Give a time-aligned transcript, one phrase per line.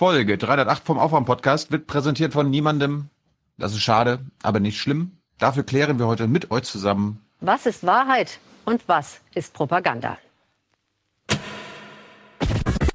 [0.00, 3.10] Folge 308 vom Aufwärm-Podcast wird präsentiert von niemandem.
[3.58, 5.18] Das ist schade, aber nicht schlimm.
[5.36, 7.20] Dafür klären wir heute mit euch zusammen.
[7.42, 10.16] Was ist Wahrheit und was ist Propaganda?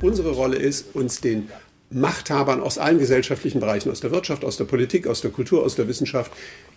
[0.02, 1.52] Unsere Rolle ist, uns den
[1.92, 5.76] Machthabern aus allen gesellschaftlichen Bereichen, aus der Wirtschaft, aus der Politik, aus der Kultur, aus
[5.76, 6.32] der Wissenschaft,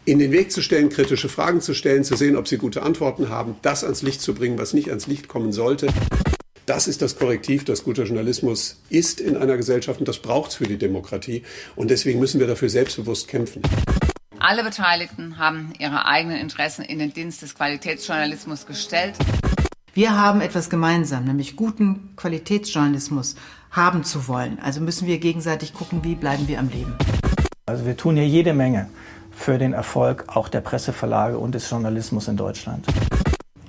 [0.05, 3.31] in den Weg zu stellen, kritische Fragen zu stellen, zu sehen, ob sie gute Antworten
[3.31, 5.87] haben, das ans Licht zu bringen, was nicht ans Licht kommen sollte.
[6.69, 10.57] Das ist das Korrektiv, das guter Journalismus ist in einer Gesellschaft und das braucht es
[10.57, 11.43] für die Demokratie.
[11.77, 13.63] Und deswegen müssen wir dafür selbstbewusst kämpfen.
[14.39, 19.15] Alle Beteiligten haben ihre eigenen Interessen in den Dienst des Qualitätsjournalismus gestellt.
[19.95, 23.37] Wir haben etwas gemeinsam, nämlich guten Qualitätsjournalismus
[23.71, 24.59] haben zu wollen.
[24.61, 26.95] Also müssen wir gegenseitig gucken, wie bleiben wir am Leben.
[27.65, 28.91] Also wir tun hier jede Menge
[29.31, 32.85] für den Erfolg auch der Presseverlage und des Journalismus in Deutschland.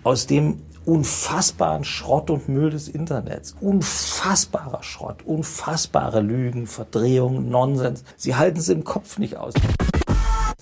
[0.03, 0.57] Aus dem
[0.89, 8.69] unfassbaren Schrott und Müll des Internets, unfassbarer Schrott, unfassbare Lügen, Verdrehungen, Nonsens, sie halten es
[8.69, 9.53] im Kopf nicht aus.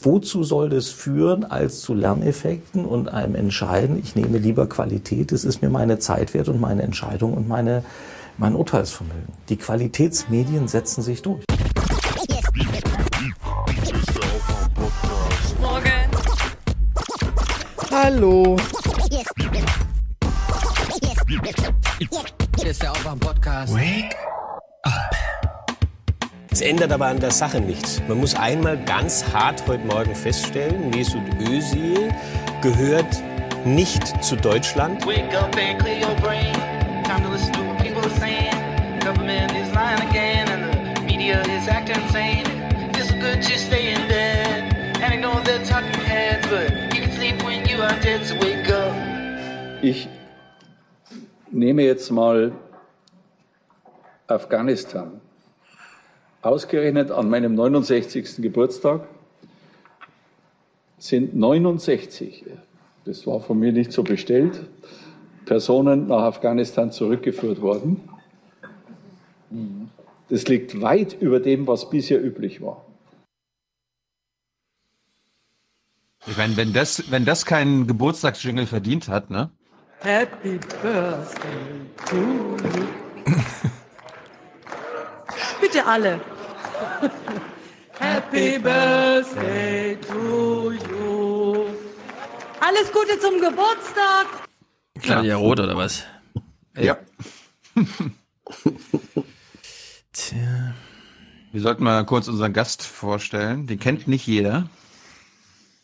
[0.02, 5.46] Wozu soll das führen als zu Lerneffekten und einem Entscheiden, ich nehme lieber Qualität, es
[5.46, 7.86] ist mir meine Zeit wert und meine Entscheidung und meine,
[8.38, 9.34] mein Urteilsvermögen.
[9.48, 11.46] Die Qualitätsmedien setzen sich durch.
[15.62, 16.12] Morgen.
[17.92, 18.58] Hallo.
[22.00, 23.74] Hier ist der Aufwärm-Podcast.
[23.74, 24.16] Wake
[24.84, 25.16] up.
[26.52, 28.00] Es ändert aber an der Sache nichts.
[28.08, 32.14] Man muss einmal ganz hart heute Morgen feststellen, Mesut Özil
[32.62, 33.24] gehört
[33.66, 35.08] nicht zu Deutschland.
[35.08, 36.54] Wake up and clear your brain.
[37.04, 38.54] Time to listen to what people are saying.
[39.00, 42.46] The government is lying again and the media is acting insane.
[42.94, 47.44] It's good to stay in bed and ignore the talking heads, but you can sleep
[47.44, 48.94] when you are dead, so wake up.
[49.82, 50.08] Ich
[51.52, 52.52] nehme jetzt mal
[54.28, 55.22] Afghanistan.
[56.42, 58.38] Ausgerechnet an meinem 69.
[58.38, 59.08] Geburtstag
[60.98, 62.46] sind 69,
[63.06, 64.66] das war von mir nicht so bestellt,
[65.46, 68.02] Personen nach Afghanistan zurückgeführt worden.
[70.30, 72.86] Das liegt weit über dem, was bisher üblich war.
[76.26, 79.50] Ich meine, wenn das, wenn das keinen Geburtstagsjingle verdient hat, ne?
[80.02, 82.58] Happy Birthday to you.
[85.62, 86.22] Bitte alle.
[88.00, 91.66] Happy Birthday to you.
[92.60, 94.28] Alles Gute zum Geburtstag.
[95.02, 96.04] Claudia Roth oder was?
[96.78, 96.96] Ja.
[100.14, 100.76] Tja.
[101.52, 103.66] Wir sollten mal kurz unseren Gast vorstellen.
[103.66, 104.70] Den kennt nicht jeder.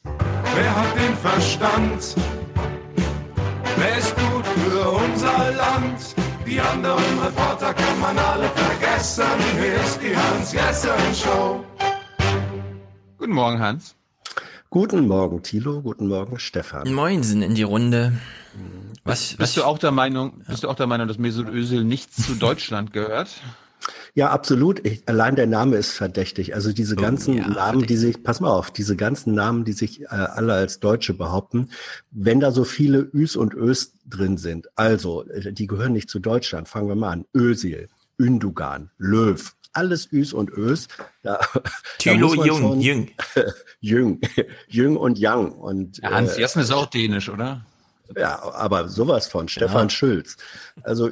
[0.03, 2.15] Wer hat den Verstand?
[3.77, 6.15] Wer ist gut für unser Land?
[6.45, 9.25] Die anderen Reporter kann man alle vergessen.
[9.59, 11.63] Hier ist die Hans-Jessen-Show.
[13.17, 13.95] Guten Morgen, Hans.
[14.69, 15.81] Guten Morgen, Thilo.
[15.81, 16.91] Guten Morgen, Stefan.
[16.93, 18.13] Moinsen in die Runde.
[19.03, 21.83] Was, Bist was du auch der Meinung, bist du auch der Meinung, dass Mesut Özil
[21.83, 23.29] nicht zu Deutschland gehört?
[24.15, 24.85] Ja, absolut.
[24.85, 26.53] Ich, allein der Name ist verdächtig.
[26.53, 30.01] Also diese ganzen ja, Namen, die sich, pass mal auf, diese ganzen Namen, die sich
[30.03, 31.69] äh, alle als Deutsche behaupten,
[32.11, 36.19] wenn da so viele Üs und Ös drin sind, also äh, die gehören nicht zu
[36.19, 36.67] Deutschland.
[36.67, 37.25] Fangen wir mal an.
[37.35, 40.87] Özil,Ündugan, Löw, alles Üs und Ös.
[41.23, 41.61] Da, da
[41.97, 43.09] Thilo man Jung, schon- Jung.
[43.79, 44.21] Jung,
[44.67, 45.53] Jung und Yang.
[45.53, 47.65] Und, Ja, Hans äh, Jessen ist auch dänisch, oder?
[48.17, 50.37] Ja, aber sowas von Stefan Schulz.
[50.83, 51.09] Also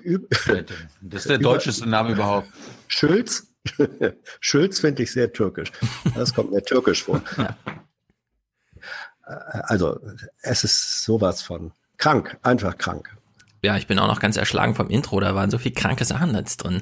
[1.01, 2.47] Das ist der deutscheste Name überhaupt.
[2.87, 3.47] Schulz,
[4.39, 5.71] Schulz finde ich sehr türkisch.
[6.15, 7.21] Das kommt mir türkisch vor.
[7.37, 9.99] Äh, Also,
[10.41, 13.15] es ist sowas von krank, einfach krank.
[13.63, 15.19] Ja, ich bin auch noch ganz erschlagen vom Intro.
[15.19, 16.81] Da waren so viele kranke Sachen jetzt drin.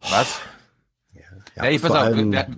[0.00, 0.40] Was?
[1.12, 1.22] Ja,
[1.62, 2.48] Hey, pass vor auf, allem- wir,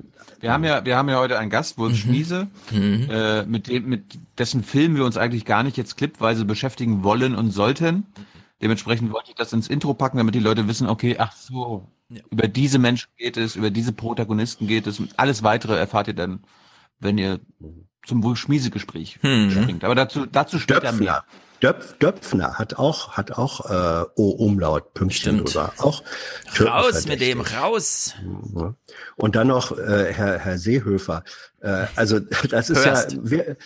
[0.47, 3.09] wir haben ja, wir haben ja heute einen Gast, Wurz Schmiese, Mhm.
[3.11, 7.35] äh, mit dem, mit dessen Film wir uns eigentlich gar nicht jetzt clipweise beschäftigen wollen
[7.35, 8.07] und sollten.
[8.63, 11.87] Dementsprechend wollte ich das ins Intro packen, damit die Leute wissen, okay, ach so,
[12.31, 14.99] über diese Menschen geht es, über diese Protagonisten geht es.
[15.01, 16.41] Und alles weitere erfahrt ihr dann,
[17.01, 17.41] wenn ihr
[18.07, 19.51] zum Wurz Schmiese Gespräch Mhm.
[19.51, 19.85] springt.
[19.85, 21.25] Aber dazu, dazu später mehr.
[21.61, 21.73] Döpfner.
[21.73, 25.55] Döpf, Döpfner hat auch, hat auch äh, O-Umlaut, Pünktchen Stimmt.
[25.55, 25.73] drüber.
[25.79, 26.03] Auch
[26.61, 28.15] Raus mit dem, raus.
[28.55, 28.75] Ja.
[29.17, 31.25] Und dann noch äh, Herr, Herr Seehöfer.
[31.61, 32.21] Äh, also
[32.51, 33.13] das ist Hörst.
[33.13, 33.57] ja wer,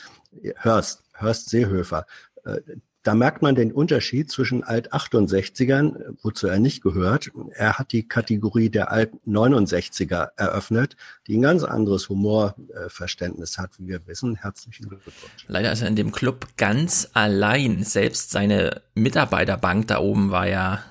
[0.56, 2.06] Hörst, Hörst Seehöfer.
[2.44, 2.60] Äh,
[3.02, 7.31] da merkt man den Unterschied zwischen Alt-68ern, wozu er nicht gehört.
[7.52, 14.06] Er hat die Kategorie der Alt-69er eröffnet, die ein ganz anderes Humorverständnis hat, wie wir
[14.06, 14.37] wissen.
[14.37, 15.14] Herzlichen Glückwunsch.
[15.47, 17.85] Leider ist er in dem Club ganz allein.
[17.85, 20.82] Selbst seine Mitarbeiterbank da oben war ja,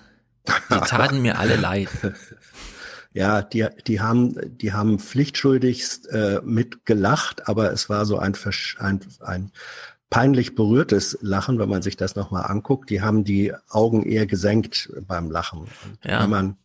[0.48, 1.90] die taten mir alle leid.
[3.12, 8.80] Ja, die, die haben, die haben pflichtschuldigst äh, mitgelacht, aber es war so ein, Versch-
[8.80, 9.52] ein, ein
[10.10, 12.90] peinlich berührtes Lachen, wenn man sich das nochmal anguckt.
[12.90, 15.68] Die haben die Augen eher gesenkt beim Lachen.
[16.04, 16.24] Ja.
[16.24, 16.58] Wenn man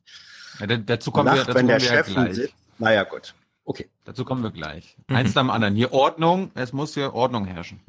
[0.61, 2.35] Ja, da- dazu kommen wir, lacht, dazu wenn der kommen wir ja Chef gleich.
[2.35, 3.35] sitzt, naja gut.
[3.67, 3.89] Okay.
[4.05, 4.97] Dazu kommen wir gleich.
[5.09, 5.17] Mhm.
[5.17, 5.75] Eins nach dem anderen.
[5.75, 7.81] Hier Ordnung, es muss hier Ordnung herrschen.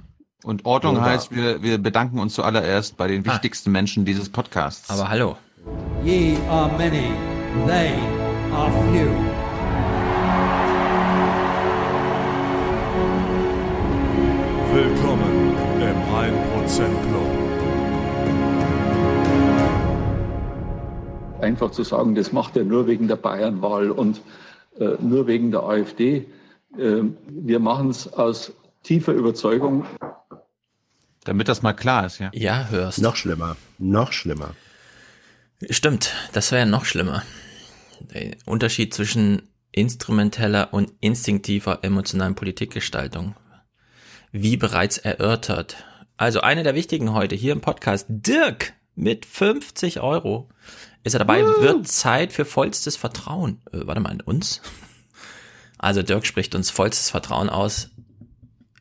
[0.44, 4.90] Und Ordnung Oder- heißt, wir, wir bedanken uns zuallererst bei den wichtigsten Menschen dieses Podcasts.
[4.90, 5.38] Aber hallo.
[6.04, 7.12] Ye are many,
[7.66, 7.94] they
[8.54, 9.34] are few.
[16.65, 17.25] 1% Club.
[21.41, 24.21] Einfach zu sagen, das macht er nur wegen der Bayernwahl und
[24.79, 26.25] äh, nur wegen der AfD.
[26.75, 28.51] Äh, wir machen es aus
[28.81, 29.85] tiefer Überzeugung.
[31.23, 32.31] Damit das mal klar ist, ja.
[32.33, 33.00] Ja, hörst.
[33.00, 33.57] Noch schlimmer.
[33.77, 34.56] Noch schlimmer.
[35.69, 37.21] Stimmt, das wäre noch schlimmer.
[38.00, 43.35] Der Unterschied zwischen instrumenteller und instinktiver emotionalen Politikgestaltung.
[44.31, 45.77] Wie bereits erörtert.
[46.17, 50.47] Also eine der wichtigen heute hier im Podcast, Dirk mit 50 Euro.
[51.03, 51.44] Ist er dabei?
[51.44, 53.62] Wird Zeit für vollstes Vertrauen.
[53.71, 54.62] Äh, warte mal, in uns?
[55.77, 57.89] Also Dirk spricht uns vollstes Vertrauen aus.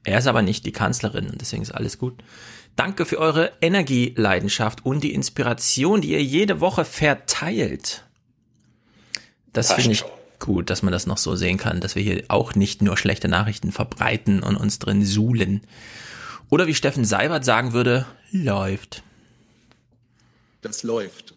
[0.05, 2.23] Er ist aber nicht die Kanzlerin und deswegen ist alles gut.
[2.77, 8.05] Danke für eure Energieleidenschaft und die Inspiration, die ihr jede Woche verteilt.
[9.53, 10.05] Das finde ich
[10.39, 13.29] gut, dass man das noch so sehen kann, dass wir hier auch nicht nur schlechte
[13.29, 15.63] Nachrichten verbreiten und uns drin suhlen.
[16.51, 19.03] Oder wie Steffen Seibert sagen würde, läuft.
[20.61, 21.35] Das läuft.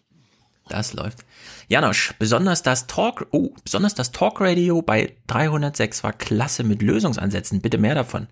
[0.68, 1.24] Das läuft.
[1.68, 7.60] Janosch, besonders das Talk, oh, besonders das Talkradio bei 306 war klasse mit Lösungsansätzen.
[7.60, 8.26] Bitte mehr davon.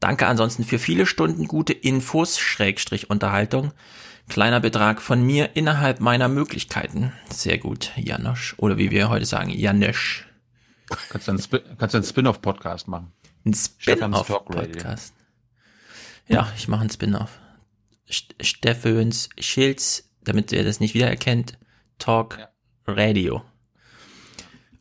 [0.00, 3.72] Danke ansonsten für viele Stunden gute Infos, Schrägstrich Unterhaltung.
[4.28, 7.12] Kleiner Betrag von mir innerhalb meiner Möglichkeiten.
[7.30, 8.54] Sehr gut, Janosch.
[8.58, 10.26] Oder wie wir heute sagen, Janosch.
[11.08, 13.12] Kannst du einen, Spin-off-Podcast machen?
[13.44, 13.54] Ein.
[13.54, 15.15] Spin-off-Podcast.
[16.28, 17.38] Ja, ich mache einen Spin-off.
[18.10, 21.58] St Steffens Schilz, damit ihr das nicht wiedererkennt,
[21.98, 22.48] Talk
[22.86, 23.42] Radio.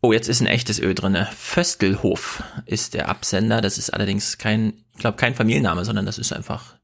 [0.02, 1.28] Oh, jetzt ist ein echtes Ö drinne.
[1.36, 3.62] Föstelhof ist der Absender.
[3.62, 6.76] Das ist allerdings kein, ich glaube, kein Familienname, sondern das ist einfach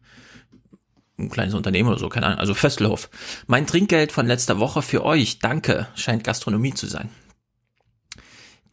[1.20, 2.40] ein kleines Unternehmen oder so, keine Ahnung.
[2.40, 3.10] Also Föstelhof.
[3.46, 5.38] Mein Trinkgeld von letzter Woche für euch.
[5.38, 5.88] Danke.
[5.96, 7.10] Scheint Gastronomie zu sein.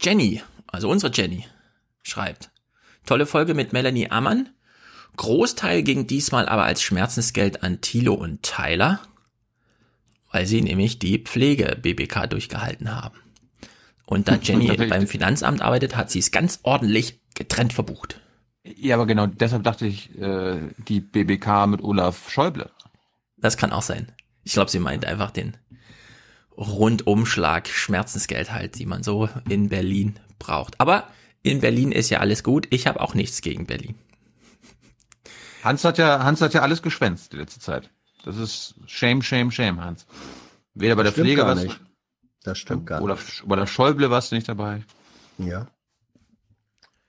[0.01, 1.45] Jenny, also unsere Jenny,
[2.01, 2.49] schreibt.
[3.05, 4.49] Tolle Folge mit Melanie Ammann.
[5.19, 9.01] Großteil ging diesmal aber als Schmerzensgeld an Thilo und Tyler,
[10.31, 13.19] weil sie nämlich die Pflege-BBK durchgehalten haben.
[14.05, 18.21] Und da Jenny beim Finanzamt arbeitet, hat sie es ganz ordentlich getrennt verbucht.
[18.63, 22.69] Ja, aber genau, deshalb dachte ich, äh, die BBK mit Olaf Schäuble.
[23.35, 24.13] Das kann auch sein.
[24.45, 25.57] Ich glaube, sie meint einfach den
[26.55, 30.79] Rundumschlag Schmerzensgeld halt, die man so in Berlin braucht.
[30.79, 31.09] Aber
[31.43, 32.67] in Berlin ist ja alles gut.
[32.69, 33.95] Ich habe auch nichts gegen Berlin.
[35.63, 37.89] Hans hat ja, Hans hat ja alles geschwänzt die letzte Zeit.
[38.25, 40.05] Das ist shame, shame, shame, Hans.
[40.73, 41.79] Weder bei der Stimmt Pflege was, nicht.
[42.43, 43.43] Das stimmt gar oder nicht.
[43.47, 44.83] bei der Schäuble warst du nicht dabei.
[45.37, 45.67] Ja.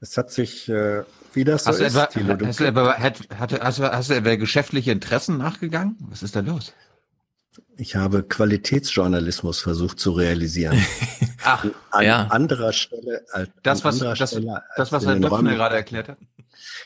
[0.01, 1.05] Es hat sich, äh,
[1.35, 3.81] wie das so Hast du, ist, etwa, Thilo, du- hast, du etwa, hat, hatte, hast,
[3.81, 5.97] hast du etwa geschäftliche Interessen nachgegangen?
[6.01, 6.73] Was ist da los?
[7.81, 10.79] Ich habe Qualitätsjournalismus versucht zu realisieren.
[11.45, 12.27] Ach, an ja.
[12.27, 15.55] anderer Stelle als Das, was, das, Stelle das, was Herr Döpfner Räumen.
[15.55, 16.19] gerade erklärt hat.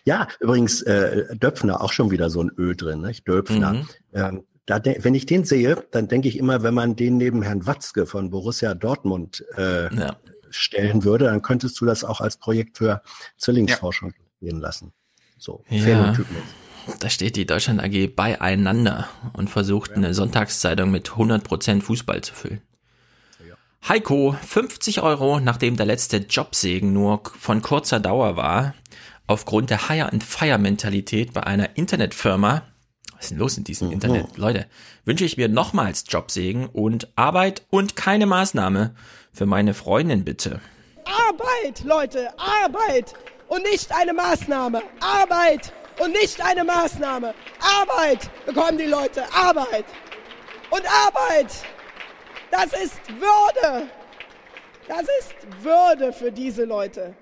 [0.04, 3.26] Ja, übrigens, äh, Döpfner, auch schon wieder so ein Ö drin, nicht?
[3.26, 3.72] Döpfner.
[3.74, 3.88] Mhm.
[4.12, 7.66] Ähm, da wenn ich den sehe, dann denke ich immer, wenn man den neben Herrn
[7.66, 10.16] Watzke von Borussia Dortmund äh, Ja.
[10.50, 13.02] stellen würde, dann könntest du das auch als Projekt für
[13.36, 14.92] Zwillingsforschung gehen lassen.
[15.38, 15.82] So, Ja.
[15.82, 16.54] phänotypmäßig.
[17.00, 22.62] Da steht die Deutschland AG beieinander und versucht eine Sonntagszeitung mit 100% Fußball zu füllen.
[23.86, 28.74] Heiko, 50 Euro, nachdem der letzte Jobsegen nur von kurzer Dauer war,
[29.26, 32.62] aufgrund der Hire-and-Fire-Mentalität bei einer Internetfirma,
[33.12, 34.66] was ist denn los in diesem Internet, Leute,
[35.04, 38.94] wünsche ich mir nochmals Jobsegen und Arbeit und keine Maßnahme.
[39.32, 40.60] Für meine Freundin bitte.
[41.04, 43.12] Arbeit, Leute, Arbeit
[43.48, 44.80] und nicht eine Maßnahme.
[45.00, 47.34] Arbeit und nicht eine Maßnahme.
[47.60, 49.84] Arbeit bekommen die Leute, Arbeit.
[50.70, 51.52] Und Arbeit,
[52.50, 53.88] das ist Würde.
[54.88, 57.14] Das ist Würde für diese Leute.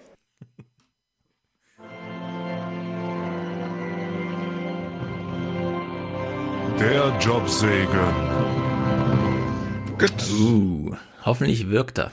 [6.79, 8.43] Der Jobsegen.
[10.33, 12.11] Uh, hoffentlich wirkt er.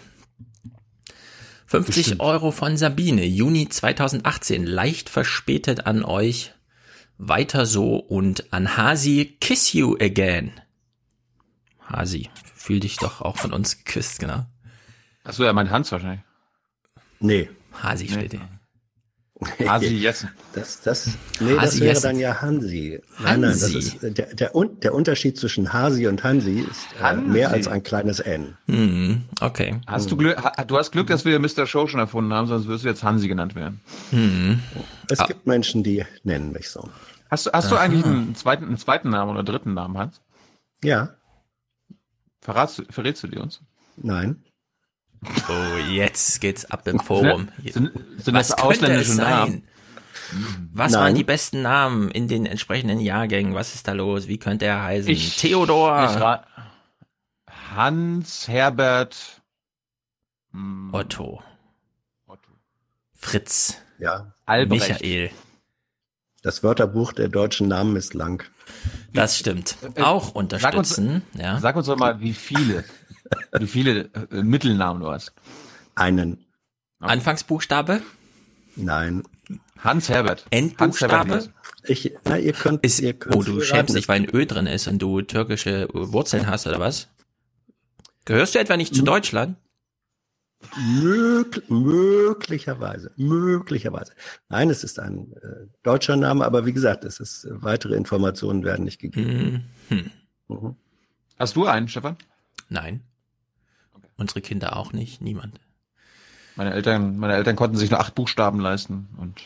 [1.69, 6.51] 50 Euro von Sabine, Juni 2018, leicht verspätet an euch.
[7.19, 10.59] Weiter so und an Hasi, kiss you again.
[11.87, 14.47] Hasi, fühl dich doch auch von uns geküsst, genau.
[15.23, 16.21] Achso, er meint Hans wahrscheinlich.
[17.19, 17.51] Nee.
[17.83, 18.58] Hasi steht hier.
[19.67, 20.29] Hasi Jessen.
[20.53, 21.07] Das, das,
[21.39, 22.03] nee, das Hasi wäre Jessen.
[22.03, 23.01] dann ja Hansi.
[23.19, 23.77] Nein, nein, das Hansi.
[23.77, 27.29] ist, äh, der, der, der Unterschied zwischen Hasi und Hansi ist äh, Hansi.
[27.29, 28.57] mehr als ein kleines N.
[28.67, 29.79] Hm, okay.
[29.87, 31.65] Hast du Glück, ha- du hast Glück, dass wir Mr.
[31.67, 33.79] Show schon erfunden haben, sonst wirst du jetzt Hansi genannt werden.
[34.09, 34.59] Hm.
[35.09, 36.89] Es gibt Menschen, die nennen mich so.
[37.31, 40.19] Hast du, hast du eigentlich einen zweiten, einen zweiten Namen oder dritten Namen, Hans?
[40.83, 41.15] Ja,
[42.41, 43.61] Verratst, du- verrätst du dir uns?
[43.97, 44.43] nein.
[45.21, 47.49] Oh, jetzt geht's ab im Forum.
[47.63, 49.29] Sind, sind Was das könnte ausländische es sein?
[49.29, 49.63] Namen?
[50.73, 51.01] Was Nein.
[51.01, 53.53] waren die besten Namen in den entsprechenden Jahrgängen?
[53.55, 54.27] Was ist da los?
[54.27, 55.09] Wie könnte er heißen?
[55.11, 56.41] Ich- Theodor.
[57.47, 59.41] Ich Hans, Herbert,
[60.51, 61.43] hm, Otto.
[62.27, 62.49] Otto.
[63.13, 63.77] Fritz.
[63.99, 64.89] Ja, Albrecht.
[65.01, 65.29] Michael.
[66.41, 68.49] das Wörterbuch der deutschen Namen ist lang.
[69.13, 69.75] Das stimmt.
[69.95, 71.21] Äh, Auch sag uns- unterstützen.
[71.33, 71.59] ja.
[71.59, 72.85] Sag uns doch mal, wie viele,
[73.59, 75.33] wie viele äh, Mittelnamen du hast.
[75.95, 76.45] Einen.
[76.99, 78.01] Anfangsbuchstabe?
[78.75, 79.23] Nein.
[79.79, 80.45] Hans Herbert.
[80.49, 81.13] Endbuchstabe?
[81.13, 81.53] Hans Herbert.
[81.83, 84.67] Ich, na, ihr könnt, Ist, ihr könnt oh, du schämst dich, weil ein Ö drin
[84.67, 87.07] ist und du türkische Wurzeln hast, oder was?
[88.25, 88.97] Gehörst du etwa nicht Hm.
[88.97, 89.57] zu Deutschland?
[90.77, 94.11] Möglich, möglicherweise, möglicherweise.
[94.49, 98.65] Nein, es ist ein äh, deutscher Name, aber wie gesagt, es ist äh, weitere Informationen
[98.65, 99.69] werden nicht gegeben.
[99.87, 100.11] Hm.
[100.49, 100.75] Mhm.
[101.37, 102.17] Hast du einen, Stefan?
[102.67, 103.01] Nein.
[104.19, 105.21] Unsere Kinder auch nicht.
[105.21, 105.59] Niemand.
[106.55, 109.39] Meine Eltern, meine Eltern konnten sich nur acht Buchstaben leisten und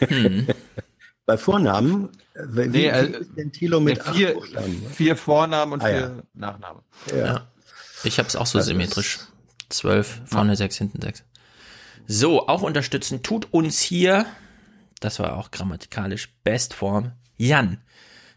[0.00, 0.48] Hm.
[1.26, 4.86] Bei Vornamen, wie, Nee, wie äh, ist denn Thilo mit nee, acht vier, Buchstaben?
[4.92, 6.12] vier Vornamen und Ah, vier ja.
[6.34, 6.82] Nachnamen.
[7.10, 7.16] Ja.
[7.26, 7.46] Ja.
[8.02, 9.20] Ich habe es auch so Das symmetrisch.
[9.68, 11.22] Zwölf, vorne sechs, hinten sechs.
[12.08, 14.26] So, auch unterstützen tut uns hier,
[14.98, 17.78] das war auch grammatikalisch Bestform, Jan.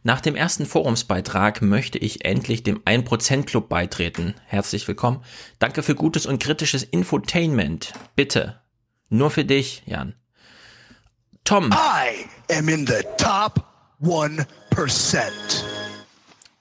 [0.05, 4.35] Nach dem ersten Forumsbeitrag möchte ich endlich dem 1% Club beitreten.
[4.45, 5.23] Herzlich willkommen.
[5.57, 7.91] Danke für gutes und kritisches Infotainment.
[8.15, 8.61] Bitte.
[9.09, 10.13] Nur für dich, Jan.
[11.43, 11.71] Tom.
[11.71, 13.65] I am in the top
[13.99, 14.45] 1%.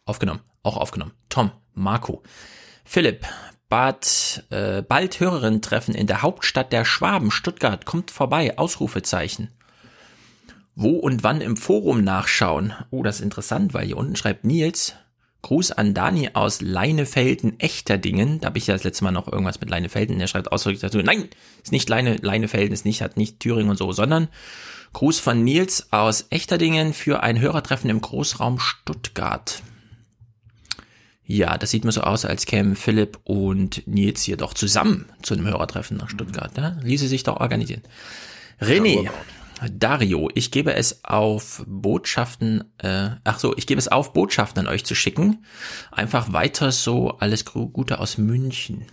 [0.06, 1.12] Aufgenommen, auch aufgenommen.
[1.28, 2.22] Tom, Marco,
[2.82, 3.26] Philipp,
[3.68, 9.53] Bad, äh, bald Hörerinnen-Treffen in der Hauptstadt der Schwaben, Stuttgart, kommt vorbei, Ausrufezeichen.
[10.76, 12.72] Wo und wann im Forum nachschauen?
[12.90, 14.94] Oh, das ist interessant, weil hier unten schreibt Nils,
[15.42, 18.40] Gruß an Dani aus Leinefelden, Echterdingen.
[18.40, 20.18] Da habe ich ja das letzte Mal noch irgendwas mit Leinefelden.
[20.18, 21.28] Der schreibt ausdrücklich dazu, nein,
[21.62, 24.28] ist nicht Leine, Leinefelden, ist nicht, hat nicht Thüringen und so, sondern
[24.94, 29.62] Gruß von Nils aus Echterdingen für ein Hörertreffen im Großraum Stuttgart.
[31.26, 35.34] Ja, das sieht mir so aus, als kämen Philipp und Nils hier doch zusammen zu
[35.34, 36.56] einem Hörertreffen nach Stuttgart.
[36.56, 36.80] Ne?
[36.82, 37.82] Ließe sich doch organisieren.
[38.60, 39.10] René,
[39.72, 44.72] Dario, ich gebe es auf Botschaften, äh, ach so, ich gebe es auf, Botschaften an
[44.72, 45.44] euch zu schicken.
[45.92, 48.86] Einfach weiter so, alles Gute aus München.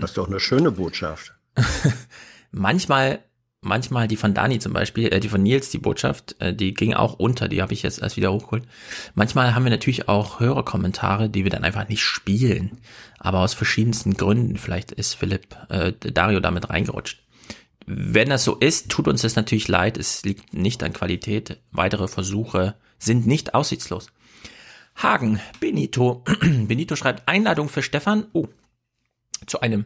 [0.00, 1.34] Das ist doch eine schöne Botschaft.
[2.50, 3.20] Manchmal,
[3.60, 6.94] manchmal die von Dani zum Beispiel, äh, die von Nils, die Botschaft, äh, die ging
[6.94, 8.64] auch unter, die habe ich jetzt erst wieder hochgeholt.
[9.14, 12.78] Manchmal haben wir natürlich auch Hörerkommentare, die wir dann einfach nicht spielen,
[13.18, 14.56] aber aus verschiedensten Gründen.
[14.56, 17.23] Vielleicht ist Philipp, äh, Dario damit reingerutscht.
[17.86, 19.98] Wenn das so ist, tut uns das natürlich leid.
[19.98, 21.60] Es liegt nicht an Qualität.
[21.70, 24.08] Weitere Versuche sind nicht aussichtslos.
[24.96, 26.24] Hagen, Benito.
[26.40, 28.26] Benito schreibt Einladung für Stefan.
[28.32, 28.48] Oh,
[29.46, 29.84] zu einem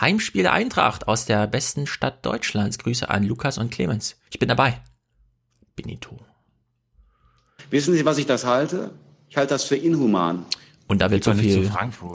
[0.00, 2.78] Heimspiel der Eintracht aus der besten Stadt Deutschlands.
[2.78, 4.16] Grüße an Lukas und Clemens.
[4.30, 4.80] Ich bin dabei.
[5.76, 6.18] Benito.
[7.70, 8.92] Wissen Sie, was ich das halte?
[9.28, 10.46] Ich halte das für inhuman.
[10.86, 11.70] Und da wir zu viel,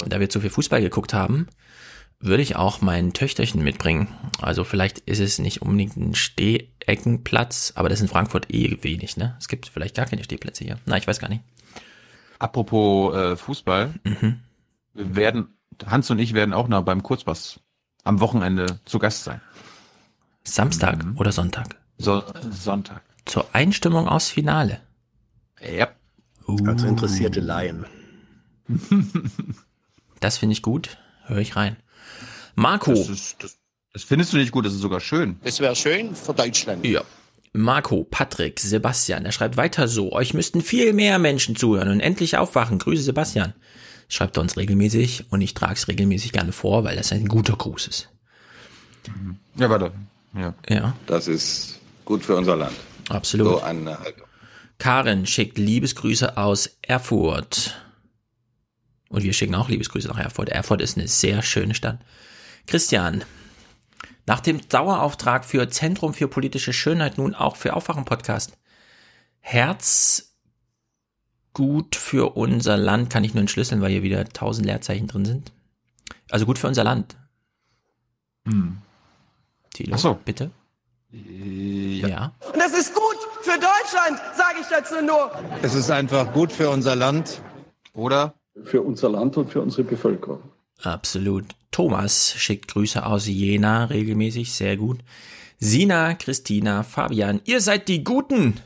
[0.07, 1.47] da wir zu viel Fußball geguckt haben,
[2.19, 4.07] würde ich auch mein Töchterchen mitbringen.
[4.41, 9.15] Also vielleicht ist es nicht unbedingt ein Steheckenplatz, aber das ist in Frankfurt eh wenig,
[9.17, 9.35] ne?
[9.39, 10.79] Es gibt vielleicht gar keine Stehplätze hier.
[10.85, 11.43] Na, ich weiß gar nicht.
[12.39, 14.39] Apropos äh, Fußball, Mhm.
[14.93, 15.47] wir werden,
[15.85, 17.59] Hans und ich werden auch noch beim Kurzpass
[18.03, 19.41] am Wochenende zu Gast sein.
[20.43, 21.75] Samstag oder Sonntag?
[21.97, 23.01] So, Sonntag.
[23.25, 24.81] Zur Einstimmung aus Finale.
[25.75, 25.89] Ja.
[26.65, 27.85] Als interessierte Laien.
[30.19, 30.97] Das finde ich gut.
[31.27, 31.77] Höre ich rein.
[32.59, 32.93] Marco.
[32.93, 33.57] Das, ist, das,
[33.93, 35.39] das findest du nicht gut, das ist sogar schön.
[35.43, 36.85] Das wäre schön für Deutschland.
[36.85, 37.01] Ja.
[37.53, 40.11] Marco, Patrick, Sebastian, er schreibt weiter so.
[40.11, 42.77] Euch müssten viel mehr Menschen zuhören und endlich aufwachen.
[42.77, 43.53] Grüße Sebastian.
[44.07, 47.55] Schreibt er uns regelmäßig und ich trage es regelmäßig gerne vor, weil das ein guter
[47.55, 48.09] Gruß ist.
[49.55, 49.91] Ja, warte.
[50.35, 50.53] Ja.
[50.67, 50.95] Ja.
[51.07, 52.75] Das ist gut für unser Land.
[53.09, 53.47] Absolut.
[53.47, 54.27] So eine Haltung.
[54.77, 57.75] Karen schickt Liebesgrüße aus Erfurt.
[59.09, 60.49] Und wir schicken auch Liebesgrüße nach Erfurt.
[60.49, 61.99] Erfurt ist eine sehr schöne Stadt.
[62.69, 63.23] Christian,
[64.27, 68.59] nach dem Dauerauftrag für Zentrum für politische Schönheit nun auch für Aufwachen Podcast.
[69.39, 70.35] Herz
[71.53, 75.51] gut für unser Land kann ich nur entschlüsseln, weil hier wieder tausend Leerzeichen drin sind.
[76.29, 77.17] Also gut für unser Land.
[78.45, 78.77] Hm.
[79.73, 80.19] Thilo, Ach so.
[80.23, 80.51] bitte?
[81.09, 82.33] Ja.
[82.53, 85.31] Und das ist gut für Deutschland, sage ich dazu nur.
[85.63, 87.41] Es ist einfach gut für unser Land.
[87.95, 88.35] Oder?
[88.63, 90.43] Für unser Land und für unsere Bevölkerung.
[90.81, 91.45] Absolut.
[91.71, 94.99] Thomas schickt Grüße aus Jena regelmäßig, sehr gut.
[95.59, 98.59] Sina, Christina, Fabian, ihr seid die Guten.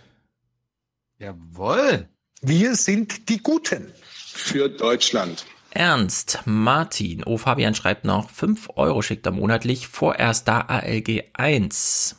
[1.17, 2.07] Jawohl.
[2.41, 3.91] Wir sind die Guten.
[4.05, 5.45] Für Deutschland.
[5.71, 12.15] Ernst, Martin, oh Fabian schreibt noch, 5 Euro schickt er monatlich, vorerst da ALG 1.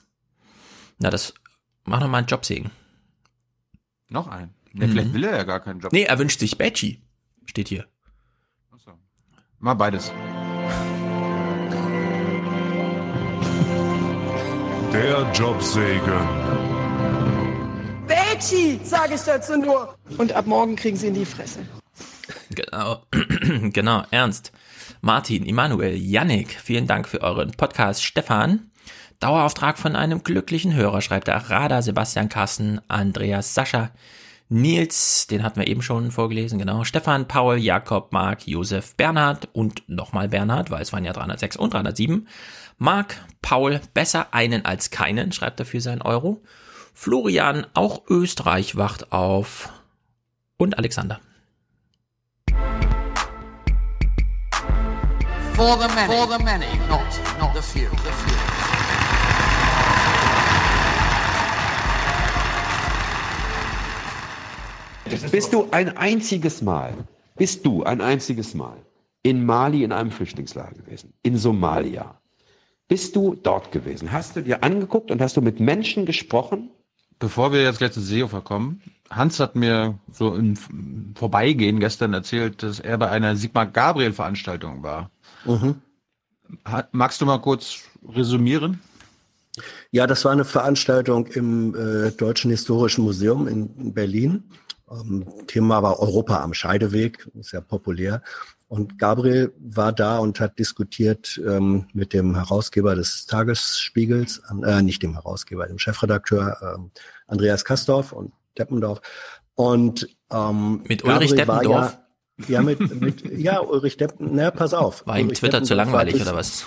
[0.98, 1.34] Na, das,
[1.84, 2.70] mach noch mal einen Jobsegen.
[4.08, 4.54] Noch ein.
[4.72, 5.14] Ne, Vielleicht Mhm.
[5.14, 5.92] will er ja gar keinen Job.
[5.92, 7.00] Nee, er wünscht sich Badgie.
[7.46, 7.86] Steht hier.
[9.64, 10.12] Mal beides.
[14.92, 16.20] Der Jobsegen.
[18.06, 19.96] Veggie, sage ich dazu nur.
[20.18, 21.60] Und ab morgen kriegen sie in die Fresse.
[22.50, 23.04] Genau,
[23.72, 24.52] genau, Ernst.
[25.00, 28.04] Martin, Immanuel, Yannick, vielen Dank für euren Podcast.
[28.04, 28.70] Stefan,
[29.18, 31.38] Dauerauftrag von einem glücklichen Hörer, schreibt er.
[31.38, 33.92] Rada, Sebastian Kassen, Andreas, Sascha,
[34.54, 36.84] Nils, den hatten wir eben schon vorgelesen, genau.
[36.84, 41.74] Stefan, Paul, Jakob, Marc, Josef, Bernhard und nochmal Bernhard, weil es waren ja 306 und
[41.74, 42.28] 307.
[42.78, 46.40] Marc, Paul, besser einen als keinen, schreibt er für seinen Euro.
[46.92, 49.70] Florian, auch Österreich wacht auf.
[50.56, 51.18] Und Alexander.
[55.54, 56.06] For the many.
[56.06, 57.00] For the many, not,
[57.40, 57.90] not the few.
[57.90, 58.73] The few.
[65.30, 66.94] Bist du ein einziges Mal,
[67.36, 68.76] bist du ein einziges Mal
[69.22, 72.20] in Mali in einem Flüchtlingslager gewesen, in Somalia?
[72.88, 74.12] Bist du dort gewesen?
[74.12, 76.70] Hast du dir angeguckt und hast du mit Menschen gesprochen?
[77.18, 80.56] Bevor wir jetzt gleich zu Seehofer kommen, Hans hat mir so im
[81.14, 85.10] Vorbeigehen gestern erzählt, dass er bei einer Sigmar Gabriel Veranstaltung war.
[85.44, 85.76] Mhm.
[86.92, 88.80] Magst du mal kurz resümieren?
[89.90, 94.44] Ja, das war eine Veranstaltung im äh, Deutschen Historischen Museum in Berlin.
[94.90, 98.22] Ähm, Thema war Europa am Scheideweg, sehr populär.
[98.68, 105.02] Und Gabriel war da und hat diskutiert ähm, mit dem Herausgeber des Tagesspiegels, äh, nicht
[105.02, 106.90] dem Herausgeber, dem Chefredakteur ähm,
[107.26, 109.00] Andreas Kastorf und Deppendorf.
[109.54, 111.98] Und ähm, Mit Ulrich Gabriel Deppendorf?
[112.38, 115.06] Ja, ja, mit, mit, ja, Ulrich Deppen, na, pass auf.
[115.06, 116.64] War ihm Ulrich Twitter zu Deppendorf langweilig oder was?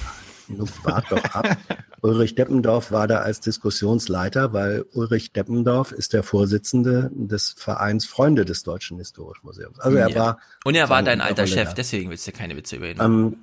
[0.48, 1.58] Nun, Wart doch ab.
[2.02, 8.46] Ulrich Deppendorf war da als Diskussionsleiter, weil Ulrich Deppendorf ist der Vorsitzende des Vereins Freunde
[8.46, 9.80] des Deutschen Historischen Museums.
[9.80, 10.16] Also er Ja.
[10.20, 10.40] war.
[10.64, 11.74] Und er war dein alter Chef, da.
[11.74, 12.98] deswegen willst du keine Witze über ihn.
[13.00, 13.38] Ähm,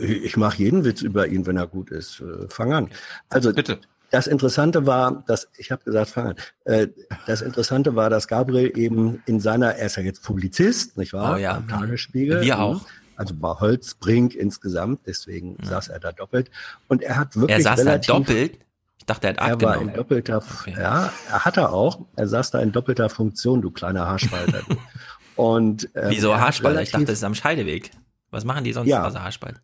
[0.00, 2.20] ich mache jeden Witz über ihn, wenn er gut ist.
[2.20, 2.90] Äh, Fang an.
[3.30, 3.78] Also Bitte.
[4.10, 6.36] das Interessante war, dass ich habe gesagt, fang an.
[6.64, 6.88] Äh,
[7.26, 11.34] das Interessante war, dass Gabriel eben in seiner, er ist ja jetzt Publizist, nicht wahr?
[11.34, 11.56] Oh ja.
[11.56, 12.40] Am Tagesspiegel.
[12.42, 12.60] Wir Mhm.
[12.60, 12.86] auch.
[13.18, 16.50] Also bei Holzbrink insgesamt, deswegen saß er da doppelt.
[16.86, 18.58] Und er hat wirklich er saß da relativ, doppelt.
[18.98, 19.88] Ich dachte, er hat Er war abgenommen.
[19.90, 22.00] in doppelter, ja, er hat er auch.
[22.16, 24.62] Er saß da in doppelter Funktion, du kleiner Haarspalter.
[24.68, 24.76] du.
[25.36, 26.82] Und ähm, Wieso er Haarspalter?
[26.82, 27.90] Ich dachte, das ist am Scheideweg.
[28.30, 29.04] Was machen die sonst Ja.
[29.04, 29.60] außer Haarspalten?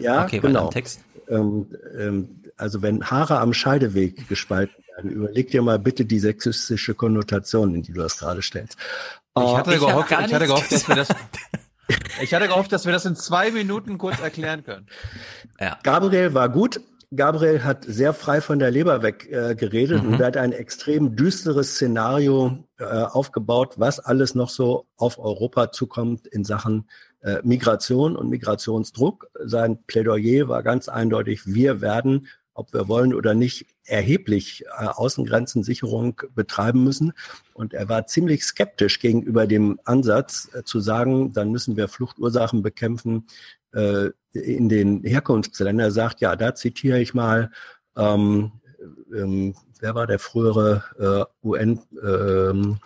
[0.00, 0.64] Ja, okay, genau.
[0.66, 1.00] im Text.
[1.28, 1.66] Ähm,
[1.98, 7.74] ähm, also wenn Haare am Scheideweg gespalten werden, überleg dir mal bitte die sexistische Konnotation,
[7.74, 8.76] in die du das gerade stellst.
[9.36, 11.08] Ich Äh, hatte, ich hab gehofft, ich hatte gehofft, dass wir das.
[12.22, 14.86] Ich hatte gehofft, dass wir das in zwei Minuten kurz erklären können.
[15.60, 15.78] Ja.
[15.82, 16.80] Gabriel war gut.
[17.14, 20.14] Gabriel hat sehr frei von der Leber weg äh, geredet Mhm.
[20.14, 25.70] und er hat ein extrem düsteres Szenario äh, aufgebaut, was alles noch so auf Europa
[25.70, 26.88] zukommt in Sachen
[27.22, 29.28] äh, Migration und Migrationsdruck.
[29.44, 36.22] Sein Plädoyer war ganz eindeutig, wir werden, ob wir wollen oder nicht, erheblich äh, Außengrenzensicherung
[36.34, 37.12] betreiben müssen.
[37.54, 42.62] Und er war ziemlich skeptisch gegenüber dem Ansatz äh, zu sagen, dann müssen wir Fluchtursachen
[42.62, 43.26] bekämpfen
[43.72, 45.86] äh, in den Herkunftsländern.
[45.86, 47.50] Er sagt, ja, da zitiere ich mal,
[47.96, 48.52] ähm,
[49.14, 51.80] ähm, wer war der frühere äh, UN?
[52.02, 52.78] Ähm,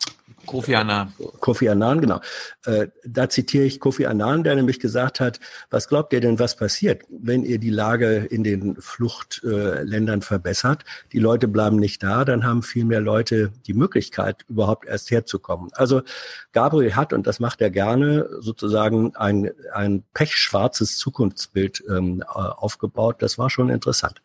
[0.50, 1.12] Kofi Annan.
[1.38, 2.20] Kofi Annan, genau.
[2.64, 5.38] Äh, da zitiere ich Kofi Annan, der nämlich gesagt hat,
[5.70, 10.84] was glaubt ihr denn, was passiert, wenn ihr die Lage in den Fluchtländern verbessert?
[11.12, 15.70] Die Leute bleiben nicht da, dann haben viel mehr Leute die Möglichkeit, überhaupt erst herzukommen.
[15.74, 16.02] Also
[16.52, 23.16] Gabriel hat, und das macht er gerne, sozusagen ein, ein pechschwarzes Zukunftsbild ähm, äh, aufgebaut.
[23.20, 24.20] Das war schon interessant.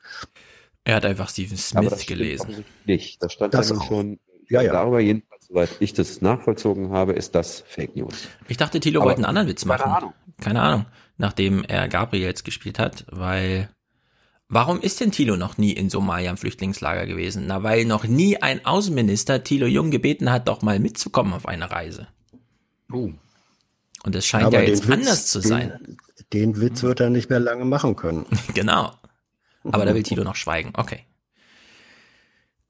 [0.85, 2.65] Er hat einfach Steven Aber Smith gelesen.
[2.85, 3.21] Nicht.
[3.21, 4.73] Das stand Das schon Ja, ja.
[4.73, 8.27] darüber, jedenfalls, soweit ich das nachvollzogen habe, ist das Fake News.
[8.47, 9.91] Ich dachte, Thilo Aber wollte einen anderen Witz keine machen.
[9.93, 10.13] Ahnung.
[10.41, 10.85] Keine Ahnung.
[11.17, 13.69] Nachdem er Gabriels gespielt hat, weil
[14.47, 17.45] Warum ist denn Thilo noch nie in Somalia im Flüchtlingslager gewesen?
[17.47, 21.71] Na, weil noch nie ein Außenminister Thilo Jung gebeten hat, doch mal mitzukommen auf eine
[21.71, 22.07] Reise.
[22.93, 23.09] Oh.
[24.03, 25.97] Und es scheint Aber ja den jetzt Witz, anders zu den- sein.
[26.31, 28.27] Den Witz wird er nicht mehr lange machen können.
[28.53, 28.91] genau.
[29.63, 30.73] Aber da will Tilo noch schweigen.
[30.77, 30.99] Okay.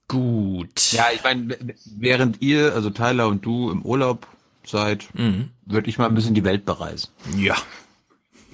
[0.07, 0.91] Gut.
[0.93, 1.57] Ja, ich meine,
[1.97, 4.27] während ihr, also Tyler und du im Urlaub
[4.65, 5.49] seid, Mhm.
[5.65, 7.09] würde ich mal ein bisschen die Welt bereisen.
[7.37, 7.55] Ja.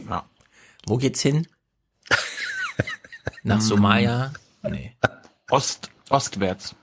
[0.10, 0.26] Ja.
[0.86, 1.48] Wo geht's hin?
[3.44, 4.32] Nach Somalia?
[4.64, 4.96] Nee.
[5.50, 6.76] Ost, ostwärts.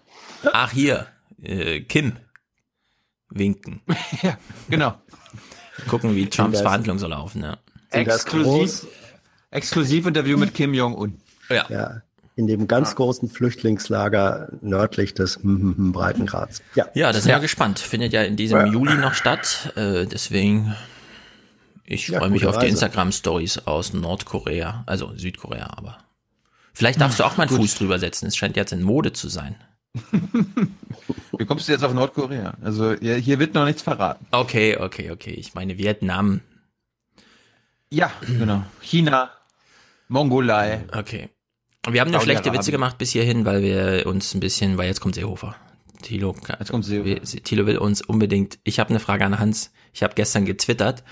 [0.52, 1.06] Ach, hier.
[1.42, 2.16] Äh, Kim.
[3.30, 3.80] Winken.
[4.22, 5.00] ja, genau.
[5.88, 7.58] Gucken, wie Trumps das- Verhandlung soll laufen, ja.
[7.90, 8.86] Exklusiv,
[9.50, 11.20] Exklusivinterview mit Kim Jong-un.
[11.48, 11.66] Ja.
[11.70, 12.02] Ja,
[12.38, 16.62] in dem ganz großen Flüchtlingslager nördlich des hm, hm, Breitengrads.
[16.76, 17.80] Ja, Ja, da sind wir gespannt.
[17.80, 18.66] Findet ja in diesem Ja.
[18.66, 19.72] Juli noch statt.
[19.74, 20.76] Äh, deswegen,
[21.84, 22.70] ich Ja, freue mich auf die Reise.
[22.70, 25.98] Instagram-Stories aus Nordkorea, also Südkorea, aber.
[26.72, 27.62] Vielleicht darfst du auch mal einen Gut.
[27.62, 28.26] Fuß drüber setzen.
[28.26, 29.56] Es scheint jetzt in Mode zu sein.
[31.36, 32.54] Wie kommst du jetzt auf Nordkorea?
[32.62, 34.24] Also hier, hier wird noch nichts verraten.
[34.30, 35.32] Okay, okay, okay.
[35.32, 36.40] Ich meine Vietnam.
[37.90, 38.62] Ja, genau.
[38.80, 39.30] China,
[40.06, 40.84] Mongolei.
[40.96, 41.30] Okay.
[41.92, 42.52] Wir haben nur schlechte.
[42.52, 45.56] Witze gemacht bis hierhin, weil wir uns ein bisschen, weil jetzt kommt Seehofer.
[46.02, 47.22] Thilo, Jetzt kommt Seehofer.
[47.22, 48.58] Thilo will uns unbedingt.
[48.64, 49.72] Ich habe eine Frage an Hans.
[49.92, 51.02] Ich habe gestern getwittert.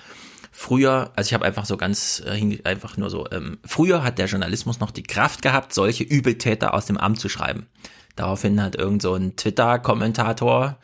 [0.52, 3.26] Früher, also ich habe einfach so ganz äh, einfach nur so.
[3.30, 7.28] Ähm, früher hat der Journalismus noch die Kraft gehabt, solche Übeltäter aus dem Amt zu
[7.28, 7.66] schreiben.
[8.14, 10.78] Daraufhin hat irgend so ein Twitter-Kommentator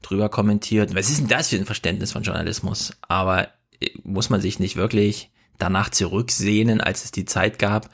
[0.00, 0.94] drüber kommentiert.
[0.94, 2.92] Was ist denn das für ein Verständnis von Journalismus?
[3.02, 3.48] Aber
[3.80, 7.90] äh, muss man sich nicht wirklich danach zurücksehnen, als es die Zeit gab?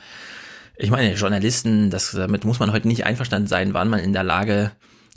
[0.77, 4.25] Ich meine, Journalisten, das, damit muss man heute nicht einverstanden sein, waren man in der
[4.25, 4.73] Lage,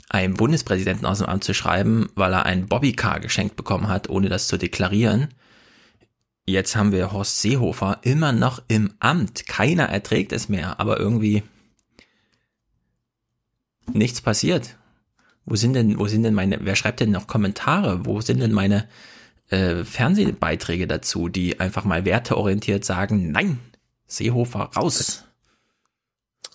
[0.08, 4.28] einem Bundespräsidenten aus dem Amt zu schreiben, weil er ein Bobbycar geschenkt bekommen hat, ohne
[4.28, 5.28] das zu deklarieren.
[6.46, 9.46] Jetzt haben wir Horst Seehofer immer noch im Amt.
[9.46, 11.42] Keiner erträgt es mehr, aber irgendwie
[13.92, 14.76] nichts passiert.
[15.44, 18.06] Wo sind denn, wo sind denn meine, wer schreibt denn noch Kommentare?
[18.06, 18.88] Wo sind denn meine
[19.50, 23.58] äh, Fernsehbeiträge dazu, die einfach mal werteorientiert sagen, nein,
[24.06, 25.24] Seehofer raus.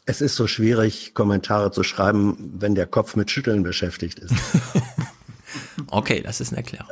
[0.06, 4.34] Es ist so schwierig, Kommentare zu schreiben, wenn der Kopf mit Schütteln beschäftigt ist.
[5.88, 6.88] Okay, das ist eine Erklärung.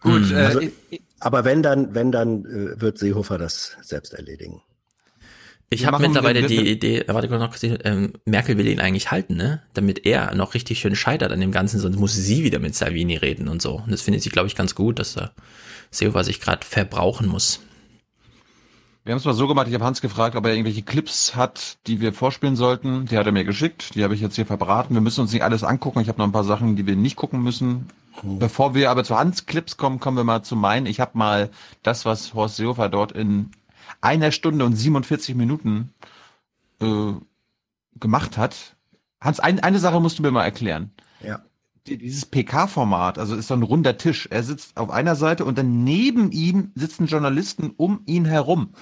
[0.00, 0.32] Gut, Hm.
[0.36, 0.72] äh, Also, ich-
[1.20, 4.60] aber wenn dann, wenn dann äh, wird Seehofer das selbst erledigen.
[5.70, 9.36] Ich habe mittlerweile die Idee, warte kurz noch, kurz, ähm, Merkel will ihn eigentlich halten,
[9.36, 9.62] ne?
[9.72, 13.16] Damit er noch richtig schön scheitert an dem Ganzen, sonst muss sie wieder mit Salvini
[13.16, 13.76] reden und so.
[13.76, 15.32] Und das findet sie, glaube ich, ganz gut, dass der
[15.90, 17.60] Seehofer sich gerade verbrauchen muss.
[19.04, 21.78] Wir haben es mal so gemacht, ich habe Hans gefragt, ob er irgendwelche Clips hat,
[21.88, 23.06] die wir vorspielen sollten.
[23.06, 24.94] Die hat er mir geschickt, die habe ich jetzt hier verbraten.
[24.94, 25.98] Wir müssen uns nicht alles angucken.
[26.00, 27.88] Ich habe noch ein paar Sachen, die wir nicht gucken müssen.
[28.22, 30.86] Bevor wir aber zu Hans Clips kommen, kommen wir mal zu meinen.
[30.86, 31.50] Ich habe mal
[31.82, 33.50] das, was Horst Seehofer dort in
[34.00, 35.92] einer Stunde und 47 Minuten
[36.80, 37.12] äh,
[37.98, 38.76] gemacht hat.
[39.20, 40.92] Hans, ein, eine Sache musst du mir mal erklären.
[41.20, 41.40] Ja.
[41.86, 44.28] Die- Dieses PK-Format, also ist so ein runder Tisch.
[44.30, 48.74] Er sitzt auf einer Seite und dann neben ihm sitzen Journalisten um ihn herum.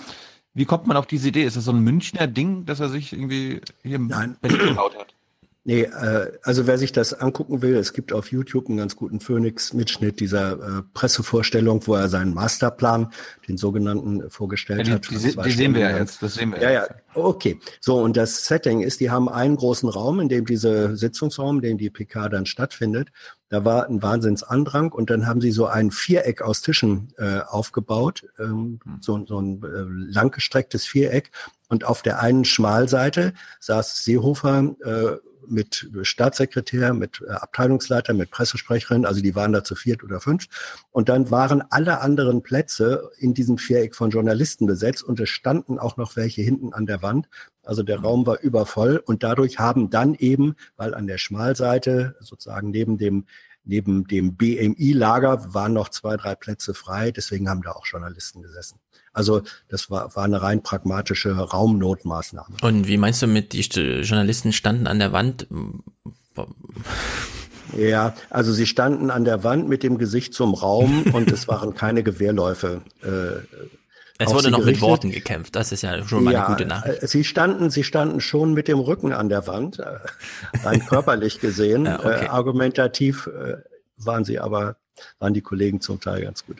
[0.53, 1.45] Wie kommt man auf diese Idee?
[1.45, 4.37] Ist das so ein Münchner Ding, dass er sich irgendwie hier im Nein.
[4.41, 5.15] Berlin gebaut hat?
[5.65, 9.21] Nee, äh, also wer sich das angucken will, es gibt auf YouTube einen ganz guten
[9.21, 13.13] Phoenix-Mitschnitt dieser äh, Pressevorstellung, wo er seinen Masterplan,
[13.47, 15.11] den sogenannten, vorgestellt Ja, hat.
[15.11, 16.23] die, die, die sehen wir ja Stunden jetzt.
[16.23, 16.91] Das sehen wir Ja, jetzt.
[16.91, 17.61] ja, okay.
[17.79, 21.63] So, und das Setting ist, die haben einen großen Raum, in dem diese Sitzungsraum, in
[21.63, 23.11] dem die PK dann stattfindet.
[23.51, 28.25] Da war ein Wahnsinnsandrang und dann haben sie so ein Viereck aus Tischen äh, aufgebaut,
[28.39, 29.67] ähm, so, so ein äh,
[30.11, 31.33] langgestrecktes Viereck.
[31.69, 39.05] Und auf der einen Schmalseite saß Seehofer äh, mit Staatssekretär, mit äh, Abteilungsleiter, mit Pressesprecherin,
[39.05, 40.47] also die waren da zu viert oder fünf.
[40.91, 45.79] Und dann waren alle anderen Plätze in diesem Viereck von Journalisten besetzt und es standen
[45.79, 47.29] auch noch welche hinten an der Wand.
[47.63, 52.71] Also der Raum war übervoll und dadurch haben dann eben, weil an der Schmalseite sozusagen
[52.71, 53.27] neben dem
[53.65, 58.81] Neben dem BMI-Lager waren noch zwei, drei Plätze frei, deswegen haben da auch Journalisten gesessen.
[59.13, 62.57] Also das war, war eine rein pragmatische Raumnotmaßnahme.
[62.63, 65.47] Und wie meinst du mit, die St- Journalisten standen an der Wand?
[67.77, 71.75] Ja, also sie standen an der Wand mit dem Gesicht zum Raum und es waren
[71.75, 72.83] keine Gewehrläufe.
[73.03, 73.45] Äh,
[74.19, 74.83] Es wurde noch mit gerichtet.
[74.89, 75.55] Worten gekämpft.
[75.57, 77.03] Das ist ja schon mal eine gute Nachricht.
[77.03, 79.99] äh, Sie standen, sie standen schon mit dem Rücken an der Wand, äh,
[80.65, 81.85] rein körperlich gesehen.
[81.87, 82.25] Ja, okay.
[82.25, 83.57] äh, argumentativ äh,
[83.99, 84.77] waren sie aber,
[85.19, 86.59] waren die Kollegen zum Teil ganz gut.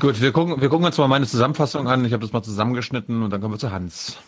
[0.00, 2.04] Gut, wir gucken, wir gucken uns mal meine Zusammenfassung an.
[2.04, 4.18] Ich habe das mal zusammengeschnitten und dann kommen wir zu Hans.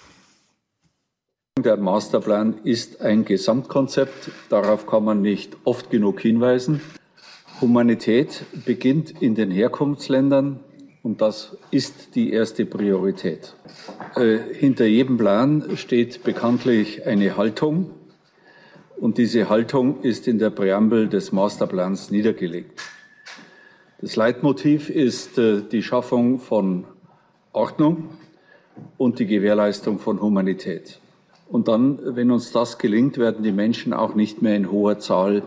[1.58, 6.80] Der Masterplan ist ein Gesamtkonzept, darauf kann man nicht oft genug hinweisen.
[7.60, 10.60] Humanität beginnt in den Herkunftsländern
[11.02, 13.54] und das ist die erste Priorität.
[14.16, 17.90] Äh, hinter jedem Plan steht bekanntlich eine Haltung
[18.96, 22.80] und diese Haltung ist in der Präambel des Masterplans niedergelegt.
[24.02, 26.84] Das Leitmotiv ist äh, die Schaffung von
[27.52, 28.08] Ordnung
[28.98, 30.98] und die Gewährleistung von Humanität.
[31.48, 35.44] Und dann, wenn uns das gelingt, werden die Menschen auch nicht mehr in hoher Zahl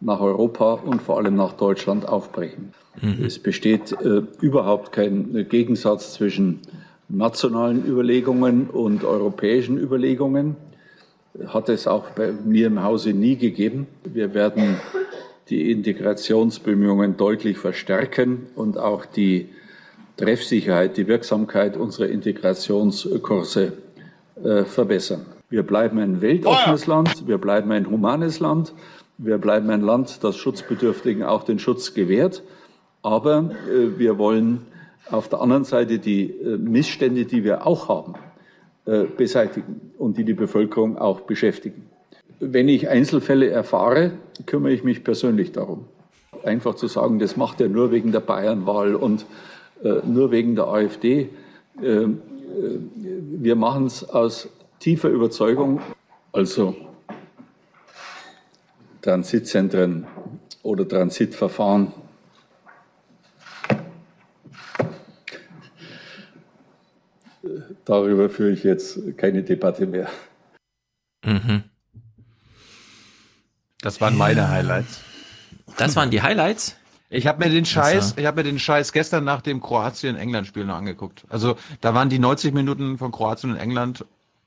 [0.00, 2.74] nach Europa und vor allem nach Deutschland aufbrechen.
[3.02, 3.24] Mhm.
[3.24, 6.60] Es besteht äh, überhaupt kein Gegensatz zwischen
[7.08, 10.54] nationalen Überlegungen und europäischen Überlegungen.
[11.48, 13.88] Hat es auch bei mir im Hause nie gegeben.
[14.04, 14.76] Wir werden
[15.48, 19.48] die Integrationsbemühungen deutlich verstärken und auch die
[20.16, 23.72] Treffsicherheit, die Wirksamkeit unserer Integrationskurse
[24.42, 25.26] äh, verbessern.
[25.48, 28.72] Wir bleiben ein weltoffenes Land, wir bleiben ein humanes Land,
[29.18, 32.42] wir bleiben ein Land, das Schutzbedürftigen auch den Schutz gewährt.
[33.02, 34.66] Aber äh, wir wollen
[35.10, 38.14] auf der anderen Seite die äh, Missstände, die wir auch haben,
[38.86, 41.88] äh, beseitigen und die die Bevölkerung auch beschäftigen.
[42.38, 44.12] Wenn ich Einzelfälle erfahre,
[44.44, 45.86] kümmere ich mich persönlich darum.
[46.44, 49.24] Einfach zu sagen, das macht er nur wegen der Bayernwahl und
[49.82, 51.30] äh, nur wegen der AfD.
[51.80, 52.08] Äh, äh,
[53.38, 55.80] wir machen es aus tiefer Überzeugung.
[56.32, 56.76] Also
[59.00, 60.06] Transitzentren
[60.62, 61.92] oder Transitverfahren.
[67.84, 70.08] Darüber führe ich jetzt keine Debatte mehr.
[71.24, 71.62] Mhm.
[73.80, 75.00] Das waren meine Highlights.
[75.76, 76.76] Das waren die Highlights?
[77.08, 80.74] Ich habe mir den Scheiß, ich habe mir den Scheiß gestern nach dem Kroatien-England-Spiel noch
[80.76, 81.24] angeguckt.
[81.28, 84.04] Also da waren die 90 Minuten von Kroatien und England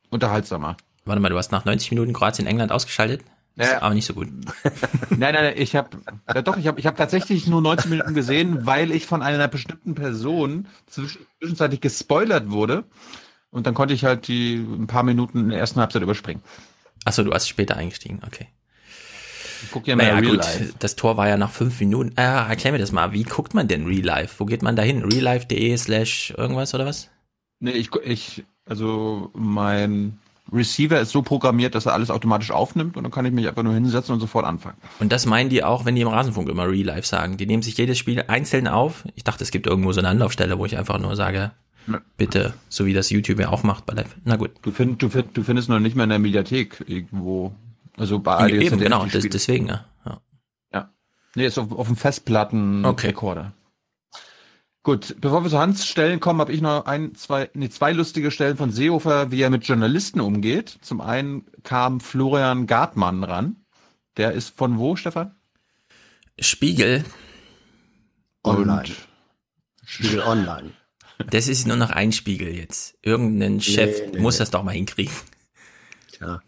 [0.09, 0.75] unterhaltsamer.
[1.05, 3.21] Warte mal, du hast nach 90 Minuten Kroatien-England ausgeschaltet?
[3.55, 3.81] Ist Ja.
[3.81, 4.27] aber nicht so gut.
[4.29, 4.71] Nein,
[5.19, 5.89] nein, nein, ich habe
[6.33, 9.47] ja doch, ich habe ich hab tatsächlich nur 90 Minuten gesehen, weil ich von einer
[9.47, 12.83] bestimmten Person zwisch- zwischenzeitlich gespoilert wurde.
[13.51, 16.41] Und dann konnte ich halt die ein paar Minuten in der ersten Halbzeit überspringen.
[17.05, 18.47] Achso, du hast später eingestiegen, okay.
[19.63, 20.73] Ich guck ja mal naja, Real gut, Life.
[20.79, 22.11] das Tor war ja nach fünf Minuten.
[22.17, 23.11] Äh, erklär mir das mal.
[23.11, 24.35] Wie guckt man denn Real Life?
[24.37, 25.03] Wo geht man da hin?
[25.03, 27.09] reallife.de slash irgendwas oder was?
[27.59, 30.17] Nee, ich, ich, also mein
[30.51, 33.63] Receiver ist so programmiert, dass er alles automatisch aufnimmt und dann kann ich mich einfach
[33.63, 34.77] nur hinsetzen und sofort anfangen.
[34.99, 37.37] Und das meinen die auch, wenn die im Rasenfunk immer Real Life sagen.
[37.37, 39.03] Die nehmen sich jedes Spiel einzeln auf.
[39.15, 41.51] Ich dachte, es gibt irgendwo so eine Anlaufstelle, wo ich einfach nur sage,
[42.17, 44.15] bitte, so wie das YouTube ja auch macht bei Live.
[44.23, 44.51] Na gut.
[44.61, 47.53] Du, find, du, find, du findest noch nicht mehr in der Mediathek irgendwo.
[47.99, 49.85] Also bei ARD Eben, genau, das, deswegen, ja.
[50.05, 50.21] ja.
[50.73, 50.93] Ja.
[51.35, 53.53] Nee, ist auf, auf dem Festplatten-Rekorder.
[54.83, 58.31] Gut, bevor wir zu Hans Stellen kommen, habe ich noch ein, zwei, nee, zwei lustige
[58.31, 60.79] Stellen von Seehofer, wie er mit Journalisten umgeht.
[60.81, 63.57] Zum einen kam Florian Gartmann ran.
[64.15, 65.35] Der ist von wo, Stefan?
[66.39, 67.03] Spiegel.
[68.43, 68.95] Online.
[69.85, 70.71] Spiegel Online.
[71.31, 72.97] Das ist nur noch ein Spiegel jetzt.
[73.01, 74.39] Irgendein Chef nee, muss nee.
[74.39, 75.13] das doch mal hinkriegen.
[76.13, 76.41] Tja.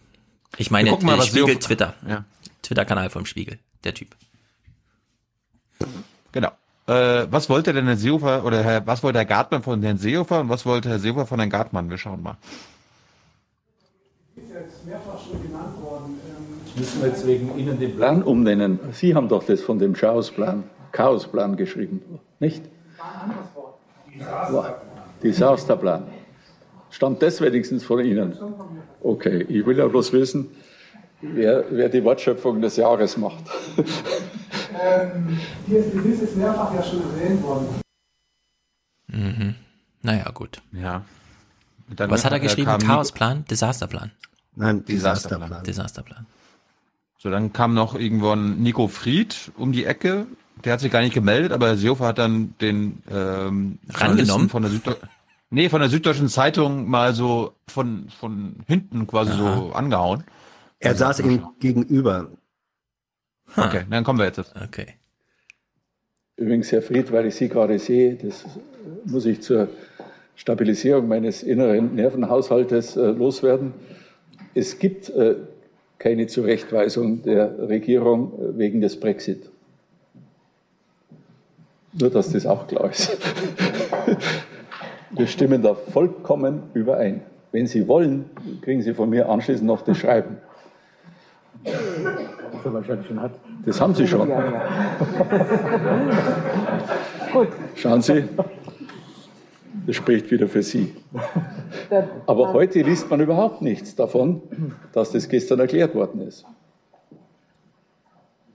[0.61, 1.95] Ich meine, mal, äh, Spiegel Twitter.
[2.07, 2.23] Ja.
[2.61, 3.57] Twitter-Kanal vom Spiegel.
[3.83, 4.09] Der Typ.
[6.31, 6.49] Genau.
[6.85, 10.41] Äh, was wollte denn Herr Seehofer, oder Herr, was wollte Herr Gartmann von Herrn Seehofer
[10.41, 11.89] und was wollte Herr Seehofer von Herrn Gartmann?
[11.89, 12.37] Wir schauen mal.
[16.75, 18.79] Müssen wir jetzt wegen Ihnen den Plan umnennen?
[18.91, 22.63] Sie haben doch das von dem Chaosplan, Chaosplan geschrieben, nicht?
[25.23, 26.03] Disasterplan.
[26.91, 28.37] Stammt das wenigstens von Ihnen?
[29.01, 30.49] Okay, ich will ja bloß wissen,
[31.21, 33.43] wer, wer die Wortschöpfung des Jahres macht.
[34.73, 37.67] Ähm, hier ist, dies ist mehrfach ja schon erwähnt worden.
[39.07, 39.55] Mhm.
[40.01, 40.61] Naja, gut.
[40.71, 41.03] Ja.
[41.95, 42.77] Dann Was hat er äh, geschrieben?
[42.79, 43.45] Chaosplan?
[43.45, 44.11] Desasterplan.
[44.55, 45.63] Nein, Desasterplan.
[45.63, 46.25] Desasterplan.
[47.17, 50.25] So, dann kam noch irgendwann Nico Fried um die Ecke.
[50.63, 54.49] Der hat sich gar nicht gemeldet, aber Herr Seehofer hat dann den ähm, Rangenommen?
[54.49, 54.93] von der Süddeu
[55.51, 60.23] nee, von der Süddeutschen Zeitung mal so von, von hinten quasi so angehauen.
[60.79, 62.31] Er saß ihm gegenüber.
[63.55, 64.39] Okay, dann kommen wir jetzt.
[64.39, 64.95] Okay.
[66.37, 68.45] Übrigens, Herr Fried, weil ich Sie gerade sehe, das
[69.05, 69.69] muss ich zur
[70.35, 73.73] Stabilisierung meines inneren Nervenhaushaltes äh, loswerden.
[74.55, 75.35] Es gibt äh,
[75.99, 79.51] keine Zurechtweisung der Regierung äh, wegen des Brexit.
[81.93, 83.15] Nur, dass das auch klar ist.
[85.13, 87.21] Wir stimmen da vollkommen überein.
[87.51, 88.29] Wenn Sie wollen,
[88.61, 90.37] kriegen Sie von mir anschließend noch das Schreiben.
[91.63, 91.73] Das
[92.65, 93.31] er wahrscheinlich schon hat.
[93.65, 94.29] Das haben Sie schon.
[94.29, 94.69] Ja, ja.
[97.33, 97.49] Gut.
[97.75, 98.23] Schauen Sie,
[99.85, 100.95] das spricht wieder für Sie.
[102.25, 104.41] Aber heute liest man überhaupt nichts davon,
[104.93, 106.45] dass das gestern erklärt worden ist.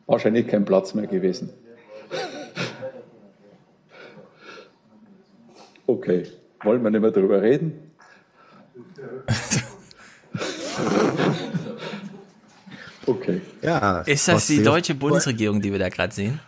[0.07, 1.51] Wahrscheinlich kein Platz mehr gewesen.
[5.89, 6.25] Okay,
[6.63, 7.93] wollen wir nicht mehr darüber reden?
[13.07, 13.41] Okay.
[13.63, 14.01] Ja.
[14.01, 16.41] Ist das die deutsche Bundesregierung, die wir da gerade sehen?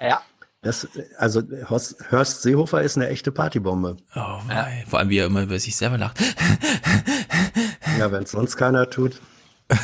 [0.00, 0.20] Ja.
[0.62, 3.96] Das, also Horst, Horst Seehofer ist eine echte Partybombe.
[4.16, 4.84] Oh, wei.
[4.88, 6.18] Vor allem, wie er immer über sich selber lacht.
[7.98, 9.20] Ja, wenn es sonst keiner tut.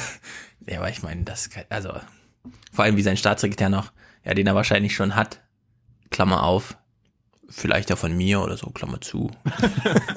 [0.64, 1.92] Ja, aber ich meine, das, kann- also,
[2.72, 3.90] vor allem wie sein Staatssekretär noch,
[4.24, 5.40] ja, den er wahrscheinlich schon hat,
[6.10, 6.76] Klammer auf,
[7.52, 9.30] vielleicht ja von mir oder so, Klammer zu.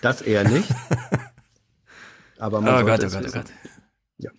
[0.00, 0.68] Das eher nicht.
[2.38, 3.32] Aber man Oh Gott, oh Gott, oh.
[3.32, 3.46] Gott.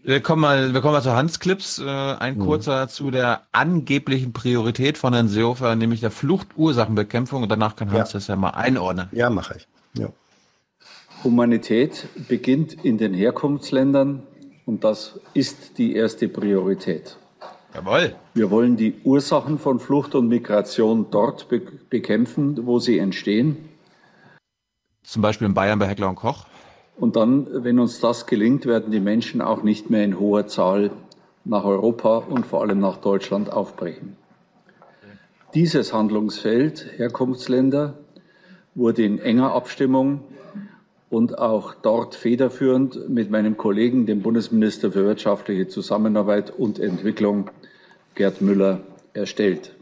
[0.03, 1.79] Wir kommen mal, wir kommen mal zu Hans Clips.
[1.79, 7.43] Äh, ein kurzer zu der angeblichen Priorität von Herrn Seehofer, nämlich der Fluchtursachenbekämpfung.
[7.43, 9.09] Und danach kann Hans das ja mal einordnen.
[9.11, 9.67] Ja, mache ich.
[9.99, 10.09] Ja.
[11.23, 14.23] Humanität beginnt in den Herkunftsländern
[14.65, 17.17] und das ist die erste Priorität.
[17.75, 18.15] Jawohl.
[18.33, 23.57] Wir wollen die Ursachen von Flucht und Migration dort be bekämpfen, wo sie entstehen.
[25.03, 26.45] Zum Beispiel in Bayern bei Heckler und Koch.
[26.95, 30.91] Und dann, wenn uns das gelingt, werden die Menschen auch nicht mehr in hoher Zahl
[31.43, 34.15] nach Europa und vor allem nach Deutschland aufbrechen.
[35.53, 37.95] Dieses Handlungsfeld Herkunftsländer
[38.73, 40.21] wurde in enger Abstimmung
[41.09, 47.51] und auch dort federführend mit meinem Kollegen, dem Bundesminister für wirtschaftliche Zusammenarbeit und Entwicklung,
[48.15, 48.81] Gerd Müller,
[49.13, 49.75] erstellt.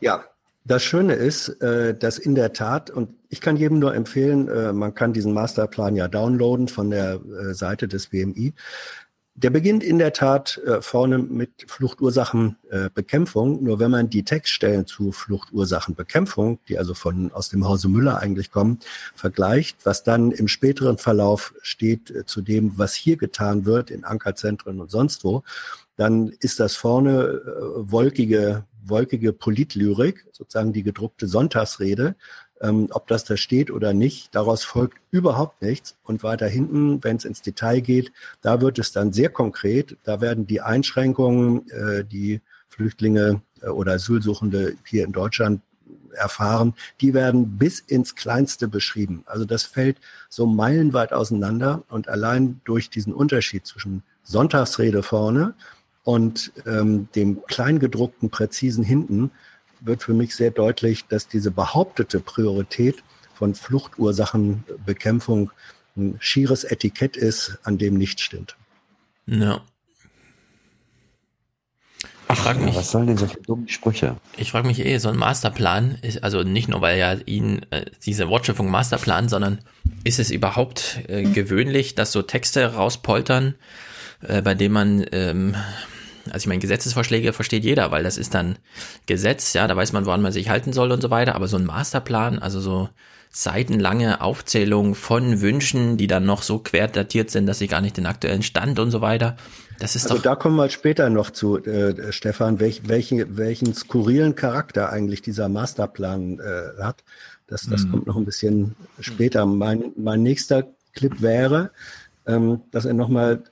[0.00, 0.24] Ja,
[0.68, 4.74] das Schöne ist, äh, dass in der Tat, und ich kann jedem nur empfehlen, äh,
[4.74, 8.52] man kann diesen Masterplan ja downloaden von der äh, Seite des BMI.
[9.34, 13.62] Der beginnt in der Tat vorne mit Fluchtursachenbekämpfung.
[13.62, 18.50] Nur wenn man die Textstellen zu Fluchtursachenbekämpfung, die also von aus dem Hause Müller eigentlich
[18.50, 18.80] kommen,
[19.14, 24.80] vergleicht, was dann im späteren Verlauf steht zu dem, was hier getan wird in Ankerzentren
[24.80, 25.44] und sonst wo,
[25.98, 32.14] dann ist das vorne äh, wolkige, wolkige Politlyrik, sozusagen die gedruckte Sonntagsrede.
[32.60, 35.96] Ähm, ob das da steht oder nicht, daraus folgt überhaupt nichts.
[36.04, 39.96] Und weiter hinten, wenn es ins Detail geht, da wird es dann sehr konkret.
[40.04, 45.62] Da werden die Einschränkungen, äh, die Flüchtlinge äh, oder Asylsuchende hier in Deutschland
[46.12, 49.24] erfahren, die werden bis ins Kleinste beschrieben.
[49.26, 55.54] Also das fällt so meilenweit auseinander und allein durch diesen Unterschied zwischen Sonntagsrede vorne
[56.08, 59.30] und ähm, dem kleingedruckten, präzisen hinten
[59.80, 65.50] wird für mich sehr deutlich, dass diese behauptete Priorität von Fluchtursachenbekämpfung
[65.98, 68.56] ein schieres Etikett ist, an dem nichts stimmt.
[69.26, 69.60] Ja.
[72.32, 74.16] Ich frage mich, Was sollen denn solche dummen Sprüche?
[74.38, 77.84] ich frage mich eh, so ein Masterplan ist, also nicht nur, weil ja ihn äh,
[78.06, 79.58] diese Wortschöpfung Masterplan, sondern
[80.04, 83.56] ist es überhaupt äh, gewöhnlich, dass so Texte rauspoltern,
[84.22, 85.54] äh, bei denen man, ähm,
[86.32, 88.58] also ich meine, Gesetzesvorschläge versteht jeder, weil das ist dann
[89.06, 91.56] Gesetz, ja, da weiß man, woran man sich halten soll und so weiter, aber so
[91.56, 92.88] ein Masterplan, also so
[93.30, 97.96] seitenlange Aufzählung von Wünschen, die dann noch so quer datiert sind, dass sie gar nicht
[97.96, 99.36] den aktuellen Stand und so weiter,
[99.78, 103.74] das ist Also doch, da kommen wir später noch zu, äh, Stefan, welch, welchen, welchen
[103.74, 107.04] skurrilen Charakter eigentlich dieser Masterplan äh, hat.
[107.46, 107.90] Das, das Mhm.
[107.90, 109.46] kommt noch ein bisschen später.
[109.46, 111.70] Mein, mein nächster Clip wäre,
[112.28, 113.42] ähm, dass er nochmal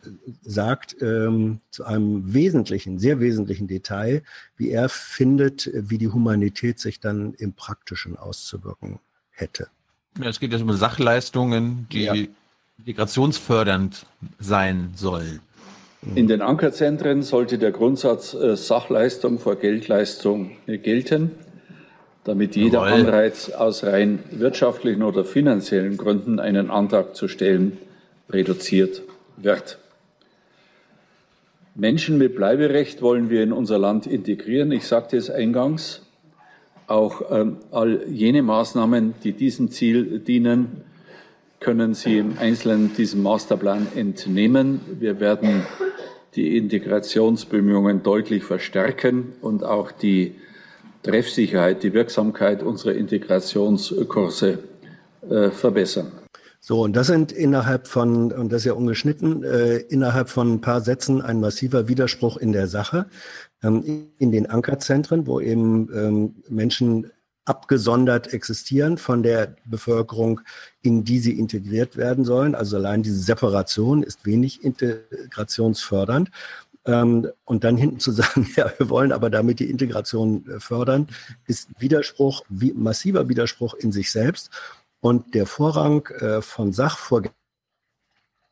[0.42, 4.22] sagt ähm, zu einem wesentlichen, sehr wesentlichen Detail,
[4.56, 9.68] wie er findet, wie die Humanität sich dann im Praktischen auszuwirken hätte.
[10.20, 12.14] Ja, es geht jetzt um Sachleistungen, die Ja.
[12.84, 14.04] migrationsfördernd
[14.38, 15.40] sein sollen.
[16.14, 21.30] In den Ankerzentren sollte der Grundsatz äh, Sachleistung vor Geldleistung äh, gelten,
[22.24, 23.06] damit jeder Jawohl.
[23.06, 27.78] Anreiz aus rein wirtschaftlichen oder finanziellen Gründen einen Antrag zu stellen
[28.30, 29.02] reduziert
[29.36, 29.78] wird.
[31.74, 34.72] Menschen mit Bleiberecht wollen wir in unser Land integrieren.
[34.72, 36.02] Ich sagte es eingangs.
[36.86, 40.84] Auch ähm, all jene Maßnahmen, die diesem Ziel dienen,
[41.60, 44.80] können Sie im Einzelnen diesem Masterplan entnehmen.
[45.00, 45.66] Wir werden
[46.34, 50.36] die Integrationsbemühungen deutlich verstärken und auch die
[51.02, 54.58] Treffsicherheit, die Wirksamkeit unserer Integrationskurse
[55.28, 56.12] äh, verbessern.
[56.68, 60.60] So, und das sind innerhalb von, und das ist ja ungeschnitten, äh, innerhalb von ein
[60.60, 63.06] paar Sätzen ein massiver Widerspruch in der Sache.
[63.62, 67.12] Ähm, in den Ankerzentren, wo eben ähm, Menschen
[67.44, 70.40] abgesondert existieren von der Bevölkerung,
[70.82, 72.56] in die sie integriert werden sollen.
[72.56, 76.32] Also allein diese Separation ist wenig integrationsfördernd.
[76.84, 81.06] Ähm, und dann hinten zu sagen, ja, wir wollen aber damit die Integration äh, fördern,
[81.46, 84.50] ist Widerspruch, wie, massiver Widerspruch in sich selbst.
[85.00, 87.36] Und der Vorrang äh, von Sachvorgängen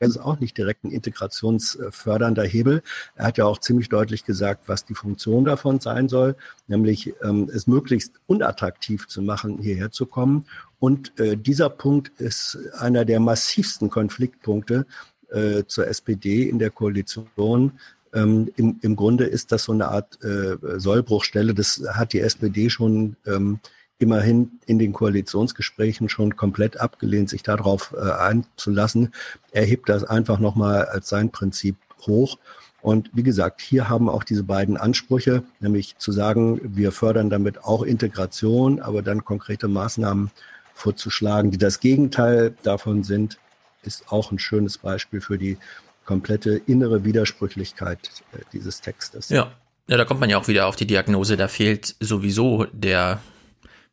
[0.01, 2.83] ist auch nicht direkt ein integrationsfördernder Hebel.
[3.15, 6.37] Er hat ja auch ziemlich deutlich gesagt, was die Funktion davon sein soll,
[6.67, 10.45] nämlich ähm, es möglichst unattraktiv zu machen, hierher zu kommen.
[10.79, 14.87] Und äh, dieser Punkt ist einer der massivsten Konfliktpunkte
[15.31, 17.73] äh, zur SPD in der Koalition.
[18.13, 21.55] Ähm, im, Im Grunde ist das so eine Art äh, Sollbruchstelle.
[21.55, 23.61] Das hat die SPD schon ähm,
[23.99, 29.15] immerhin in den Koalitionsgesprächen schon komplett abgelehnt, sich darauf äh, einzulassen.
[29.53, 31.77] Er hebt das einfach nochmal als sein Prinzip
[32.07, 32.39] hoch.
[32.83, 37.65] Und wie gesagt, hier haben auch diese beiden Ansprüche, nämlich zu sagen, wir fördern damit
[37.65, 40.31] auch Integration, aber dann konkrete Maßnahmen
[40.75, 43.39] vorzuschlagen, die das Gegenteil davon sind,
[43.85, 45.57] ist auch ein schönes Beispiel für die
[46.05, 49.31] komplette innere Widersprüchlichkeit äh, dieses Textes.
[49.31, 49.53] Ja.
[49.87, 53.21] ja, da kommt man ja auch wieder auf die Diagnose, da fehlt sowieso der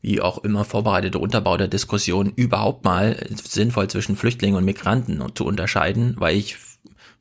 [0.02, 5.45] wie auch immer vorbereitete Unterbau der Diskussion überhaupt mal sinnvoll zwischen Flüchtlingen und Migranten zu
[5.45, 6.58] unterscheiden, weil ich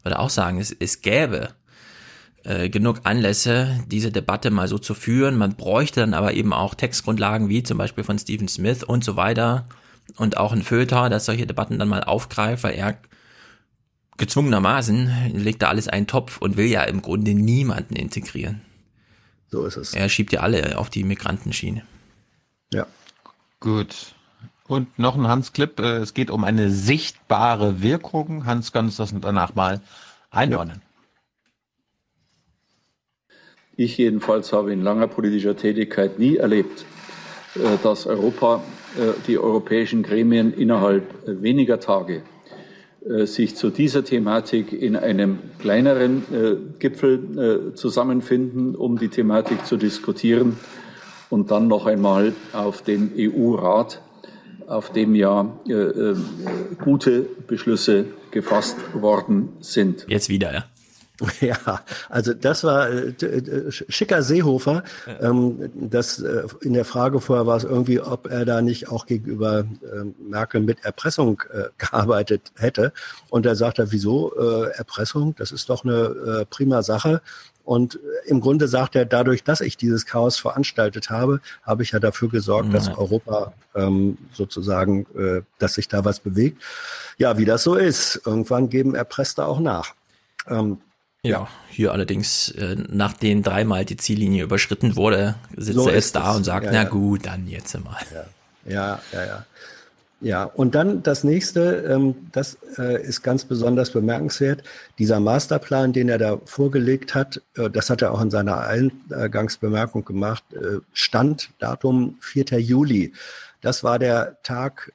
[0.02, 1.50] würde auch sagen, es, es gäbe
[2.44, 5.36] äh, genug Anlässe, diese Debatte mal so zu führen.
[5.36, 9.16] Man bräuchte dann aber eben auch Textgrundlagen wie zum Beispiel von Stephen Smith und so
[9.16, 9.66] weiter
[10.16, 12.98] und auch ein Föter, das solche Debatten dann mal aufgreift, weil er
[14.16, 18.62] gezwungenermaßen legt da alles einen Topf und will ja im Grunde niemanden integrieren.
[19.50, 19.94] So ist es.
[19.94, 21.82] Er schiebt ja alle auf die Migrantenschiene.
[22.72, 22.86] Ja.
[23.58, 24.14] Gut.
[24.68, 25.78] Und noch ein Hans-Clip.
[25.80, 28.46] Äh, es geht um eine sichtbare Wirkung.
[28.46, 29.80] Hans kann uns das danach mal
[30.30, 30.80] einordnen.
[33.76, 36.84] Ich jedenfalls habe in langer politischer Tätigkeit nie erlebt,
[37.56, 38.62] äh, dass Europa,
[38.96, 42.22] äh, die europäischen Gremien innerhalb weniger Tage
[43.24, 50.58] sich zu dieser Thematik in einem kleineren Gipfel zusammenfinden, um die Thematik zu diskutieren
[51.30, 54.02] und dann noch einmal auf dem EU-Rat,
[54.66, 56.16] auf dem ja äh, äh,
[56.82, 60.04] gute Beschlüsse gefasst worden sind.
[60.08, 60.64] Jetzt wieder, ja.
[61.40, 64.82] Ja, also das war äh, äh schicker Seehofer.
[65.20, 69.06] Ähm, das äh, in der Frage vorher war es irgendwie, ob er da nicht auch
[69.06, 72.92] gegenüber äh, Merkel mit Erpressung äh, gearbeitet hätte.
[73.28, 75.34] Und er sagt er, wieso äh, Erpressung?
[75.36, 77.20] Das ist doch eine prima Sache.
[77.70, 82.00] Und im Grunde sagt er, dadurch, dass ich dieses Chaos veranstaltet habe, habe ich ja
[82.00, 82.72] dafür gesorgt, mhm.
[82.72, 86.60] dass Europa ähm, sozusagen, äh, dass sich da was bewegt.
[87.16, 88.22] Ja, wie das so ist.
[88.26, 89.94] Irgendwann geben Erpresste auch nach.
[90.48, 90.78] Ähm,
[91.22, 96.34] ja, hier allerdings, äh, nachdem dreimal die Ziellinie überschritten wurde, sitzt so er jetzt da
[96.34, 98.02] und sagt, ja, na gut, dann jetzt mal.
[98.64, 99.26] Ja, ja, ja.
[99.26, 99.46] ja.
[100.22, 104.62] Ja, und dann das nächste, ähm, das äh, ist ganz besonders bemerkenswert.
[104.98, 110.04] Dieser Masterplan, den er da vorgelegt hat, äh, das hat er auch in seiner Eingangsbemerkung
[110.04, 112.60] gemacht, äh, Stand, Datum 4.
[112.60, 113.14] Juli.
[113.62, 114.92] Das war der Tag,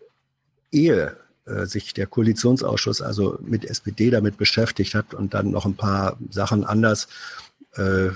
[0.72, 1.18] ehe
[1.66, 6.66] sich der Koalitionsausschuss also mit SPD damit beschäftigt hat und dann noch ein paar Sachen
[6.66, 7.08] anders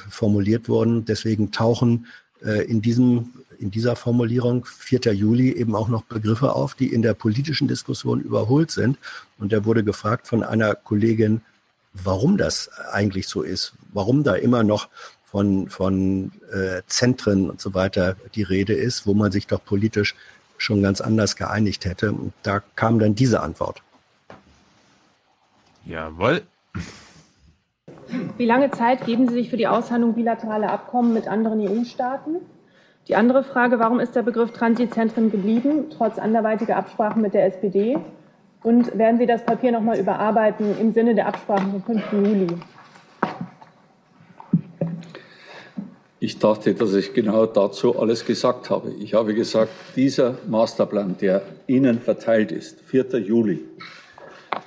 [0.09, 1.05] formuliert wurden.
[1.05, 2.07] Deswegen tauchen
[2.41, 3.29] in diesem
[3.59, 5.13] in dieser Formulierung 4.
[5.13, 8.97] Juli eben auch noch Begriffe auf, die in der politischen Diskussion überholt sind.
[9.37, 11.41] Und er wurde gefragt von einer Kollegin,
[11.93, 14.89] warum das eigentlich so ist, warum da immer noch
[15.23, 20.15] von, von äh, Zentren und so weiter die Rede ist, wo man sich doch politisch
[20.57, 22.11] schon ganz anders geeinigt hätte.
[22.11, 23.81] Und da kam dann diese Antwort.
[25.85, 26.43] Jawohl.
[28.37, 32.37] Wie lange Zeit geben Sie sich für die Aushandlung bilateraler Abkommen mit anderen EU-Staaten?
[33.07, 37.97] Die andere Frage, warum ist der Begriff Transitzentren geblieben, trotz anderweitiger Absprachen mit der SPD?
[38.61, 42.11] Und werden Sie das Papier noch mal überarbeiten im Sinne der Absprachen vom 5.
[42.11, 42.47] Juli?
[46.21, 48.91] Ich dachte, dass ich genau dazu alles gesagt habe.
[48.99, 53.19] Ich habe gesagt, dieser Masterplan, der Ihnen verteilt ist, 4.
[53.19, 53.63] Juli,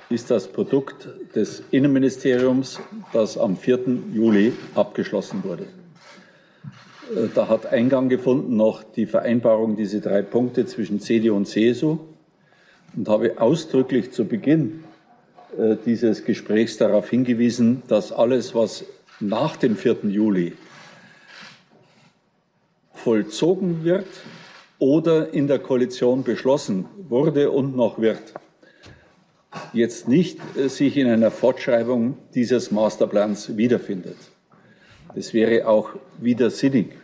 [0.09, 2.79] ist das Produkt des Innenministeriums,
[3.13, 3.79] das am 4.
[4.13, 5.67] Juli abgeschlossen wurde.
[7.15, 11.99] Äh, da hat Eingang gefunden noch die Vereinbarung, diese drei Punkte zwischen CDU und CSU
[12.95, 14.83] und habe ausdrücklich zu Beginn
[15.57, 18.85] äh, dieses Gesprächs darauf hingewiesen, dass alles, was
[19.19, 19.97] nach dem 4.
[20.03, 20.53] Juli
[22.93, 24.07] vollzogen wird
[24.79, 28.33] oder in der Koalition beschlossen wurde und noch wird,
[29.73, 34.17] jetzt nicht äh, sich in einer Fortschreibung dieses Masterplans wiederfindet.
[35.15, 37.02] Das wäre auch widersinnig.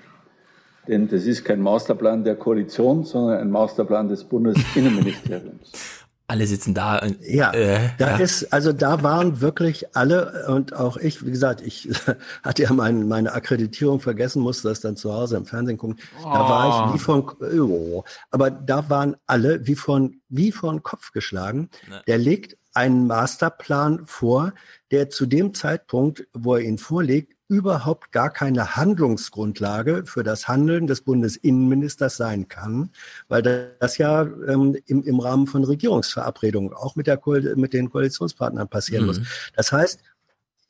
[0.89, 5.71] Denn das ist kein Masterplan der Koalition, sondern ein Masterplan des Bundesinnenministeriums.
[6.29, 6.99] alle sitzen da.
[6.99, 8.17] Und, ja, äh, da ja.
[8.17, 11.89] ist, also da waren wirklich alle und auch ich, wie gesagt, ich
[12.43, 15.97] hatte ja mein, meine Akkreditierung vergessen, musste das dann zu Hause im Fernsehen gucken.
[16.23, 16.31] Oh.
[16.31, 21.11] Da war ich wie von, oh, aber da waren alle wie von, wie von Kopf
[21.11, 21.69] geschlagen.
[21.89, 22.01] Ne.
[22.07, 24.53] Der legt einen Masterplan vor,
[24.91, 30.87] der zu dem Zeitpunkt, wo er ihn vorlegt, überhaupt gar keine Handlungsgrundlage für das Handeln
[30.87, 32.91] des Bundesinnenministers sein kann,
[33.27, 33.41] weil
[33.79, 38.69] das ja ähm, im, im Rahmen von Regierungsverabredungen auch mit, der Ko mit den Koalitionspartnern
[38.69, 39.07] passieren mhm.
[39.07, 39.21] muss.
[39.55, 39.99] Das heißt,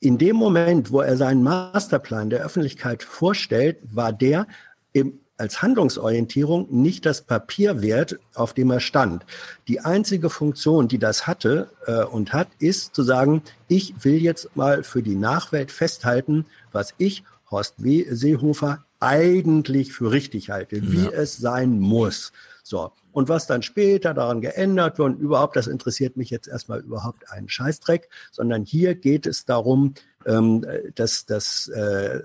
[0.00, 4.46] in dem Moment, wo er seinen Masterplan der Öffentlichkeit vorstellt, war der
[4.92, 9.24] im, als Handlungsorientierung nicht das Papier wert, auf dem er stand.
[9.68, 14.54] Die einzige Funktion, die das hatte äh, und hat, ist zu sagen, ich will jetzt
[14.54, 18.06] mal für die Nachwelt festhalten, was ich, Horst W.
[18.10, 21.10] Seehofer, eigentlich für richtig halte, wie Ja.
[21.10, 22.32] es sein muss.
[22.62, 22.92] So.
[23.12, 27.28] Und was dann später daran geändert wird und überhaupt, das interessiert mich jetzt erstmal überhaupt
[27.32, 29.94] einen Scheißdreck, sondern hier geht es darum,
[30.26, 30.64] ähm,
[30.94, 32.20] dass das, äh,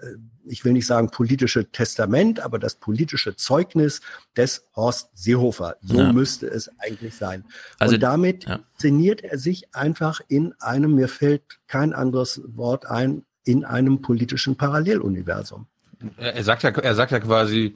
[0.46, 4.02] ich will nicht sagen politische Testament, aber das politische Zeugnis
[4.36, 5.78] des Horst Seehofer.
[5.82, 6.14] So Ja.
[6.14, 7.46] müsste es eigentlich sein.
[7.80, 8.46] Also- und damit
[8.78, 14.56] szeniert er sich einfach in einem, mir fällt kein anderes Wort ein, in einem politischen
[14.56, 15.68] Paralleluniversum.
[16.18, 17.76] Er, er sagt ja, er sagt ja quasi,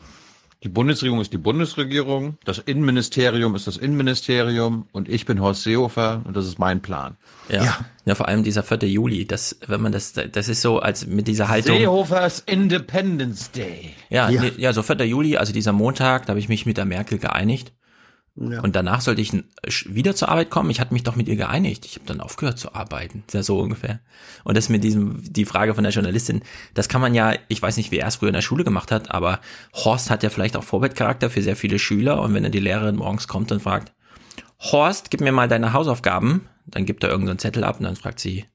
[0.63, 6.21] die Bundesregierung ist die Bundesregierung, das Innenministerium ist das Innenministerium und ich bin Horst Seehofer
[6.25, 7.15] und das ist mein Plan.
[7.47, 7.77] Ja.
[8.05, 8.15] ja.
[8.15, 8.89] vor allem dieser 4.
[8.89, 11.77] Juli, das, wenn man das, das ist so, als mit dieser Haltung.
[11.77, 13.93] Seehofers Independence Day.
[14.09, 14.43] Ja, Ja.
[14.43, 14.51] ja.
[14.57, 15.05] Ja, so 4.
[15.05, 17.71] Juli, also dieser Montag, da habe ich mich mit der Merkel geeinigt.
[18.41, 18.61] Ja.
[18.61, 19.33] Und danach sollte ich
[19.85, 20.69] wieder zur Arbeit kommen.
[20.69, 21.85] Ich hatte mich doch mit ihr geeinigt.
[21.85, 23.23] Ich habe dann aufgehört zu arbeiten.
[23.33, 23.99] Ja so ungefähr.
[24.45, 26.41] Und das mit diesem, die Frage von der Journalistin,
[26.73, 28.91] das kann man ja, ich weiß nicht, wie er es früher in der Schule gemacht
[28.91, 29.41] hat, aber
[29.73, 32.21] Horst hat ja vielleicht auch Vorbildcharakter für sehr viele Schüler.
[32.21, 33.91] Und wenn dann die Lehrerin morgens kommt und fragt,
[34.59, 38.19] Horst, gib mir mal deine Hausaufgaben, dann gibt er irgendeinen Zettel ab und dann fragt
[38.19, 38.45] sie,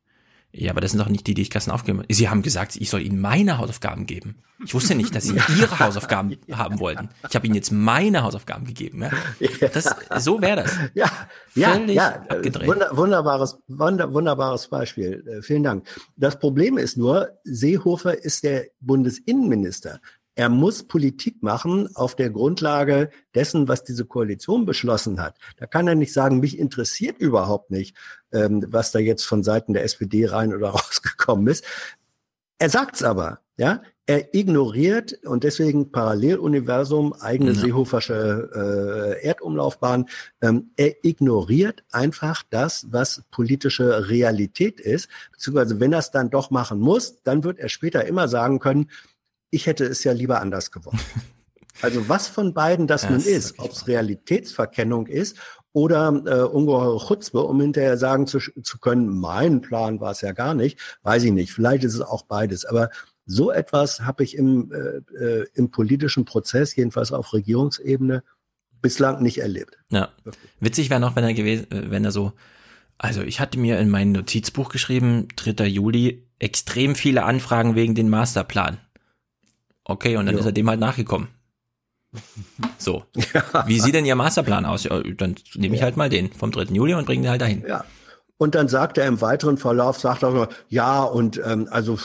[0.56, 2.14] ja, aber das sind doch nicht die, die ich gestern aufgegeben habe.
[2.14, 4.36] Sie haben gesagt, ich soll Ihnen meine Hausaufgaben geben.
[4.64, 7.08] Ich wusste nicht, dass Sie Ihre Hausaufgaben haben wollten.
[7.28, 9.02] Ich habe Ihnen jetzt meine Hausaufgaben gegeben.
[9.02, 9.10] Ja?
[9.72, 10.76] Das, so wäre das.
[10.94, 11.10] Ja,
[11.48, 12.24] Völlig ja.
[12.28, 12.68] abgedreht.
[12.68, 15.24] Wunder, wunderbares, wunder, wunderbares Beispiel.
[15.26, 15.86] Äh, vielen Dank.
[16.16, 20.00] Das Problem ist nur, Seehofer ist der Bundesinnenminister.
[20.36, 25.38] Er muss Politik machen auf der Grundlage dessen, was diese Koalition beschlossen hat.
[25.58, 27.96] Da kann er nicht sagen, mich interessiert überhaupt nicht,
[28.34, 31.64] ähm, was da jetzt von Seiten der SPD rein oder rausgekommen ist.
[32.58, 33.82] Er sagt's aber, ja.
[34.06, 37.60] Er ignoriert und deswegen Paralleluniversum, eigene Ja.
[37.60, 38.50] Seehofersche
[39.22, 40.10] äh, Erdumlaufbahn.
[40.42, 45.08] Ähm, er ignoriert einfach das, was politische Realität ist.
[45.32, 48.90] Beziehungsweise wenn er es dann doch machen muss, dann wird er später immer sagen können,
[49.50, 51.00] ich hätte es ja lieber anders gewollt.
[51.82, 55.36] Also was von beiden das nun das ist ist, ob es Realitätsverkennung ist
[55.74, 60.32] oder äh, ungeheure Chutzpe, um hinterher sagen zu, zu können, mein Plan war es ja
[60.32, 61.52] gar nicht, weiß ich nicht.
[61.52, 62.64] Vielleicht ist es auch beides.
[62.64, 62.90] Aber
[63.26, 68.22] so etwas habe ich im, äh, äh, im politischen Prozess, jedenfalls auf Regierungsebene,
[68.82, 69.76] bislang nicht erlebt.
[69.90, 70.10] Ja.
[70.60, 72.32] Witzig wäre noch, wenn er gewesen, äh, wenn er so,
[72.96, 75.66] also ich hatte mir in mein Notizbuch geschrieben, 3.
[75.66, 78.78] Juli, extrem viele Anfragen wegen den Masterplan.
[79.82, 80.40] Okay, und dann Jo.
[80.40, 81.28] ist er dem halt nachgekommen.
[82.78, 83.04] So.
[83.66, 84.84] Wie sieht denn Ihr Masterplan aus?
[84.84, 86.74] Ja, dann nehme ich halt mal den vom 3.
[86.74, 87.64] Juli und bringe den halt dahin.
[87.66, 87.84] Ja.
[88.36, 91.98] Und dann sagt er im weiteren Verlauf, sagt er, nur, ja, und ähm, also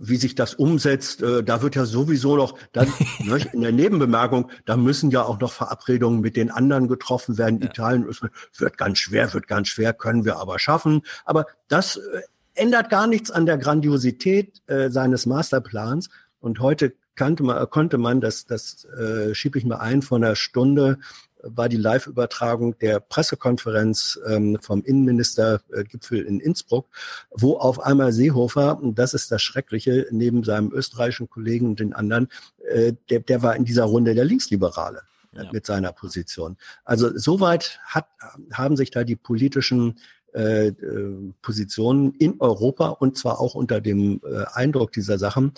[0.00, 4.50] wie sich das umsetzt, äh, da wird ja sowieso noch, dann ne, in der Nebenbemerkung,
[4.64, 7.60] da müssen ja auch noch Verabredungen mit den anderen getroffen werden.
[7.62, 8.22] Italien ist,
[8.56, 11.02] wird ganz schwer, wird ganz schwer, können wir aber schaffen.
[11.24, 12.22] Aber das äh,
[12.54, 16.08] ändert gar nichts an der Grandiosität äh, seines Masterplans.
[16.40, 20.36] Und heute kannte man, konnte man, das, das äh, schiebe ich mal ein, vor einer
[20.36, 20.98] Stunde
[21.42, 26.88] war die Live-Übertragung der Pressekonferenz ähm, vom Innenministergipfel in Innsbruck,
[27.30, 31.92] wo auf einmal Seehofer, und das ist das Schreckliche, neben seinem österreichischen Kollegen und den
[31.92, 32.28] anderen,
[32.68, 35.02] äh, der, der war in dieser Runde der Linksliberale
[35.34, 36.56] äh, mit seiner Position.
[36.84, 38.06] Also soweit hat,
[38.52, 39.98] haben sich da die politischen
[40.34, 45.52] äh, äh, Positionen in Europa und zwar auch unter dem äh, Eindruck dieser Sachen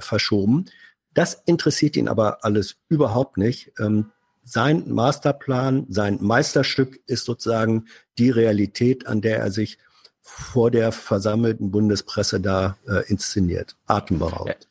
[0.00, 0.66] verschoben.
[1.14, 3.72] Das interessiert ihn aber alles überhaupt nicht.
[3.78, 4.12] Ähm,
[4.44, 7.86] sein Masterplan, sein Meisterstück ist sozusagen
[8.18, 9.78] die Realität, an der er sich
[10.20, 13.76] vor der versammelten Bundespresse da äh, inszeniert.
[13.86, 14.68] Atemberaubend.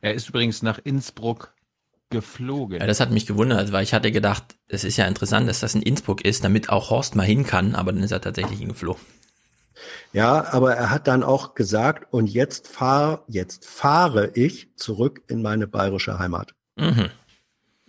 [0.00, 1.54] Er ist übrigens nach Innsbruck
[2.10, 2.80] geflogen.
[2.80, 5.74] Ja, das hat mich gewundert, weil ich hatte gedacht, es ist ja interessant, dass das
[5.74, 9.00] in Innsbruck ist, damit auch Horst mal hin kann, aber dann ist er tatsächlich hingeflogen.
[10.12, 15.42] Ja, aber er hat dann auch gesagt, und jetzt fahr, jetzt fahre ich zurück in
[15.42, 16.54] meine bayerische Heimat.
[16.76, 17.10] Mhm.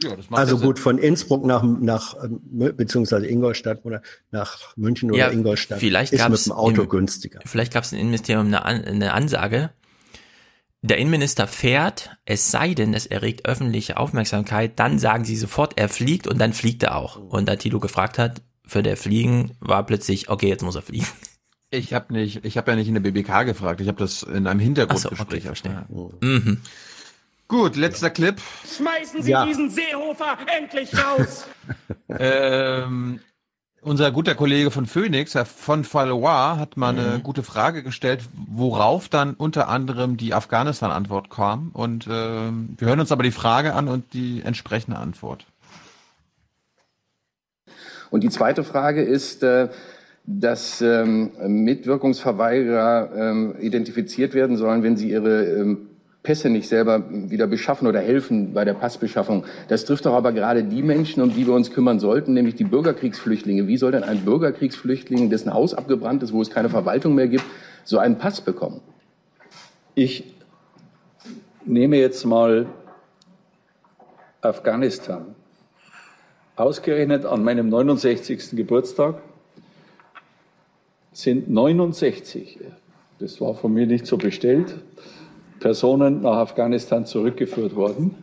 [0.03, 2.41] Ja, das macht Also ja gut, von Innsbruck nach, nach ähm,
[2.75, 7.39] beziehungsweise Ingolstadt oder nach München oder Ja, Ingolstadt vielleicht ist mit dem Auto im- günstiger.
[7.45, 9.69] Vielleicht gab es im Innenministerium eine, An eine Ansage.
[10.81, 15.89] Der Innenminister fährt, es sei denn, es erregt öffentliche Aufmerksamkeit, dann sagen sie sofort, er
[15.89, 17.15] fliegt und dann fliegt er auch.
[17.15, 21.07] Und da Tilo gefragt hat, für der Fliegen war plötzlich, okay, jetzt muss er fliegen.
[21.72, 24.47] Ich habe nicht, ich habe ja nicht in der BBK gefragt, ich habe das in
[24.47, 25.86] einem Hintergrundgespräch erfahren.
[26.22, 26.61] Mhm.
[27.47, 28.39] Gut, letzter Clip.
[28.78, 29.45] Schmeißen Sie Ja.
[29.45, 31.45] diesen Seehofer endlich raus!
[32.20, 33.20] ähm,
[33.82, 37.24] unser guter Kollege von Phoenix, Herr von Fallois, hat mal eine Mhm.
[37.24, 41.70] gute Frage gestellt, worauf dann unter anderem die Afghanistan-Antwort kam.
[41.74, 45.45] Und ähm, wir hören uns aber die Frage an und die entsprechende Antwort.
[48.09, 49.70] Und die zweite Frage ist, äh,
[50.28, 55.88] dass ähm, Mitwirkungsverweigerer ähm, identifiziert werden sollen, wenn sie ihre ähm,
[56.23, 59.45] Pässe nicht selber wieder beschaffen oder helfen bei der Passbeschaffung.
[59.67, 62.63] Das trifft doch aber gerade die Menschen, um die wir uns kümmern sollten, nämlich die
[62.63, 63.67] Bürgerkriegsflüchtlinge.
[63.67, 67.45] Wie soll denn ein Bürgerkriegsflüchtling, dessen Haus abgebrannt ist, wo es keine Verwaltung mehr gibt,
[67.84, 68.82] so einen Pass bekommen?
[69.93, 70.34] Ich
[71.63, 72.65] nehme jetzt mal
[74.41, 75.36] Afghanistan.
[76.55, 78.55] Ausgerechnet an meinem 69.
[78.55, 79.21] Geburtstag
[81.16, 82.59] sind 69,
[83.20, 84.76] das war von mir nicht so bestellt,
[85.59, 88.16] Personen nach Afghanistan zurückgeführt worden.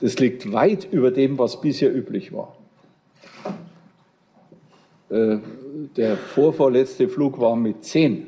[0.00, 2.56] Das liegt weit über dem, was bisher üblich war.
[5.10, 5.38] Äh,
[5.96, 8.26] Der vorvorletzte Flug war mit 10.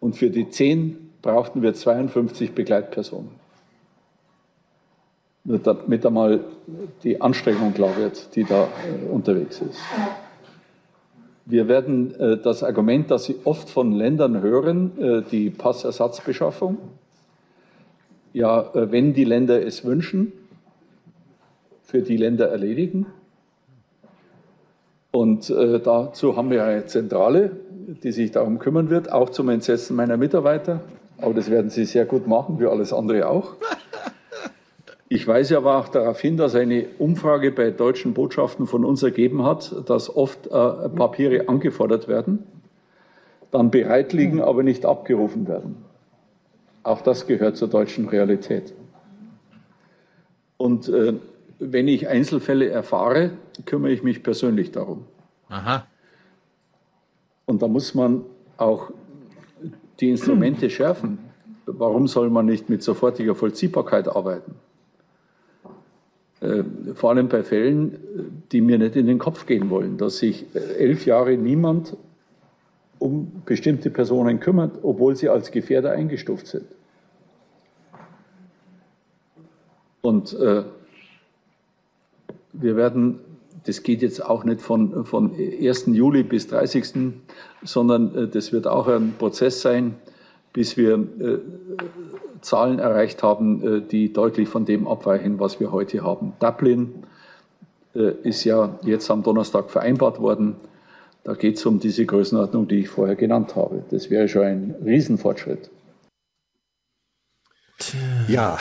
[0.00, 3.30] Und für die 10 brauchten wir 52 Begleitpersonen.
[5.44, 6.44] Nur damit einmal
[7.04, 9.78] die Anstrengung klar wird, die da äh, unterwegs ist.
[11.48, 16.78] Wir werden äh, das Argument, das Sie oft von Ländern hören, äh, die Passersatzbeschaffung,
[18.32, 20.32] ja, äh, wenn die Länder es wünschen,
[21.84, 23.06] für die Länder erledigen.
[25.12, 27.52] Und dazu haben wir eine Zentrale,
[28.02, 30.80] die sich darum kümmern wird, auch zum Entsetzen meiner Mitarbeiter.
[31.16, 33.54] Aber das werden sie sehr gut machen, wie alles andere auch.
[35.08, 39.44] Ich weise aber auch darauf hin, dass eine Umfrage bei deutschen Botschaften von uns ergeben
[39.44, 42.44] hat, dass oft äh, Papiere angefordert werden,
[43.52, 45.76] dann bereit liegen, aber nicht abgerufen werden.
[46.82, 48.74] Auch das gehört zur deutschen Realität.
[50.56, 51.14] Und äh,
[51.58, 53.30] wenn ich Einzelfälle erfahre,
[53.64, 55.04] kümmere ich mich persönlich darum.
[55.48, 55.86] Aha.
[57.44, 58.24] Und da muss man
[58.56, 58.90] auch
[60.00, 61.18] die Instrumente schärfen.
[61.66, 64.56] Warum soll man nicht mit sofortiger Vollziehbarkeit arbeiten?
[66.46, 67.96] Äh, Vor allem bei Fällen, äh,
[68.52, 71.96] die mir nicht in den Kopf gehen wollen, dass sich äh, elf Jahre niemand
[72.98, 76.66] um bestimmte Personen kümmert, obwohl sie als Gefährder eingestuft sind.
[80.02, 80.62] Und äh,
[82.52, 83.18] wir werden,
[83.64, 85.86] das geht jetzt auch nicht von, von 1.
[85.86, 87.12] Juli bis 30.,
[87.64, 89.96] sondern äh, das wird auch ein Prozess sein,
[90.52, 91.38] bis wir äh,
[92.40, 96.32] Zahlen erreicht haben, äh, die deutlich von dem abweichen, was wir heute haben.
[96.40, 97.04] Dublin
[97.94, 100.56] äh, ist ja jetzt am Donnerstag vereinbart worden.
[101.24, 103.82] Da geht es um diese Größenordnung, die ich vorher genannt habe.
[103.90, 105.70] Das wäre schon ein Riesenfortschritt.
[108.28, 108.58] Ja,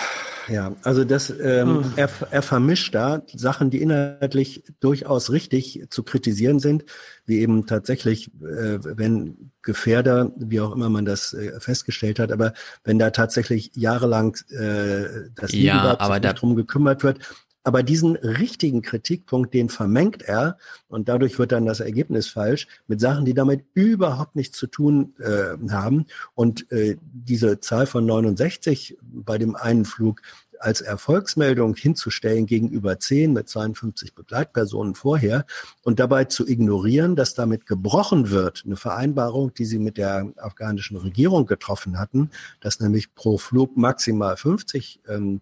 [0.48, 1.94] ja, also das, ähm, Hm.
[1.96, 6.86] er, er vermischt da Sachen, die inhaltlich durchaus richtig zu kritisieren sind,
[7.26, 12.54] wie eben tatsächlich, äh, wenn Gefährder, wie auch immer man das äh, festgestellt hat, aber
[12.84, 17.20] wenn da tatsächlich jahrelang äh, das Ja, aber sich da- drum gekümmert wird.
[17.66, 20.58] Aber diesen richtigen Kritikpunkt, den vermengt er
[20.88, 25.16] und dadurch wird dann das Ergebnis falsch mit Sachen, die damit überhaupt nichts zu tun
[25.18, 26.06] äh, haben.
[26.36, 30.22] Und äh, diese Zahl von 69 bei dem einen Flug
[30.60, 35.46] als Erfolgsmeldung hinzustellen gegenüber 10 mit 52 Begleitpersonen vorher
[35.82, 40.98] und dabei zu ignorieren, dass damit gebrochen wird, eine Vereinbarung, die sie mit der afghanischen
[40.98, 42.30] Regierung getroffen hatten,
[42.62, 45.42] dass nämlich pro Flug maximal 50 ähm,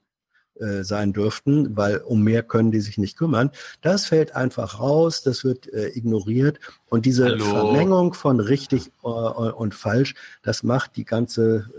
[0.63, 3.51] äh, sein dürften, weil um mehr können die sich nicht kümmern.
[3.81, 6.59] Das fällt einfach raus, das wird äh, ignoriert
[6.89, 7.45] und diese Hallo.
[7.45, 11.69] Vermengung von richtig äh, und falsch, das macht die ganze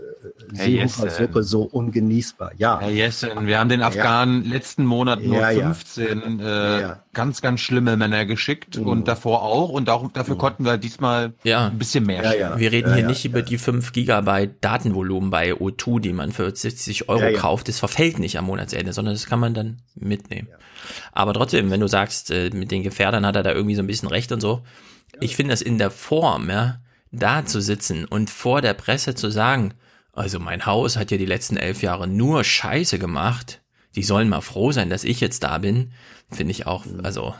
[0.53, 2.51] äh, Seehofer-Suppe so ungenießbar.
[2.57, 2.79] Ja.
[2.79, 5.73] Herr Jessen, wir haben den Afghanen letzten Monat nur Ja, ja.
[5.73, 7.04] 15 äh, Ja.
[7.15, 9.69] Ganz, ganz schlimme Männer geschickt und davor auch.
[9.69, 11.67] Und auch dafür konnten wir diesmal Ja.
[11.69, 12.59] ein bisschen mehr schicken.
[12.59, 17.09] Wir reden hier nicht über die 5 Gigabyte Datenvolumen bei O2, die man für 60
[17.09, 17.39] Euro Ja, ja.
[17.39, 17.67] kauft.
[17.67, 20.49] Das verfällt nicht am Monatsende, sondern das kann man dann mitnehmen.
[21.13, 23.87] Aber trotzdem, wenn du sagst, äh, mit den Gefährdern hat er da irgendwie so ein
[23.87, 24.61] bisschen recht und so.
[25.21, 26.79] Ich finde das in der Form, ja,
[27.11, 29.73] da zu sitzen und vor der Presse zu sagen,
[30.11, 33.61] also mein Haus hat ja die letzten elf Jahre nur Scheiße gemacht.
[33.95, 35.91] Die sollen mal froh sein, dass ich jetzt da bin.
[36.31, 37.33] Finde ich auch, also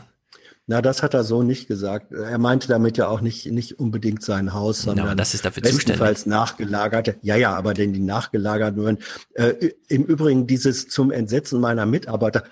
[0.68, 2.12] Na, das hat er so nicht gesagt.
[2.12, 5.44] Er meinte damit ja auch nicht, nicht unbedingt sein Haus, Ja, sondern aber das ist
[5.44, 7.16] dafür bestenfalls nachgelagerte.
[7.22, 8.98] Ja, ja, aber denn die nachgelagerten wurden.
[9.34, 12.44] Äh, Im Übrigen dieses zum Entsetzen meiner Mitarbeiter,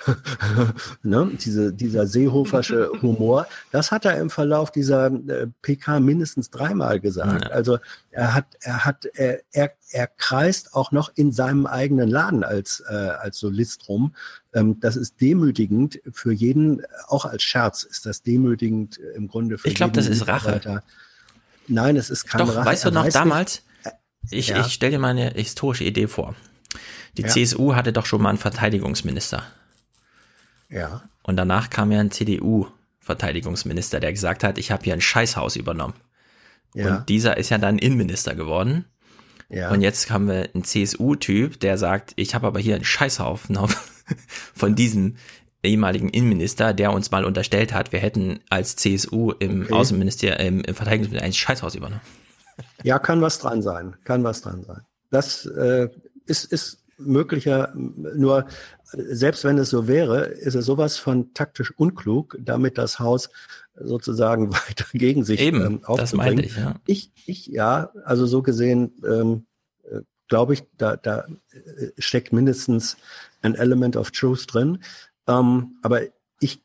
[1.02, 7.00] ne, diese, dieser seehofersche Humor, das hat er im Verlauf dieser äh, PK mindestens dreimal
[7.00, 7.50] gesagt.
[7.50, 7.78] Also
[8.16, 12.82] er hat, er hat, er, er, er kreist auch noch in seinem eigenen Laden als,
[12.88, 14.14] äh, als Solist rum
[14.54, 19.68] Ähm, das ist demütigend für jeden, auch als Scherz ist das demütigend im Grunde für
[19.68, 20.82] Ich glaube, das ist Rache.
[21.66, 22.66] Nein, es ist keine Doch, Rache.
[22.66, 23.62] weißt du noch weiß damals?
[23.84, 23.94] nicht-
[24.30, 24.60] Ich, Ja.
[24.64, 26.34] ich stelle dir mal eine historische Idee vor.
[27.16, 27.28] Die Ja.
[27.28, 29.42] CSU hatte doch schon mal einen Verteidigungsminister.
[30.68, 31.02] Ja.
[31.22, 35.94] Und danach kam ja ein CDU-Verteidigungsminister, der gesagt hat, ich habe hier ein Scheißhaus übernommen.
[36.74, 36.98] Ja.
[36.98, 38.84] Und dieser ist ja dann Innenminister geworden.
[39.48, 39.70] Ja.
[39.70, 43.90] Und jetzt haben wir einen CSU-Typ, der sagt, ich habe aber hier einen Scheißhaufen auf-
[44.54, 45.16] von diesem
[45.62, 49.72] ehemaligen Innenminister, der uns mal unterstellt hat, wir hätten als CSU im Okay.
[49.72, 52.02] Außenministerium, im, im Verteidigungsministerium ein Scheißhaus übernommen.
[52.82, 53.96] Ja, kann was dran sein.
[54.04, 54.82] Kann was dran sein.
[55.10, 55.88] Das äh,
[56.26, 58.46] ist, ist möglicher, nur
[58.92, 63.30] selbst wenn es so wäre, ist es sowas von taktisch unklug, damit das Haus
[63.76, 66.44] sozusagen weiter gegen sich Eben, ähm, das meinte aufzubringen.
[66.44, 66.80] ich, ja.
[66.86, 69.46] Ich, ich, ja, also so gesehen, ähm,
[69.84, 72.96] äh, glaube ich, da, da äh, steckt mindestens
[73.42, 74.78] ein Element of Truth drin.
[75.26, 76.02] Ähm, aber
[76.40, 76.60] ich,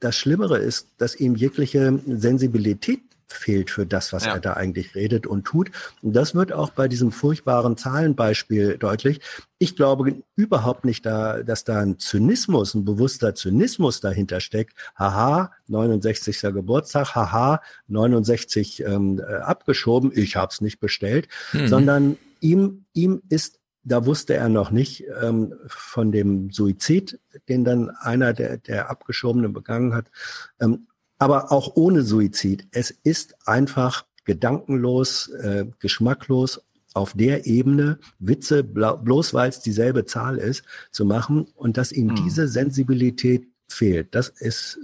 [0.00, 3.00] das Schlimmere ist, dass ihm jegliche Sensibilität
[3.34, 4.34] fehlt für das, was Ja.
[4.34, 5.70] er da eigentlich redet und tut.
[6.02, 9.20] Und das wird auch bei diesem furchtbaren Zahlenbeispiel deutlich.
[9.58, 14.74] Ich glaube überhaupt nicht, da, dass da ein Zynismus, ein bewusster Zynismus dahinter steckt.
[14.96, 16.40] Haha, 69.
[16.52, 21.68] Geburtstag, haha, 69 ähm, äh, abgeschoben, ich habe es nicht bestellt, Hm.
[21.68, 27.20] sondern ihm, ihm ist da wusste er noch nicht ähm, von dem Suizid,
[27.50, 30.10] den dann einer der, der Abgeschobenen begangen hat.
[30.58, 30.86] Ähm,
[31.24, 32.66] aber auch ohne Suizid.
[32.70, 36.60] Es ist einfach gedankenlos, äh, geschmacklos
[36.92, 40.62] auf der Ebene Witze, bloß weil es dieselbe Zahl ist,
[40.92, 42.16] zu machen und dass ihm Hm.
[42.24, 44.14] diese Sensibilität fehlt.
[44.14, 44.78] Das ist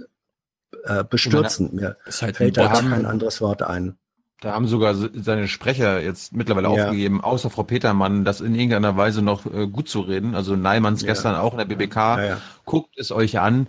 [0.85, 1.73] äh, bestürzend.
[1.73, 2.79] Mir Ist halt fällt da Bot.
[2.89, 3.95] kein anderes Wort ein.
[4.39, 6.85] Da haben sogar se- seine Sprecher jetzt mittlerweile Ja.
[6.85, 10.33] aufgegeben, außer Frau Petermann, das in irgendeiner Weise noch äh, gut zu reden.
[10.33, 11.07] Also Neimanns Ja.
[11.09, 11.95] gestern auch in der BBK.
[12.17, 12.41] Ja, ja.
[12.65, 13.67] Guckt es euch an.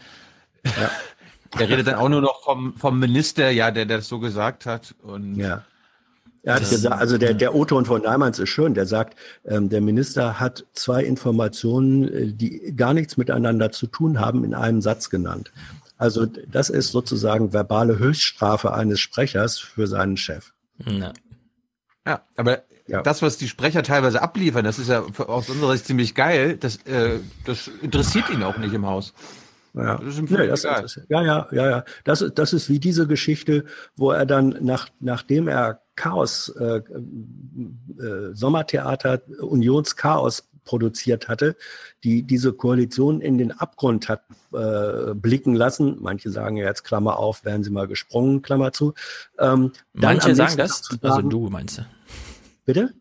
[1.59, 4.67] Der redet dann auch nur noch vom, vom Minister, ja, der, der das so gesagt
[4.67, 4.95] hat.
[5.03, 5.65] Und Ja.
[6.45, 8.75] Er hat gesagt, also der, der O-Ton von Neimanns ist schön.
[8.75, 14.19] Der sagt, ähm, der Minister hat zwei Informationen, äh, die gar nichts miteinander zu tun
[14.19, 15.53] haben, in einem Satz genannt.
[15.99, 20.53] Also das ist sozusagen verbale Höchststrafe eines Sprechers für seinen Chef.
[20.85, 21.13] Ja.
[22.05, 22.63] Ja, aber
[23.05, 26.57] das, was die Sprecher teilweise abliefern, das ist ja aus unserer Sicht ziemlich geil.
[26.57, 29.15] Das, äh, das interessiert ihn auch nicht im Haus.
[29.75, 31.85] Ja, Das ist völlig das ist, ja, ja, ja, ja.
[32.05, 33.65] Das, ist- das ist wie diese Geschichte,
[33.97, 36.83] wo er dann nach, nachdem er Chaos, äh,
[37.99, 41.57] äh, Sommertheater, Unionschaos produziert hatte,
[42.05, 45.97] die diese Koalition in den Abgrund hat äh, blicken lassen.
[46.01, 48.95] Manche sagen ja jetzt Klammer auf, wären sie mal gesprungen, Klammer zu.
[49.39, 51.83] Ähm, Manche sagen das, Tag also du meinst du.
[52.65, 52.95] Bitte?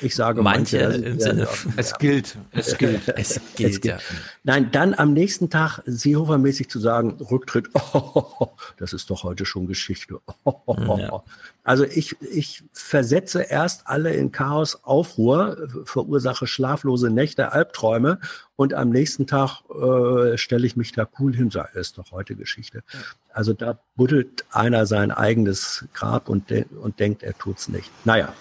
[0.00, 1.76] Ich sage Manche also, im Sinne ja, von- ja.
[1.78, 3.08] Es gilt, es gilt.
[3.08, 3.98] Es gilt, ja.
[4.44, 9.66] Nein, dann am nächsten Tag Seehofer-mäßig zu sagen, Rücktritt, oh, das ist doch heute schon
[9.66, 10.18] Geschichte.
[10.44, 11.22] Ja.
[11.66, 18.20] Also ich, ich versetze erst alle in Chaos, Aufruhr, verursache schlaflose Nächte, Albträume
[18.54, 22.36] und am nächsten Tag äh, stelle ich mich da cool hin, sage, ist doch heute
[22.36, 22.84] Geschichte.
[23.32, 27.90] Also da buddelt einer sein eigenes Grab und, de und denkt, er tut's nicht.
[28.04, 28.32] Naja.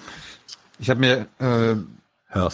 [0.80, 1.76] Ich habe mir, äh,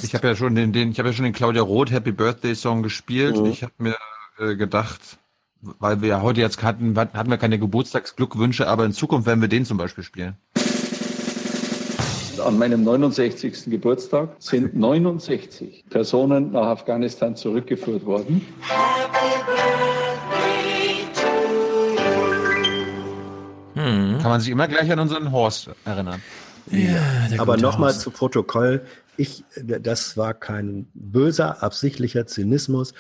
[0.03, 2.55] ich habe ja schon den, den ich habe ja schon den Claudia Roth Happy Birthday
[2.55, 3.37] Song gespielt.
[3.37, 3.45] Mhm.
[3.47, 3.95] Ich habe mir
[4.37, 5.17] äh, gedacht,
[5.61, 9.47] weil wir ja heute jetzt hatten, hatten wir keine Geburtstagsglückwünsche, aber in Zukunft werden wir
[9.47, 10.35] den zum Beispiel spielen.
[12.43, 13.65] An meinem 69.
[13.67, 18.41] Geburtstag sind 69 Personen nach Afghanistan zurückgeführt worden.
[24.21, 26.21] Kann man sich immer gleich an unseren Horst erinnern.
[27.37, 28.81] Aber gute nochmal zu Protokoll.
[29.17, 32.93] Ich, das war kein böser, absichtlicher Zynismus.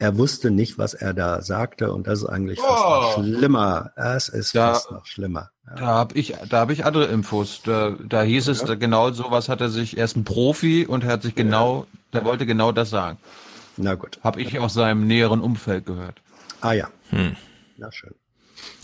[0.00, 3.22] Er wusste nicht, was er da sagte, und das ist eigentlich fast noch Oh.
[3.22, 3.90] schlimmer.
[3.96, 5.50] Es ist Da- fast noch schlimmer.
[5.76, 7.60] Da habe ich, da habe ich andere Infos.
[7.64, 11.04] Da, da hieß es, da genau sowas hat er sich, er ist ein Profi und
[11.04, 13.18] er hat sich genau, der wollte genau das sagen.
[13.76, 14.18] Na gut.
[14.24, 16.22] Habe ich aus seinem näheren Umfeld gehört.
[16.60, 16.88] Ah ja.
[17.10, 17.36] Hm.
[17.76, 18.14] Na schön.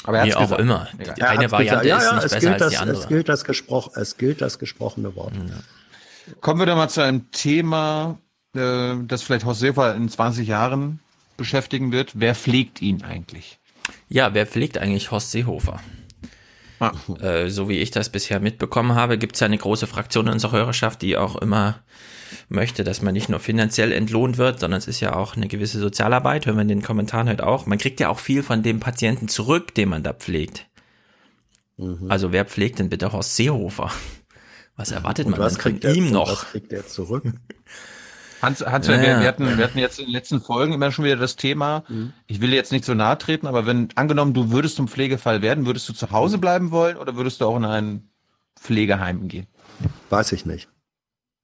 [0.05, 0.61] Aber er Wie auch gesagt.
[0.61, 0.89] immer.
[0.93, 1.87] Die Er eine Variante gesagt.
[1.87, 2.99] ja, ist ja, nicht es besser gilt als das, die andere.
[2.99, 5.33] Es gilt das, gespro es gilt das gesprochene Wort.
[6.41, 8.19] Kommen wir doch mal zu einem Thema,
[8.55, 11.01] äh, das vielleicht Horst Seehofer in 20 Jahren
[11.37, 12.13] beschäftigen wird.
[12.15, 13.59] Wer pflegt ihn eigentlich?
[14.09, 15.81] Ja, wer pflegt eigentlich Horst Seehofer?
[17.21, 20.35] Äh, so wie ich das bisher mitbekommen habe, gibt es ja eine große Fraktion in
[20.35, 21.81] unserer Hörerschaft, die auch immer
[22.49, 25.79] möchte, dass man nicht nur finanziell entlohnt wird, sondern es ist ja auch eine gewisse
[25.79, 27.67] Sozialarbeit, hören wir in den Kommentaren heute auch.
[27.67, 30.67] Man kriegt ja auch viel von dem Patienten zurück, den man da pflegt.
[31.77, 32.11] Mhm.
[32.11, 33.91] Also wer pflegt denn bitte Horst Seehofer?
[34.77, 36.31] Was erwartet Und man was denn von kriegt er, ihm und noch?
[36.31, 37.25] Was kriegt er zurück?
[38.43, 41.05] Hans, Hans Ja, wir, wir, hatten, wir hatten jetzt in den letzten Folgen immer schon
[41.05, 41.85] wieder das Thema,
[42.27, 45.65] ich will jetzt nicht so nahe treten, aber wenn, angenommen, du würdest zum Pflegefall werden,
[45.65, 48.11] würdest du zu Hause bleiben wollen oder würdest du auch in ein
[48.61, 49.47] Pflegeheim gehen?
[50.11, 50.69] Weiß ich nicht.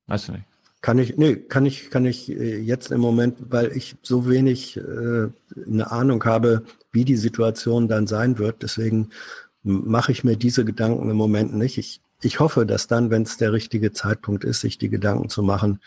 [0.08, 0.44] Weißt du nicht?
[0.82, 4.78] Kann ich, nee, kann ich, kann ich äh, jetzt im Moment, weil ich so wenig
[4.78, 5.28] äh,
[5.66, 8.62] eine Ahnung habe, wie die Situation dann sein wird.
[8.62, 9.10] Deswegen
[9.62, 11.76] mache ich mir diese Gedanken im Moment nicht.
[11.76, 15.42] Ich, ich hoffe, dass dann, wenn es der richtige Zeitpunkt ist, sich die Gedanken zu
[15.42, 15.80] machen,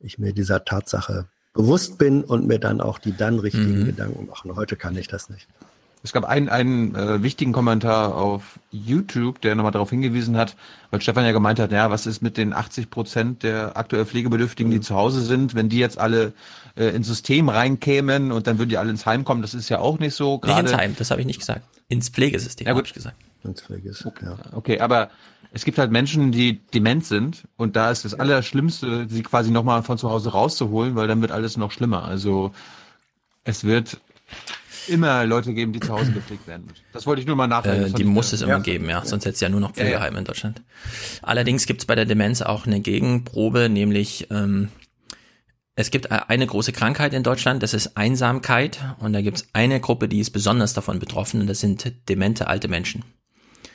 [0.00, 3.86] ich mir dieser Tatsache bewusst bin und mir dann auch die dann richtigen Mhm.
[3.86, 4.54] Gedanken machen.
[4.54, 5.48] Heute kann ich das nicht.
[6.06, 10.54] Es gab einen, einen äh, wichtigen Kommentar auf YouTube, der nochmal darauf hingewiesen hat,
[10.92, 14.70] weil Stefan ja gemeint hat, ja, was ist mit den 80 Prozent der aktuell Pflegebedürftigen,
[14.70, 16.32] die zu Hause sind, wenn die jetzt alle
[16.76, 19.80] äh, ins System reinkämen und dann würden die alle ins Heim kommen, das ist ja
[19.80, 20.60] auch nicht so Nicht gerade.
[20.68, 21.62] ins Heim, das habe ich nicht gesagt.
[21.88, 22.82] Ins Pflegesystem Ja, gut.
[22.82, 23.16] habe ich gesagt.
[23.42, 24.36] Ins Pflegesystem, ja.
[24.52, 25.10] Okay, aber
[25.50, 29.82] es gibt halt Menschen, die dement sind und da ist das Allerschlimmste, sie quasi nochmal
[29.82, 32.04] von zu Hause rauszuholen, weil dann wird alles noch schlimmer.
[32.04, 32.52] Also
[33.42, 33.98] es wird
[34.88, 36.80] immer Leute geben, die zu Hause gepflegt werden müssen.
[36.92, 37.94] Das wollte ich nur mal nachweisen.
[37.94, 39.04] Äh, die muss es immer geben, ja.
[39.04, 39.90] Sonst hätte es ja nur noch Ja, ja.
[39.90, 40.62] Pflegeheime in Deutschland.
[41.22, 44.68] Allerdings gibt es bei der Demenz auch eine Gegenprobe, nämlich ähm,
[45.74, 48.78] es gibt eine große Krankheit in Deutschland, das ist Einsamkeit.
[48.98, 52.46] Und da gibt es eine Gruppe, die ist besonders davon betroffen, und das sind demente
[52.48, 53.04] alte Menschen,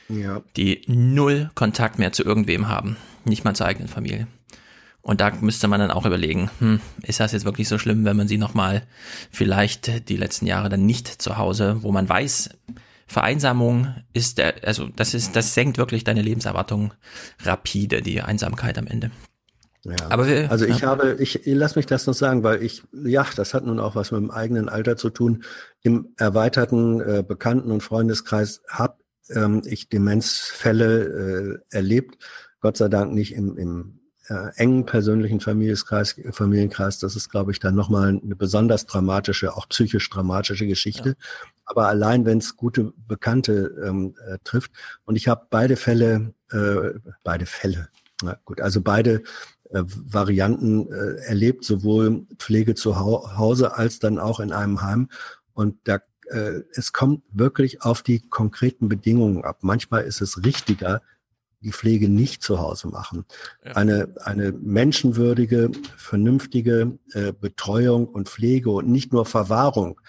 [0.08, 0.42] Ja.
[0.56, 4.26] die null Kontakt mehr zu irgendwem haben, nicht mal zur eigenen Familie.
[5.02, 8.16] Und da müsste man dann auch überlegen, hm, ist das jetzt wirklich so schlimm, wenn
[8.16, 8.82] man sie nochmal
[9.30, 12.50] vielleicht die letzten Jahre dann nicht zu Hause, wo man weiß,
[13.08, 16.94] Vereinsamung ist der, also das ist, das senkt wirklich deine Lebenserwartung
[17.40, 19.10] rapide, die Einsamkeit am Ende.
[19.84, 19.96] Ja.
[20.08, 20.88] Aber wir, also ich ja.
[20.88, 24.12] habe, ich lass mich das noch sagen, weil ich, ja, das hat nun auch was
[24.12, 25.42] mit dem eigenen Alter zu tun.
[25.82, 28.98] Im erweiterten äh, Bekannten- und Freundeskreis habe
[29.30, 32.16] ähm, ich Demenzfälle äh, erlebt.
[32.60, 33.98] Gott sei Dank nicht im, im
[34.28, 36.98] äh, engen persönlichen Familienkreis, Familienkreis.
[36.98, 41.16] Das ist, glaube ich, dann nochmal eine besonders dramatische, auch psychisch dramatische Geschichte.
[41.64, 44.72] Aber allein, wenn es gute Bekannte ähm, äh, trifft.
[45.04, 47.88] Und ich habe beide Fälle, äh, beide Fälle,
[48.22, 49.22] na gut, also beide
[49.70, 55.08] äh, Varianten äh, erlebt, sowohl Pflege zu hau Hause als dann auch in einem Heim.
[55.54, 59.58] Und da äh, es kommt wirklich auf die konkreten Bedingungen ab.
[59.62, 61.02] Manchmal ist es richtiger,
[61.62, 63.24] die Pflege nicht zu Hause machen.
[63.62, 70.00] Eine, eine menschenwürdige, vernünftige äh, Betreuung und Pflege und nicht nur Verwahrung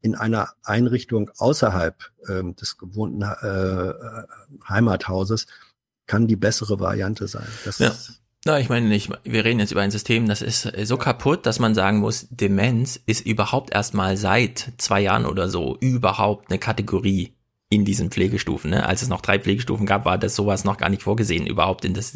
[0.00, 1.96] in einer Einrichtung außerhalb
[2.28, 3.94] ähm, des gewohnten äh,
[4.68, 5.46] Heimathauses
[6.06, 7.46] kann die bessere Variante sein.
[7.64, 7.92] Das Ja.
[8.44, 11.60] Na, ich meine nicht, wir reden jetzt über ein System, das ist so kaputt, dass
[11.60, 17.34] man sagen muss, Demenz ist überhaupt erstmal seit zwei Jahren oder so überhaupt eine Kategorie
[17.72, 18.70] in diesen Pflegestufen.
[18.70, 18.86] Ne?
[18.86, 21.94] Als es noch drei Pflegestufen gab, war das sowas noch gar nicht vorgesehen, überhaupt in
[21.94, 22.12] das,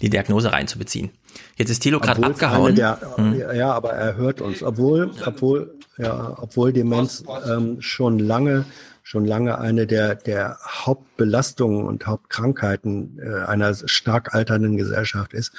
[0.00, 1.10] die Diagnose reinzubeziehen.
[1.56, 2.74] Jetzt ist Thilo gerade abgehauen.
[2.74, 3.38] Der, Hm.
[3.38, 4.64] ja, ja, aber er hört uns.
[4.64, 8.64] Obwohl, obwohl, ja, obwohl Demenz ähm, schon lange,
[9.04, 15.52] schon lange eine der, der Hauptbelastungen und Hauptkrankheiten äh, einer stark alternden Gesellschaft ist.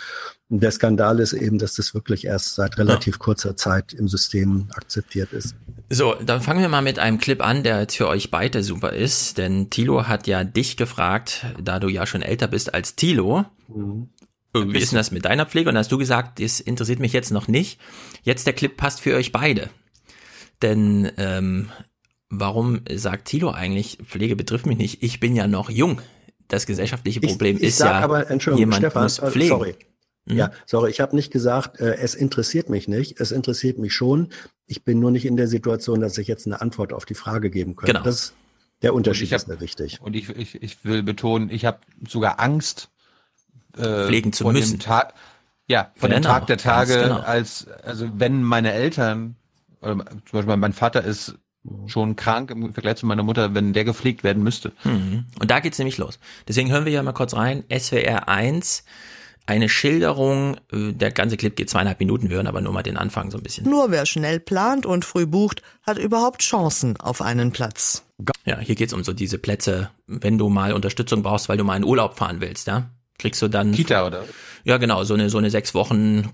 [0.49, 4.67] Und der Skandal ist eben, dass das wirklich erst seit relativ kurzer Zeit im System
[4.73, 5.55] akzeptiert ist.
[5.93, 8.93] So, dann fangen wir mal mit einem Clip an, der jetzt für euch beide super
[8.93, 13.43] ist, denn Thilo hat ja dich gefragt, da du ja schon älter bist als Thilo.
[14.53, 15.69] Äh, Wie ist denn das mit deiner Pflege?
[15.69, 17.77] Und hast du gesagt, das interessiert mich jetzt noch nicht.
[18.23, 19.69] Jetzt der Clip passt für euch beide.
[20.61, 21.71] Denn ähm,
[22.29, 25.03] warum sagt Thilo eigentlich, Pflege betrifft mich nicht?
[25.03, 26.01] Ich bin ja noch jung.
[26.47, 29.49] Das gesellschaftliche Problem ich, ich ist ja, aber, Entschuldigung, jemand Stefan, muss äh, pflegen.
[29.49, 29.75] sorry.
[30.25, 30.37] Mhm.
[30.37, 33.19] Ja, sorry, ich habe nicht gesagt, äh, es interessiert mich nicht.
[33.19, 34.29] Es interessiert mich schon.
[34.67, 37.49] Ich bin nur nicht in der Situation, dass ich jetzt eine Antwort auf die Frage
[37.49, 37.93] geben könnte.
[37.93, 38.03] Genau.
[38.05, 38.33] Das,
[38.81, 39.99] der Unterschied ich hab- ist mir wichtig.
[40.01, 42.89] Und ich, ich, ich will betonen, ich habe sogar Angst,
[43.77, 44.77] äh, Pflegen zu von müssen.
[44.77, 45.13] Dem Tag,
[45.67, 47.19] ja, von dem Genau, Tag der Tage, genau.
[47.19, 49.35] als, also wenn meine Eltern,
[49.81, 51.35] oder zum Beispiel mein Vater ist
[51.87, 54.71] schon krank im Vergleich zu meiner Mutter, wenn der gepflegt werden müsste.
[54.83, 55.25] Mhm.
[55.39, 56.19] Und da geht's nämlich los.
[56.47, 57.63] Deswegen hören wir ja mal kurz rein.
[57.71, 58.83] SWR 1,
[59.45, 62.97] eine Schilderung, äh, der ganze Clip geht zweieinhalb Minuten, wir hören aber nur mal den
[62.97, 63.69] Anfang so ein bisschen.
[63.69, 68.03] Nur wer schnell plant und früh bucht, hat überhaupt Chancen auf einen Platz.
[68.45, 71.77] Ja, hier geht's um so diese Plätze, wenn du mal Unterstützung brauchst, weil du mal
[71.77, 72.89] in Urlaub fahren willst, ja?
[73.17, 73.71] Kriegst du dann.
[73.71, 74.25] Kita, oder?
[74.63, 76.31] Ja, genau, so eine, so eine sechs Wochen,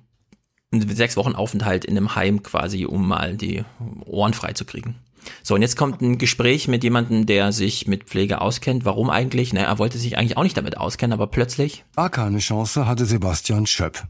[0.71, 3.63] sechs Wochen Aufenthalt in einem Heim quasi, um mal die
[4.05, 4.95] Ohren frei zu kriegen.
[5.43, 8.85] So, und jetzt kommt ein Gespräch mit jemandem, der sich mit Pflege auskennt.
[8.85, 9.53] Warum eigentlich?
[9.53, 13.05] Na, er wollte sich eigentlich auch nicht damit auskennen, aber plötzlich Gar keine Chance hatte
[13.05, 14.03] Sebastian Schöpp.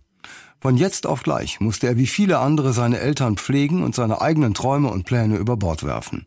[0.59, 4.53] Von jetzt auf gleich musste er wie viele andere seine Eltern pflegen und seine eigenen
[4.53, 6.25] Träume und Pläne über Bord werfen.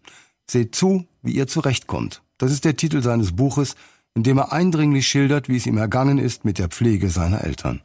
[0.49, 2.22] Seht zu, wie ihr zurechtkommt.
[2.38, 3.74] Das ist der Titel seines Buches,
[4.14, 7.82] in dem er eindringlich schildert, wie es ihm ergangen ist mit der Pflege seiner Eltern.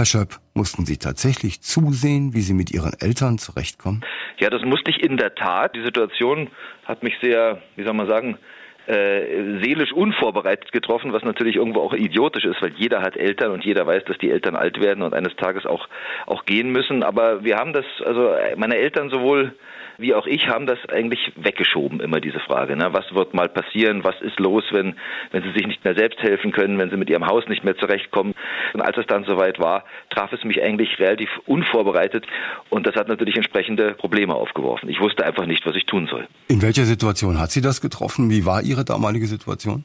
[0.00, 4.00] Herr Schöpp, mussten Sie tatsächlich zusehen, wie Sie mit Ihren Eltern zurechtkommen?
[4.38, 5.76] Ja, das musste ich in der Tat.
[5.76, 6.48] Die Situation
[6.86, 8.38] hat mich sehr, wie soll man sagen,
[8.86, 13.62] äh, seelisch unvorbereitet getroffen, was natürlich irgendwo auch idiotisch ist, weil jeder hat Eltern und
[13.62, 15.86] jeder weiß, dass die Eltern alt werden und eines Tages auch,
[16.24, 17.02] auch gehen müssen.
[17.02, 19.54] Aber wir haben das, also meine Eltern sowohl
[20.00, 22.76] wie auch ich haben das eigentlich weggeschoben, immer diese Frage.
[22.76, 22.88] Ne?
[22.92, 24.02] Was wird mal passieren?
[24.04, 24.94] Was ist los, wenn,
[25.30, 27.76] wenn sie sich nicht mehr selbst helfen können, wenn sie mit ihrem Haus nicht mehr
[27.76, 28.34] zurechtkommen?
[28.72, 32.26] Und als es dann soweit war, traf es mich eigentlich relativ unvorbereitet
[32.70, 34.88] und das hat natürlich entsprechende Probleme aufgeworfen.
[34.88, 36.26] Ich wusste einfach nicht, was ich tun soll.
[36.48, 38.30] In welcher Situation hat Sie das getroffen?
[38.30, 39.84] Wie war Ihre damalige Situation?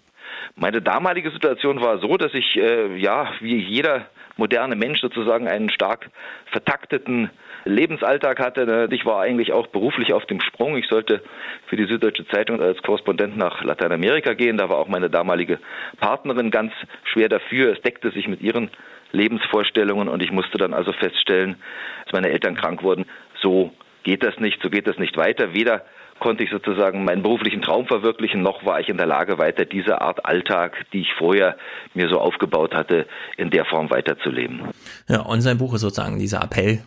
[0.56, 4.08] Meine damalige Situation war so, dass ich, äh, ja, wie jeder
[4.38, 6.10] moderne Mensch sozusagen einen stark
[6.52, 7.30] vertakteten
[7.66, 8.88] Lebensalltag hatte.
[8.92, 10.78] Ich war eigentlich auch beruflich auf dem Sprung.
[10.78, 11.22] Ich sollte
[11.68, 14.58] für die Süddeutsche Zeitung als Korrespondent nach Lateinamerika gehen.
[14.58, 15.60] Da war auch meine damalige
[16.00, 16.72] Partnerin ganz
[17.04, 17.74] schwer dafür.
[17.74, 18.70] Es deckte sich mit ihren
[19.12, 21.56] Lebensvorstellungen und ich musste dann also feststellen,
[22.04, 23.06] als meine Eltern krank wurden,
[23.42, 23.72] so
[24.04, 25.54] geht das nicht, so geht das nicht weiter.
[25.54, 25.86] Weder
[26.20, 30.02] konnte ich sozusagen meinen beruflichen Traum verwirklichen, noch war ich in der Lage, weiter diese
[30.02, 31.58] Art Alltag, die ich vorher
[31.94, 33.06] mir so aufgebaut hatte,
[33.38, 34.62] in der Form weiterzuleben.
[35.10, 36.80] Ja, und sein Buch ist sozusagen dieser Appell,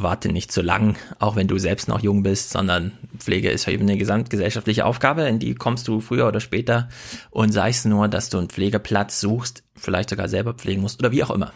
[0.00, 3.82] warte nicht zu lang, auch wenn du selbst noch jung bist, sondern Pflege ist eben
[3.82, 6.88] eine gesamtgesellschaftliche Aufgabe, in die kommst du früher oder später
[7.30, 11.12] und sei es nur, dass du einen Pflegeplatz suchst, vielleicht sogar selber pflegen musst oder
[11.12, 11.52] wie auch immer.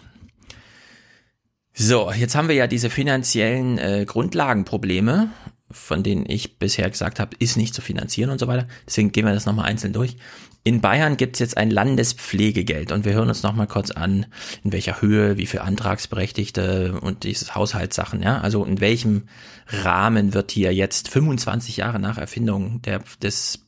[1.74, 5.30] So, jetzt haben wir ja diese finanziellen äh, Grundlagenprobleme,
[5.70, 8.68] von denen ich bisher gesagt habe, ist nicht zu finanzieren und so weiter.
[8.86, 10.16] Deswegen gehen wir das nochmal einzeln durch.
[10.64, 14.26] In Bayern gibt es jetzt ein Landespflegegeld und wir hören uns nochmal kurz an,
[14.62, 18.38] in welcher Höhe, wie viel Antragsberechtigte und dieses Haushaltssachen, ja.
[18.38, 19.24] Also in welchem
[19.66, 23.60] Rahmen wird hier jetzt 25 Jahre nach Erfindung der, des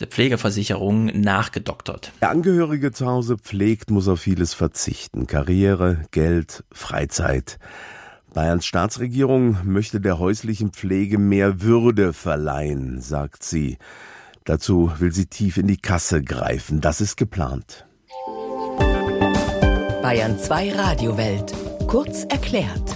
[0.00, 2.12] der Pflegeversicherung nachgedoktert.
[2.20, 5.26] Der Angehörige zu Hause pflegt, muss auf vieles verzichten.
[5.26, 7.58] Karriere, Geld, Freizeit.
[8.32, 13.78] Bayerns Staatsregierung möchte der häuslichen Pflege mehr Würde verleihen, sagt sie.
[14.44, 16.82] Dazu will sie tief in die Kasse greifen.
[16.82, 17.86] Das ist geplant.
[20.02, 21.54] Bayern 2 Radiowelt.
[21.86, 22.94] Kurz erklärt.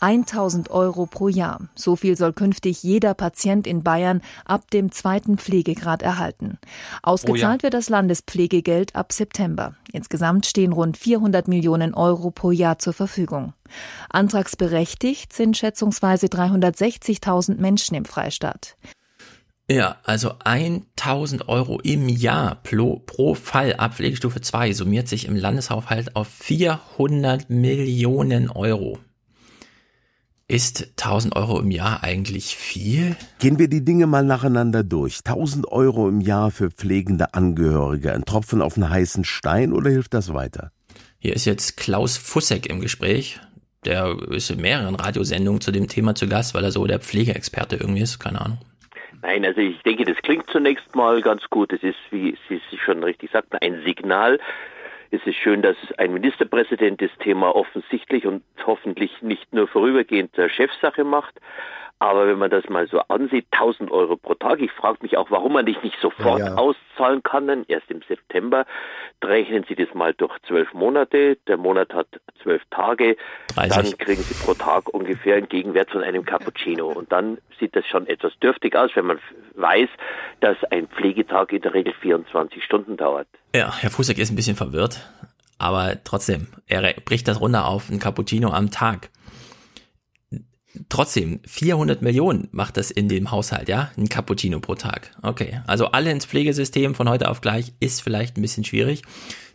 [0.00, 1.68] 1000 Euro pro Jahr.
[1.74, 6.58] So viel soll künftig jeder Patient in Bayern ab dem zweiten Pflegegrad erhalten.
[7.02, 7.62] Ausgezahlt oh ja.
[7.62, 9.74] wird das Landespflegegeld ab September.
[9.90, 13.54] Insgesamt stehen rund 400 Millionen Euro pro Jahr zur Verfügung.
[14.10, 18.76] Antragsberechtigt sind schätzungsweise 360.000 Menschen im Freistaat.
[19.70, 25.36] Ja, also 1000 Euro im Jahr pro, pro Fall ab Pflegestufe 2 summiert sich im
[25.36, 28.98] Landeshaushalt auf 400 Millionen Euro.
[30.50, 33.14] Ist 1000 Euro im Jahr eigentlich viel?
[33.38, 35.18] Gehen wir die Dinge mal nacheinander durch.
[35.18, 38.14] 1000 Euro im Jahr für pflegende Angehörige.
[38.14, 40.72] Ein Tropfen auf einen heißen Stein oder hilft das weiter?
[41.18, 43.38] Hier ist jetzt Klaus Fussek im Gespräch.
[43.84, 47.76] Der ist in mehreren Radiosendungen zu dem Thema zu Gast, weil er so der Pflegeexperte
[47.76, 48.18] irgendwie ist.
[48.18, 48.58] Keine Ahnung.
[49.22, 51.72] Nein, also ich denke, das klingt zunächst mal ganz gut.
[51.72, 54.38] Es ist, wie Sie schon richtig sagten, ein Signal.
[55.10, 60.48] Es ist schön, dass ein Ministerpräsident das Thema offensichtlich und hoffentlich nicht nur vorübergehend zur
[60.48, 61.40] Chefsache macht.
[62.00, 65.30] Aber wenn man das mal so ansieht, 1000 Euro pro Tag, ich frage mich auch,
[65.30, 66.54] warum man dich nicht sofort ja, ja.
[66.54, 68.66] auszahlen kann, denn erst im September.
[69.22, 72.06] Rechnen Sie das mal durch zwölf Monate, der Monat hat
[72.42, 73.16] zwölf Tage,
[73.56, 73.74] 30.
[73.74, 76.86] dann kriegen Sie pro Tag ungefähr einen Gegenwert von einem Cappuccino.
[76.86, 79.18] Und dann sieht das schon etwas dürftig aus, wenn man
[79.54, 79.88] weiß,
[80.40, 83.26] dass ein Pflegetag in der Regel 24 Stunden dauert.
[83.54, 85.00] Ja, Herr Fußeck ist ein bisschen verwirrt,
[85.58, 89.10] aber trotzdem, er bricht das runter auf ein Cappuccino am Tag
[90.88, 93.90] trotzdem, 400 Millionen macht das in dem Haushalt, ja?
[93.96, 95.10] Ein Cappuccino pro Tag.
[95.22, 99.02] Okay, also alle ins Pflegesystem von heute auf gleich ist vielleicht ein bisschen schwierig.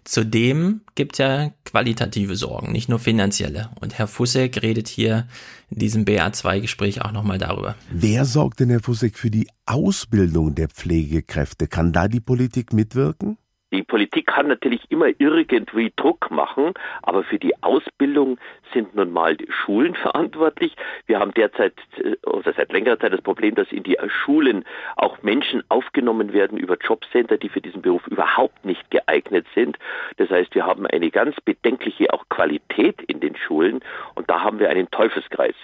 [0.03, 3.69] Zudem gibt es ja qualitative Sorgen, nicht nur finanzielle.
[3.79, 5.27] Und Herr Fussek redet hier
[5.69, 7.75] in diesem BA2-Gespräch auch nochmal darüber.
[7.89, 11.67] Wer sorgt denn, Herr Fussek, für die Ausbildung der Pflegekräfte?
[11.67, 13.37] Kann da die Politik mitwirken?
[13.73, 18.37] Die Politik kann natürlich immer irgendwie Druck machen, aber für die Ausbildung
[18.71, 20.75] sind nun mal die Schulen verantwortlich.
[21.07, 24.63] Wir haben derzeit äh, oder seit längerer Zeit das Problem, dass in die Schulen
[24.95, 29.79] auch Menschen aufgenommen werden über Jobcenter, die für diesen Beruf überhaupt nicht geeignet sind.
[30.17, 33.79] Das heißt, wir haben eine ganz bedenkliche auch Qualität in den Schulen
[34.13, 35.55] und da haben wir einen Teufelskreis.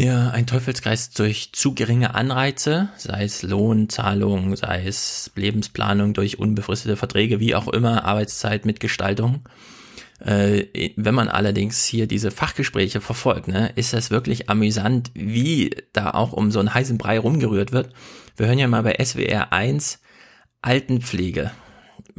[0.00, 6.96] Ja, ein Teufelskreis durch zu geringe Anreize, sei es Lohnzahlung, sei es Lebensplanung durch unbefristete
[6.96, 9.46] Verträge, wie auch immer, Arbeitszeit mit Gestaltung.
[10.18, 16.12] Äh, wenn man allerdings hier diese Fachgespräche verfolgt, ne, ist das wirklich amüsant, wie da
[16.12, 17.92] auch um so einen heißen Brei rumgerührt wird.
[18.38, 20.00] Wir hören ja mal bei SWR 1
[20.62, 21.50] Altenpflege.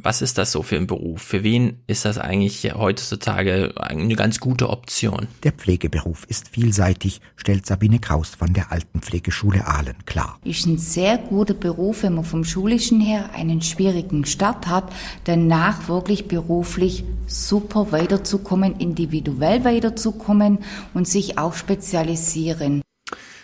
[0.03, 1.21] Was ist das so für ein Beruf?
[1.21, 5.27] Für wen ist das eigentlich heutzutage eine ganz gute Option?
[5.43, 10.39] Der Pflegeberuf ist vielseitig, stellt Sabine Kraus von der Altenpflegeschule Aalen klar.
[10.43, 14.91] Ist ein sehr guter Beruf, wenn man vom Schulischen her einen schwierigen Start hat,
[15.25, 20.59] danach wirklich beruflich super weiterzukommen, individuell weiterzukommen
[20.95, 22.81] und sich auch spezialisieren.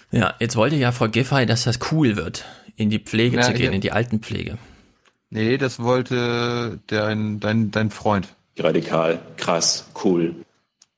[0.09, 2.45] Ja, jetzt wollte ja Frau Giffey, dass das cool wird,
[2.75, 4.57] in die Pflege ja, zu gehen, in die Altenpflege.
[5.29, 8.27] Nee, das wollte dein, dein, dein Freund.
[8.57, 10.35] Radikal, krass, cool.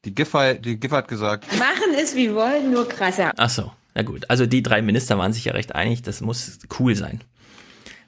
[0.06, 1.46] Die Giffey, die Giffey hat gesagt.
[1.58, 3.34] Machen es wie wollen, nur krasser.
[3.38, 4.30] Ach so, na gut.
[4.30, 7.22] Also die drei Minister waren sich ja recht einig, das muss cool sein.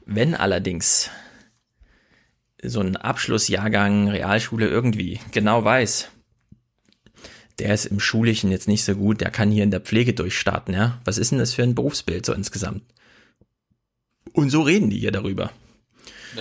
[0.06, 1.10] Wenn allerdings
[2.64, 6.10] so ein Abschlussjahrgang Realschule irgendwie genau weiß,
[7.60, 10.74] der ist im Schulischen jetzt nicht so gut, der kann hier in der Pflege durchstarten,
[10.74, 11.00] ja.
[11.04, 12.84] Was ist denn das für ein Berufsbild so insgesamt?
[14.34, 15.52] Und so reden die hier darüber.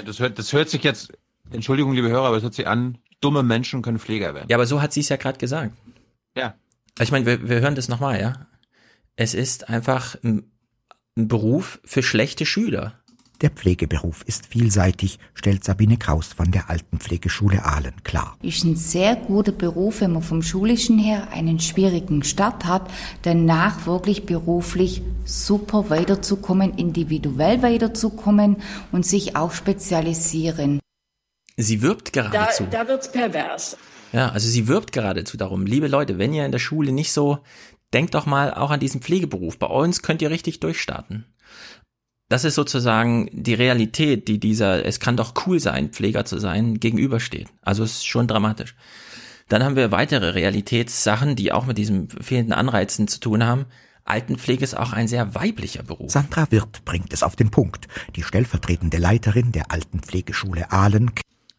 [0.04, 1.12] Das hört, das hört sich jetzt,
[1.50, 4.46] Entschuldigung, liebe Hörer, aber es hört sich an, dumme Menschen können Pfleger werden.
[4.48, 5.74] Ja, aber so hat sie es ja gerade gesagt.
[6.36, 6.54] Ja.
[7.00, 8.46] Ich meine, wir, wir hören das nochmal, ja.
[9.16, 10.50] Es ist einfach ein,
[11.16, 12.99] ein Beruf für schlechte Schüler.
[13.40, 18.36] Der Pflegeberuf ist vielseitig, stellt Sabine Kraus von der Altenpflegeschule Aalen klar.
[18.42, 22.90] Ist ein sehr guter Beruf, wenn man vom Schulischen her einen schwierigen Start hat,
[23.22, 28.58] danach wirklich beruflich super weiterzukommen, individuell weiterzukommen
[28.92, 30.80] und sich auch spezialisieren.
[31.56, 32.64] Sie wirbt geradezu.
[32.70, 33.78] Da, da wird's pervers.
[34.12, 35.64] Ja, also sie wirbt geradezu darum.
[35.64, 37.38] Liebe Leute, wenn ihr in der Schule nicht so,
[37.94, 39.58] denkt doch mal auch an diesen Pflegeberuf.
[39.58, 41.24] Bei uns könnt ihr richtig durchstarten.
[42.30, 46.78] Das ist sozusagen die Realität, die dieser, es kann doch cool sein, Pfleger zu sein,
[46.78, 47.48] gegenübersteht.
[47.60, 48.76] Also es ist schon dramatisch.
[49.48, 53.66] Dann haben wir weitere Realitätssachen, die auch mit diesen fehlenden Anreizen zu tun haben.
[54.04, 56.12] Altenpflege ist auch ein sehr weiblicher Beruf.
[56.12, 57.88] Sandra Wirth bringt es auf den Punkt.
[58.14, 61.10] Die stellvertretende Leiterin der Altenpflegeschule Aalen.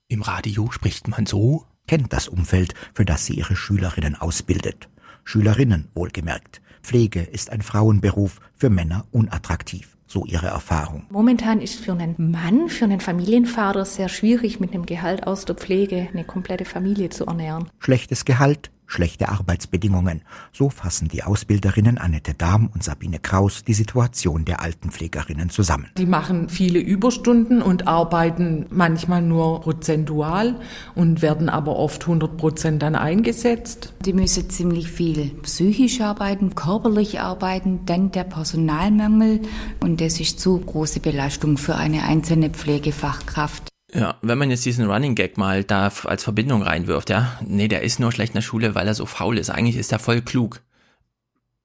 [0.07, 1.65] Im Radio spricht man so.
[1.85, 4.87] Kennt das Umfeld, für das sie ihre Schülerinnen ausbildet.
[5.25, 6.61] Schülerinnen wohlgemerkt.
[6.81, 11.05] Pflege ist ein Frauenberuf, für Männer unattraktiv so Ihre Erfahrung?
[11.09, 15.55] Momentan ist für einen Mann, für einen Familienvater sehr schwierig, mit einem Gehalt aus der
[15.55, 17.69] Pflege eine komplette Familie zu ernähren.
[17.79, 20.21] Schlechtes Gehalt, schlechte Arbeitsbedingungen.
[20.51, 25.87] So fassen die Ausbilderinnen Annette Dahm und Sabine Kraus die Situation der Altenpflegerinnen zusammen.
[25.97, 30.55] Die machen viele Überstunden und arbeiten manchmal nur prozentual
[30.93, 33.93] und werden aber oft 100 Prozent dann eingesetzt.
[34.05, 39.41] Die müssen ziemlich viel psychisch arbeiten, körperlich arbeiten, dann der Personalmangel
[39.81, 43.70] und das ist zu große Belastung für eine einzelne Pflegefachkraft.
[43.93, 47.83] Ja, wenn man jetzt diesen Running Gag mal da als Verbindung reinwirft, ja, nee, der
[47.83, 49.49] ist nur schlecht in der Schule, weil er so faul ist.
[49.49, 50.61] Eigentlich ist er voll klug.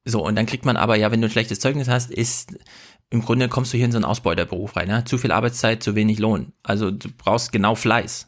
[0.04, 2.58] So, und dann kriegt man aber, ja, wenn du ein schlechtes Zeugnis hast, ist,
[3.10, 5.04] im Grunde kommst du hier in so einen Ausbeuterberuf rein, ja?
[5.04, 6.52] Zu viel Arbeitszeit, zu wenig Lohn.
[6.62, 8.26] Also du brauchst genau Fleiß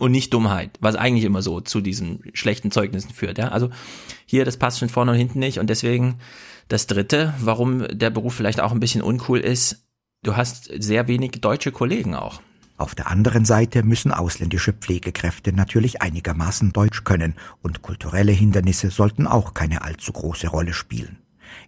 [0.00, 3.48] und nicht Dummheit, was eigentlich immer so zu diesen schlechten Zeugnissen führt, ja.
[3.48, 3.70] Also
[4.26, 6.18] hier, das passt schon vorne und hinten nicht und deswegen
[6.68, 9.86] das dritte, warum der Beruf vielleicht auch ein bisschen uncool ist,
[10.22, 12.40] du hast sehr wenig deutsche Kollegen auch.
[12.78, 19.26] Auf der anderen Seite müssen ausländische Pflegekräfte natürlich einigermaßen Deutsch können und kulturelle Hindernisse sollten
[19.26, 21.18] auch keine allzu große Rolle spielen.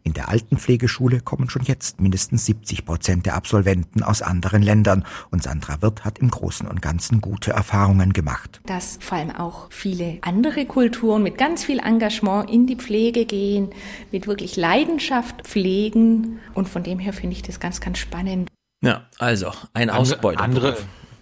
[0.05, 5.43] In der Altenpflegeschule kommen schon jetzt mindestens 70 Prozent der Absolventen aus anderen Ländern und
[5.43, 8.61] Sandra Wirth hat im Großen und Ganzen gute Erfahrungen gemacht.
[8.67, 13.71] Dass vor allem auch viele andere Kulturen mit ganz viel Engagement in die Pflege gehen,
[14.13, 18.49] mit wirklich Leidenschaft pflegen und von dem her finde ich das ganz, ganz spannend.
[18.83, 20.41] Ja, also ein Ausbeuter.
[20.41, 20.79] Andere,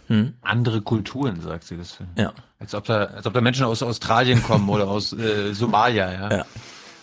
[0.08, 0.34] hm?
[0.42, 1.98] andere Kulturen, sagt sie das.
[2.16, 2.32] Ja.
[2.58, 6.36] Als ob da, als ob da Menschen aus Australien kommen oder aus äh, Somalia, ja.
[6.38, 6.46] ja.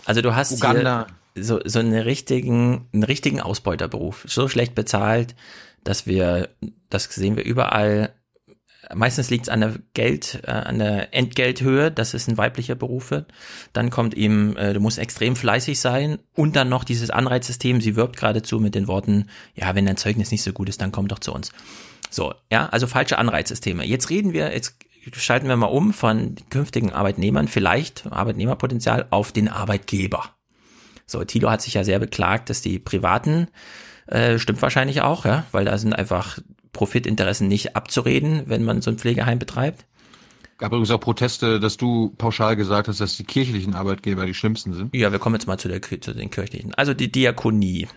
[0.05, 1.07] Also du hast Uganda.
[1.35, 4.25] so, so einen richtigen, einen richtigen Ausbeuterberuf.
[4.27, 5.35] So schlecht bezahlt,
[5.83, 6.49] dass wir,
[6.89, 8.13] das sehen wir überall,
[8.93, 13.11] meistens liegt es an der Geld, äh, an der Entgelthöhe, dass es ein weiblicher Beruf
[13.11, 13.31] wird.
[13.73, 17.95] Dann kommt eben, äh, du musst extrem fleißig sein und dann noch dieses Anreizsystem, sie
[17.95, 21.07] wirbt geradezu mit den Worten, ja, wenn dein Zeugnis nicht so gut ist, dann komm
[21.07, 21.51] doch zu uns.
[22.09, 23.85] So, ja, also falsche Anreizsysteme.
[23.85, 24.75] Jetzt reden wir, jetzt
[25.13, 30.23] schalten wir mal um von künftigen Arbeitnehmern, vielleicht Arbeitnehmerpotenzial, auf den Arbeitgeber.
[31.05, 33.47] So, Thilo hat sich ja sehr beklagt, dass die privaten,
[34.07, 36.39] äh, stimmt wahrscheinlich auch, ja, weil da sind einfach
[36.73, 39.85] Profitinteressen nicht abzureden, wenn man so ein Pflegeheim betreibt.
[40.57, 44.73] Gab übrigens auch Proteste, dass du pauschal gesagt hast, dass die kirchlichen Arbeitgeber die schlimmsten
[44.73, 44.95] sind.
[44.95, 46.73] Ja, wir kommen jetzt mal zu, der, zu den kirchlichen.
[46.75, 47.87] Also die Diakonie.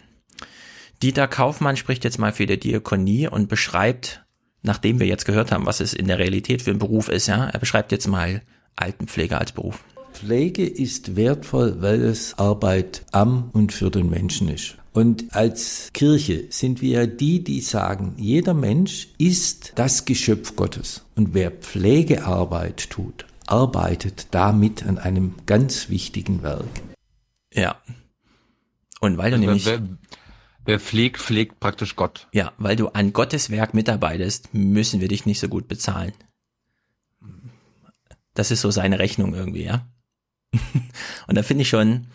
[1.02, 4.24] Dieter Kaufmann spricht jetzt mal für die Diakonie und beschreibt,
[4.62, 7.46] nachdem wir jetzt gehört haben, was es in der Realität für ein Beruf ist, ja,
[7.46, 8.42] er beschreibt jetzt mal
[8.74, 9.84] Altenpflege als Beruf.
[10.12, 14.76] Pflege ist wertvoll, weil es Arbeit am und für den Menschen ist.
[14.92, 21.04] Und als Kirche sind wir die, die sagen, jeder Mensch ist das Geschöpf Gottes.
[21.14, 26.64] Und wer Pflegearbeit tut, arbeitet damit an einem ganz wichtigen Werk.
[27.54, 27.76] Ja.
[29.00, 29.98] Und weil du Also nämlich.
[30.68, 32.28] Wer pflegt, pflegt praktisch Gott.
[32.32, 36.12] Ja, weil du an Gottes Werk mitarbeitest, müssen wir dich nicht so gut bezahlen.
[38.34, 39.88] Das ist so seine Rechnung irgendwie, ja.
[41.26, 42.08] Und da finde ich schon,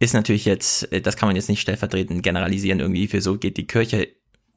[0.00, 3.56] ist natürlich jetzt, äh, das kann man jetzt nicht stellvertretend generalisieren irgendwie, für so geht
[3.56, 4.08] die Kirche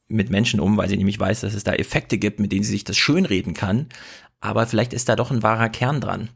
[0.07, 2.71] mit Menschen um, weil sie nämlich weiß, dass es da Effekte gibt, mit denen sie
[2.71, 3.87] sich das schönreden kann.
[4.39, 6.29] Aber vielleicht ist da doch ein wahrer Kern dran.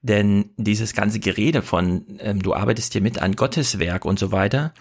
[0.00, 4.32] Denn dieses ganze Gerede von, ähm, du arbeitest hier mit an Gottes Werk und so
[4.32, 4.72] weiter,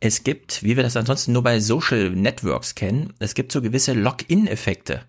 [0.00, 3.92] es gibt, wie wir das ansonsten nur bei Social Networks kennen, es gibt so gewisse
[3.92, 5.02] Lock-in-Effekte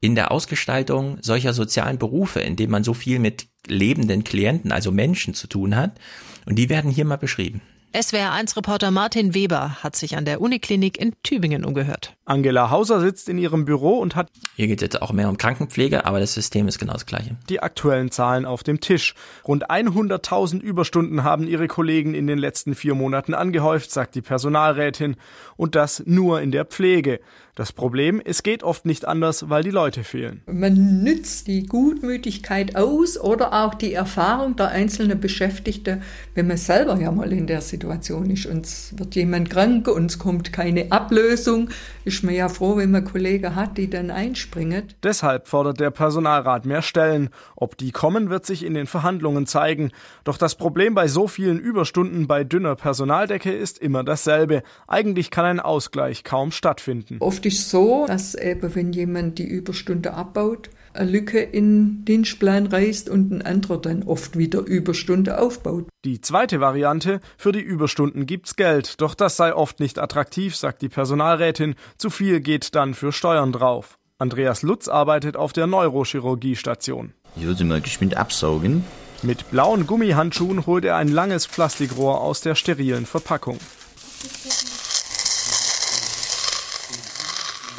[0.00, 4.90] in der Ausgestaltung solcher sozialen Berufe, in denen man so viel mit lebenden Klienten, also
[4.90, 5.98] Menschen zu tun hat.
[6.44, 7.62] Und die werden hier mal beschrieben.
[7.94, 12.16] SWR1-Reporter Martin Weber hat sich an der Uniklinik in Tübingen umgehört.
[12.24, 15.36] Angela Hauser sitzt in ihrem Büro und hat Hier geht es jetzt auch mehr um
[15.36, 17.36] Krankenpflege, aber das System ist genau das gleiche.
[17.50, 19.14] die aktuellen Zahlen auf dem Tisch.
[19.46, 25.16] Rund 100.000 Überstunden haben ihre Kollegen in den letzten vier Monaten angehäuft, sagt die Personalrätin.
[25.58, 27.20] Und das nur in der Pflege.
[27.54, 30.40] Das Problem, es geht oft nicht anders, weil die Leute fehlen.
[30.46, 36.02] Man nützt die Gutmütigkeit aus oder auch die Erfahrung der einzelnen Beschäftigten,
[36.34, 38.46] wenn man selber ja mal in der Situation ist.
[38.46, 41.68] Uns wird jemand krank, uns kommt keine Ablösung,
[42.06, 44.84] ist man ja froh, wenn man Kollegen hat, die dann einspringen.
[45.02, 47.28] Deshalb fordert der Personalrat mehr Stellen.
[47.54, 49.90] Ob die kommen, wird sich in den Verhandlungen zeigen.
[50.24, 54.62] Doch das Problem bei so vielen Überstunden bei dünner Personaldecke ist immer dasselbe.
[54.88, 57.18] Eigentlich kann ein Ausgleich kaum stattfinden.
[57.20, 62.66] Oft ist so, dass eben, wenn jemand die Überstunde abbaut, eine Lücke in den Dienstplan
[62.66, 65.86] reißt und ein anderer dann oft wieder Überstunde aufbaut.
[66.04, 70.82] Die zweite Variante, für die Überstunden gibt's Geld, doch das sei oft nicht attraktiv, sagt
[70.82, 73.98] die Personalrätin, zu viel geht dann für Steuern drauf.
[74.18, 77.12] Andreas Lutz arbeitet auf der Neurochirurgiestation.
[77.36, 78.84] Ich würde mal geschwind absaugen.
[79.22, 83.58] Mit blauen Gummihandschuhen holt er ein langes Plastikrohr aus der sterilen Verpackung.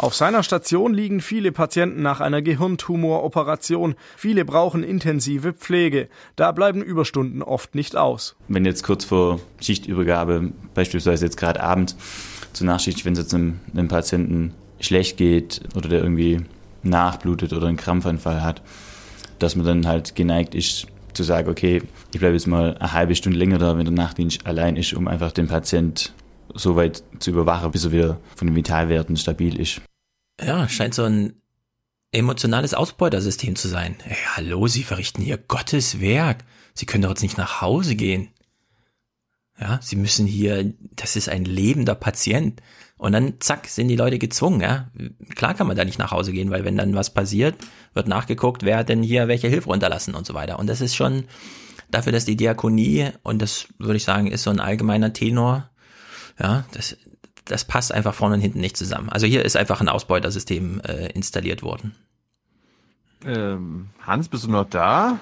[0.04, 3.96] Auf seiner Station liegen viele Patienten nach einer Gehirntumoroperation.
[4.18, 6.10] Viele brauchen intensive Pflege.
[6.36, 8.36] Da bleiben Überstunden oft nicht aus.
[8.50, 11.96] Wenn jetzt kurz vor Schichtübergabe, beispielsweise jetzt gerade Abend
[12.52, 16.42] zur Nachschicht, wenn es jetzt einem, einem Patienten schlecht geht oder der irgendwie
[16.84, 18.62] nachblutet oder einen Krampfanfall hat,
[19.40, 21.82] dass man dann halt geneigt ist zu sagen, okay,
[22.12, 25.08] ich bleibe jetzt mal eine halbe Stunde länger da, wenn der Nachtdienst allein ist, um
[25.08, 26.12] einfach den Patient
[26.54, 29.82] so weit zu überwachen, bis er wieder von den Vitalwerten stabil ist.
[30.42, 31.42] Ja, scheint so ein
[32.12, 33.96] emotionales Ausbeutersystem zu sein.
[34.04, 36.44] Hey, hallo, Sie verrichten hier Gottes Werk.
[36.74, 38.30] Sie können doch jetzt nicht nach Hause gehen.
[39.60, 42.62] Ja, Sie müssen hier, das ist ein lebender Patient.
[42.98, 44.90] Und dann, zack, sind die Leute gezwungen, ja.
[45.36, 47.56] Klar kann man da nicht nach Hause gehen, weil wenn dann was passiert,
[47.94, 50.58] wird nachgeguckt, wer hat denn hier welche Hilfe runterlassen und so weiter.
[50.58, 51.26] Und das ist schon
[51.92, 55.70] dafür, dass die Diakonie, und das würde ich sagen, ist so ein allgemeiner Tenor,
[56.40, 56.98] ja, das,
[57.46, 59.10] das passt einfach vorne und hinten nicht zusammen.
[59.10, 61.96] Also hier ist einfach ein Ausbeutersystem äh, installiert worden.
[63.26, 65.20] Ähm, Hans, bist du noch da?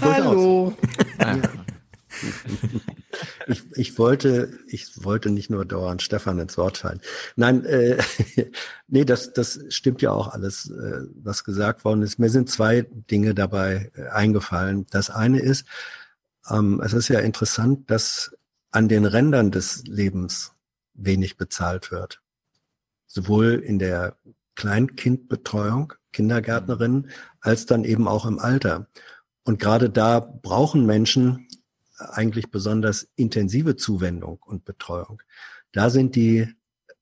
[0.00, 0.74] Hallo.
[3.46, 7.00] Ich, ich wollte, ich wollte nicht nur dauernd Stefan ins Wort fallen.
[7.36, 7.98] Nein, äh,
[8.88, 12.18] nee, das, das stimmt ja auch alles, äh, was gesagt worden ist.
[12.18, 14.86] Mir sind zwei Dinge dabei äh, eingefallen.
[14.90, 15.66] Das eine ist,
[16.50, 18.36] ähm, es ist ja interessant, dass
[18.70, 20.52] an den Rändern des Lebens
[20.96, 22.22] wenig bezahlt wird.
[23.06, 24.16] Sowohl in der
[24.54, 27.10] Kleinkindbetreuung, Kindergärtnerinnen,
[27.40, 28.88] als dann eben auch im Alter.
[29.44, 31.48] Und gerade da brauchen Menschen
[31.98, 35.22] eigentlich besonders intensive Zuwendung und Betreuung.
[35.72, 36.48] Da sind die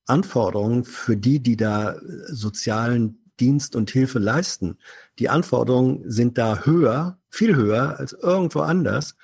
[0.06, 1.96] Anforderungen für die, die da
[2.26, 4.78] sozialen Dienst und Hilfe leisten,
[5.18, 9.16] die Anforderungen sind da höher, viel höher als irgendwo anders.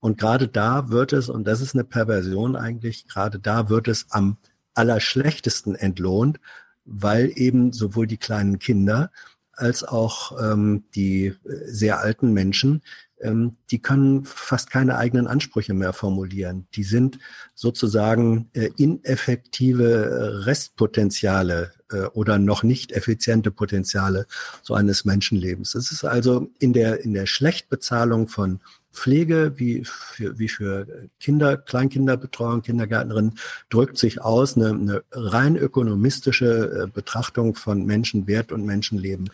[0.00, 4.06] Und gerade da wird es, und das ist eine Perversion eigentlich, gerade da wird es
[4.10, 4.36] am
[4.74, 6.38] allerschlechtesten entlohnt,
[6.84, 9.10] weil eben sowohl die kleinen Kinder
[9.52, 12.82] als auch ähm, die sehr alten Menschen,
[13.20, 16.66] ähm, die können fast keine eigenen Ansprüche mehr formulieren.
[16.74, 17.18] Die sind
[17.54, 24.26] sozusagen äh, ineffektive Restpotenziale äh, oder noch nicht effiziente Potenziale
[24.62, 25.74] so eines Menschenlebens.
[25.74, 28.60] Es ist also in der, in der Schlechtbezahlung von
[28.96, 36.84] Pflege wie für, wie für Kinder, Kleinkinderbetreuung, Kindergärtnerinnen drückt sich aus eine, eine rein ökonomistische
[36.84, 39.30] äh, Betrachtung von Menschenwert und Menschenleben.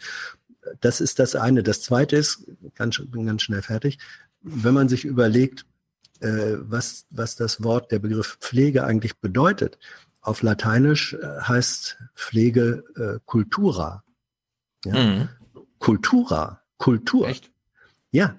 [0.81, 1.63] Das ist das eine.
[1.63, 2.45] Das zweite ist,
[2.75, 3.99] ganz, bin ganz schnell fertig,
[4.43, 5.65] wenn man sich überlegt,
[6.21, 9.79] äh, was, was das Wort, der Begriff Pflege eigentlich bedeutet.
[10.21, 14.03] Auf Lateinisch äh, heißt Pflege äh, Cultura.
[14.85, 14.95] Ja?
[14.95, 15.29] Mhm.
[15.79, 17.29] Cultura, Kultur.
[17.29, 17.51] Echt?
[18.11, 18.37] Ja.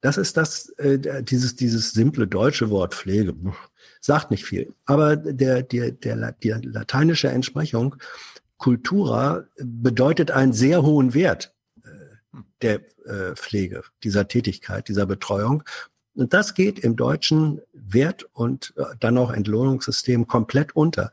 [0.00, 3.34] Das ist das, äh, dieses, dieses simple deutsche Wort Pflege.
[4.00, 4.72] Sagt nicht viel.
[4.84, 7.96] Aber der, der, der, der lateinische Entsprechung
[8.58, 11.88] Cultura bedeutet einen sehr hohen Wert äh,
[12.62, 15.62] der äh, Pflege, dieser Tätigkeit, dieser Betreuung.
[16.14, 21.12] Und das geht im deutschen Wert- und äh, dann auch Entlohnungssystem komplett unter.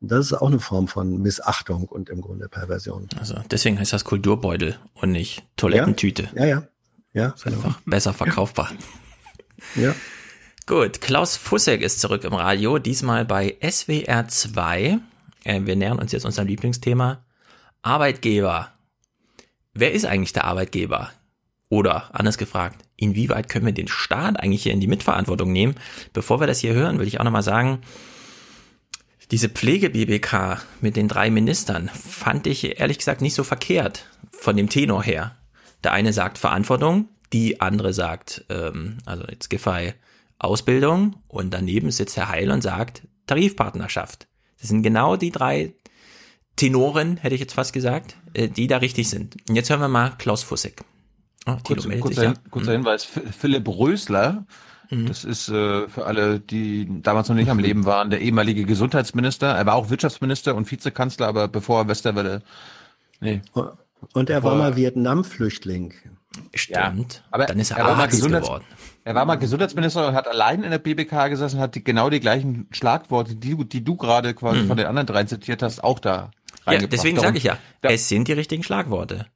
[0.00, 3.08] Das ist auch eine Form von Missachtung und im Grunde Perversion.
[3.18, 6.28] Also deswegen heißt das Kulturbeutel und nicht Toilettentüte.
[6.34, 6.46] Ja, ja.
[6.46, 6.68] ja.
[7.16, 7.56] Ja ist genau.
[7.56, 8.70] einfach besser verkaufbar.
[9.74, 9.94] Ja.
[10.66, 14.98] Gut, Klaus Fussek ist zurück im Radio, diesmal bei SWR 2.
[15.44, 17.24] Äh, wir nähern uns jetzt unserem Lieblingsthema.
[17.82, 18.70] Arbeitgeber.
[19.72, 21.10] Wer ist eigentlich der Arbeitgeber?
[21.68, 25.74] Oder anders gefragt, inwieweit können wir den Staat eigentlich hier in die Mitverantwortung nehmen?
[26.12, 27.80] Bevor wir das hier hören, will ich auch nochmal sagen,
[29.30, 34.68] diese Pflege-BBK mit den drei Ministern fand ich ehrlich gesagt nicht so verkehrt von dem
[34.68, 35.36] Tenor her.
[35.86, 39.94] Der eine sagt Verantwortung, die andere sagt, ähm, also jetzt Giffey,
[40.36, 44.26] Ausbildung und daneben sitzt Herr Heil und sagt Tarifpartnerschaft.
[44.58, 45.74] Das sind genau die drei
[46.56, 49.36] Tenoren, hätte ich jetzt fast gesagt, äh, die da richtig sind.
[49.48, 50.80] Und jetzt hören wir mal Klaus Fussek.
[51.46, 52.34] Oh, Kurz, kurzer, ja.
[52.50, 52.78] kurzer mhm.
[52.78, 53.04] Hinweis,
[53.38, 54.44] Philipp Rösler,
[54.90, 55.06] mhm.
[55.06, 59.54] das ist äh, für alle, die damals noch nicht am Leben waren, der ehemalige Gesundheitsminister.
[59.54, 62.42] Er war auch Wirtschaftsminister und Vizekanzler, aber bevor er Westerwelle.
[63.20, 63.40] Nee.
[64.12, 65.94] Und er war mal Vietnam-Flüchtling.
[66.54, 67.14] Stimmt.
[67.14, 68.64] Ja, aber dann ist er, er Arzt Gesundheits geworden.
[69.04, 72.20] Er war mal Gesundheitsminister und hat allein in der BBK gesessen, hat die, genau die
[72.20, 74.66] gleichen Schlagworte, die, die du gerade quasi mhm.
[74.66, 76.30] von den anderen drei zitiert hast, auch da
[76.68, 79.26] Ja, deswegen sage ich ja, es sind die richtigen Schlagworte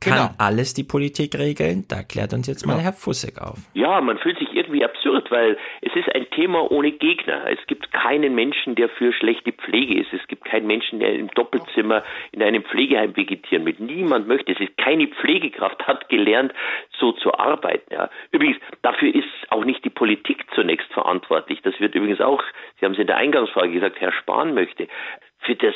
[0.00, 0.28] kann genau.
[0.38, 1.84] alles die Politik regeln?
[1.88, 2.76] Da klärt uns jetzt genau.
[2.76, 3.58] mal Herr Fussek auf.
[3.74, 7.46] Ja, man fühlt sich irgendwie absurd, weil es ist ein Thema ohne Gegner.
[7.50, 10.12] Es gibt keinen Menschen, der für schlechte Pflege ist.
[10.12, 12.02] Es gibt keinen Menschen, der im Doppelzimmer
[12.32, 13.80] in einem Pflegeheim vegetieren mit.
[13.80, 14.60] Niemand möchte es.
[14.60, 16.52] Ist keine Pflegekraft hat gelernt,
[16.98, 17.92] so zu arbeiten.
[17.92, 18.10] Ja.
[18.32, 21.60] Übrigens, dafür ist auch nicht die Politik zunächst verantwortlich.
[21.62, 22.42] Das wird übrigens auch,
[22.78, 24.88] Sie haben es in der Eingangsfrage gesagt, Herr Spahn möchte
[25.46, 25.74] für das,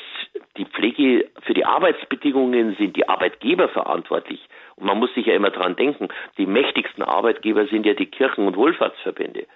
[0.57, 4.41] die Pflege, für die Arbeitsbedingungen sind die Arbeitgeber verantwortlich.
[4.77, 8.47] Und man muss sich ja immer dran denken, die mächtigsten Arbeitgeber sind ja die Kirchen-
[8.47, 9.47] und Wohlfahrtsverbände.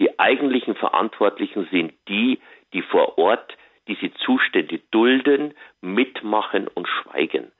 [0.00, 2.40] Die eigentlichen Verantwortlichen sind die,
[2.72, 3.56] die vor Ort
[3.86, 7.50] diese Zustände dulden, mitmachen und schweigen.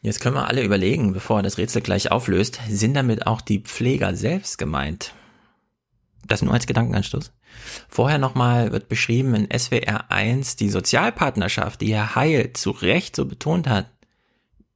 [0.00, 3.60] Jetzt können wir alle überlegen, bevor er das Rätsel gleich auflöst, sind damit auch die
[3.60, 5.14] Pfleger selbst gemeint?
[6.26, 7.32] Das nur als Gedankenanstoß.
[7.88, 13.24] Vorher nochmal wird beschrieben in SWR 1 die Sozialpartnerschaft, die Herr Heil zu Recht so
[13.24, 13.86] betont hat.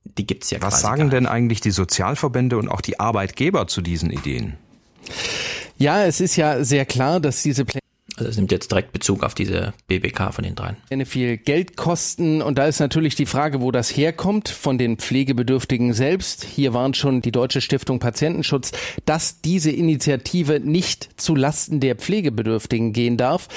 [0.05, 4.11] Die gibt's ja Was sagen denn eigentlich die Sozialverbände und auch die Arbeitgeber zu diesen
[4.11, 4.57] Ideen?
[5.77, 7.83] Ja, es ist ja sehr klar, dass diese Pläne
[8.19, 10.77] also es nimmt jetzt direkt Bezug auf diese BBK von den dreien.
[11.07, 15.93] Viel Geld kosten und da ist natürlich die Frage, wo das herkommt von den Pflegebedürftigen
[15.93, 16.45] selbst.
[16.45, 18.73] Hier warnt schon die Deutsche Stiftung Patientenschutz,
[19.05, 23.49] dass diese Initiative nicht zu Lasten der Pflegebedürftigen gehen darf.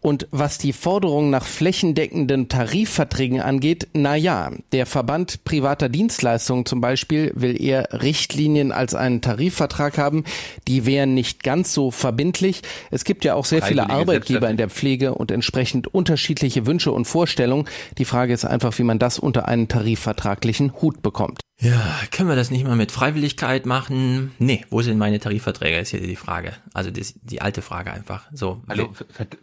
[0.00, 6.80] Und was die Forderung nach flächendeckenden Tarifverträgen angeht, na ja, der Verband privater Dienstleistungen zum
[6.80, 10.24] Beispiel will eher Richtlinien als einen Tarifvertrag haben.
[10.68, 12.62] Die wären nicht ganz so verbindlich.
[12.90, 17.04] Es gibt ja auch sehr viele Arbeitgeber in der Pflege und entsprechend unterschiedliche Wünsche und
[17.04, 17.66] Vorstellungen.
[17.98, 21.40] Die Frage ist einfach, wie man das unter einen tarifvertraglichen Hut bekommt.
[21.60, 24.32] Ja, können wir das nicht mal mit Freiwilligkeit machen?
[24.38, 26.54] Nee, wo sind meine Tarifverträge, ist hier die Frage.
[26.72, 28.24] Also die, die alte Frage einfach.
[28.32, 28.62] So.
[28.66, 28.92] Also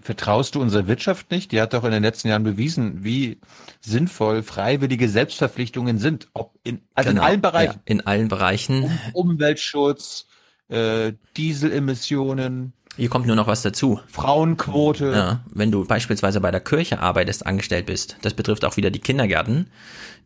[0.01, 1.51] vertraust du unserer Wirtschaft nicht?
[1.51, 3.39] Die hat doch in den letzten Jahren bewiesen, wie
[3.81, 6.27] sinnvoll freiwillige Selbstverpflichtungen sind.
[6.33, 7.73] Ob in, also genau, in allen Bereichen.
[7.75, 8.99] Ja, in allen Bereichen.
[9.13, 10.25] Umweltschutz,
[10.69, 13.99] äh, Dieselemissionen, hier kommt nur noch was dazu.
[14.07, 15.11] Frauenquote.
[15.11, 18.99] Ja, wenn du beispielsweise bei der Kirche arbeitest, angestellt bist, das betrifft auch wieder die
[18.99, 19.69] Kindergärten,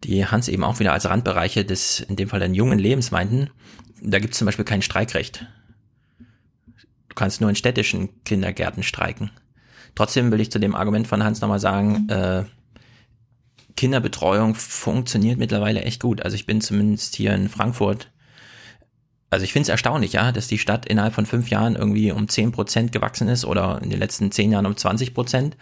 [0.05, 3.49] die Hans eben auch wieder als Randbereiche des, in dem Fall dann jungen Lebens meinten.
[4.01, 5.45] Da gibt es zum Beispiel kein Streikrecht.
[7.09, 9.31] Du kannst nur in städtischen Kindergärten streiken.
[9.93, 12.45] Trotzdem will ich zu dem Argument von Hans nochmal sagen, äh,
[13.75, 16.21] Kinderbetreuung funktioniert mittlerweile echt gut.
[16.21, 18.09] Also ich bin zumindest hier in Frankfurt
[19.31, 22.27] also ich finde es erstaunlich, ja, dass die Stadt innerhalb von fünf Jahren irgendwie um
[22.27, 25.55] zehn Prozent gewachsen ist oder in den letzten zehn Jahren um 20 Prozent.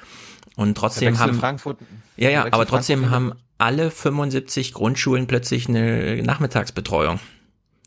[0.56, 1.78] Und trotzdem haben Frankfurt,
[2.18, 3.16] ja ja, aber trotzdem Frankfurt.
[3.16, 7.20] haben alle 75 Grundschulen plötzlich eine Nachmittagsbetreuung.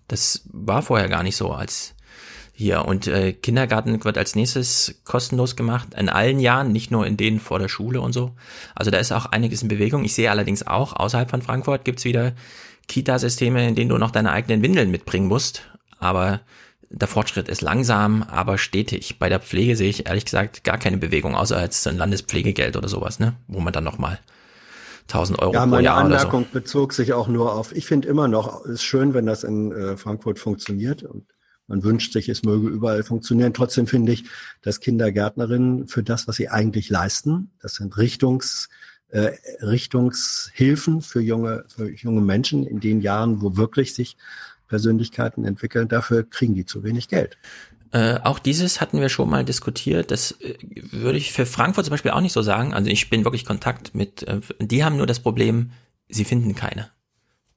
[0.06, 1.94] Das war vorher gar nicht so als
[2.52, 2.84] hier.
[2.84, 7.40] Und äh, Kindergarten wird als nächstes kostenlos gemacht, in allen Jahren, nicht nur in denen
[7.40, 8.36] vor der Schule und so.
[8.76, 10.04] Also da ist auch einiges in Bewegung.
[10.04, 12.34] Ich sehe allerdings auch, außerhalb von Frankfurt gibt's wieder
[12.86, 15.72] Kita-Systeme, in denen du noch deine eigenen Windeln mitbringen musst
[16.02, 16.40] aber
[16.90, 19.18] der Fortschritt ist langsam, aber stetig.
[19.18, 22.88] Bei der Pflege sehe ich ehrlich gesagt gar keine Bewegung, außer als ein Landespflegegeld oder
[22.88, 23.34] sowas, ne?
[23.48, 24.18] Wo man dann nochmal
[25.08, 26.58] 1000 Euro ja, pro Jahr Anmerkung oder so.
[26.58, 29.72] bezog sich auch nur auf, ich finde immer noch, es ist schön, wenn das in
[29.72, 31.26] äh, Frankfurt funktioniert und
[31.66, 33.54] man wünscht sich, es möge überall funktionieren.
[33.54, 34.24] Trotzdem finde ich,
[34.60, 38.68] dass Kindergärtnerinnen für das, was sie eigentlich leisten, das sind Richtungs,
[39.08, 44.16] äh, Richtungshilfen für junge, für junge Menschen in den Jahren, wo wirklich sich
[44.73, 47.36] Persönlichkeiten entwickeln, dafür kriegen die zu wenig Geld.
[47.90, 50.11] Äh, auch dieses hatten wir schon mal diskutiert.
[50.11, 50.55] Das äh,
[50.93, 52.73] würde ich für Frankfurt zum Beispiel auch nicht so sagen.
[52.73, 55.73] Also ich bin wirklich Kontakt mit, äh, die haben nur das Problem,
[56.09, 56.89] sie finden keine.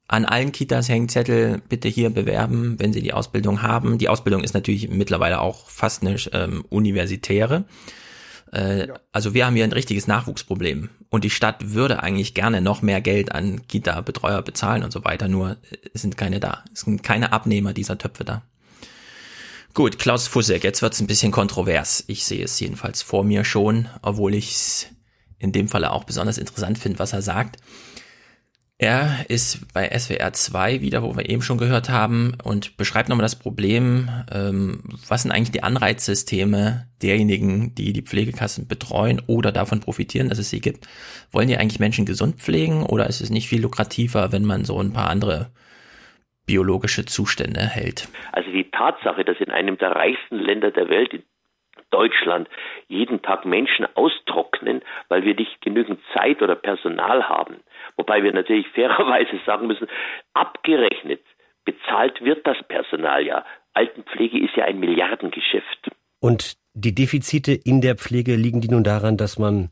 [0.10, 3.98] An allen Kitas hängen Zettel, bitte hier bewerben, wenn sie die Ausbildung haben.
[3.98, 7.64] Die Ausbildung ist natürlich mittlerweile auch fast eine ähm, universitäre.
[8.54, 8.94] Äh, ja.
[9.12, 10.90] Also wir haben hier ein richtiges Nachwuchsproblem.
[11.10, 15.28] Und die Stadt würde eigentlich gerne noch mehr Geld an Kita-Betreuer bezahlen und so weiter,
[15.28, 15.58] nur
[15.94, 16.64] es sind keine da.
[16.74, 18.42] Es sind keine Abnehmer dieser Töpfe da.
[19.74, 22.06] Gut, Klaus Fussek, jetzt wird's ein bisschen kontrovers.
[22.08, 24.88] Ich sehe es jedenfalls vor mir schon, obwohl ich es
[25.38, 27.58] in dem Falle auch besonders interessant finde, was er sagt.
[28.78, 33.24] Er ist bei SWR 2 wieder, wo wir eben schon gehört haben, und beschreibt nochmal
[33.24, 39.80] das Problem, ähm, was sind eigentlich die Anreizsysteme derjenigen, die die Pflegekassen betreuen oder davon
[39.80, 40.88] profitieren, dass es sie gibt.
[41.32, 44.78] Wollen die eigentlich Menschen gesund pflegen oder ist es nicht viel lukrativer, wenn man so
[44.78, 45.52] ein paar andere
[46.46, 48.10] biologische Zustände hält.
[48.34, 51.24] Also die Tatsache, dass in einem der reichsten Länder der Welt,
[51.96, 52.50] Deutschland,
[52.90, 57.62] jeden Tag Menschen austrocknen, weil wir nicht genügend Zeit oder Personal haben.
[57.96, 59.88] Wobei wir natürlich fairerweise sagen müssen,
[60.34, 61.22] abgerechnet
[61.64, 63.46] bezahlt wird das Personal ja.
[63.74, 65.90] Altenpflege ist ja ein Milliardengeschäft.
[66.20, 69.70] Und die Defizite in der Pflege liegen die nun daran, dass man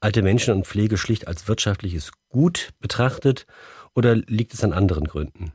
[0.00, 3.46] alte Menschen und Pflege schlicht als wirtschaftliches Gut betrachtet
[3.94, 5.52] oder liegt es an anderen Gründen?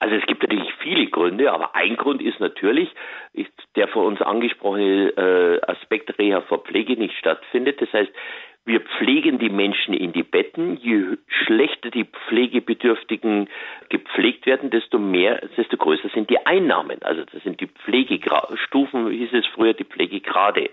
[0.00, 2.88] Also es gibt natürlich viele Gründe, aber ein Grund ist natürlich,
[3.32, 7.80] ist der von uns angesprochene äh, Aspekt Reha vor Pflege nicht stattfindet.
[7.80, 8.10] Das heißt,
[8.64, 10.76] wir pflegen die Menschen in die Betten.
[10.76, 13.48] Je schlechter die Pflegebedürftigen
[13.88, 17.02] gepflegt werden, desto mehr, desto größer sind die Einnahmen.
[17.02, 20.70] Also das sind die Pflegestufen, hieß es früher, die Pflegegrade.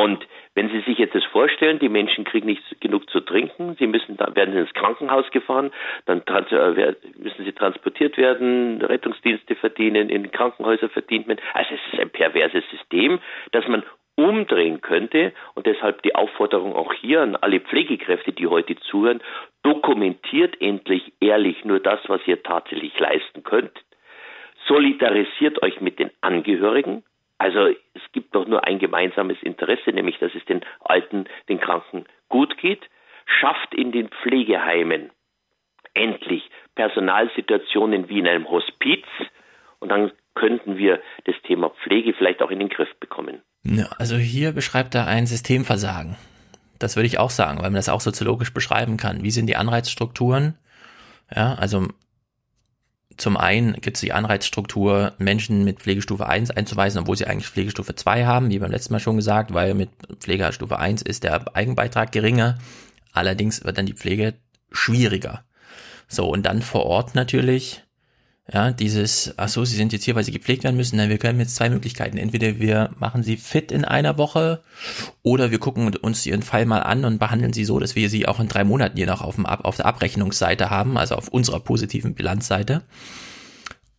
[0.00, 3.86] Und wenn Sie sich jetzt das vorstellen, die Menschen kriegen nicht genug zu trinken, sie
[3.86, 5.72] müssen dann werden ins Krankenhaus gefahren,
[6.06, 11.36] dann äh, müssen sie transportiert werden, Rettungsdienste verdienen, in Krankenhäuser verdient man.
[11.52, 13.20] Also es ist ein perverses System,
[13.52, 13.82] das man
[14.16, 19.20] umdrehen könnte und deshalb die Aufforderung auch hier an alle Pflegekräfte, die heute zuhören,
[19.62, 23.72] dokumentiert endlich ehrlich nur das, was ihr tatsächlich leisten könnt.
[24.66, 27.02] Solidarisiert euch mit den Angehörigen,
[27.40, 32.04] also es gibt doch nur ein gemeinsames Interesse, nämlich dass es den Alten, den Kranken
[32.28, 32.82] gut geht.
[33.24, 35.10] Schafft in den Pflegeheimen
[35.94, 36.42] endlich
[36.74, 39.06] Personalsituationen wie in einem Hospiz
[39.78, 43.40] und dann könnten wir das Thema Pflege vielleicht auch in den Griff bekommen.
[43.62, 46.16] Ja, also hier beschreibt er ein Systemversagen.
[46.78, 49.22] Das würde ich auch sagen, weil man das auch soziologisch beschreiben kann.
[49.22, 50.58] Wie sind die Anreizstrukturen?
[51.34, 51.88] Ja, also
[53.20, 57.94] zum einen gibt es die Anreizstruktur, Menschen mit Pflegestufe 1 einzuweisen, obwohl sie eigentlich Pflegestufe
[57.94, 59.90] 2 haben, wie beim letzten Mal schon gesagt, weil mit
[60.20, 62.58] Pflegestufe 1 ist der Eigenbeitrag geringer.
[63.12, 64.34] Allerdings wird dann die Pflege
[64.72, 65.44] schwieriger.
[66.08, 67.84] So, und dann vor Ort natürlich
[68.52, 70.96] ja, dieses, ach so, sie sind jetzt hier, weil sie gepflegt werden müssen.
[70.96, 72.16] Nein, wir können jetzt zwei Möglichkeiten.
[72.16, 74.62] Entweder wir machen sie fit in einer Woche
[75.22, 78.26] oder wir gucken uns ihren Fall mal an und behandeln sie so, dass wir sie
[78.26, 81.28] auch in drei Monaten je noch auf, dem Ab auf der Abrechnungsseite haben, also auf
[81.28, 82.82] unserer positiven Bilanzseite.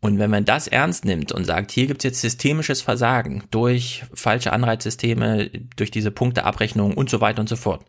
[0.02, 4.52] Und wenn man das ernst nimmt und sagt, hier gibt's jetzt systemisches Versagen durch falsche
[4.52, 7.86] Anreizsysteme, durch diese Punkteabrechnung und so weiter und so fort,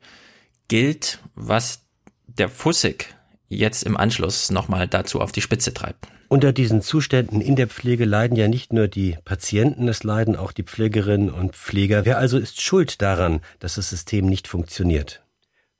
[0.68, 1.80] gilt, was
[2.28, 3.14] der Fussig
[3.48, 6.06] jetzt im Anschluss nochmal dazu auf die Spitze treibt.
[6.32, 10.52] Unter diesen Zuständen in der Pflege leiden ja nicht nur die Patienten, es leiden auch
[10.52, 12.06] die Pflegerinnen und Pfleger.
[12.06, 15.22] Wer also ist schuld daran, dass das System nicht funktioniert?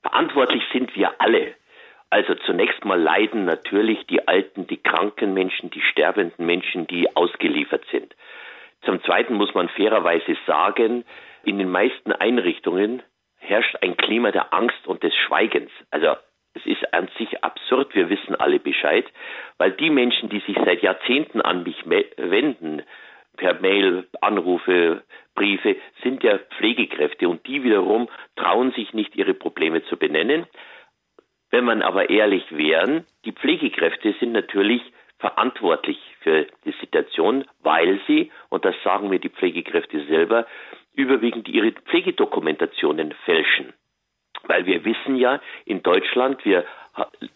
[0.03, 1.55] Verantwortlich sind wir alle.
[2.11, 7.85] Also zunächst mal leiden natürlich die alten, die kranken Menschen, die sterbenden Menschen, die ausgeliefert
[7.91, 8.15] sind.
[8.83, 11.03] Zum Zweiten muss man fairerweise sagen,
[11.43, 13.01] in den meisten Einrichtungen
[13.37, 15.71] herrscht ein Klima der Angst und des Schweigens.
[15.89, 16.09] Also
[16.53, 19.05] es ist an sich absurd, wir wissen alle Bescheid,
[19.57, 22.83] weil die Menschen, die sich seit Jahrzehnten an mich wenden,
[23.37, 25.03] per Mail, Anrufe,
[25.35, 30.45] Briefe, sind ja Pflegekräfte und die wiederum trauen sich nicht, ihre Probleme zu benennen.
[31.49, 34.81] Wenn man aber ehrlich wären, die Pflegekräfte sind natürlich
[35.19, 40.45] verantwortlich für die Situation, weil sie, und das sagen mir die Pflegekräfte selber,
[40.93, 43.73] überwiegend ihre Pflegedokumentationen fälschen.
[44.45, 46.65] Weil wir wissen ja, in Deutschland, wir,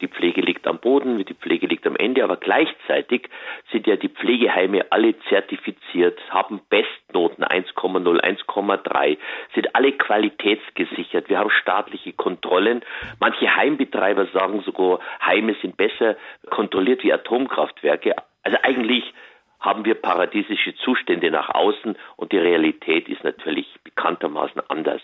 [0.02, 3.30] die Pflege liegt am Boden, die Pflege liegt am Ende, aber gleichzeitig
[3.72, 9.18] sind ja die Pflegeheime alle zertifiziert, haben Bestnoten 1,0, 1,3,
[9.56, 11.30] sind alle qualitätsgesichert.
[11.30, 12.82] Wir haben staatliche Kontrollen.
[13.20, 16.18] Manche Heimbetreiber sagen sogar, Heime sind besser
[16.50, 18.16] kontrolliert wie Atomkraftwerke.
[18.44, 19.14] Also eigentlich
[19.60, 25.02] haben wir paradiesische Zustände nach außen und die Realität ist natürlich bekanntermaßen anders.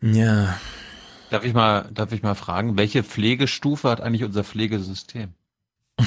[0.00, 0.58] Ja.
[1.32, 5.32] Darf ich mal, darf ich mal fragen, welche Pflegestufe hat eigentlich unser Pflegesystem?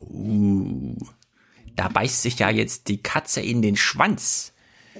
[0.00, 0.96] uh,
[1.76, 4.54] da beißt sich ja jetzt die Katze in den Schwanz.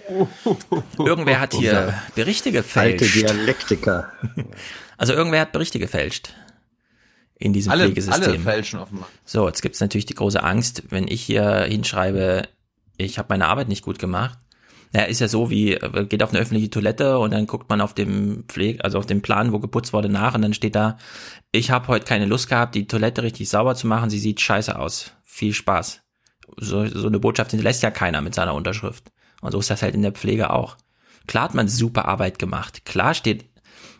[0.98, 3.02] Irgendwer hat hier Berichte gefälscht.
[3.02, 4.12] Alte Dialektiker.
[5.00, 6.34] Also irgendwer hat Berichte gefälscht
[7.36, 8.24] in diesem alle, Pflegesystem.
[8.24, 9.08] Alle fälschen offenbar.
[9.24, 12.48] So, jetzt gibt's natürlich die große Angst, wenn ich hier hinschreibe,
[12.96, 14.36] ich habe meine Arbeit nicht gut gemacht.
[14.94, 15.78] Ja, ist ja so wie,
[16.08, 19.20] geht auf eine öffentliche Toilette und dann guckt man auf dem Pflege, also auf dem
[19.20, 20.96] Plan, wo geputzt wurde, nach und dann steht da,
[21.52, 24.78] ich habe heute keine Lust gehabt, die Toilette richtig sauber zu machen, sie sieht scheiße
[24.78, 25.12] aus.
[25.24, 26.00] Viel Spaß.
[26.56, 29.12] So, so eine Botschaft hinterlässt ja keiner mit seiner Unterschrift.
[29.40, 30.76] Und so ist das halt in der Pflege auch.
[31.26, 32.84] Klar hat man super Arbeit gemacht.
[32.84, 33.44] Klar steht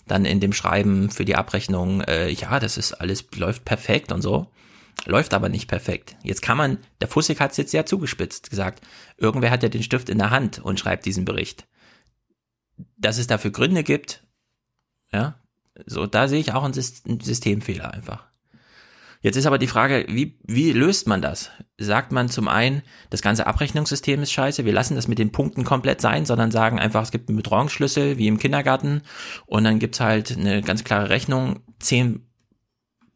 [0.06, 4.22] dann in dem Schreiben für die Abrechnung, äh, ja, das ist alles, läuft perfekt und
[4.22, 4.50] so.
[5.06, 6.16] Läuft aber nicht perfekt.
[6.22, 8.84] Jetzt kann man, der Fussig hat es jetzt sehr zugespitzt gesagt,
[9.16, 11.66] irgendwer hat ja den Stift in der Hand und schreibt diesen Bericht.
[12.96, 14.22] Dass es dafür Gründe gibt,
[15.12, 15.40] ja,
[15.86, 18.28] so, da sehe ich auch einen Systemfehler einfach.
[19.20, 21.50] Jetzt ist aber die Frage, wie, wie löst man das?
[21.76, 25.64] Sagt man zum einen, das ganze Abrechnungssystem ist scheiße, wir lassen das mit den Punkten
[25.64, 29.02] komplett sein, sondern sagen einfach, es gibt einen Betreuungsschlüssel wie im Kindergarten
[29.46, 32.27] und dann gibt's halt eine ganz klare Rechnung, zehn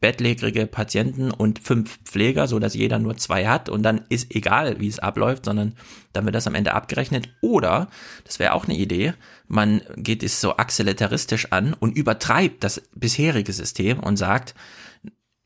[0.03, 4.81] bettlägerige Patienten und fünf Pfleger, so dass jeder nur zwei hat und dann ist egal,
[4.81, 5.77] wie es abläuft, sondern
[6.11, 7.29] dann wird das am Ende abgerechnet.
[7.39, 7.87] Oder,
[8.25, 9.13] das wäre auch eine Idee,
[9.47, 14.55] man geht es so axelitaristisch an und übertreibt das bisherige System und sagt,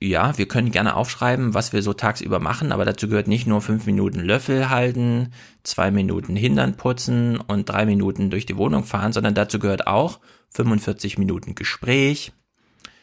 [0.01, 3.61] ja, wir können gerne aufschreiben, was wir so tagsüber machen, aber dazu gehört nicht nur
[3.61, 9.13] fünf Minuten Löffel halten, zwei Minuten Hindern putzen und drei Minuten durch die Wohnung fahren,
[9.13, 10.19] sondern dazu gehört auch
[10.49, 12.31] 45 Minuten Gespräch.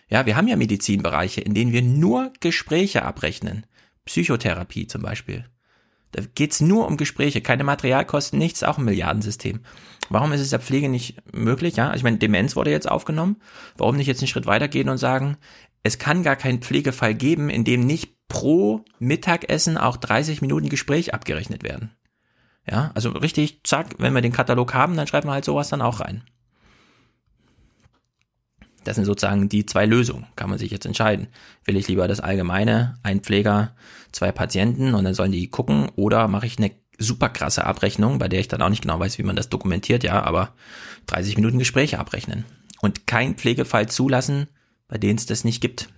[0.08, 3.66] Ja, wir haben ja Medizinbereiche, in denen wir nur Gespräche abrechnen.
[4.04, 5.44] Psychotherapie zum Beispiel.
[6.12, 9.60] Da geht's nur um Gespräche, keine Materialkosten, nichts, auch ein Milliardensystem.
[10.10, 11.76] Warum ist es der Pflege nicht möglich?
[11.76, 13.40] Ja, ich meine, Demenz wurde jetzt aufgenommen.
[13.76, 15.36] Warum nicht jetzt einen Schritt weitergehen und sagen,
[15.82, 21.14] es kann gar keinen Pflegefall geben, in dem nicht pro Mittagessen auch 30 Minuten Gespräch
[21.14, 21.90] abgerechnet werden.
[22.70, 25.82] Ja, also richtig, zack, wenn wir den Katalog haben, dann schreiben wir halt sowas dann
[25.82, 26.22] auch rein.
[28.84, 30.26] Das sind sozusagen die zwei Lösungen.
[30.36, 31.28] Kann man sich jetzt entscheiden.
[31.64, 33.72] Will ich lieber das Allgemeine, ein Pfleger,
[34.12, 38.28] zwei Patienten und dann sollen die gucken oder mache ich eine super krasse Abrechnung, bei
[38.28, 40.52] der ich dann auch nicht genau weiß, wie man das dokumentiert, ja, aber
[41.06, 42.44] 30 Minuten Gespräche abrechnen.
[42.80, 44.46] Und kein Pflegefall zulassen,
[44.88, 45.88] bei denen es das nicht gibt.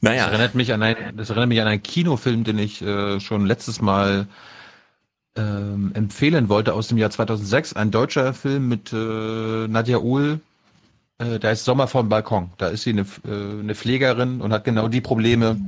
[0.00, 0.24] Naja.
[0.24, 3.46] Das erinnert mich an ein, das erinnert mich an einen Kinofilm, den ich äh, schon
[3.46, 4.26] letztes Mal
[5.36, 7.74] ähm, empfehlen wollte aus dem Jahr 2006.
[7.74, 10.40] Ein deutscher Film mit äh, Nadja Uhl.
[11.20, 12.50] Äh, da ist Sommer vom Balkon.
[12.56, 15.60] Da ist sie eine, äh, eine Pflegerin und hat genau die Probleme,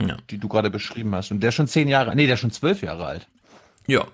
[0.00, 0.16] ja.
[0.30, 1.30] die du gerade beschrieben hast.
[1.30, 3.28] Und der ist schon zehn Jahre, nee, der ist schon zwölf Jahre alt.
[3.86, 4.06] Ja,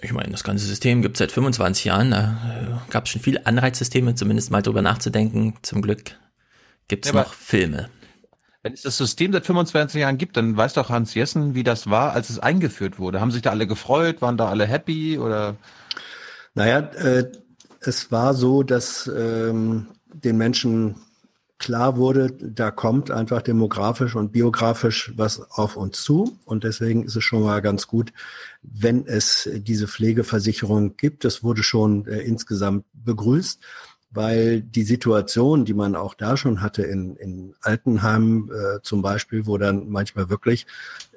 [0.00, 2.12] ich meine, das ganze System gibt es seit 25 Jahren.
[2.12, 5.54] Da äh, gab es schon viele Anreizsysteme, zumindest mal drüber nachzudenken.
[5.62, 6.12] Zum Glück
[6.86, 7.88] gibt es ja, noch Filme.
[8.62, 11.90] Wenn es das System seit 25 Jahren gibt, dann weiß doch Hans Jessen, wie das
[11.90, 13.20] war, als es eingeführt wurde.
[13.20, 14.22] Haben sich da alle gefreut?
[14.22, 15.18] Waren da alle happy?
[15.18, 15.56] Oder?
[16.54, 17.24] Naja, äh,
[17.80, 19.88] es war so, dass ähm,
[20.24, 20.96] den Menschen
[21.58, 26.38] klar wurde, da kommt einfach demografisch und biografisch was auf uns zu.
[26.44, 28.12] Und deswegen ist es schon mal ganz gut,
[28.62, 31.24] wenn es diese Pflegeversicherung gibt.
[31.24, 33.60] Das wurde schon äh, insgesamt begrüßt,
[34.16, 39.46] weil die Situation, die man auch da schon hatte in, in Altenheimen äh, zum Beispiel,
[39.46, 40.66] wo dann manchmal wirklich,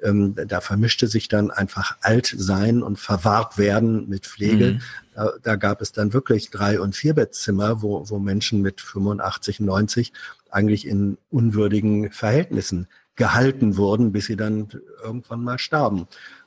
[0.02, 4.72] ähm, da vermischte sich dann einfach Altsein und verwahrt werden mit Pflege.
[4.72, 4.80] Mhm.
[5.14, 10.12] Da, da gab es dann wirklich drei- und vierbettzimmer, wo, wo Menschen mit 85, 90
[10.50, 12.86] eigentlich in unwürdigen Verhältnissen
[13.16, 14.68] gehalten wurden, bis sie dann
[15.02, 16.06] irgendwann mal starben.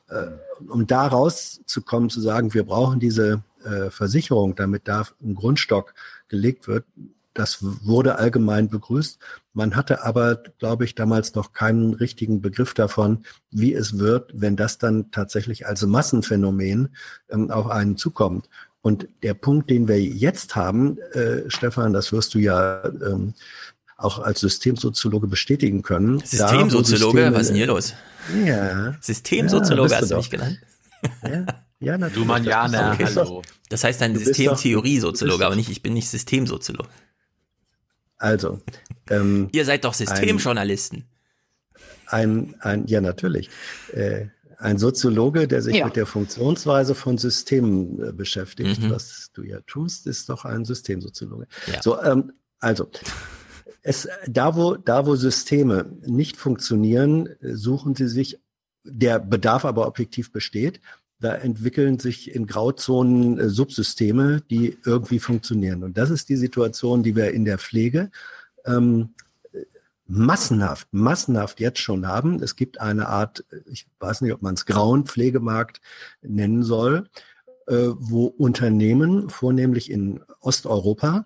[0.09, 0.27] Äh,
[0.69, 5.93] um da rauszukommen, zu sagen, wir brauchen diese äh, Versicherung, damit da ein Grundstock
[6.34, 6.85] gelegt wird,
[7.35, 9.19] das wurde allgemein begrüßt.
[9.53, 14.55] Man hatte aber, glaube ich, damals noch keinen richtigen Begriff davon, wie es wird, wenn
[14.55, 16.89] das dann tatsächlich als Massenphänomen
[17.30, 18.49] ähm, auf einen zukommt.
[18.81, 23.34] Und der Punkt, den wir jetzt haben, äh, Stefan, das wirst du ja ähm,
[23.97, 26.19] auch als Systemsoziologe bestätigen können.
[26.19, 27.31] Systemsoziologe?
[27.34, 27.93] Was ist denn hier los?
[28.45, 28.95] Ja.
[28.99, 30.60] Systemsoziologe ja, hast du mich genannt.
[31.23, 31.45] Ja,
[31.84, 32.23] ja natürlich.
[32.23, 33.05] Du Manjana, okay.
[33.05, 33.41] hallo.
[33.69, 36.89] Das heißt ein Systemtheorie-Soziologe, aber nicht, ich bin nicht Systemsoziologe.
[38.18, 38.61] Also.
[39.10, 41.05] Ähm, Ihr seid doch Systemjournalisten.
[42.07, 43.49] ein, ein ja natürlich,
[43.91, 44.27] äh,
[44.60, 45.85] ein Soziologe, der sich ja.
[45.85, 48.81] mit der Funktionsweise von Systemen äh, beschäftigt.
[48.81, 48.91] Mhm.
[48.91, 51.47] Was du ja tust, ist doch ein Systemsoziologe.
[51.68, 51.81] Ja.
[51.81, 52.89] So, ähm, also.
[53.85, 58.39] Es, da, wo, da, wo Systeme nicht funktionieren, suchen sie sich,
[58.85, 60.80] der Bedarf aber objektiv besteht,
[61.23, 65.83] da entwickeln sich in Grauzonen äh, Subsysteme, die irgendwie funktionieren.
[65.83, 68.11] Und das ist die Situation, die wir in der Pflege
[68.65, 69.09] ähm,
[70.05, 72.43] massenhaft, massenhaft jetzt schon haben.
[72.43, 75.79] Es gibt eine Art, ich weiß nicht, ob man es grauen Pflegemarkt
[76.21, 77.07] nennen soll,
[77.67, 81.25] äh, wo Unternehmen, vornehmlich in Osteuropa,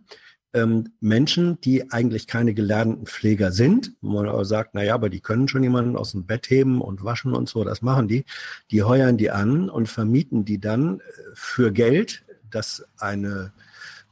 [0.53, 5.09] ähm, Menschen, die eigentlich keine gelernten Pfleger sind, wo man aber sagt, na ja, aber
[5.09, 8.25] die können schon jemanden aus dem Bett heben und waschen und so, das machen die,
[8.71, 11.03] die heuern die an und vermieten die dann äh,
[11.33, 13.51] für Geld, das eine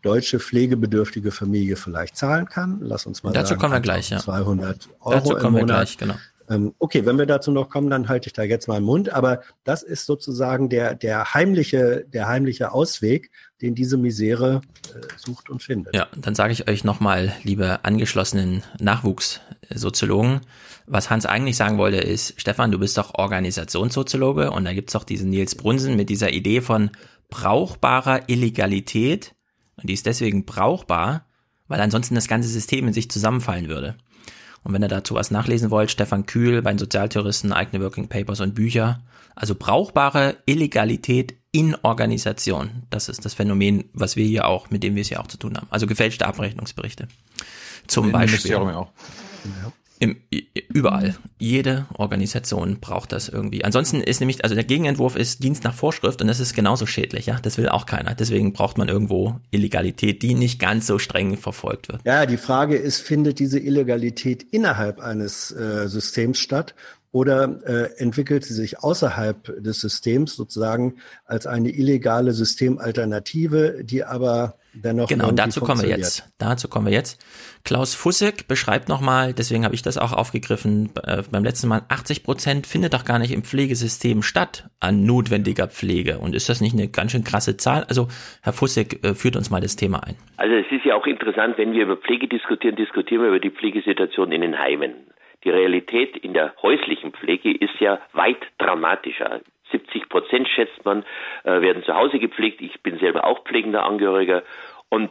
[0.01, 2.79] deutsche pflegebedürftige Familie vielleicht zahlen kann.
[2.81, 4.19] Lass uns mal dazu sagen, kommen wir gleich, ja.
[4.19, 5.61] 200 Euro dazu kommen im Monat.
[5.61, 6.15] wir gleich, genau.
[6.49, 9.11] Ähm, okay, wenn wir dazu noch kommen, dann halte ich da jetzt mal den Mund.
[9.11, 13.31] Aber das ist sozusagen der, der heimliche, der heimliche Ausweg,
[13.61, 14.61] den diese Misere
[14.93, 15.95] äh, sucht und findet.
[15.95, 20.41] Ja, dann sage ich euch nochmal, liebe angeschlossenen Nachwuchssoziologen,
[20.87, 25.03] was Hans eigentlich sagen wollte, ist, Stefan, du bist doch Organisationssoziologe und da gibt's doch
[25.03, 26.91] diesen Nils Brunsen mit dieser Idee von
[27.29, 29.33] brauchbarer Illegalität
[29.77, 31.25] und die ist deswegen brauchbar,
[31.67, 33.95] weil ansonsten das ganze System in sich zusammenfallen würde.
[34.65, 38.41] Und wenn ihr dazu was nachlesen wollt, Stefan Kühl bei den Sozialterroristen, eigene Working Papers
[38.41, 38.99] und Bücher.
[39.35, 42.83] Also brauchbare Illegalität in Organisation.
[42.89, 45.37] Das ist das Phänomen, was wir hier auch, mit dem wir es hier auch zu
[45.37, 45.67] tun haben.
[45.69, 47.07] Also gefälschte Abrechnungsberichte.
[47.85, 48.55] Zum Beispiel.
[48.55, 48.89] Auch.
[49.43, 49.71] Ja.
[49.99, 50.17] Im,
[50.69, 51.15] überall.
[51.39, 53.63] Jede Organisation braucht das irgendwie.
[53.63, 57.27] Ansonsten ist nämlich, also der Gegenentwurf ist Dienst nach Vorschrift und das ist genauso schädlich,
[57.27, 57.39] ja.
[57.41, 58.13] Das will auch keiner.
[58.13, 62.01] Deswegen braucht man irgendwo Illegalität, die nicht ganz so streng verfolgt wird.
[62.05, 66.75] Ja, die Frage ist, findet diese Illegalität innerhalb eines äh, Systems statt
[67.15, 74.57] oder äh, entwickelt sie sich außerhalb des Systems sozusagen als eine illegale Systemalternative, die aber
[74.73, 76.25] dennoch genau dazu kommen wir jetzt.
[76.37, 77.17] Dazu kommen wir jetzt.
[77.65, 81.81] Klaus Fussek beschreibt nochmal, deswegen habe ich das auch aufgegriffen äh, beim letzten Mal.
[81.89, 86.19] 80 Prozent findet doch gar nicht im Pflegesystem statt an notwendiger Pflege.
[86.19, 87.83] Und ist das nicht eine ganz schön krasse Zahl?
[87.89, 88.07] Also
[88.43, 90.15] Herr Fussek äh, führt uns mal das Thema ein.
[90.37, 93.49] Also es ist ja auch interessant, wenn wir über Pflege diskutieren, diskutieren wir über die
[93.49, 94.93] Pflegesituation in den Heimen.
[95.43, 99.41] Die Realität in der häuslichen Pflege ist ja weit dramatischer.
[99.71, 101.03] 70 Prozent schätzt man,
[101.43, 102.61] äh, werden zu Hause gepflegt.
[102.61, 104.43] Ich bin selber auch pflegender Angehöriger.
[104.89, 105.09] Und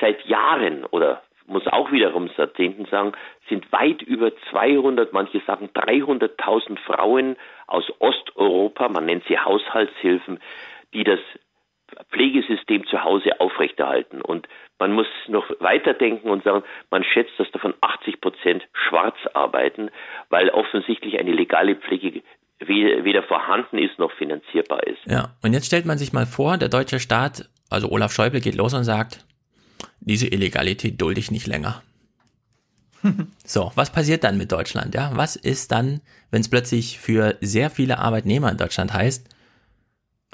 [0.00, 3.12] seit Jahren oder muss auch wiederum Jahrzehnten sagen,
[3.48, 7.36] sind weit über 200, manche sagen 300.000 Frauen
[7.66, 10.38] aus Osteuropa, man nennt sie Haushaltshilfen,
[10.94, 11.20] die das
[12.10, 14.22] Pflegesystem zu Hause aufrechterhalten.
[14.22, 14.48] Und
[14.78, 19.90] man muss noch weiterdenken und sagen, man schätzt, dass davon 80 Prozent schwarz arbeiten,
[20.30, 22.22] weil offensichtlich eine legale Pflege
[22.64, 25.00] weder vorhanden ist noch finanzierbar ist.
[25.06, 28.54] Ja, und jetzt stellt man sich mal vor, der deutsche Staat, also Olaf Schäuble geht
[28.54, 29.24] los und sagt,
[30.04, 31.82] diese Illegalität dulde ich nicht länger.
[33.44, 34.94] So, was passiert dann mit Deutschland?
[34.94, 36.00] Ja, was ist dann,
[36.30, 39.26] wenn es plötzlich für sehr viele Arbeitnehmer in Deutschland heißt,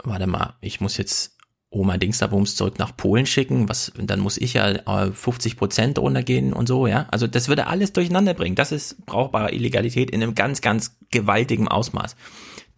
[0.04, 1.38] warte mal, ich muss jetzt
[1.70, 4.78] Oma Dingsabums zurück nach Polen schicken, was, dann muss ich ja
[5.12, 7.06] 50 äh, Prozent runtergehen und so, ja.
[7.10, 8.54] Also das würde alles durcheinander bringen.
[8.54, 12.16] Das ist brauchbare Illegalität in einem ganz, ganz gewaltigen Ausmaß.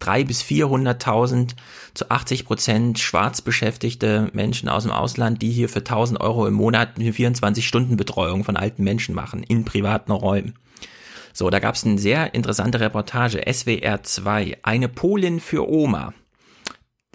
[0.01, 1.51] Drei bis 400.000
[1.93, 6.55] zu 80 Prozent schwarz beschäftigte Menschen aus dem Ausland, die hier für 1000 Euro im
[6.55, 10.55] Monat eine 24-Stunden-Betreuung von alten Menschen machen, in privaten Räumen.
[11.33, 16.13] So, da gab es eine sehr interessante Reportage, SWR 2, eine Polin für Oma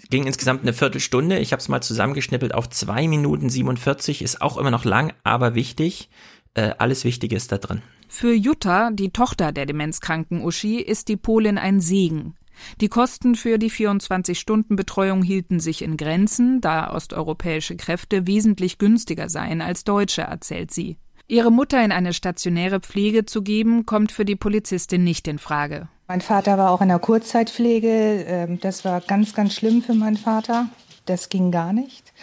[0.09, 1.39] ging insgesamt eine Viertelstunde.
[1.39, 4.21] Ich habe es mal zusammengeschnippelt auf zwei Minuten 47.
[4.21, 6.09] Ist auch immer noch lang, aber wichtig.
[6.53, 7.81] Äh, alles Wichtige ist da drin.
[8.07, 12.35] Für Jutta, die Tochter der demenzkranken Uschi, ist die Polin ein Segen.
[12.81, 19.61] Die Kosten für die 24-Stunden-Betreuung hielten sich in Grenzen, da osteuropäische Kräfte wesentlich günstiger seien
[19.61, 20.97] als deutsche, erzählt sie.
[21.27, 25.89] Ihre Mutter in eine stationäre Pflege zu geben, kommt für die Polizistin nicht in Frage.
[26.07, 28.25] Mein Vater war auch in der Kurzzeitpflege.
[28.25, 30.69] Ähm, das war ganz, ganz schlimm für meinen Vater.
[31.05, 32.13] Das ging gar nicht.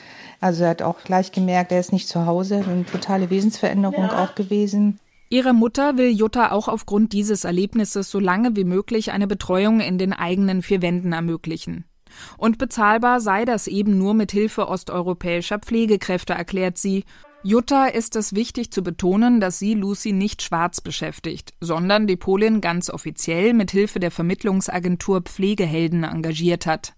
[0.41, 2.65] Also er hat auch gleich gemerkt, er ist nicht zu Hause.
[2.67, 4.25] Eine totale Wesensveränderung ja.
[4.25, 4.99] auch gewesen.
[5.31, 9.99] Ihre Mutter will Jutta auch aufgrund dieses Erlebnisses so lange wie möglich eine Betreuung in
[9.99, 11.85] den eigenen vier Wänden ermöglichen.
[12.37, 17.05] Und bezahlbar sei das eben nur mit Hilfe osteuropäischer Pflegekräfte, erklärt sie
[17.47, 22.63] Jutta ist es wichtig zu betonen, dass sie Lucy nicht schwarz beschäftigt, sondern die Polin
[22.63, 26.95] ganz offiziell mit Hilfe der Vermittlungsagentur Pflegehelden engagiert hat.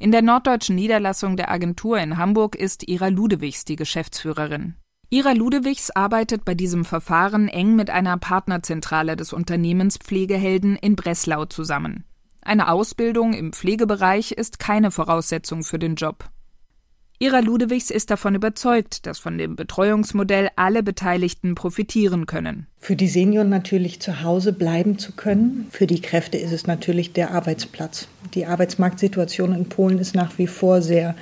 [0.00, 4.74] In der norddeutschen Niederlassung der Agentur in Hamburg ist Ira Ludewigs die Geschäftsführerin.
[5.10, 11.44] Ira Ludewigs arbeitet bei diesem Verfahren eng mit einer Partnerzentrale des Unternehmens Pflegehelden in Breslau
[11.44, 12.04] zusammen.
[12.40, 16.28] Eine Ausbildung im Pflegebereich ist keine Voraussetzung für den Job.
[17.20, 22.66] Ira Ludewigs ist davon überzeugt, dass von dem Betreuungsmodell alle Beteiligten profitieren können.
[22.80, 25.68] Für die Senioren natürlich zu Hause bleiben zu können.
[25.70, 28.08] Für die Kräfte ist es natürlich der Arbeitsplatz.
[28.34, 31.14] Die Arbeitsmarktsituation in Polen ist nach wie vor sehr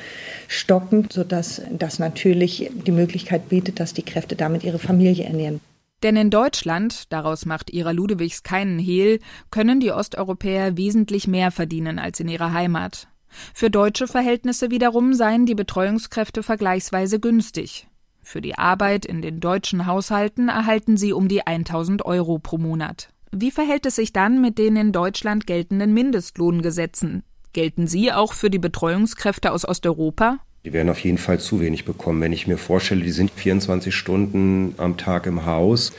[0.48, 5.60] stockend, sodass das natürlich die Möglichkeit bietet, dass die Kräfte damit ihre Familie ernähren.
[6.02, 9.20] Denn in Deutschland, daraus macht Ira Ludewigs keinen Hehl,
[9.50, 13.08] können die Osteuropäer wesentlich mehr verdienen als in ihrer Heimat.
[13.54, 17.88] Für deutsche Verhältnisse wiederum seien die Betreuungskräfte vergleichsweise günstig.
[18.22, 23.08] Für die Arbeit in den deutschen Haushalten erhalten sie um die 1000 Euro pro Monat.
[23.32, 27.24] Wie verhält es sich dann mit den in Deutschland geltenden Mindestlohngesetzen?
[27.52, 30.38] Gelten sie auch für die Betreuungskräfte aus Osteuropa?
[30.64, 32.20] Die werden auf jeden Fall zu wenig bekommen.
[32.20, 35.92] Wenn ich mir vorstelle, die sind 24 Stunden am Tag im Haus.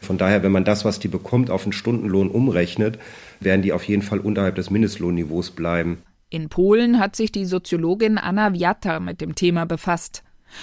[0.00, 2.98] Von daher, wenn man das, was die bekommt, auf einen Stundenlohn umrechnet,
[3.40, 6.02] werden die auf jeden Fall unterhalb des Mindestlohnniveaus bleiben.
[6.32, 10.22] In Polen hat sich die Soziologin Anna Wiater mit dem Thema befasst.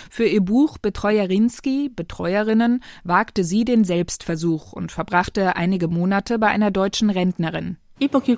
[0.09, 6.71] Für ihr Buch Betreuerinski, Betreuerinnen, wagte sie den Selbstversuch und verbrachte einige Monate bei einer
[6.71, 7.75] deutschen Rentnerin.
[7.99, 8.37] E, e, e,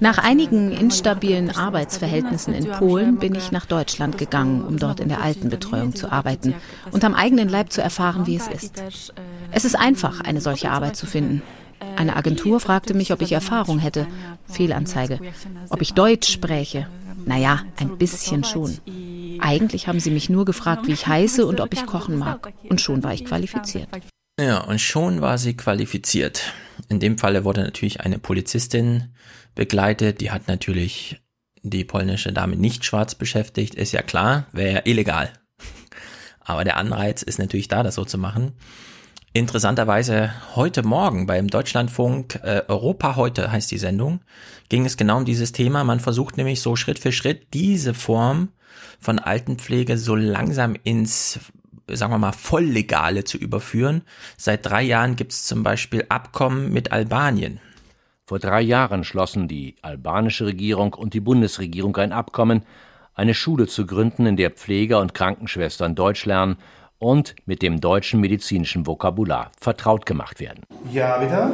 [0.00, 5.22] nach einigen instabilen Arbeitsverhältnissen in Polen bin ich nach Deutschland gegangen, um dort in der
[5.22, 6.54] Altenbetreuung zu arbeiten
[6.90, 8.82] und am eigenen Leib zu erfahren, wie es ist.
[9.52, 11.42] Es ist einfach, eine solche Arbeit zu finden.
[11.96, 14.06] Eine Agentur fragte mich, ob ich Erfahrung hätte.
[14.46, 15.20] Fehlanzeige.
[15.70, 16.86] Ob ich Deutsch spräche.
[17.26, 18.78] Naja, ein bisschen schon.
[19.40, 22.52] Eigentlich haben sie mich nur gefragt, wie ich heiße und ob ich kochen mag.
[22.68, 23.88] Und schon war ich qualifiziert.
[24.38, 26.52] Ja, und schon war sie qualifiziert.
[26.88, 29.14] In dem Falle wurde natürlich eine Polizistin
[29.54, 30.20] begleitet.
[30.20, 31.22] Die hat natürlich
[31.62, 33.74] die polnische Dame nicht schwarz beschäftigt.
[33.74, 35.32] Ist ja klar, wäre ja illegal.
[36.40, 38.52] Aber der Anreiz ist natürlich da, das so zu machen.
[39.36, 44.20] Interessanterweise heute Morgen beim Deutschlandfunk äh, Europa heute heißt die Sendung,
[44.68, 45.82] ging es genau um dieses Thema.
[45.82, 48.50] Man versucht nämlich so Schritt für Schritt diese Form
[49.00, 51.40] von Altenpflege so langsam ins,
[51.88, 54.02] sagen wir mal, Volllegale zu überführen.
[54.36, 57.58] Seit drei Jahren gibt es zum Beispiel Abkommen mit Albanien.
[58.26, 62.62] Vor drei Jahren schlossen die albanische Regierung und die Bundesregierung ein Abkommen,
[63.16, 66.56] eine Schule zu gründen, in der Pfleger und Krankenschwestern Deutsch lernen
[66.98, 70.62] und mit dem deutschen medizinischen Vokabular vertraut gemacht werden.
[70.92, 71.52] Ja, bitte.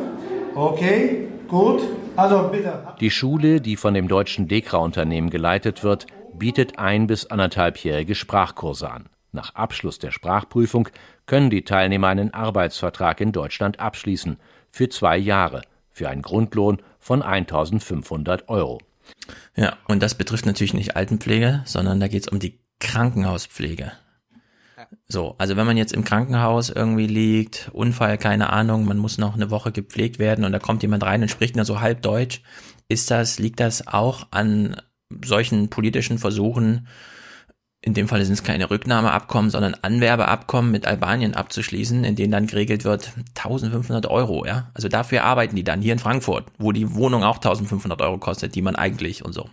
[0.54, 1.82] Okay, gut.
[2.16, 2.72] Also bitte.
[3.00, 9.08] Die Schule, die von dem deutschen Dekra-Unternehmen geleitet wird, bietet ein- bis anderthalbjährige Sprachkurse an.
[9.32, 10.88] Nach Abschluss der Sprachprüfung
[11.26, 14.38] können die Teilnehmer einen Arbeitsvertrag in Deutschland abschließen,
[14.70, 18.78] für zwei Jahre, für einen Grundlohn von 1500 Euro.
[19.56, 23.92] Ja, und das betrifft natürlich nicht Altenpflege, sondern da geht es um die Krankenhauspflege.
[25.06, 29.34] So, also wenn man jetzt im Krankenhaus irgendwie liegt, Unfall, keine Ahnung, man muss noch
[29.34, 32.42] eine Woche gepflegt werden und da kommt jemand rein und spricht nur so halb Deutsch,
[32.88, 34.80] ist das, liegt das auch an
[35.24, 36.86] solchen politischen Versuchen,
[37.82, 42.46] in dem Fall sind es keine Rücknahmeabkommen, sondern Anwerbeabkommen mit Albanien abzuschließen, in denen dann
[42.46, 44.70] geregelt wird 1500 Euro, ja.
[44.74, 48.54] Also dafür arbeiten die dann hier in Frankfurt, wo die Wohnung auch 1500 Euro kostet,
[48.54, 49.48] die man eigentlich und so.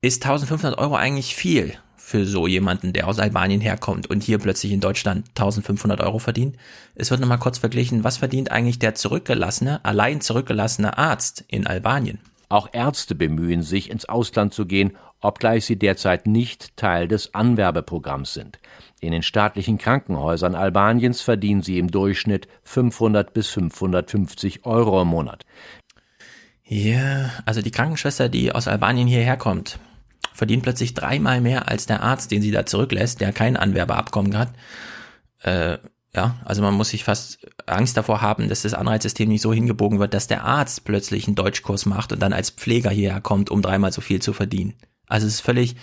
[0.00, 1.74] Ist 1500 Euro eigentlich viel?
[2.08, 6.56] Für so jemanden, der aus Albanien herkommt und hier plötzlich in Deutschland 1500 Euro verdient.
[6.94, 12.18] Es wird nochmal kurz verglichen, was verdient eigentlich der zurückgelassene, allein zurückgelassene Arzt in Albanien?
[12.48, 18.32] Auch Ärzte bemühen sich, ins Ausland zu gehen, obgleich sie derzeit nicht Teil des Anwerbeprogramms
[18.32, 18.58] sind.
[19.00, 25.44] In den staatlichen Krankenhäusern Albaniens verdienen sie im Durchschnitt 500 bis 550 Euro im Monat.
[26.64, 29.78] Ja, also die Krankenschwester, die aus Albanien hierher kommt,
[30.38, 34.50] verdient plötzlich dreimal mehr als der Arzt, den sie da zurücklässt, der kein Anwerbeabkommen hat.
[35.42, 35.78] Äh,
[36.14, 39.98] ja, also man muss sich fast Angst davor haben, dass das Anreizsystem nicht so hingebogen
[39.98, 43.62] wird, dass der Arzt plötzlich einen Deutschkurs macht und dann als Pfleger hierher kommt, um
[43.62, 44.74] dreimal so viel zu verdienen.
[45.08, 45.74] Also es ist völlig,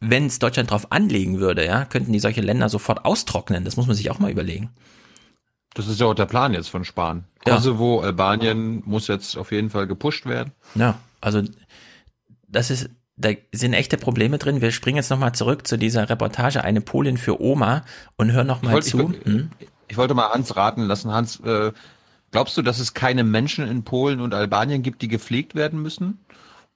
[0.00, 3.64] wenn es Deutschland drauf anlegen würde, ja, könnten die solche Länder sofort austrocknen.
[3.64, 4.70] Das muss man sich auch mal überlegen.
[5.74, 7.24] Das ist ja auch der Plan jetzt von Spahn.
[7.44, 8.08] Kosovo, ja.
[8.08, 10.52] Albanien muss jetzt auf jeden Fall gepusht werden.
[10.74, 11.42] Ja, also
[12.48, 14.60] das ist da sind echte Probleme drin.
[14.60, 17.84] Wir springen jetzt nochmal zurück zu dieser Reportage Eine Polin für Oma
[18.16, 19.12] und hören nochmal zu.
[19.12, 19.50] Ich, hm?
[19.88, 21.12] ich, wollte mal Hans raten lassen.
[21.12, 21.72] Hans, äh,
[22.30, 26.20] glaubst du, dass es keine Menschen in Polen und Albanien gibt, die gepflegt werden müssen?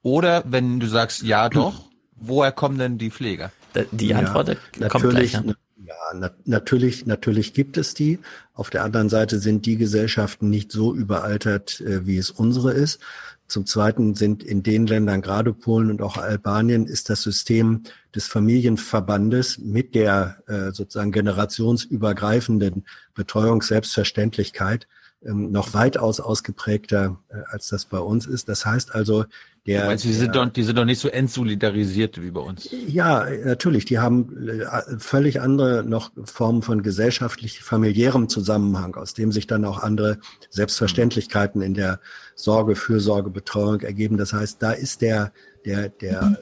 [0.03, 1.85] Oder wenn du sagst, ja doch,
[2.15, 3.51] woher kommen denn die Pfleger?
[3.93, 5.45] Die Antwort ja, kommt natürlich, gleich.
[5.45, 5.57] Ne?
[5.85, 8.19] Ja, na natürlich, natürlich gibt es die.
[8.55, 13.01] Auf der anderen Seite sind die Gesellschaften nicht so überaltert, äh, wie es unsere ist.
[13.49, 18.27] Zum Zweiten sind in den Ländern, gerade Polen und auch Albanien, ist das System des
[18.27, 24.89] Familienverbandes mit der äh, sozusagen generationsübergreifenden Betreuungsselbstverständlichkeit
[25.25, 28.49] ähm, noch weitaus ausgeprägter, äh, als das bei uns ist.
[28.49, 29.25] Das heißt also,
[29.67, 32.69] der, meinst, die, sind doch, die sind doch nicht so entsolidarisiert wie bei uns.
[32.87, 33.85] Ja, natürlich.
[33.85, 34.65] Die haben äh,
[34.99, 40.19] völlig andere noch Formen von gesellschaftlich familiärem Zusammenhang, aus dem sich dann auch andere
[40.51, 42.01] Selbstverständlichkeiten in der
[42.35, 44.17] Sorge, Fürsorge, Betreuung ergeben.
[44.17, 45.33] Das heißt, da ist der,
[45.65, 46.39] der, der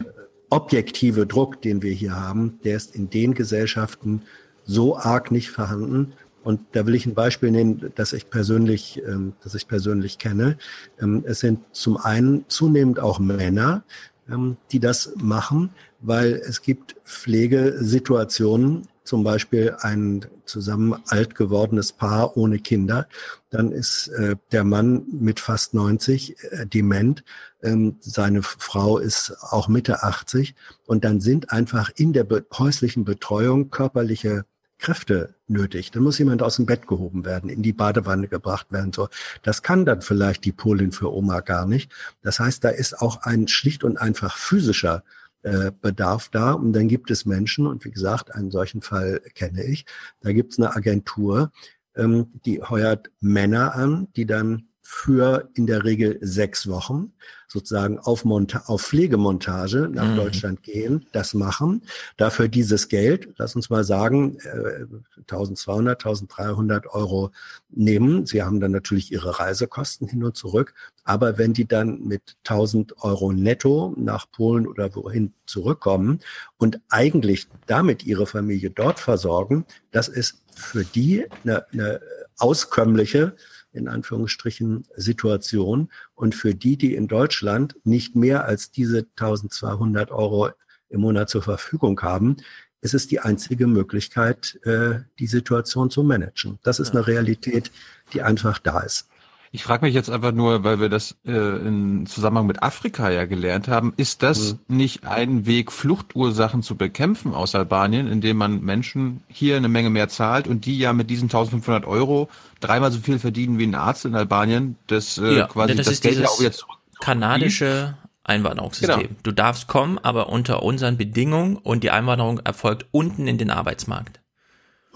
[0.50, 4.22] objektive Druck, den wir hier haben, der ist in den Gesellschaften
[4.64, 6.12] so arg nicht vorhanden.
[6.44, 10.58] Und da will ich ein Beispiel nehmen, das ich persönlich, ähm, das ich persönlich kenne.
[11.00, 13.82] Ähm, es sind zum einen zunehmend auch Männer,
[14.30, 22.36] ähm, die das machen, weil es gibt Pflegesituationen, zum Beispiel ein zusammen alt gewordenes Paar
[22.36, 23.06] ohne Kinder,
[23.50, 27.22] dann ist äh, der Mann mit fast 90 äh, dement,
[27.62, 30.54] ähm, seine Frau ist auch Mitte 80
[30.86, 34.44] und dann sind einfach in der be häuslichen Betreuung körperliche
[34.84, 35.92] Kräfte nötig.
[35.92, 38.92] Dann muss jemand aus dem Bett gehoben werden, in die Badewanne gebracht werden.
[38.92, 39.08] So,
[39.42, 41.90] das kann dann vielleicht die Polin für Oma gar nicht.
[42.20, 45.02] Das heißt, da ist auch ein schlicht und einfach physischer
[45.42, 46.52] äh, Bedarf da.
[46.52, 49.86] Und dann gibt es Menschen, und wie gesagt, einen solchen Fall kenne ich,
[50.20, 51.50] da gibt es eine Agentur,
[51.96, 57.14] ähm, die heuert Männer an, die dann für in der Regel sechs Wochen
[57.48, 60.16] sozusagen auf, Monta auf Pflegemontage nach mhm.
[60.16, 61.82] Deutschland gehen, das machen,
[62.18, 64.84] dafür dieses Geld, lass uns mal sagen, äh,
[65.20, 67.30] 1200, 1300 Euro
[67.70, 68.26] nehmen.
[68.26, 70.74] Sie haben dann natürlich ihre Reisekosten hin und zurück,
[71.04, 76.20] aber wenn die dann mit 1000 Euro netto nach Polen oder wohin zurückkommen
[76.58, 82.00] und eigentlich damit ihre Familie dort versorgen, das ist für die eine, eine
[82.36, 83.34] auskömmliche
[83.74, 85.90] in Anführungsstrichen Situation.
[86.14, 90.50] Und für die, die in Deutschland nicht mehr als diese 1200 Euro
[90.88, 92.36] im Monat zur Verfügung haben,
[92.80, 96.58] ist es die einzige Möglichkeit, äh, die Situation zu managen.
[96.62, 97.70] Das ist eine Realität,
[98.12, 99.08] die einfach da ist.
[99.54, 103.24] Ich frage mich jetzt einfach nur, weil wir das äh, in Zusammenhang mit Afrika ja
[103.24, 104.76] gelernt haben, ist das mhm.
[104.76, 110.08] nicht ein Weg, Fluchtursachen zu bekämpfen aus Albanien, indem man Menschen hier eine Menge mehr
[110.08, 112.28] zahlt und die ja mit diesen 1500 Euro
[112.58, 116.00] dreimal so viel verdienen wie ein Arzt in Albanien, das äh, ja, quasi das, das
[116.00, 116.66] Geld ja auch jetzt
[117.00, 118.98] kanadische Einwanderungssystem.
[118.98, 119.20] Genau.
[119.22, 124.20] Du darfst kommen, aber unter unseren Bedingungen und die Einwanderung erfolgt unten in den Arbeitsmarkt.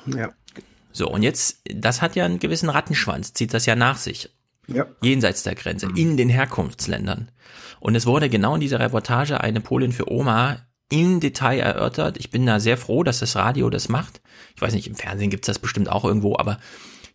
[0.07, 0.31] Ja.
[0.91, 4.31] So, und jetzt, das hat ja einen gewissen Rattenschwanz, zieht das ja nach sich
[4.69, 4.87] ja.
[5.03, 5.97] jenseits der Grenze, mhm.
[5.97, 7.31] in den Herkunftsländern.
[7.81, 10.59] Und es wurde genau in dieser Reportage eine Polin für Oma
[10.91, 12.17] im Detail erörtert.
[12.19, 14.21] Ich bin da sehr froh, dass das Radio das macht.
[14.57, 16.59] Ich weiß nicht, im Fernsehen gibt's das bestimmt auch irgendwo, aber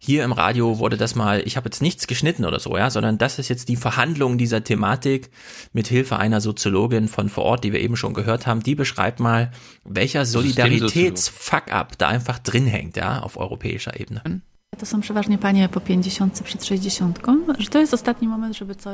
[0.06, 3.18] hier im Radio wurde das mal, ich habe jetzt nichts geschnitten oder so, ja, sondern
[3.18, 5.30] das ist jetzt die Verhandlung dieser Thematik
[5.72, 8.62] mit Hilfe einer Soziologin von vor Ort, die wir eben schon gehört haben.
[8.62, 9.52] Die beschreibt mal,
[9.86, 14.22] welcher Solidaritätsfuck-up da einfach drin hängt, ja, auf europäischer Ebene.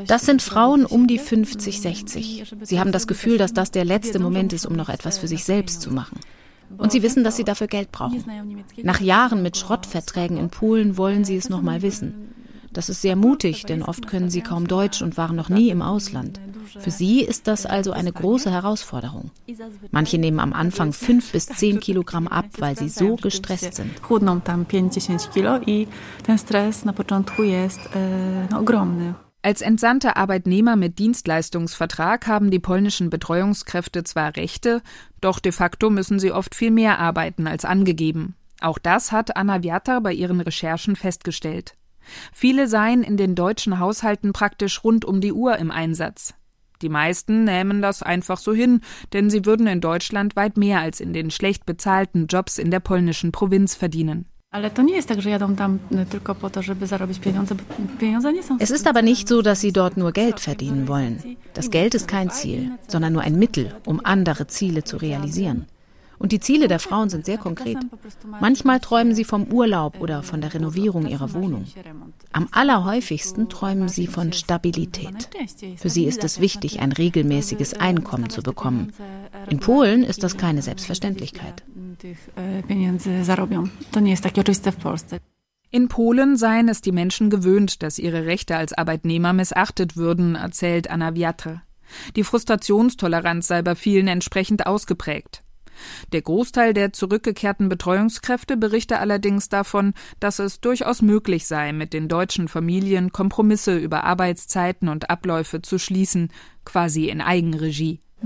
[0.08, 2.54] Das sind Frauen um die 50, 60.
[2.62, 5.44] Sie haben das Gefühl, dass das der letzte Moment ist, um noch etwas für sich
[5.44, 6.20] selbst zu machen.
[6.78, 8.24] Und sie wissen, dass sie dafür Geld brauchen.
[8.84, 12.30] Nach Jahren mit Schrottverträgen in Polen wollen sie es noch mal wissen.
[12.72, 15.82] Das ist sehr mutig, denn oft können sie kaum Deutsch und waren noch nie im
[15.82, 16.40] Ausland.
[16.78, 19.32] Für sie ist das also eine große Herausforderung.
[19.92, 23.92] Manche nehmen am Anfang fünf bis zehn Kilogramm ab, weil sie so gestresst sind.
[29.42, 34.82] Als entsandte Arbeitnehmer mit Dienstleistungsvertrag haben die polnischen Betreuungskräfte zwar Rechte,
[35.22, 38.36] doch de facto müssen sie oft viel mehr arbeiten als angegeben.
[38.60, 41.76] Auch das hat Anna Wiata bei ihren Recherchen festgestellt.
[42.34, 46.34] Viele seien in den deutschen Haushalten praktisch rund um die Uhr im Einsatz.
[46.82, 48.82] Die meisten nähmen das einfach so hin,
[49.14, 52.80] denn sie würden in Deutschland weit mehr als in den schlecht bezahlten Jobs in der
[52.80, 54.26] polnischen Provinz verdienen.
[58.60, 61.38] Es ist aber nicht so, dass sie dort nur Geld verdienen wollen.
[61.54, 65.68] Das Geld ist kein Ziel, sondern nur ein Mittel, um andere Ziele zu realisieren.
[66.20, 67.78] Und die Ziele der Frauen sind sehr konkret.
[68.42, 71.66] Manchmal träumen sie vom Urlaub oder von der Renovierung ihrer Wohnung.
[72.34, 75.30] Am allerhäufigsten träumen sie von Stabilität.
[75.78, 78.92] Für sie ist es wichtig, ein regelmäßiges Einkommen zu bekommen.
[79.50, 81.64] In Polen ist das keine Selbstverständlichkeit.
[85.72, 90.90] In Polen seien es die Menschen gewöhnt, dass ihre Rechte als Arbeitnehmer missachtet würden, erzählt
[90.90, 91.62] Anna Wiatre.
[92.16, 95.44] Die Frustrationstoleranz sei bei vielen entsprechend ausgeprägt.
[96.14, 102.08] Der Großteil der zurückgekehrten Betreuungskräfte berichte allerdings davon, dass es durchaus möglich sei, mit den
[102.08, 106.32] deutschen Familien Kompromisse über Arbeitszeiten und Abläufe zu schließen,
[106.66, 108.00] quasi in Eigenregie.
[108.22, 108.26] E,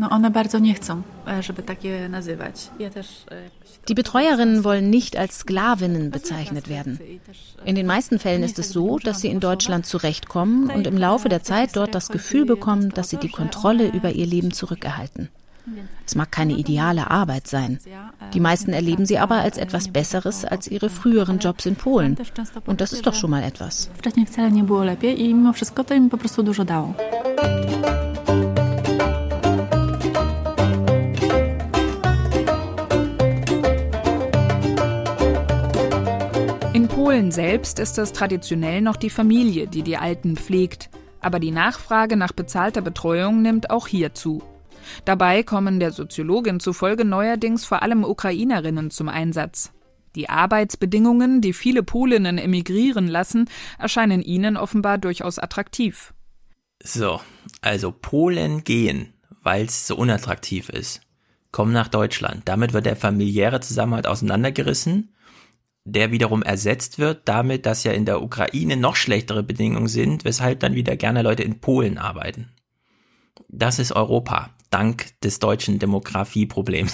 [3.87, 6.99] Die Betreuerinnen wollen nicht als Sklavinnen bezeichnet werden.
[7.63, 11.29] In den meisten Fällen ist es so, dass sie in Deutschland zurechtkommen und im Laufe
[11.29, 15.29] der Zeit dort das Gefühl bekommen, dass sie die Kontrolle über ihr Leben zurückerhalten.
[16.05, 17.79] Es mag keine ideale Arbeit sein.
[18.33, 22.17] Die meisten erleben sie aber als etwas Besseres als ihre früheren Jobs in Polen.
[22.65, 23.89] Und das ist doch schon mal etwas.
[36.73, 40.89] In Polen selbst ist es traditionell noch die Familie, die die Alten pflegt.
[41.21, 44.43] Aber die Nachfrage nach bezahlter Betreuung nimmt auch hier zu.
[45.05, 49.71] Dabei kommen der Soziologin zufolge neuerdings vor allem Ukrainerinnen zum Einsatz.
[50.15, 53.49] Die Arbeitsbedingungen, die viele Polinnen emigrieren lassen,
[53.79, 56.13] erscheinen ihnen offenbar durchaus attraktiv.
[56.83, 57.21] So,
[57.61, 61.01] also Polen gehen, weil es so unattraktiv ist,
[61.51, 62.43] kommen nach Deutschland.
[62.45, 65.13] Damit wird der familiäre Zusammenhalt auseinandergerissen,
[65.85, 70.59] der wiederum ersetzt wird damit, dass ja in der Ukraine noch schlechtere Bedingungen sind, weshalb
[70.59, 72.53] dann wieder gerne Leute in Polen arbeiten.
[73.49, 76.93] Das ist Europa dank des deutschen Demografieproblems.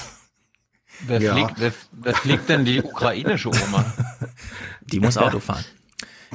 [1.07, 1.33] Wer, ja.
[1.33, 3.85] fliegt, wer, wer fliegt denn die ukrainische Oma?
[4.81, 5.63] Die muss Auto fahren.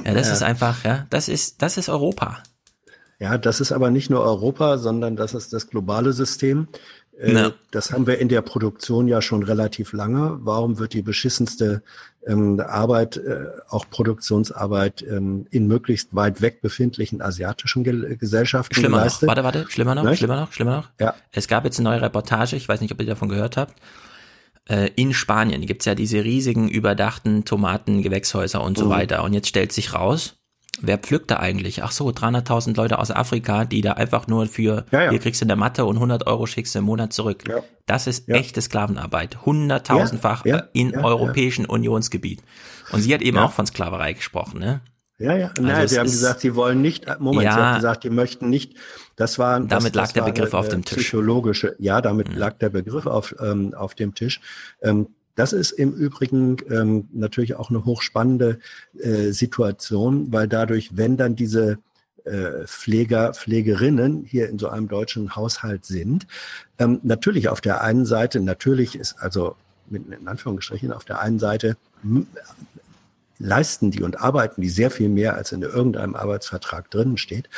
[0.03, 0.33] Ja, das ja.
[0.33, 2.41] ist einfach, ja, das ist, das ist Europa.
[3.19, 6.67] Ja, das ist aber nicht nur Europa, sondern das ist das globale System.
[7.17, 7.51] Äh.
[7.71, 10.39] Das haben wir in der Produktion ja schon relativ lange.
[10.41, 11.83] Warum wird die beschissenste
[12.27, 18.97] ähm, Arbeit, äh, auch Produktionsarbeit ähm, in möglichst weit weg befindlichen asiatischen Ge Gesellschaften Schlimmer
[18.97, 19.23] geleistet?
[19.23, 20.19] noch, warte, warte, schlimmer noch, nicht?
[20.19, 20.89] schlimmer noch, schlimmer noch.
[20.99, 21.15] Ja.
[21.31, 23.73] Es gab jetzt eine neue Reportage, ich weiß nicht, ob ihr davon gehört habt.
[24.67, 28.89] Äh, in Spanien gibt's ja diese riesigen überdachten Tomatengewächshäuser und so mhm.
[28.89, 29.23] weiter.
[29.23, 30.37] Und jetzt stellt sich raus,
[30.81, 31.83] wer pflückt da eigentlich?
[31.83, 35.09] Ach so, 300.000 Leute aus Afrika, die da einfach nur für, ja, ja.
[35.11, 37.43] hier kriegst du eine Matte und 100 Euro schickst du im Monat zurück.
[37.47, 37.61] Ja.
[37.85, 39.45] Das ist echte Sklavenarbeit.
[39.45, 42.41] Hunderttausendfach in europäischen Unionsgebiet.
[42.91, 44.81] Und sie hat eben auch von Sklaverei gesprochen, ne?
[45.17, 45.47] Ja, ja.
[45.47, 48.49] Also Nein, sie haben gesagt, sie wollen nicht, Moment, ja, sie haben gesagt, die möchten
[48.49, 48.75] nicht,
[49.15, 51.03] das war, damit das, lag das der Begriff auf dem Tisch.
[51.03, 52.37] Psychologische, ja, damit mhm.
[52.37, 54.41] lag der Begriff auf, ähm, auf dem Tisch.
[54.81, 58.59] Ähm, das ist im Übrigen ähm, natürlich auch eine hochspannende
[58.97, 61.77] äh, Situation, weil dadurch, wenn dann diese
[62.23, 66.25] äh, Pfleger, Pflegerinnen hier in so einem deutschen Haushalt sind,
[66.79, 69.55] ähm, natürlich auf der einen Seite, natürlich ist also
[69.87, 71.77] mit in Anführungsstrichen auf der einen Seite
[73.37, 77.49] leisten die und arbeiten die sehr viel mehr, als in irgendeinem Arbeitsvertrag drinnen steht.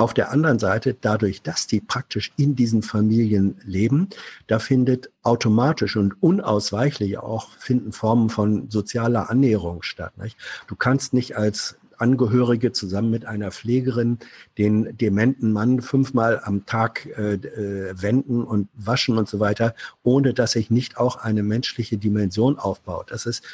[0.00, 4.08] Auf der anderen Seite, dadurch, dass die praktisch in diesen Familien leben,
[4.46, 10.16] da findet automatisch und unausweichlich auch finden Formen von sozialer Annäherung statt.
[10.16, 10.38] Nicht?
[10.68, 14.18] Du kannst nicht als Angehörige zusammen mit einer Pflegerin
[14.56, 20.32] den dementen Mann fünfmal am Tag äh, äh, wenden und waschen und so weiter, ohne
[20.32, 23.10] dass sich nicht auch eine menschliche Dimension aufbaut.
[23.10, 23.44] Das ist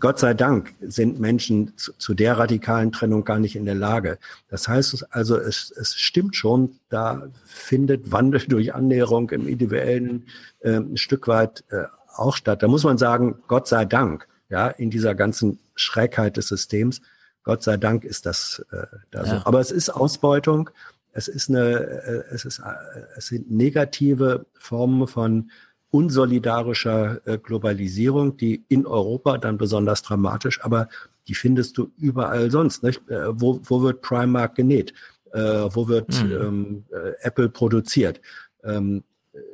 [0.00, 4.18] Gott sei Dank sind Menschen zu, zu, der radikalen Trennung gar nicht in der Lage.
[4.48, 10.26] Das heißt also, es, es stimmt schon, da findet Wandel durch Annäherung im individuellen
[10.60, 11.84] äh, ein Stück weit äh,
[12.14, 12.62] auch statt.
[12.62, 17.00] Da muss man sagen, Gott sei Dank, ja, in dieser ganzen Schrägheit des Systems,
[17.42, 19.26] Gott sei Dank ist das äh, da ja.
[19.26, 19.46] so.
[19.46, 20.70] Aber es ist Ausbeutung,
[21.12, 22.72] es ist eine, äh, es ist, äh,
[23.16, 25.50] es sind negative Formen von
[25.90, 30.88] unsolidarischer äh, Globalisierung, die in Europa dann besonders dramatisch, aber
[31.26, 32.82] die findest du überall sonst.
[32.82, 33.08] Nicht?
[33.08, 34.92] Äh, wo, wo wird Primark genäht?
[35.32, 36.32] Äh, wo wird mhm.
[36.32, 38.20] ähm, äh, Apple produziert?
[38.64, 39.04] Ähm,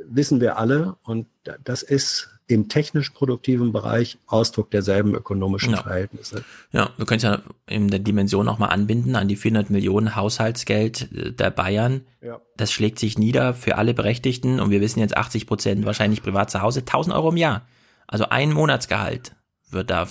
[0.06, 1.27] wissen wir alle und
[1.62, 5.83] das ist im technisch produktiven Bereich Ausdruck derselben ökonomischen ja.
[5.83, 6.45] Verhältnisse.
[6.73, 11.11] Ja, wir können es ja in der Dimension nochmal anbinden an die 400 Millionen Haushaltsgeld
[11.12, 12.03] äh, der Bayern.
[12.21, 12.41] Ja.
[12.57, 16.51] Das schlägt sich nieder für alle Berechtigten und wir wissen jetzt 80 Prozent wahrscheinlich privat
[16.51, 17.66] zu Hause, 1000 Euro im Jahr.
[18.07, 19.35] Also ein Monatsgehalt
[19.71, 20.07] wird da,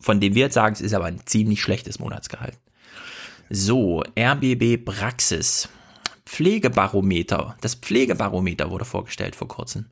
[0.00, 2.58] von dem wir jetzt sagen, es ist aber ein ziemlich schlechtes Monatsgehalt.
[3.50, 5.68] So, RBB Praxis.
[6.24, 7.56] Pflegebarometer.
[7.60, 9.86] Das Pflegebarometer wurde vorgestellt vor kurzem.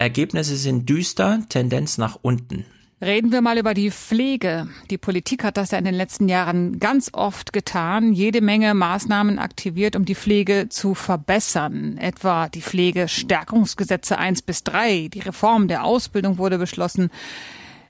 [0.00, 2.64] Ergebnisse sind düster, Tendenz nach unten.
[3.02, 4.66] Reden wir mal über die Pflege.
[4.90, 9.38] Die Politik hat das ja in den letzten Jahren ganz oft getan, jede Menge Maßnahmen
[9.38, 11.98] aktiviert, um die Pflege zu verbessern.
[11.98, 17.10] Etwa die Pflegestärkungsgesetze 1 bis 3, die Reform der Ausbildung wurde beschlossen.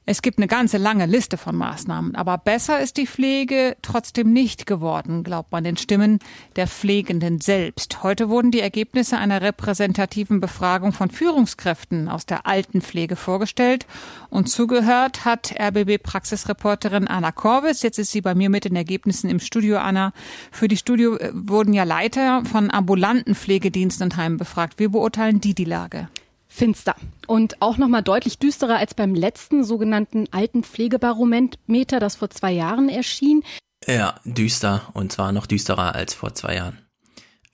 [0.06, 4.66] Es gibt eine ganze lange Liste von Maßnahmen, aber besser ist die Pflege trotzdem nicht
[4.66, 6.18] geworden, glaubt man den Stimmen
[6.56, 8.02] der Pflegenden selbst.
[8.02, 13.86] Heute wurden die Ergebnisse einer repräsentativen Befragung von Führungskräften aus der Altenpflege vorgestellt
[14.30, 17.82] und zugehört hat RBB-Praxisreporterin Anna Korvis.
[17.82, 20.12] Jetzt ist sie bei mir mit den Ergebnissen im Studio, Anna.
[20.50, 24.78] Für die Studio äh, wurden ja Leiter von ambulanten Pflegediensten und Heimen befragt.
[24.78, 26.08] Wie beurteilen die die Lage?
[26.50, 26.96] Finster
[27.26, 32.90] und auch noch mal deutlich düsterer als beim letzten sogenannten Altenpflegebarometer, das vor zwei Jahren
[32.90, 33.42] erschien.
[33.86, 36.78] Ja, düster und zwar noch düsterer als vor zwei Jahren.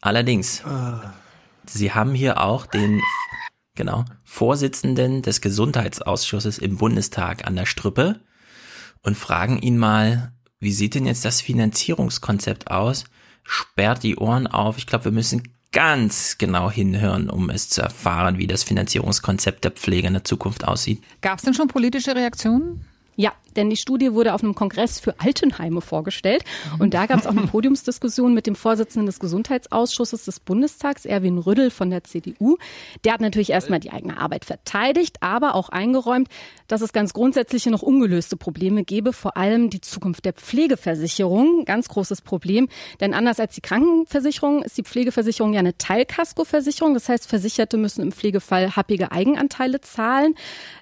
[0.01, 1.15] Allerdings, ah.
[1.69, 3.01] Sie haben hier auch den
[3.75, 8.21] genau Vorsitzenden des Gesundheitsausschusses im Bundestag an der Strippe
[9.03, 13.05] und fragen ihn mal, wie sieht denn jetzt das Finanzierungskonzept aus?
[13.45, 14.79] Sperrt die Ohren auf.
[14.79, 19.73] Ich glaube, wir müssen ganz genau hinhören, um es zu erfahren, wie das Finanzierungskonzept der
[19.73, 21.05] Pflege in der Zukunft aussieht.
[21.21, 22.87] Gab es denn schon politische Reaktionen?
[23.15, 26.45] Ja, denn die Studie wurde auf einem Kongress für Altenheime vorgestellt.
[26.79, 31.39] Und da gab es auch eine Podiumsdiskussion mit dem Vorsitzenden des Gesundheitsausschusses des Bundestags, Erwin
[31.39, 32.57] Rüddel von der CDU.
[33.05, 36.29] Der hat natürlich erstmal die eigene Arbeit verteidigt, aber auch eingeräumt,
[36.69, 41.65] dass es ganz grundsätzliche noch ungelöste Probleme gäbe, vor allem die Zukunft der Pflegeversicherung.
[41.65, 42.69] Ganz großes Problem,
[43.01, 46.95] denn anders als die Krankenversicherung ist die Pflegeversicherung ja eine Teilkaskoversicherung.
[46.95, 50.35] Das heißt, Versicherte müssen im Pflegefall happige Eigenanteile zahlen.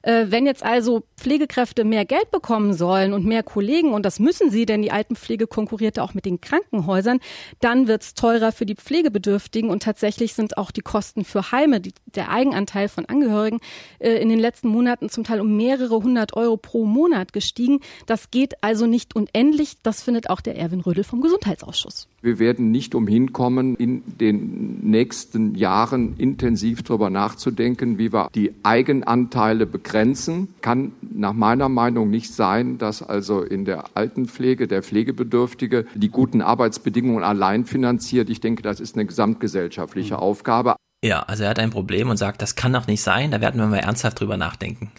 [0.03, 4.19] Äh, wenn jetzt also Pflegekräfte mehr Geld bekommen, kommen sollen und mehr Kollegen, und das
[4.19, 7.21] müssen sie, denn die Altenpflege konkurrierte auch mit den Krankenhäusern,
[7.61, 11.83] dann wird es teurer für die Pflegebedürftigen und tatsächlich sind auch die Kosten für Heime,
[11.83, 13.61] die, der Eigenanteil von Angehörigen
[13.99, 17.81] äh, in den letzten Monaten zum Teil um mehrere hundert Euro pro Monat gestiegen.
[18.07, 19.75] Das geht also nicht unendlich.
[19.83, 22.09] Das findet auch der Erwin Rödel vom Gesundheitsausschuss.
[22.25, 28.55] Wir werden nicht umhin kommen, in den nächsten Jahren intensiv darüber nachzudenken, wie wir die
[28.63, 30.49] Eigenanteile begrenzen.
[30.63, 36.41] Kann nach meiner Meinung nicht sein, dass also in der Altenpflege der Pflegebedürftige die guten
[36.41, 38.31] Arbeitsbedingungen allein finanziert.
[38.31, 40.77] Ich denke, das ist eine gesamtgesellschaftliche Aufgabe.
[41.03, 43.61] Ja, also er hat ein Problem und sagt, das kann doch nicht sein, da werden
[43.61, 44.91] wir mal ernsthaft drüber nachdenken.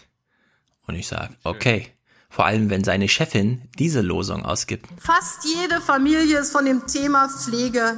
[0.86, 1.88] Und ich sage, okay.
[2.36, 4.84] Vor allem, wenn seine Chefin diese Losung ausgibt.
[4.98, 7.96] Fast jede Familie ist von dem Thema Pflege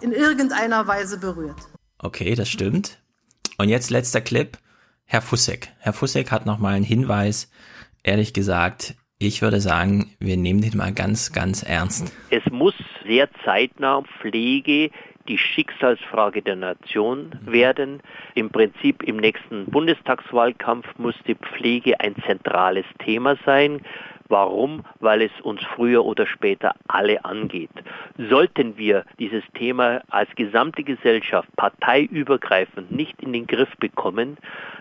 [0.00, 1.60] in irgendeiner Weise berührt.
[2.00, 2.98] Okay, das stimmt.
[3.58, 4.58] Und jetzt letzter Clip.
[5.04, 5.68] Herr Fussek.
[5.78, 7.52] Herr Fussek hat nochmal einen Hinweis.
[8.02, 12.12] Ehrlich gesagt, ich würde sagen, wir nehmen den mal ganz, ganz ernst.
[12.30, 12.74] Es muss
[13.06, 14.90] sehr zeitnah Pflege
[15.28, 18.00] die Schicksalsfrage der Nation werden.
[18.34, 23.80] Im Prinzip im nächsten Bundestagswahlkampf muss die Pflege ein zentrales Thema sein.
[24.28, 24.82] Warum?
[25.00, 27.70] Weil es uns früher oder später alle angeht.
[28.30, 34.38] Sollten wir dieses Thema als gesamte Gesellschaft parteiübergreifend nicht in den Griff bekommen,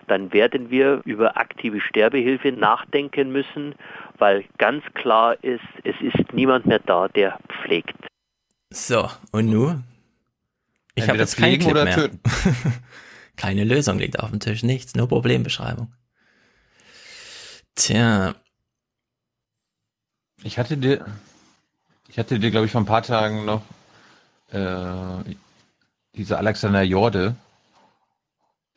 [0.08, 3.76] dann werden wir über aktive Sterbehilfe nachdenken müssen,
[4.18, 7.96] weil ganz klar ist, es ist niemand mehr da, der pflegt.
[8.70, 9.84] So, und nun
[11.04, 11.96] ich habe jetzt keinen Clip mehr.
[11.96, 12.20] Töten.
[13.36, 15.94] Keine Lösung liegt auf dem Tisch, nichts, nur Problembeschreibung.
[17.76, 18.36] Tja.
[20.44, 21.06] Ich hatte dir,
[22.10, 23.64] ich hatte dir, glaube ich, vor ein paar Tagen noch
[24.52, 25.36] äh,
[26.16, 27.36] diese Alexander Jorde,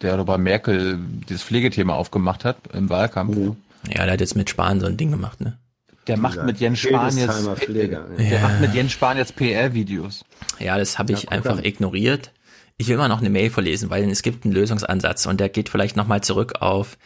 [0.01, 0.99] der bei Merkel
[1.29, 3.57] dieses Pflegethema aufgemacht hat im Wahlkampf.
[3.89, 5.59] Ja, der hat jetzt mit Spahn so ein Ding gemacht, ne?
[6.07, 8.41] Der macht mit Jens Spahn jetzt, Pfleger, der ja.
[8.41, 10.25] macht mit Jens Spahn jetzt PR-Videos.
[10.59, 11.65] Ja, das habe ich ja, einfach dann.
[11.65, 12.31] ignoriert.
[12.77, 15.69] Ich will mal noch eine Mail vorlesen, weil es gibt einen Lösungsansatz und der geht
[15.69, 16.99] vielleicht nochmal zurück auf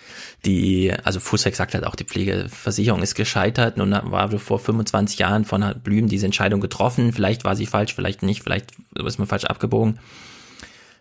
[0.47, 3.77] die, also Fussek sagt halt auch, die Pflegeversicherung ist gescheitert.
[3.77, 7.13] Nun war vor 25 Jahren von Blüm diese Entscheidung getroffen.
[7.13, 9.99] Vielleicht war sie falsch, vielleicht nicht, vielleicht ist man falsch abgebogen.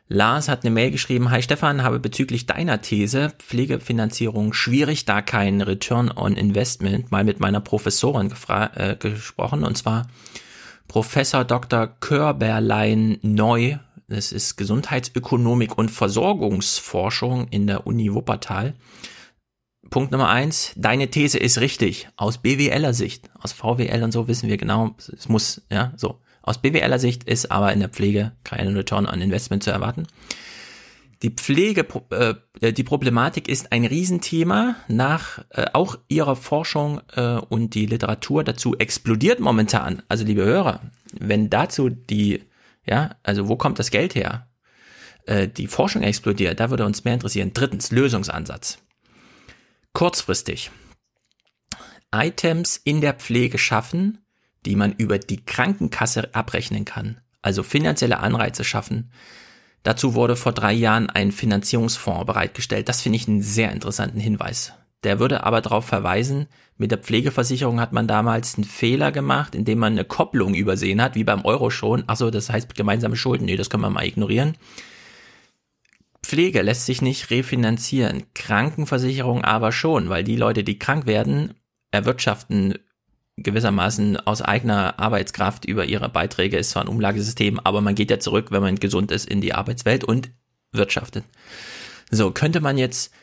[0.09, 5.61] Lars hat eine Mail geschrieben, Hi Stefan, habe bezüglich deiner These Pflegefinanzierung schwierig, da kein
[5.61, 10.07] Return on Investment, mal mit meiner Professorin äh, gesprochen, und zwar
[10.87, 11.87] Professor Dr.
[11.87, 13.77] Körberlein Neu,
[14.07, 18.75] das ist Gesundheitsökonomik und Versorgungsforschung in der Uni Wuppertal.
[19.89, 24.47] Punkt Nummer eins, deine These ist richtig, aus BWLer Sicht, aus VWL und so wissen
[24.47, 26.21] wir genau, es muss, ja, so.
[26.47, 30.07] Aus BWLer Sicht ist aber in der Pflege kein Return on Investment zu erwarten.
[31.21, 31.85] Die Pflege,
[32.61, 34.77] äh, die Problematik ist ein Riesenthema.
[34.87, 40.03] Nach äh, auch ihrer Forschung äh, und die Literatur dazu explodiert momentan.
[40.07, 40.79] Also liebe Hörer,
[41.19, 42.43] wenn dazu die,
[42.85, 44.47] ja, also wo kommt das Geld her?
[45.25, 47.51] Äh, die Forschung explodiert, da würde uns mehr interessieren.
[47.53, 48.77] Drittens, Lösungsansatz.
[49.91, 50.71] Kurzfristig.
[52.15, 54.19] Items in der Pflege schaffen,
[54.67, 59.11] die man über die Krankenkasse abrechnen kann, also finanzielle Anreize schaffen.
[59.83, 62.89] Dazu wurde vor drei Jahren ein Finanzierungsfonds bereitgestellt.
[62.89, 64.73] Das finde ich einen sehr interessanten Hinweis.
[65.03, 69.79] Der würde aber darauf verweisen, mit der Pflegeversicherung hat man damals einen Fehler gemacht, indem
[69.79, 72.03] man eine Kopplung übersehen hat, wie beim Euro schon.
[72.07, 73.45] Achso, das heißt gemeinsame Schulden.
[73.45, 74.57] Nee, das können wir mal ignorieren.
[76.23, 81.53] Pflege lässt sich nicht refinanzieren, Krankenversicherung aber schon, weil die Leute, die krank werden,
[81.91, 82.73] erwirtschaften
[83.37, 88.19] gewissermaßen aus eigener Arbeitskraft über ihre Beiträge, ist zwar ein Umlagesystem, aber man geht ja
[88.19, 90.31] zurück, wenn man gesund ist, in die Arbeitswelt und
[90.71, 91.23] wirtschaftet.
[92.09, 93.13] So, könnte man jetzt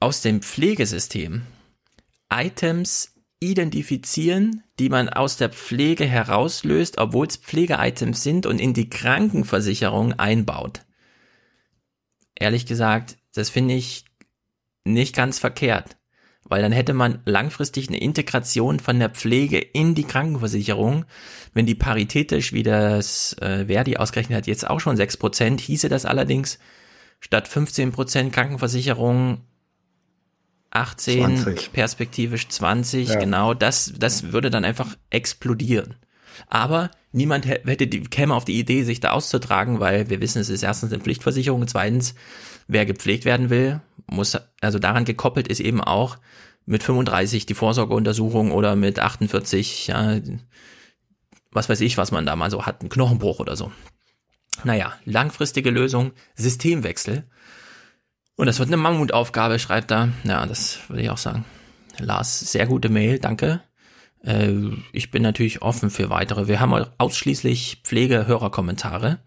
[0.00, 1.42] aus dem Pflegesystem
[2.32, 8.88] Items identifizieren, die man aus der Pflege herauslöst, obwohl es Pflegeitems sind und in die
[8.88, 10.82] Krankenversicherung einbaut.
[12.34, 14.04] Ehrlich gesagt, das finde ich
[14.84, 15.96] nicht ganz verkehrt,
[16.44, 21.04] weil dann hätte man langfristig eine Integration von der Pflege in die Krankenversicherung.
[21.54, 26.04] Wenn die paritätisch, wie das äh, Verdi ausgerechnet hat, jetzt auch schon 6%, hieße das
[26.04, 26.58] allerdings
[27.20, 29.42] statt 15% Krankenversicherung
[30.70, 31.72] 18, 20.
[31.72, 33.20] perspektivisch 20, ja.
[33.20, 35.96] genau, das, das würde dann einfach explodieren.
[36.48, 40.48] Aber niemand hätte die, käme auf die Idee, sich da auszutragen, weil wir wissen, es
[40.48, 42.14] ist erstens eine Pflichtversicherung zweitens,
[42.72, 46.18] wer gepflegt werden will, muss, also daran gekoppelt ist eben auch
[46.66, 50.18] mit 35 die Vorsorgeuntersuchung oder mit 48, ja,
[51.50, 53.72] was weiß ich, was man da mal so hat, ein Knochenbruch oder so.
[54.64, 57.24] Naja, langfristige Lösung, Systemwechsel.
[58.36, 60.10] Und das wird eine Mammutaufgabe, schreibt er.
[60.24, 61.44] Ja, das würde ich auch sagen.
[61.98, 63.60] Lars, sehr gute Mail, danke.
[64.24, 64.52] Äh,
[64.92, 66.48] ich bin natürlich offen für weitere.
[66.48, 69.18] Wir haben ausschließlich Pflegehörerkommentare.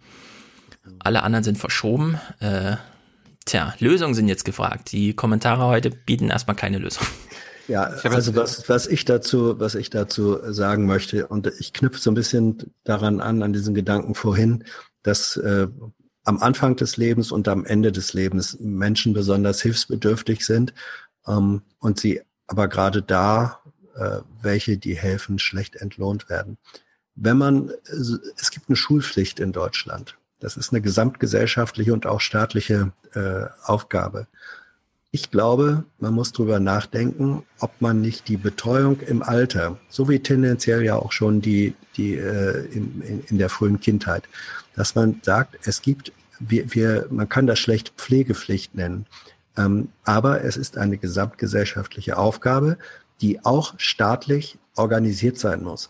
[1.00, 2.20] Alle anderen sind verschoben.
[2.40, 2.78] Äh,
[3.46, 4.92] tja, Lösungen sind jetzt gefragt.
[4.92, 7.06] Die Kommentare heute bieten erstmal keine Lösung.
[7.68, 12.12] Ja, also was, was ich dazu, was ich dazu sagen möchte, und ich knüpfe so
[12.12, 14.64] ein bisschen daran an, an diesen Gedanken vorhin,
[15.02, 15.68] dass äh,
[16.26, 20.74] am Anfang des Lebens und am Ende des Lebens Menschen besonders hilfsbedürftig sind
[21.28, 23.62] ähm, und sie aber gerade da,
[23.96, 26.58] äh, welche, die helfen, schlecht entlohnt werden.
[27.16, 30.18] Wenn man, es gibt eine Schulpflicht in Deutschland.
[30.46, 34.28] Das ist eine gesamtgesellschaftliche und auch staatliche äh, Aufgabe.
[35.10, 40.20] Ich glaube, man muss drüber nachdenken, ob man nicht die Betreuung im Alter, so wie
[40.20, 44.30] tendenziell ja auch schon die, die äh, in, in, in der frühen Kindheit,
[44.76, 49.08] dass man sagt, es gibt, wir, wir, man kann das schlecht Pflegepflicht nennen,
[49.58, 52.78] ähm, aber es ist eine gesamtgesellschaftliche Aufgabe,
[53.20, 55.90] die auch staatlich organisiert sein muss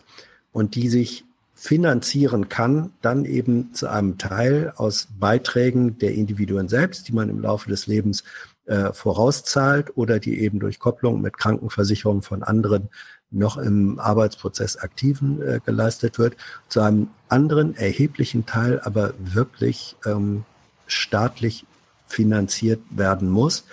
[0.52, 1.25] und die sich
[1.66, 7.40] finanzieren kann, dann eben zu einem Teil aus Beiträgen der Individuen selbst, die man im
[7.40, 8.22] Laufe des Lebens
[8.66, 12.88] äh, vorauszahlt oder die eben durch Kopplung mit Krankenversicherungen von anderen
[13.32, 16.36] noch im Arbeitsprozess aktiven äh, geleistet wird,
[16.68, 20.44] zu einem anderen erheblichen Teil aber wirklich ähm,
[20.86, 21.66] staatlich
[22.06, 23.64] finanziert werden muss.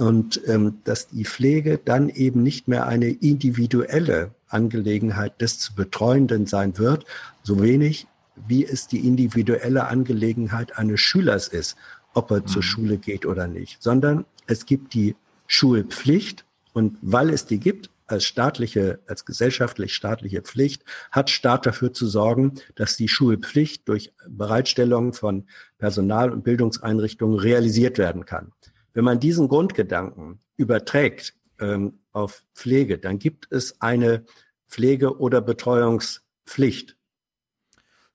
[0.00, 6.46] Und ähm, dass die Pflege dann eben nicht mehr eine individuelle Angelegenheit des zu Betreuenden
[6.46, 7.04] sein wird,
[7.42, 8.06] so wenig
[8.46, 11.76] wie es die individuelle Angelegenheit eines Schülers ist,
[12.14, 12.46] ob er mhm.
[12.46, 15.16] zur Schule geht oder nicht, sondern es gibt die
[15.46, 21.92] Schulpflicht und weil es die gibt, als staatliche, als gesellschaftlich staatliche Pflicht, hat Staat dafür
[21.92, 25.46] zu sorgen, dass die Schulpflicht durch Bereitstellung von
[25.78, 28.52] Personal- und Bildungseinrichtungen realisiert werden kann.
[28.92, 34.24] Wenn man diesen Grundgedanken überträgt ähm, auf Pflege, dann gibt es eine
[34.68, 36.96] Pflege- oder Betreuungspflicht.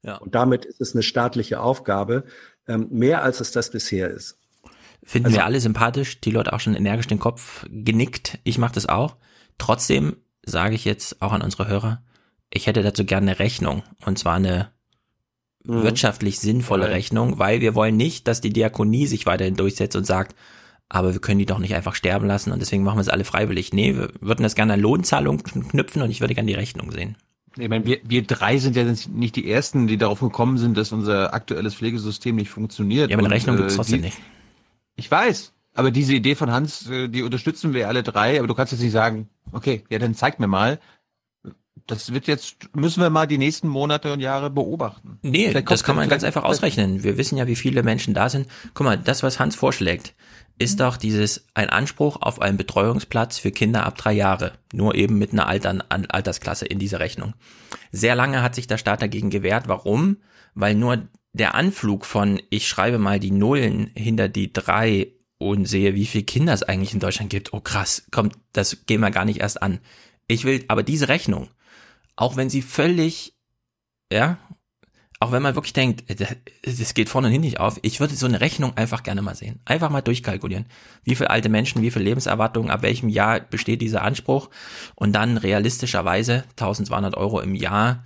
[0.02, 0.16] Ja.
[0.18, 2.24] Und damit ist es eine staatliche Aufgabe,
[2.68, 4.38] ähm, mehr als es das bisher ist.
[5.04, 8.40] Finden also, wir alle sympathisch, die Leute auch schon energisch den Kopf genickt.
[8.44, 9.18] Ich mache das auch.
[9.58, 12.04] Trotzdem sage ich jetzt auch an unsere Hörer,
[12.52, 13.84] ich hätte dazu gerne eine Rechnung.
[14.06, 14.72] Und zwar eine
[15.64, 15.84] mhm.
[15.84, 16.90] wirtschaftlich sinnvolle.
[16.90, 20.36] Rechnung, weil wir wollen nicht, dass die Diakonie sich weiterhin durchsetzt und sagt,
[20.90, 23.24] aber wir können die doch nicht einfach sterben lassen und deswegen machen wir es alle
[23.24, 23.72] freiwillig.
[23.74, 27.16] Nee, wir würden das gerne an Lohnzahlungen knüpfen und ich würde gerne die Rechnung sehen.
[27.58, 30.92] Ich meine, wir, wir drei sind ja nicht die Ersten, die darauf gekommen sind, dass
[30.92, 33.10] unser aktuelles Pflegesystem nicht funktioniert.
[33.10, 34.18] Ja, aber eine Rechnung äh, gibt's trotzdem die, nicht.
[34.96, 38.54] Ich weiß, aber diese Idee von Hans, äh, die unterstützen wir alle drei, aber du
[38.54, 40.80] kannst jetzt nicht sagen, okay, ja, dann zeig mir mal.
[41.88, 45.18] Das wird jetzt, müssen wir mal die nächsten Monate und Jahre beobachten.
[45.24, 47.04] Nee, das kann man ganz einfach ausrechnen.
[47.04, 48.48] Wir wissen ja, wie viele Menschen da sind.
[48.76, 50.14] Guck mal, das, was Hans vorschlägt,
[50.60, 50.84] ist mhm.
[50.84, 54.54] doch dieses, ein Anspruch auf einen Betreuungsplatz für Kinder ab drei Jahre.
[54.74, 57.34] Nur eben mit einer Altern, Altersklasse in dieser Rechnung.
[57.92, 59.68] Sehr lange hat sich der Staat dagegen gewehrt.
[59.68, 60.18] Warum?
[60.54, 65.96] Weil nur der Anflug von, ich schreibe mal die Nullen hinter die drei und sehe,
[65.96, 67.54] wie viele Kinder es eigentlich in Deutschland gibt.
[67.54, 69.80] Oh krass, kommt, das gehen wir gar nicht erst an.
[70.28, 71.50] Ich will aber diese Rechnung,
[72.16, 73.34] auch wenn sie völlig,
[74.12, 74.38] ja,
[75.22, 76.06] auch wenn man wirklich denkt,
[76.64, 79.36] das geht vorne und hin nicht auf, ich würde so eine Rechnung einfach gerne mal
[79.36, 79.60] sehen.
[79.66, 80.66] Einfach mal durchkalkulieren.
[81.04, 84.50] Wie viele alte Menschen, wie viele Lebenserwartungen, ab welchem Jahr besteht dieser Anspruch
[84.96, 88.04] und dann realistischerweise 1200 Euro im Jahr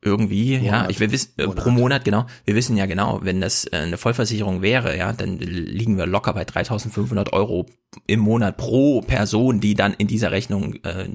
[0.00, 0.64] irgendwie, Monat.
[0.64, 2.26] ja, ich will wissen, äh, pro Monat, genau.
[2.44, 6.32] Wir wissen ja genau, wenn das äh, eine Vollversicherung wäre, ja, dann liegen wir locker
[6.32, 7.66] bei 3500 Euro
[8.06, 11.08] im Monat pro Person, die dann in dieser Rechnung äh,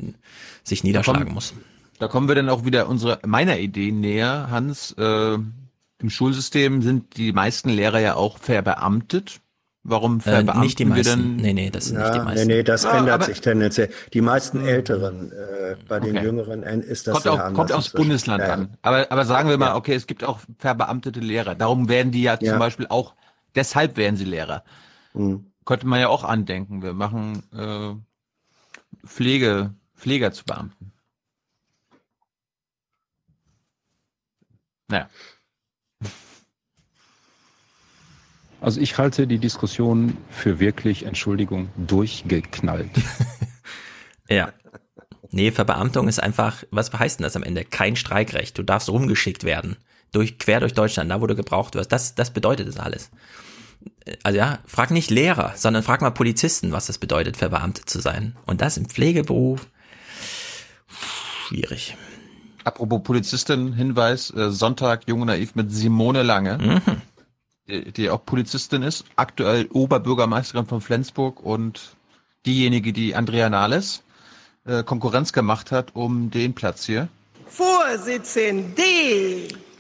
[0.64, 1.54] sich niederschlagen muss.
[2.00, 4.94] Da kommen wir dann auch wieder unsere, meiner Idee näher, Hans.
[4.98, 9.42] Äh, Im Schulsystem sind die meisten Lehrer ja auch verbeamtet.
[9.84, 11.06] Warum verbeamten äh, nicht die meisten.
[11.06, 11.36] wir dann?
[11.38, 12.48] Nee, nee, das sind Ja, nicht die meisten.
[12.48, 13.90] nee, nee, das Ah, ändert sich tendenziell.
[14.14, 16.26] Die meisten Älteren, äh, bei den Okay.
[16.26, 17.90] Jüngeren äh, ist das kommt sehr auch, anders kommt aufs.
[17.92, 18.78] Bundesland Ja, an.
[18.82, 19.76] Aber, aber sagen wir mal, Ja.
[19.76, 21.56] okay, es gibt auch verbeamtete Lehrer.
[21.56, 22.52] Darum werden die ja, Ja.
[22.52, 23.16] zum Beispiel auch,
[23.56, 24.64] deshalb werden sie Lehrer.
[25.14, 25.46] Mhm.
[25.66, 26.82] Könnte man ja auch andenken.
[26.82, 27.94] Wir machen äh,
[29.08, 30.92] Pflege, Pfleger zu Beamten.
[34.90, 35.10] Naja.
[38.62, 42.92] Also ich halte die Diskussion für wirklich, Entschuldigung, durchgeknallt.
[44.30, 44.54] Ja.
[45.32, 47.66] Nee, Verbeamtung ist einfach, was heißt denn das am Ende?
[47.66, 48.58] Kein Streikrecht.
[48.58, 49.78] Du darfst rumgeschickt werden.
[50.12, 51.92] Durch, quer durch Deutschland, da wo du gebraucht wirst.
[51.92, 53.12] Das, das bedeutet das alles.
[54.24, 58.36] Also ja, frag nicht Lehrer, sondern frag mal Polizisten, was das bedeutet, verbeamtet zu sein.
[58.46, 59.68] Und das im Pflegeberuf,
[61.48, 61.96] schwierig.
[62.64, 67.02] Apropos Polizistin, Hinweis, äh, Sonntag Jung und Naiv mit Simone Lange, Mhm.
[67.68, 71.96] die, die auch Polizistin ist, aktuell Oberbürgermeisterin von Flensburg und
[72.46, 74.04] diejenige, die Andrea Nahles
[74.66, 77.08] äh, Konkurrenz gemacht hat um den Platz hier.
[77.48, 78.84] Vorsitzende.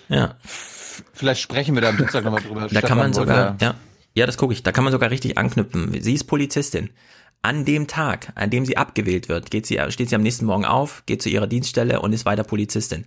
[0.08, 0.36] Ja.
[1.14, 2.68] Vielleicht sprechen wir da am Dienstag nochmal drüber.
[2.72, 3.76] Da kann man Stefan sogar, ja,
[4.16, 6.02] ja, das gucke ich, da kann man sogar richtig anknüpfen.
[6.02, 6.90] Sie ist Polizistin.
[7.42, 10.66] An dem Tag, an dem sie abgewählt wird, geht sie, steht sie am nächsten Morgen
[10.66, 13.06] auf, geht zu ihrer Dienststelle und ist weiter Polizistin.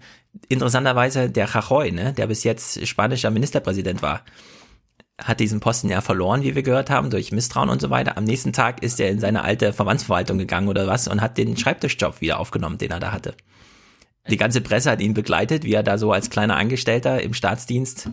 [0.49, 4.23] Interessanterweise der Rajoy, ne, der bis jetzt spanischer Ministerpräsident war,
[5.19, 8.17] hat diesen Posten ja verloren, wie wir gehört haben, durch Misstrauen und so weiter.
[8.17, 11.57] Am nächsten Tag ist er in seine alte Verbandsverwaltung gegangen oder was und hat den
[11.57, 13.35] Schreibtischjob wieder aufgenommen, den er da hatte.
[14.31, 18.09] Die ganze Presse hat ihn begleitet, wie er da so als kleiner Angestellter im Staatsdienst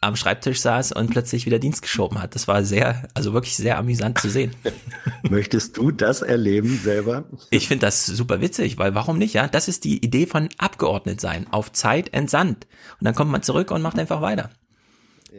[0.00, 2.34] am Schreibtisch saß und plötzlich wieder Dienst geschoben hat.
[2.34, 4.52] Das war sehr, also wirklich sehr amüsant zu sehen.
[5.28, 7.24] Möchtest du das erleben selber?
[7.50, 9.48] Ich finde das super witzig, weil warum nicht, ja?
[9.48, 12.66] Das ist die Idee von Abgeordnet sein, auf Zeit entsandt.
[13.00, 14.50] Und dann kommt man zurück und macht einfach weiter.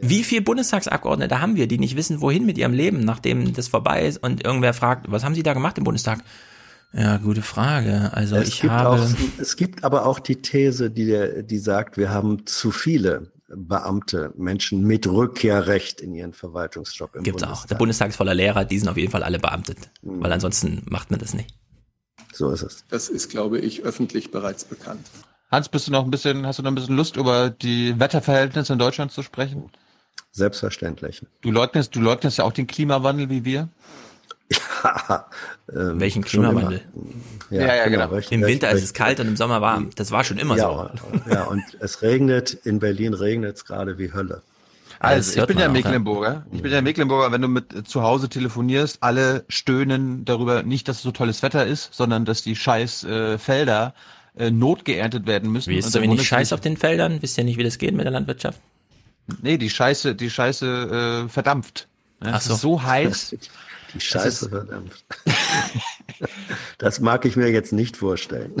[0.02, 4.06] Wie viele Bundestagsabgeordnete haben wir, die nicht wissen, wohin mit ihrem Leben, nachdem das vorbei
[4.06, 6.22] ist und irgendwer fragt, was haben sie da gemacht im Bundestag?
[6.92, 8.10] Ja, gute Frage.
[8.14, 9.02] Also es, ich gibt habe.
[9.02, 9.08] auch,
[9.38, 14.32] es gibt aber auch die These, die, der- die sagt, wir haben zu viele Beamte,
[14.36, 17.66] Menschen mit Rückkehrrecht in ihren Verwaltungsjob im Gibt's auch.
[17.66, 19.90] Der Bundestag ist voller Lehrer, die sind auf jeden Fall alle beamtet.
[20.02, 21.54] Weil ansonsten macht man das nicht.
[22.32, 22.84] So ist es.
[22.88, 25.10] Das ist, glaube ich, öffentlich bereits bekannt.
[25.50, 28.72] Hans, bist du noch ein bisschen, hast du noch ein bisschen Lust, über die Wetterverhältnisse
[28.72, 29.70] in Deutschland zu sprechen?
[30.30, 31.26] Selbstverständlich.
[31.40, 33.68] Du leugnest, du leugnest ja auch den Klimawandel wie wir.
[35.72, 36.80] Ähm, Welchen Klimawandel?
[37.50, 37.62] immer.
[37.64, 39.90] Ja, genau, recht- Im recht- Winter ist recht- es kalt und im Sommer warm.
[39.94, 41.30] Das war schon immer ja, so.
[41.32, 44.42] Ja, und es regnet, in Berlin regnet es gerade wie Hölle.
[44.98, 46.44] Also, ich bin ja Mecklenburger.
[46.52, 50.88] Ich bin ja Mecklenburger, wenn du mit äh, zu Hause telefonierst, alle stöhnen darüber, nicht,
[50.88, 53.94] dass es so tolles Wetter ist, sondern dass die scheiß äh, Felder
[54.36, 55.70] äh, notgeerntet werden müssen.
[55.70, 57.22] Wie ist so wenig Scheiß auf den Feldern?
[57.22, 58.60] Wisst ihr nicht, wie das geht mit der Landwirtschaft?
[59.40, 61.86] Nee, die Scheiße, die Scheiße äh, verdampft.
[62.22, 62.54] Ja, Ach es so.
[62.54, 63.36] ist so heiß.
[63.94, 64.92] Die Scheiße ist- verdammt.
[66.78, 68.52] das mag ich mir jetzt nicht vorstellen.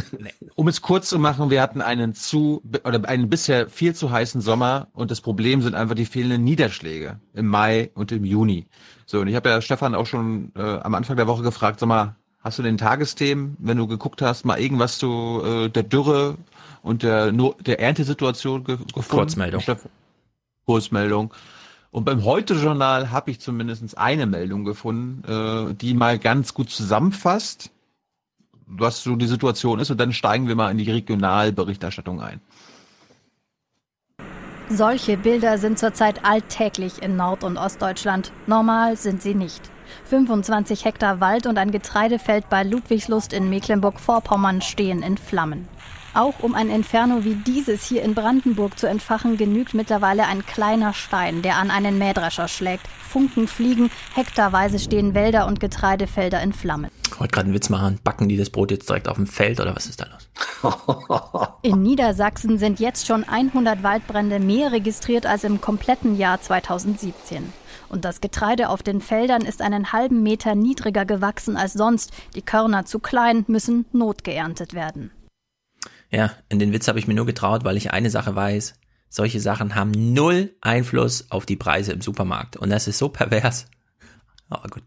[0.54, 4.40] Um es kurz zu machen, wir hatten einen zu oder einen bisher viel zu heißen
[4.40, 8.66] Sommer und das Problem sind einfach die fehlenden Niederschläge im Mai und im Juni.
[9.06, 11.88] So und ich habe ja Stefan auch schon äh, am Anfang der Woche gefragt, sag
[11.88, 16.36] mal, hast du den Tagesthemen, wenn du geguckt hast, mal irgendwas zu äh, der Dürre
[16.82, 19.08] und der der Erntesituation ge gefunden?
[19.08, 19.62] Kurzmeldung.
[20.66, 21.34] Kurzmeldung.
[21.90, 27.70] Und beim Heute-Journal habe ich zumindest eine Meldung gefunden, äh, die mal ganz gut zusammenfasst,
[28.66, 29.90] was so die Situation ist.
[29.90, 32.40] Und dann steigen wir mal in die Regionalberichterstattung ein.
[34.68, 38.30] Solche Bilder sind zurzeit alltäglich in Nord- und Ostdeutschland.
[38.46, 39.68] Normal sind sie nicht.
[40.04, 45.66] 25 Hektar Wald und ein Getreidefeld bei Ludwigslust in Mecklenburg-Vorpommern stehen in Flammen.
[46.12, 50.92] Auch um ein Inferno wie dieses hier in Brandenburg zu entfachen, genügt mittlerweile ein kleiner
[50.92, 52.88] Stein, der an einen Mähdrescher schlägt.
[52.88, 56.90] Funken fliegen, hektarweise stehen Wälder und Getreidefelder in Flammen.
[57.12, 58.00] Ich wollte gerade einen Witz machen.
[58.02, 60.28] Backen die das Brot jetzt direkt auf dem Feld oder was ist da los?
[61.62, 67.52] In Niedersachsen sind jetzt schon 100 Waldbrände mehr registriert als im kompletten Jahr 2017.
[67.88, 72.12] Und das Getreide auf den Feldern ist einen halben Meter niedriger gewachsen als sonst.
[72.34, 75.10] Die Körner zu klein, müssen notgeerntet werden.
[76.10, 78.74] Ja, in den Witz habe ich mir nur getraut, weil ich eine Sache weiß.
[79.08, 82.56] solche Sachen haben null Einfluss auf die Preise im Supermarkt.
[82.56, 83.66] Und das ist so pervers.
[84.48, 84.82] Aber gut.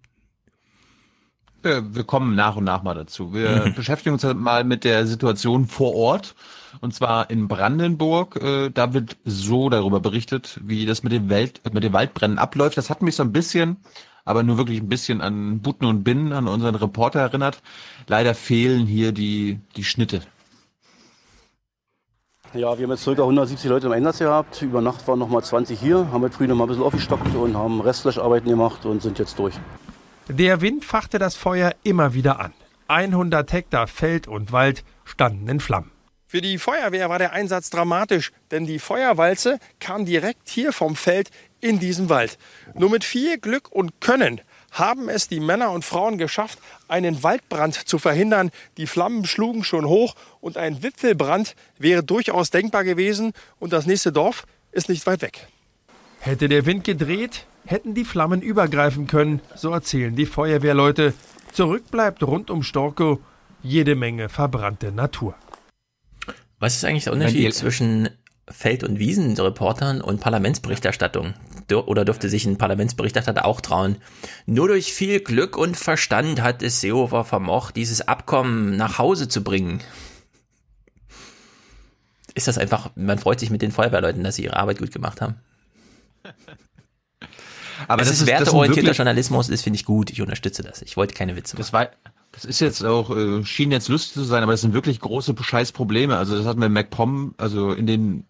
[1.61, 3.33] Wir kommen nach und nach mal dazu.
[3.33, 6.35] Wir beschäftigen uns mal mit der Situation vor Ort.
[6.81, 8.35] Und zwar in Brandenburg.
[8.41, 12.77] Äh, da wird so darüber berichtet, wie das mit dem, Welt, mit dem Waldbrennen abläuft.
[12.77, 13.77] Das hat mich so ein bisschen,
[14.25, 17.61] aber nur wirklich ein bisschen an Buten und Binnen, an unseren Reporter erinnert.
[18.07, 20.21] Leider fehlen hier die, die Schnitte.
[22.53, 23.11] Ja, wir haben jetzt ca.
[23.11, 24.61] 170 Leute im Einsatz gehabt.
[24.61, 27.33] Über Nacht waren noch mal 20 hier, haben heute früh noch mal ein bisschen aufgestockt
[27.33, 29.55] und haben Restlöscharbeiten gemacht und sind jetzt durch.
[30.27, 32.53] Der Wind fachte das Feuer immer wieder an.
[32.89, 35.89] 100 Hektar Feld und Wald standen in Flammen.
[36.27, 41.31] Für die Feuerwehr war der Einsatz dramatisch, denn die Feuerwalze kam direkt hier vom Feld
[41.59, 42.37] in diesen Wald.
[42.75, 44.41] Nur mit viel Glück und Können
[44.73, 48.51] haben es die Männer und Frauen geschafft, einen Waldbrand zu verhindern.
[48.77, 54.11] Die Flammen schlugen schon hoch und ein Wipfelbrand wäre durchaus denkbar gewesen und das nächste
[54.11, 55.47] Dorf ist nicht weit weg.
[56.19, 61.13] Hätte der Wind gedreht, hätten die Flammen übergreifen können, so erzählen die Feuerwehrleute.
[61.51, 63.19] Zurück bleibt rund um Storkow
[63.61, 65.35] jede Menge verbrannte Natur.
[66.59, 68.09] Was ist eigentlich der Unterschied zwischen
[68.47, 71.33] Feld- und Wiesenreportern und Parlamentsberichterstattung?
[71.75, 73.97] Oder dürfte sich ein Parlamentsberichterstatter auch trauen?
[74.45, 79.43] Nur durch viel Glück und Verstand hat es Seehofer vermocht, dieses Abkommen nach Hause zu
[79.43, 79.81] bringen.
[82.35, 85.21] Ist das einfach, man freut sich mit den Feuerwehrleuten, dass sie ihre Arbeit gut gemacht
[85.21, 85.35] haben.
[87.87, 90.81] Aber es das ist, ist werteorientierter Journalismus, das finde ich gut, ich unterstütze das.
[90.81, 91.61] Ich wollte keine Witze machen.
[91.61, 91.89] Das war,
[92.31, 95.35] das ist jetzt auch, äh, schien jetzt lustig zu sein, aber das sind wirklich große
[95.39, 96.17] Scheißprobleme.
[96.17, 98.25] Also das hatten wir in MacPom, also in den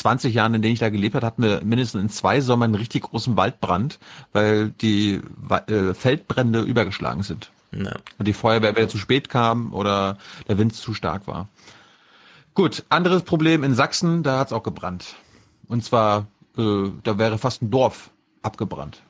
[0.00, 2.80] 20 Jahren, in denen ich da gelebt habe, hatten wir mindestens in zwei Sommern einen
[2.80, 3.98] richtig großen Waldbrand,
[4.32, 5.20] weil die
[5.68, 7.50] äh, Feldbrände übergeschlagen sind.
[7.72, 7.92] Ja.
[8.18, 10.18] Und die Feuerwehr entweder zu spät kam oder
[10.48, 11.48] der Wind zu stark war.
[12.54, 15.14] Gut, anderes Problem in Sachsen, da hat's auch gebrannt.
[15.68, 16.26] Und zwar,
[16.58, 18.10] äh, da wäre fast ein Dorf
[18.42, 19.02] abgebrannt.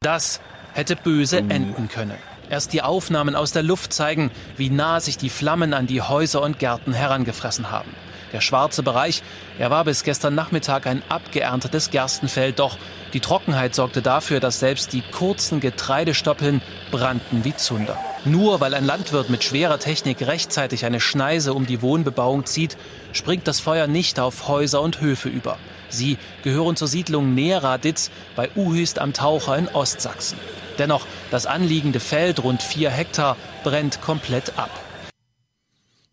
[0.00, 0.40] Das
[0.72, 2.16] hätte böse enden können.
[2.48, 6.42] Erst die Aufnahmen aus der Luft zeigen, wie nah sich die Flammen an die Häuser
[6.42, 7.90] und Gärten herangefressen haben.
[8.32, 9.22] Der schwarze Bereich,
[9.58, 12.78] er war bis gestern Nachmittag ein abgeerntetes Gerstenfeld, doch
[13.12, 17.98] die Trockenheit sorgte dafür, dass selbst die kurzen Getreidestoppeln brannten wie Zunder.
[18.24, 22.76] Nur weil ein Landwirt mit schwerer Technik rechtzeitig eine Schneise um die Wohnbebauung zieht,
[23.12, 25.56] springt das Feuer nicht auf Häuser und Höfe über.
[25.88, 30.38] Sie gehören zur Siedlung Neraditz bei Uhüst am Taucher in Ostsachsen.
[30.78, 34.70] Dennoch, das anliegende Feld, rund vier Hektar, brennt komplett ab.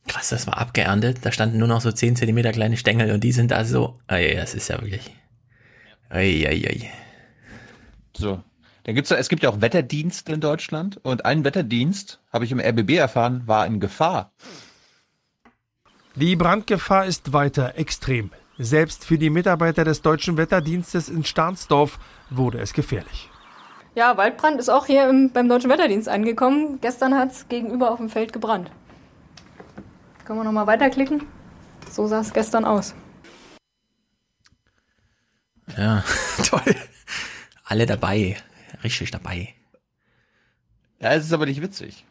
[0.07, 1.19] Krass, das war abgeerntet.
[1.21, 3.99] Da standen nur noch so zehn Zentimeter kleine Stängel und die sind da so.
[4.07, 5.13] Ey, das ist ja wirklich.
[6.09, 6.89] Ey, ey, ey.
[8.15, 8.41] So.
[8.84, 12.59] Dann gibt's, es gibt ja auch Wetterdienste in Deutschland und ein Wetterdienst, habe ich im
[12.61, 14.31] RBB erfahren, war in Gefahr.
[16.15, 18.31] Die Brandgefahr ist weiter extrem.
[18.57, 23.29] Selbst für die Mitarbeiter des Deutschen Wetterdienstes in Stahnsdorf wurde es gefährlich.
[23.93, 26.79] Ja, Waldbrand ist auch hier im, beim Deutschen Wetterdienst angekommen.
[26.81, 28.71] Gestern hat es gegenüber auf dem Feld gebrannt.
[30.28, 31.24] Können wir nochmal weiterklicken?
[31.90, 32.94] So sah es gestern aus.
[35.78, 36.04] Ja,
[36.44, 36.76] toll.
[37.64, 38.36] Alle dabei.
[38.84, 39.54] Richtig dabei.
[40.99, 42.04] Ja, es ist aber nicht witzig.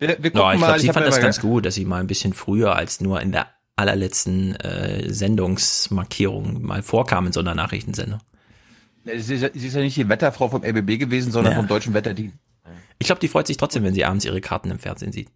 [0.00, 2.08] Wir, wir gucken no, ich glaube, sie fand das ganz gut, dass sie mal ein
[2.08, 8.18] bisschen früher als nur in der allerletzten äh, Sendungsmarkierung mal vorkam in so einer Nachrichtensendung.
[9.04, 11.58] Sie ist, sie ist ja nicht die Wetterfrau vom LBB gewesen, sondern ja.
[11.58, 12.36] vom Deutschen Wetterdienst.
[12.98, 15.28] Ich glaube, die freut sich trotzdem, wenn sie abends ihre Karten im Fernsehen sieht.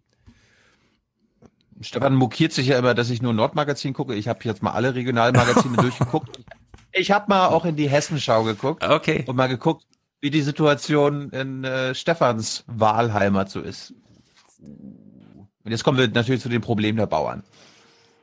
[1.81, 4.15] Stefan mokiert sich ja immer, dass ich nur Nordmagazin gucke.
[4.15, 6.39] Ich habe jetzt mal alle Regionalmagazine durchgeguckt.
[6.91, 8.83] Ich habe mal auch in die Hessenschau geguckt.
[8.83, 9.23] Okay.
[9.27, 9.85] Und mal geguckt,
[10.19, 13.93] wie die Situation in äh, Stefans Wahlheimat so ist.
[14.59, 17.43] Und jetzt kommen wir natürlich zu den Problemen der Bauern.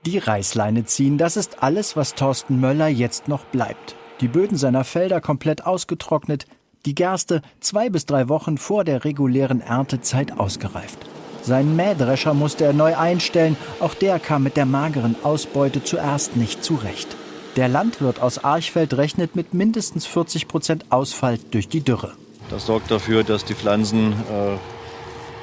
[0.06, 4.84] Die Reißleine ziehen, das ist alles, was Thorsten Möller jetzt noch bleibt die Böden seiner
[4.84, 6.46] Felder komplett ausgetrocknet,
[6.86, 10.98] die Gerste zwei bis drei Wochen vor der regulären Erntezeit ausgereift.
[11.44, 16.64] Seinen Mähdrescher musste er neu einstellen, auch der kam mit der mageren Ausbeute zuerst nicht
[16.64, 17.16] zurecht.
[17.56, 22.14] Der Landwirt aus Archfeld rechnet mit mindestens 40 Prozent Ausfall durch die Dürre.
[22.48, 24.56] Das sorgt dafür, dass die Pflanzen äh,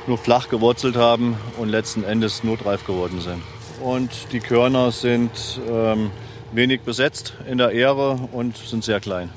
[0.07, 3.41] nur flach gewurzelt haben und letzten Endes notreif geworden sind.
[3.81, 6.09] Und die Körner sind ähm,
[6.51, 9.29] wenig besetzt in der Ehre und sind sehr klein.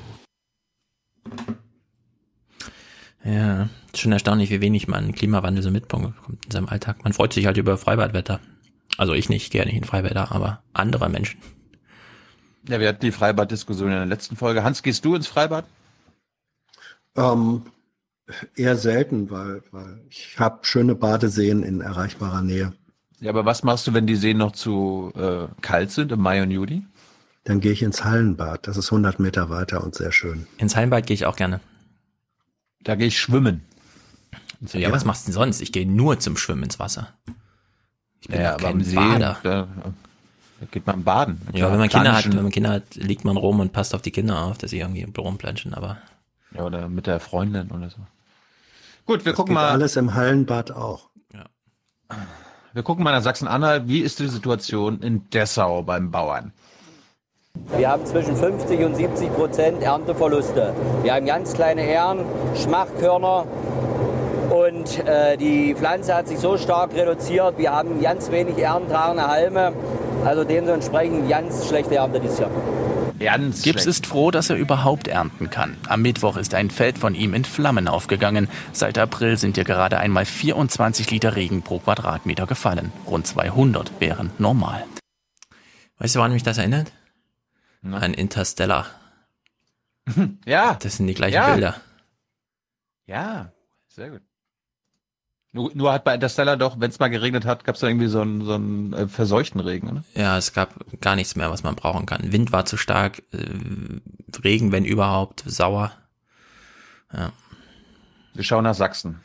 [3.25, 6.13] Ja, schon erstaunlich, wie wenig man Klimawandel so mitbekommt
[6.45, 7.03] in seinem Alltag.
[7.03, 8.39] Man freut sich halt über Freibadwetter.
[8.97, 11.41] Also ich nicht, gerne nicht in Freibäder, aber andere Menschen.
[12.69, 14.63] Ja, wir hatten die Freibad-Diskussion in der letzten Folge.
[14.63, 15.65] Hans, gehst du ins Freibad?
[17.15, 17.63] Ähm,
[18.55, 22.73] eher selten, weil, weil ich habe schöne Badeseen in erreichbarer Nähe.
[23.19, 26.43] Ja, aber was machst du, wenn die Seen noch zu äh, kalt sind im Mai
[26.43, 26.83] und Juli?
[27.45, 28.67] dann gehe ich ins Hallenbad.
[28.67, 30.47] Das ist 100 Meter weiter und sehr schön.
[30.57, 31.61] Ins Hallenbad gehe ich auch gerne.
[32.85, 33.65] Da gehe ich schwimmen.
[34.71, 35.59] Ja, ja, was machst du denn sonst?
[35.59, 37.09] Ich gehe nur zum Schwimmen ins Wasser.
[38.21, 39.37] Ich bin ja, aber kein See, Bader.
[39.43, 39.67] Da,
[40.59, 41.41] da, geht man baden.
[41.53, 44.01] Ja, wenn man Kinder hat, wenn man Kinder hat, liegt man rum und passt auf
[44.01, 45.97] die Kinder auf, dass sie irgendwie rumplanschen, aber.
[46.55, 47.97] Ja, oder mit der Freundin oder so.
[49.05, 49.69] Gut, wir das gucken mal.
[49.69, 51.09] Alles im Hallenbad auch.
[51.33, 51.45] Ja.
[52.73, 53.87] Wir gucken mal nach Sachsen-Anhalt.
[53.87, 56.53] Wie ist die Situation in Dessau beim Bauern?
[57.77, 60.73] Wir haben zwischen 50 und 70 Prozent Ernteverluste.
[61.03, 62.19] Wir haben ganz kleine Ähren,
[62.55, 63.45] Schmachkörner
[64.49, 67.57] und äh, die Pflanze hat sich so stark reduziert.
[67.57, 69.73] Wir haben ganz wenig erntragende Halme.
[70.23, 72.51] Also dementsprechend ganz schlechte Ernte dieses Jahr.
[73.19, 75.77] Ganz Gibbs ist froh, dass er überhaupt ernten kann.
[75.87, 78.49] Am Mittwoch ist ein Feld von ihm in Flammen aufgegangen.
[78.73, 82.91] Seit April sind hier gerade einmal 24 Liter Regen pro Quadratmeter gefallen.
[83.07, 84.85] Rund 200 wären normal.
[85.99, 86.91] Weißt du, woran mich das erinnert?
[87.85, 87.99] Na?
[87.99, 88.87] An Interstellar.
[90.45, 90.75] Ja.
[90.75, 91.51] Das sind die gleichen ja.
[91.51, 91.81] Bilder.
[93.07, 93.51] Ja,
[93.87, 94.21] sehr gut.
[95.51, 98.07] Nur, nur hat bei Interstellar doch, wenn es mal geregnet hat, gab es da irgendwie
[98.07, 100.03] so einen, so einen äh, verseuchten Regen, oder?
[100.13, 102.31] Ja, es gab gar nichts mehr, was man brauchen kann.
[102.31, 103.47] Wind war zu stark, äh,
[104.43, 105.91] Regen, wenn überhaupt, sauer.
[107.11, 107.31] Ja.
[108.33, 109.21] Wir schauen nach Sachsen.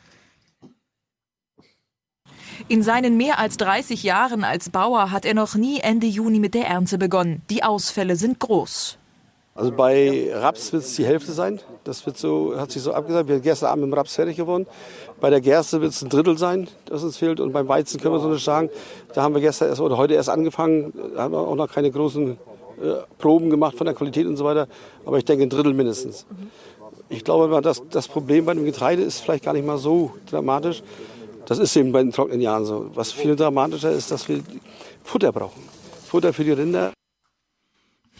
[2.67, 6.53] In seinen mehr als 30 Jahren als Bauer hat er noch nie Ende Juni mit
[6.53, 7.41] der Ernte begonnen.
[7.49, 8.97] Die Ausfälle sind groß.
[9.53, 11.59] Also bei Raps wird es die Hälfte sein.
[11.83, 13.27] Das wird so, hat sich so abgesagt.
[13.27, 14.65] Wir sind gestern Abend mit dem Raps fertig geworden.
[15.19, 17.39] Bei der Gerste wird es ein Drittel sein, das uns fehlt.
[17.39, 18.69] Und beim Weizen können wir so nicht sagen.
[19.13, 20.93] Da haben wir gestern erst oder heute erst angefangen.
[21.15, 22.35] Da haben wir auch noch keine großen äh,
[23.17, 24.67] Proben gemacht von der Qualität und so weiter.
[25.05, 26.25] Aber ich denke ein Drittel mindestens.
[27.09, 30.81] Ich glaube, das, das Problem bei dem Getreide ist vielleicht gar nicht mal so dramatisch.
[31.45, 32.91] Das ist eben bei den trockenen Jahren so.
[32.93, 34.43] Was viel dramatischer ist, dass wir
[35.03, 35.61] Futter brauchen.
[36.05, 36.93] Futter für die Rinder.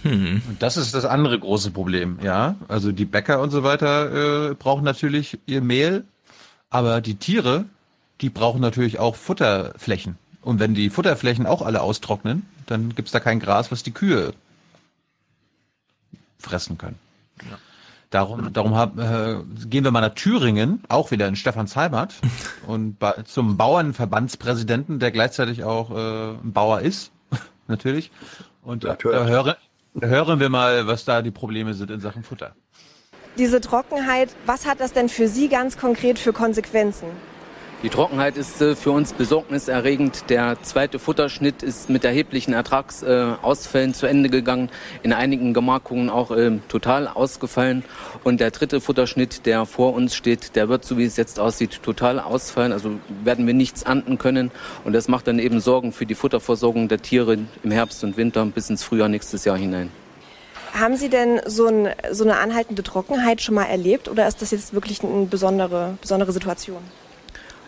[0.04, 0.42] Hm.
[0.60, 2.56] Das ist das andere große Problem, ja.
[2.68, 6.06] Also die Bäcker und so weiter äh, brauchen natürlich ihr Mehl,
[6.70, 7.66] aber die Tiere,
[8.22, 10.18] die brauchen natürlich auch Futterflächen.
[10.42, 14.34] Und wenn die Futterflächen auch alle austrocknen, dann gibt's da kein Gras, was die Kühe
[16.40, 16.98] fressen können.
[17.50, 17.58] Ja.
[18.12, 22.14] Darum, darum hab, äh, gehen wir mal nach Thüringen, auch wieder in Stefans Heimat,
[22.68, 27.12] und zum Bauernverbandspräsidenten, der gleichzeitig auch äh, ein Bauer ist,
[27.68, 28.12] natürlich.
[28.62, 29.58] Und da, da höre,
[30.00, 32.56] Hören wir mal, was da die Probleme sind in Sachen Futter.
[33.38, 37.08] Diese Trockenheit, was hat das denn für Sie ganz konkret für Konsequenzen?
[37.84, 40.30] Die Trockenheit ist äh, für uns besorgniserregend.
[40.30, 44.70] Der zweite Futterschnitt ist mit erheblichen Ertragsausfällen zu Ende gegangen,
[45.02, 47.84] in einigen Gemarkungen auch äh, total ausgefallen.
[48.24, 51.82] Und der dritte Futterschnitt, der vor uns steht, der wird, so wie es jetzt aussieht,
[51.82, 52.72] total ausfallen.
[52.72, 52.92] Also
[53.24, 54.52] werden wir nichts ernten können.
[54.84, 58.46] Und das macht dann eben Sorgen für die Futterversorgung der Tiere im Herbst und Winter
[58.46, 59.90] bis ins Frühjahr nächstes Jahr hinein.
[60.80, 64.52] Haben Sie denn so, ein, so eine anhaltende Trockenheit schon mal erlebt oder ist das
[64.52, 66.84] jetzt wirklich eine besondere, besondere Situation?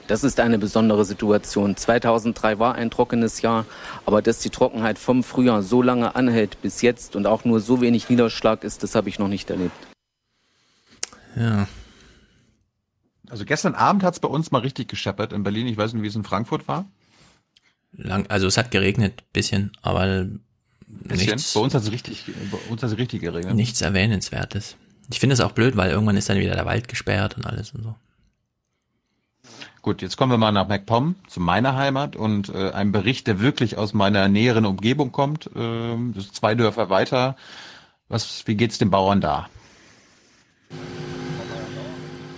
[0.07, 1.77] Das ist eine besondere Situation.
[1.77, 3.65] 2003 war ein trockenes Jahr,
[4.05, 7.81] aber dass die Trockenheit vom Frühjahr so lange anhält bis jetzt und auch nur so
[7.81, 9.75] wenig Niederschlag ist, das habe ich noch nicht erlebt.
[11.35, 11.67] Ja.
[13.29, 15.67] Also gestern Abend hat es bei uns mal richtig gescheppert in Berlin.
[15.67, 16.85] Ich weiß nicht, wie es in Frankfurt war.
[17.93, 20.27] Lang, also es hat geregnet, bisschen, aber
[20.87, 21.35] bisschen?
[21.35, 21.53] nichts.
[21.53, 23.55] Bei uns hat es richtig, bei uns hat es richtig geregnet.
[23.55, 24.75] Nichts erwähnenswertes.
[25.11, 27.71] Ich finde es auch blöd, weil irgendwann ist dann wieder der Wald gesperrt und alles
[27.71, 27.95] und so.
[29.83, 33.41] Gut, jetzt kommen wir mal nach MacPom, zu meiner Heimat und äh, ein Bericht, der
[33.41, 35.47] wirklich aus meiner näheren Umgebung kommt.
[35.47, 35.97] Äh,
[36.31, 37.35] zwei Dörfer weiter.
[38.07, 39.49] Was, wie geht's den Bauern da?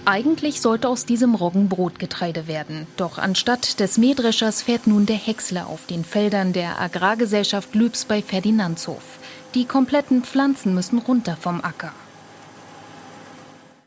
[0.06, 2.88] Eigentlich sollte aus diesem Roggen Brotgetreide werden.
[2.98, 8.24] Doch anstatt des Mähdreschers fährt nun der Häcksler auf den Feldern der Agrargesellschaft Lübs bei
[8.24, 9.20] Ferdinandshof.
[9.54, 11.94] Die kompletten Pflanzen müssen runter vom Acker.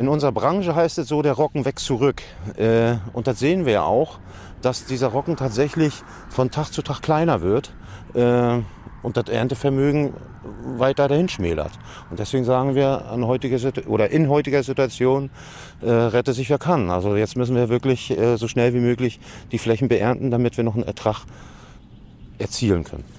[0.01, 2.23] In unserer Branche heißt es so, der Rocken wächst zurück.
[2.57, 4.21] Äh, und das sehen wir ja auch,
[4.63, 5.93] dass dieser Rocken tatsächlich
[6.29, 7.73] von Tag zu Tag kleiner wird
[8.15, 8.61] äh,
[9.03, 10.15] und das Erntevermögen
[10.77, 11.73] weiter dahin schmälert.
[12.11, 13.59] Und deswegen sagen wir an heutiger
[13.89, 15.31] oder in heutiger Situation
[15.83, 16.91] äh, rette sich wer kann.
[16.91, 19.19] Also jetzt müssen wir wirklich äh, so schnell wie möglich
[19.51, 21.25] die Flächen beernten, damit wir noch einen Ertrag
[22.39, 23.18] erzielen können.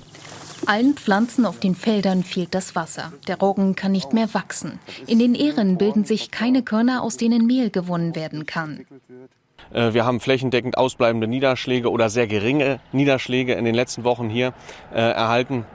[0.65, 3.13] Allen Pflanzen auf den Feldern fehlt das Wasser.
[3.27, 4.79] Der Roggen kann nicht mehr wachsen.
[5.07, 8.85] In den Ähren bilden sich keine Körner, aus denen Mehl gewonnen werden kann.
[9.71, 14.53] Äh, wir haben flächendeckend ausbleibende Niederschläge oder sehr geringe Niederschläge in den letzten Wochen hier
[14.93, 15.65] äh, erhalten.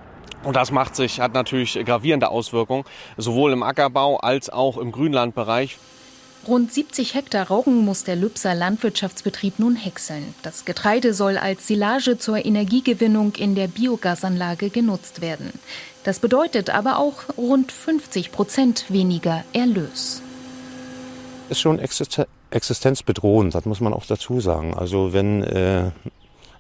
[0.43, 2.85] Und das macht sich, hat natürlich gravierende Auswirkungen,
[3.17, 5.79] sowohl im Ackerbau als auch im Grünlandbereich.
[6.47, 10.35] Rund 70 Hektar Roggen muss der Lübser Landwirtschaftsbetrieb nun häckseln.
[10.43, 15.53] Das Getreide soll als Silage zur Energiegewinnung in der Biogasanlage genutzt werden.
[16.03, 20.21] Das bedeutet aber auch rund 50 Prozent weniger Erlös.
[21.49, 21.79] Ist schon
[22.51, 24.75] existenzbedrohend, das muss man auch dazu sagen.
[24.75, 25.93] Also wenn äh,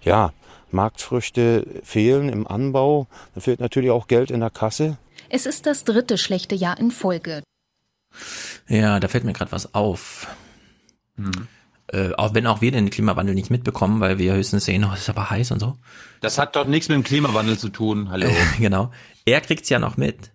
[0.02, 0.32] ja,
[0.70, 4.97] Marktfrüchte fehlen im Anbau, dann fehlt natürlich auch Geld in der Kasse.
[5.28, 7.43] Es ist das dritte schlechte Jahr in Folge.
[8.68, 10.26] Ja, da fällt mir gerade was auf.
[11.16, 11.48] Hm.
[11.88, 15.00] Äh, auch wenn auch wir den Klimawandel nicht mitbekommen, weil wir höchstens sehen, oh, es
[15.00, 15.76] ist aber heiß und so.
[16.20, 18.10] Das hat doch nichts mit dem Klimawandel zu tun.
[18.10, 18.28] Hallo.
[18.58, 18.90] genau.
[19.26, 20.32] Er kriegt's ja noch mit.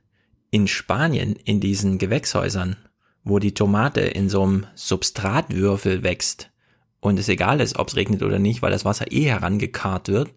[0.51, 2.75] In Spanien, in diesen Gewächshäusern,
[3.23, 6.51] wo die Tomate in so einem Substratwürfel wächst
[6.99, 10.29] und es egal ist, ob es regnet oder nicht, weil das Wasser eh herangekarrt wird,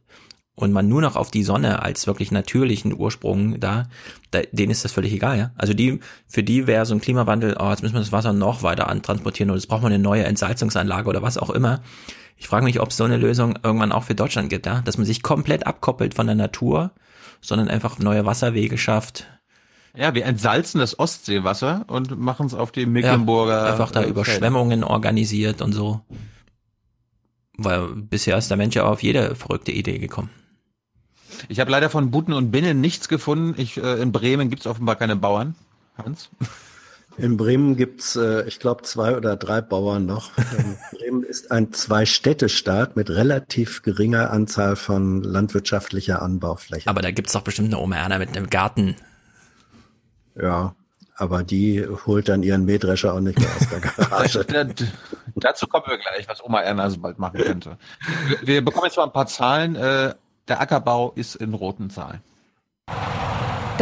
[0.54, 3.84] und man nur noch auf die Sonne als wirklich natürlichen Ursprung da,
[4.30, 5.50] da denen ist das völlig egal, ja.
[5.56, 8.62] Also die, für die wäre so ein Klimawandel, oh, jetzt müssen wir das Wasser noch
[8.62, 11.80] weiter antransportieren oder jetzt braucht man eine neue Entsalzungsanlage oder was auch immer.
[12.36, 14.98] Ich frage mich, ob es so eine Lösung irgendwann auch für Deutschland gibt, ja, dass
[14.98, 16.90] man sich komplett abkoppelt von der Natur,
[17.40, 19.26] sondern einfach neue Wasserwege schafft.
[19.94, 23.64] Ja, wir entsalzen das Ostseewasser und machen es auf die Mecklenburger.
[23.64, 26.00] Ja, einfach da Überschwemmungen organisiert und so.
[27.56, 30.30] Weil bisher ist der Mensch ja auf jede verrückte Idee gekommen.
[31.48, 33.54] Ich habe leider von Buten und Binnen nichts gefunden.
[33.60, 35.54] Ich, äh, in Bremen gibt es offenbar keine Bauern.
[35.96, 36.30] Hans?
[37.18, 40.30] In Bremen gibt's, äh, ich glaube, zwei oder drei Bauern noch.
[40.38, 46.88] Ähm, Bremen ist ein Zwei-Städte-Staat mit relativ geringer Anzahl von landwirtschaftlicher Anbaufläche.
[46.88, 48.96] Aber da gibt's doch bestimmt eine Oma Erna mit einem Garten.
[50.34, 50.74] Ja,
[51.16, 54.46] aber die holt dann ihren Mähdrescher auch nicht mehr aus der Garage.
[55.36, 57.78] Dazu kommen wir gleich, was Oma Erna so bald machen könnte.
[58.42, 59.76] Wir bekommen jetzt mal ein paar Zahlen.
[59.76, 60.14] Äh,
[60.48, 62.22] der Ackerbau ist in roten Zahlen.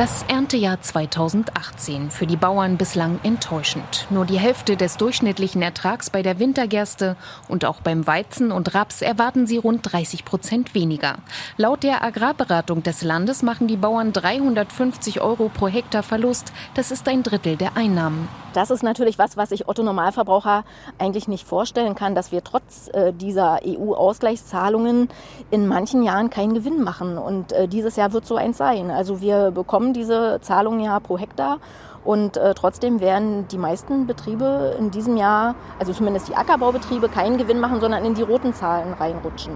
[0.00, 4.06] Das Erntejahr 2018 für die Bauern bislang enttäuschend.
[4.08, 7.16] Nur die Hälfte des durchschnittlichen Ertrags bei der Wintergerste
[7.48, 11.16] und auch beim Weizen und Raps erwarten sie rund 30 Prozent weniger.
[11.58, 16.50] Laut der Agrarberatung des Landes machen die Bauern 350 Euro pro Hektar Verlust.
[16.72, 18.26] Das ist ein Drittel der Einnahmen.
[18.52, 20.64] Das ist natürlich was, was sich Otto Normalverbraucher
[20.98, 25.08] eigentlich nicht vorstellen kann, dass wir trotz äh, dieser EU-Ausgleichszahlungen
[25.52, 27.16] in manchen Jahren keinen Gewinn machen.
[27.16, 28.90] Und äh, dieses Jahr wird so eins sein.
[28.90, 31.58] Also wir bekommen diese Zahlungen ja pro Hektar.
[32.04, 37.36] Und äh, trotzdem werden die meisten Betriebe in diesem Jahr, also zumindest die Ackerbaubetriebe, keinen
[37.36, 39.52] Gewinn machen, sondern in die roten Zahlen reinrutschen.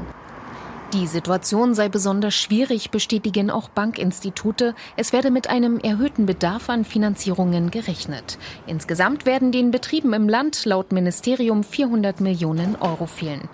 [0.93, 4.77] Die Situation sei besonders schwierig, bestätigen auch Bankinstitute.
[4.97, 8.39] Es werde mit einem erhöhten Bedarf an Finanzierungen gerechnet.
[8.69, 13.49] Insgesamt werden den Betrieben im Land laut Ministerium 400 Millionen Euro fehlen.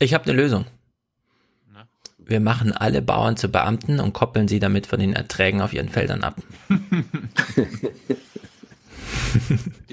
[0.00, 0.66] Ich habe eine Lösung.
[2.26, 5.88] Wir machen alle Bauern zu Beamten und koppeln sie damit von den Erträgen auf ihren
[5.90, 6.36] Feldern ab.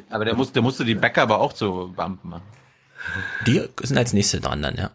[0.10, 2.44] aber der, muss, der musste die Bäcker aber auch zu Beamten machen.
[3.48, 4.91] Die sind als nächste dran dann, ja.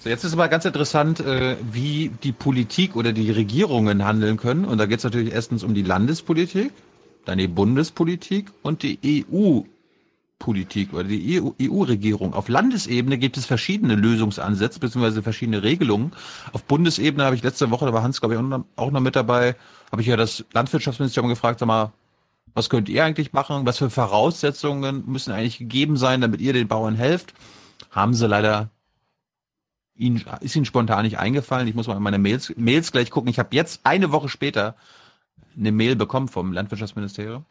[0.00, 4.64] So, jetzt ist aber ganz interessant, äh, wie die Politik oder die Regierungen handeln können.
[4.64, 6.72] Und da geht es natürlich erstens um die Landespolitik,
[7.24, 8.98] dann die Bundespolitik und die
[9.32, 9.77] EU-Politik
[10.46, 12.32] oder die EU-Regierung.
[12.32, 15.22] Auf Landesebene gibt es verschiedene Lösungsansätze bzw.
[15.22, 16.12] verschiedene Regelungen.
[16.52, 18.40] Auf Bundesebene habe ich letzte Woche, da war Hans, glaube ich,
[18.76, 19.56] auch noch mit dabei,
[19.90, 21.92] habe ich ja das Landwirtschaftsministerium gefragt, sag mal,
[22.54, 23.66] was könnt ihr eigentlich machen?
[23.66, 27.34] Was für Voraussetzungen müssen eigentlich gegeben sein, damit ihr den Bauern helft?
[27.90, 28.70] Haben sie leider
[29.98, 31.68] ihn, ist Ihnen spontan nicht eingefallen.
[31.68, 33.30] Ich muss mal in meine Mails, Mails gleich gucken.
[33.30, 34.76] Ich habe jetzt eine Woche später
[35.56, 37.44] eine Mail bekommen vom Landwirtschaftsministerium.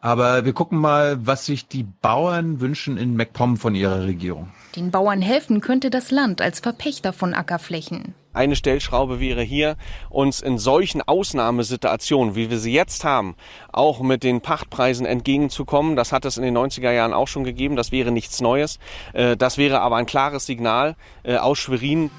[0.00, 4.48] Aber wir gucken mal, was sich die Bauern wünschen in MacPom von ihrer Regierung.
[4.76, 8.14] Den Bauern helfen könnte das Land als Verpächter von Ackerflächen.
[8.32, 9.76] Eine Stellschraube wäre hier,
[10.08, 13.34] uns in solchen Ausnahmesituationen, wie wir sie jetzt haben,
[13.72, 15.96] auch mit den Pachtpreisen entgegenzukommen.
[15.96, 17.74] Das hat es in den 90er Jahren auch schon gegeben.
[17.74, 18.78] Das wäre nichts Neues.
[19.14, 20.94] Äh, das wäre aber ein klares Signal
[21.24, 22.12] äh, aus Schwerin.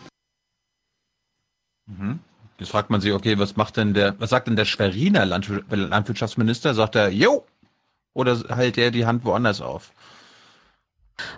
[1.86, 2.20] Mhm.
[2.58, 6.74] Jetzt fragt man sich, okay, was macht denn der, was sagt denn der Schweriner Landwirtschaftsminister?
[6.74, 7.46] Sagt er, jo,
[8.20, 9.92] oder hält er die Hand woanders auf?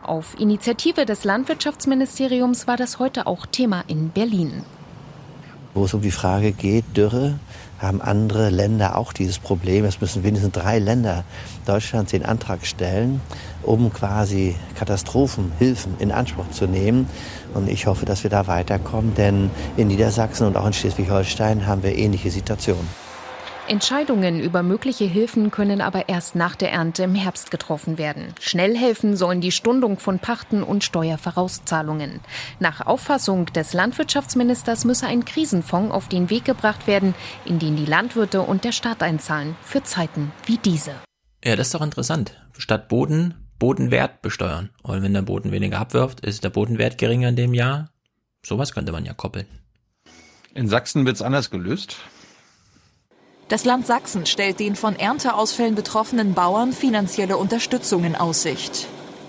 [0.03, 4.63] Auf Initiative des Landwirtschaftsministeriums war das heute auch Thema in Berlin.
[5.73, 7.39] Wo es um die Frage geht, Dürre,
[7.79, 9.85] haben andere Länder auch dieses Problem.
[9.85, 11.23] Es müssen wenigstens drei Länder
[11.65, 13.21] Deutschlands den Antrag stellen,
[13.63, 17.07] um quasi Katastrophenhilfen in Anspruch zu nehmen.
[17.53, 21.83] Und ich hoffe, dass wir da weiterkommen, denn in Niedersachsen und auch in Schleswig-Holstein haben
[21.83, 22.87] wir ähnliche Situationen.
[23.71, 28.33] Entscheidungen über mögliche Hilfen können aber erst nach der Ernte im Herbst getroffen werden.
[28.41, 32.19] Schnell helfen sollen die Stundung von Pachten und Steuervorauszahlungen.
[32.59, 37.85] Nach Auffassung des Landwirtschaftsministers müsse ein Krisenfonds auf den Weg gebracht werden, in den die
[37.85, 40.91] Landwirte und der Staat einzahlen für Zeiten wie diese.
[41.41, 42.35] Ja, das ist doch interessant.
[42.57, 44.71] Statt Boden Bodenwert besteuern.
[44.83, 47.89] Und wenn der Boden weniger abwirft, ist der Bodenwert geringer in dem Jahr.
[48.45, 49.47] Sowas könnte man ja koppeln.
[50.53, 51.95] In Sachsen wird es anders gelöst.
[53.51, 58.87] Das Land Sachsen stellt den von Ernteausfällen betroffenen Bauern finanzielle Unterstützung in Aussicht.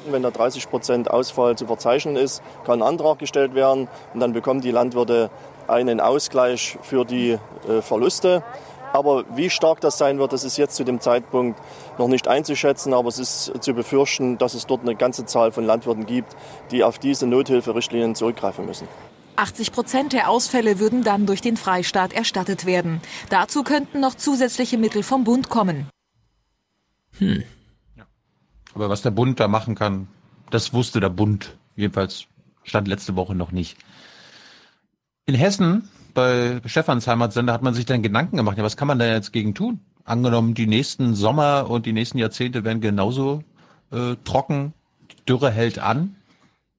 [0.09, 4.33] Wenn da 30 Prozent Ausfall zu verzeichnen ist, kann ein Antrag gestellt werden und dann
[4.33, 5.28] bekommen die Landwirte
[5.67, 7.36] einen Ausgleich für die
[7.68, 8.44] äh, Verluste.
[8.92, 11.60] Aber wie stark das sein wird, das ist jetzt zu dem Zeitpunkt
[11.99, 12.94] noch nicht einzuschätzen.
[12.94, 16.36] Aber es ist zu befürchten, dass es dort eine ganze Zahl von Landwirten gibt,
[16.70, 18.86] die auf diese Nothilferichtlinien zurückgreifen müssen.
[19.36, 23.00] 80 Prozent der Ausfälle würden dann durch den Freistaat erstattet werden.
[23.30, 25.86] Dazu könnten noch zusätzliche Mittel vom Bund kommen.
[27.18, 27.42] Hm.
[28.74, 30.08] Aber was der Bund da machen kann,
[30.50, 31.56] das wusste der Bund.
[31.76, 32.26] Jedenfalls
[32.64, 33.76] stand letzte Woche noch nicht.
[35.26, 38.98] In Hessen, bei Stefans Heimatsender, hat man sich dann Gedanken gemacht, ja, was kann man
[38.98, 39.80] da jetzt gegen tun?
[40.04, 43.44] Angenommen, die nächsten Sommer und die nächsten Jahrzehnte werden genauso
[43.92, 44.74] äh, trocken,
[45.10, 46.16] die Dürre hält an.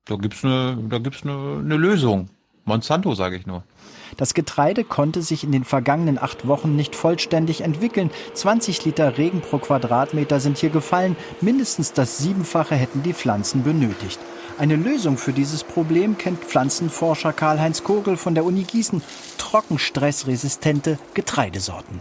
[0.06, 2.30] Da gibt's da gibt's eine, eine Lösung.
[2.66, 3.64] Monsanto, sage ich nur.
[4.18, 8.12] Das Getreide konnte sich in den vergangenen acht Wochen nicht vollständig entwickeln.
[8.34, 11.16] 20 Liter Regen pro Quadratmeter sind hier gefallen.
[11.42, 14.20] Mindestens das Siebenfache hätten die Pflanzen benötigt.
[14.58, 19.02] Eine Lösung für dieses Problem kennt Pflanzenforscher Karl-Heinz Kogel von der Uni Gießen.
[19.40, 22.00] Trockenstressresistente Getreidesorten.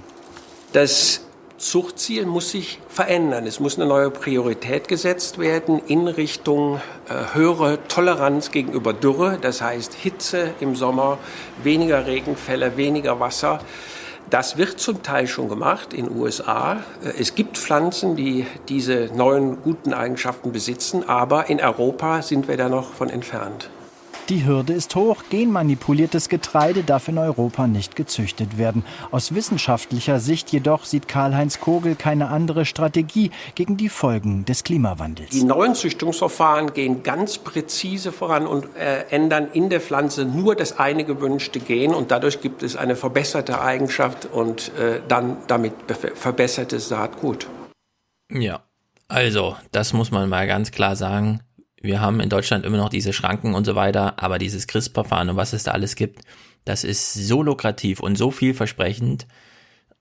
[0.72, 1.22] Das
[1.62, 3.46] Zuchtziel muss sich verändern.
[3.46, 9.62] Es muss eine neue Priorität gesetzt werden in Richtung äh, höhere Toleranz gegenüber Dürre, das
[9.62, 11.18] heißt Hitze im Sommer,
[11.62, 13.60] weniger Regenfälle, weniger Wasser.
[14.28, 16.82] Das wird zum Teil schon gemacht in den USA.
[17.04, 22.56] Äh, es gibt Pflanzen, die diese neuen guten Eigenschaften besitzen, aber in Europa sind wir
[22.56, 23.70] da noch von entfernt.
[24.28, 28.84] Die Hürde ist hoch, genmanipuliertes Getreide darf in Europa nicht gezüchtet werden.
[29.10, 35.30] Aus wissenschaftlicher Sicht jedoch sieht Karl-Heinz Kogel keine andere Strategie gegen die Folgen des Klimawandels.
[35.30, 40.78] Die neuen Züchtungsverfahren gehen ganz präzise voran und äh, ändern in der Pflanze nur das
[40.78, 45.74] eine gewünschte Gen und dadurch gibt es eine verbesserte Eigenschaft und äh, dann damit
[46.14, 47.48] verbessertes Saatgut.
[48.32, 48.60] Ja,
[49.08, 51.40] also das muss man mal ganz klar sagen
[51.82, 55.36] wir haben in Deutschland immer noch diese Schranken und so weiter, aber dieses CRISPR-Verfahren und
[55.36, 56.22] was es da alles gibt,
[56.64, 59.26] das ist so lukrativ und so vielversprechend.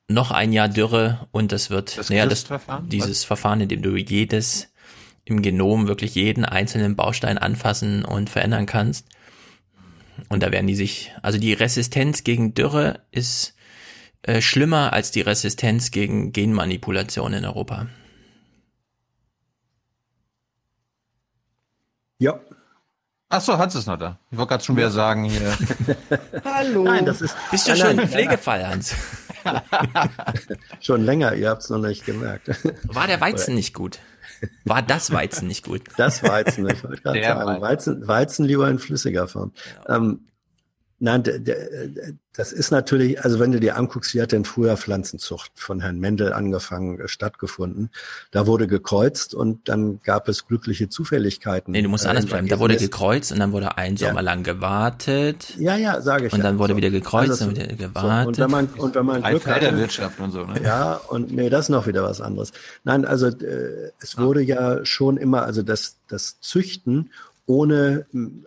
[0.07, 2.45] Noch ein Jahr Dürre und das wird, das naja, das,
[2.85, 3.23] dieses was?
[3.23, 4.71] Verfahren, in dem du jedes
[5.25, 9.07] im Genom wirklich jeden einzelnen Baustein anfassen und verändern kannst.
[10.29, 13.55] Und da werden die sich, also die Resistenz gegen Dürre ist
[14.23, 17.87] äh, schlimmer als die Resistenz gegen Genmanipulation in Europa.
[22.21, 22.39] Ja.
[23.29, 24.19] Ach so, Hans ist noch da.
[24.29, 25.57] Ich wollte gerade schon wieder sagen hier.
[26.45, 26.83] Hallo.
[26.83, 27.35] Nein, das ist.
[27.49, 28.93] Bist du schon im Pflegefall, Hans?
[30.81, 32.49] schon länger, ihr habt es noch nicht gemerkt.
[32.83, 33.97] War der Weizen nicht gut?
[34.65, 35.81] War das Weizen nicht gut?
[35.97, 39.53] Das Weizen, ich wollte gerade sagen, Weizen, Weizen lieber in flüssiger Form.
[39.87, 39.95] Ja.
[39.95, 40.27] Ähm,
[41.03, 41.23] Nein,
[42.33, 45.99] das ist natürlich, also wenn du dir anguckst, wie hat denn früher Pflanzenzucht von Herrn
[45.99, 47.89] Mendel angefangen äh, stattgefunden?
[48.29, 51.71] Da wurde gekreuzt und dann gab es glückliche Zufälligkeiten.
[51.71, 52.47] Nee, du musst äh, anders bleiben.
[52.47, 54.21] Da wurde gekreuzt und dann wurde ein Sommer ja.
[54.21, 55.55] lang gewartet.
[55.57, 56.33] Ja, ja, sage ich.
[56.33, 56.59] Und dann ja.
[56.59, 56.77] wurde so.
[56.77, 58.23] wieder gekreuzt also, und wieder gewartet.
[58.23, 58.27] So.
[58.27, 60.61] Und wenn man, und wenn man Glück hatte, Wirtschaft und so, ne?
[60.63, 62.51] Ja, und nee, das ist noch wieder was anderes.
[62.83, 67.09] Nein, also äh, es wurde ja schon immer, also das, das Züchten
[67.45, 68.05] ohne,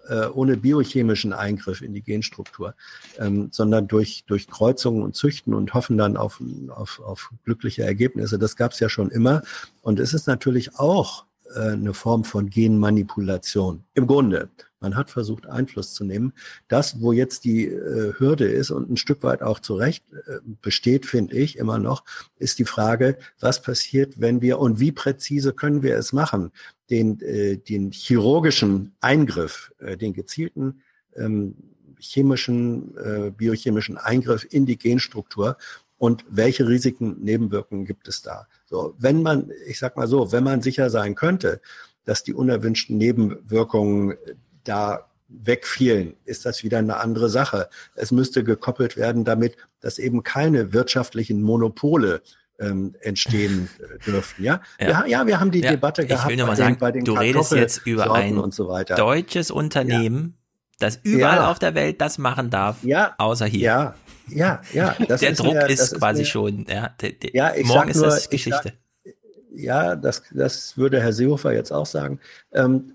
[0.08, 2.74] äh, ohne biochemischen Eingriff in die Genstruktur,
[3.18, 8.38] ähm, sondern durch, durch Kreuzungen und Züchten und hoffen dann auf, auf, auf glückliche Ergebnisse.
[8.38, 9.42] Das gab es ja schon immer.
[9.82, 13.84] Und es ist natürlich auch äh, eine Form von Genmanipulation.
[13.94, 14.48] Im Grunde.
[14.80, 16.34] Man hat versucht, Einfluss zu nehmen.
[16.68, 20.40] Das, wo jetzt die äh, Hürde ist und ein Stück weit auch zu Recht äh,
[20.60, 22.04] besteht, finde ich immer noch,
[22.36, 26.52] ist die Frage, was passiert, wenn wir und wie präzise können wir es machen,
[26.90, 30.82] den, äh, den chirurgischen Eingriff, äh, den gezielten
[31.16, 31.54] ähm,
[31.98, 35.56] chemischen, äh, biochemischen Eingriff in die Genstruktur
[35.96, 38.46] und welche Risiken, Nebenwirkungen gibt es da?
[38.66, 41.60] So, wenn man, ich sag mal so, wenn man sicher sein könnte,
[42.04, 44.14] dass die unerwünschten Nebenwirkungen
[44.64, 47.68] da wegfielen, ist das wieder eine andere Sache.
[47.94, 52.22] Es müsste gekoppelt werden damit, dass eben keine wirtschaftlichen Monopole
[52.58, 54.44] ähm, entstehen äh, dürften.
[54.44, 54.60] Ja?
[54.80, 54.88] Ja.
[54.88, 56.24] ja, ja, wir haben die ja, Debatte gehabt.
[56.24, 60.36] Ich will nur mal sagen, den, du redest jetzt über ein so deutsches Unternehmen,
[60.78, 62.78] das überall auf der Welt das machen darf,
[63.18, 63.60] außer hier.
[63.60, 63.94] Ja,
[64.28, 64.90] ja, ja.
[65.08, 67.90] der ist Druck mir, ist quasi ist mir, schon, ja, der, der, ja ich morgen
[67.90, 68.72] ist nur, das Geschichte.
[69.04, 69.14] Sag,
[69.56, 72.20] ja, das, das würde Herr Seehofer jetzt auch sagen.
[72.52, 72.94] Ähm,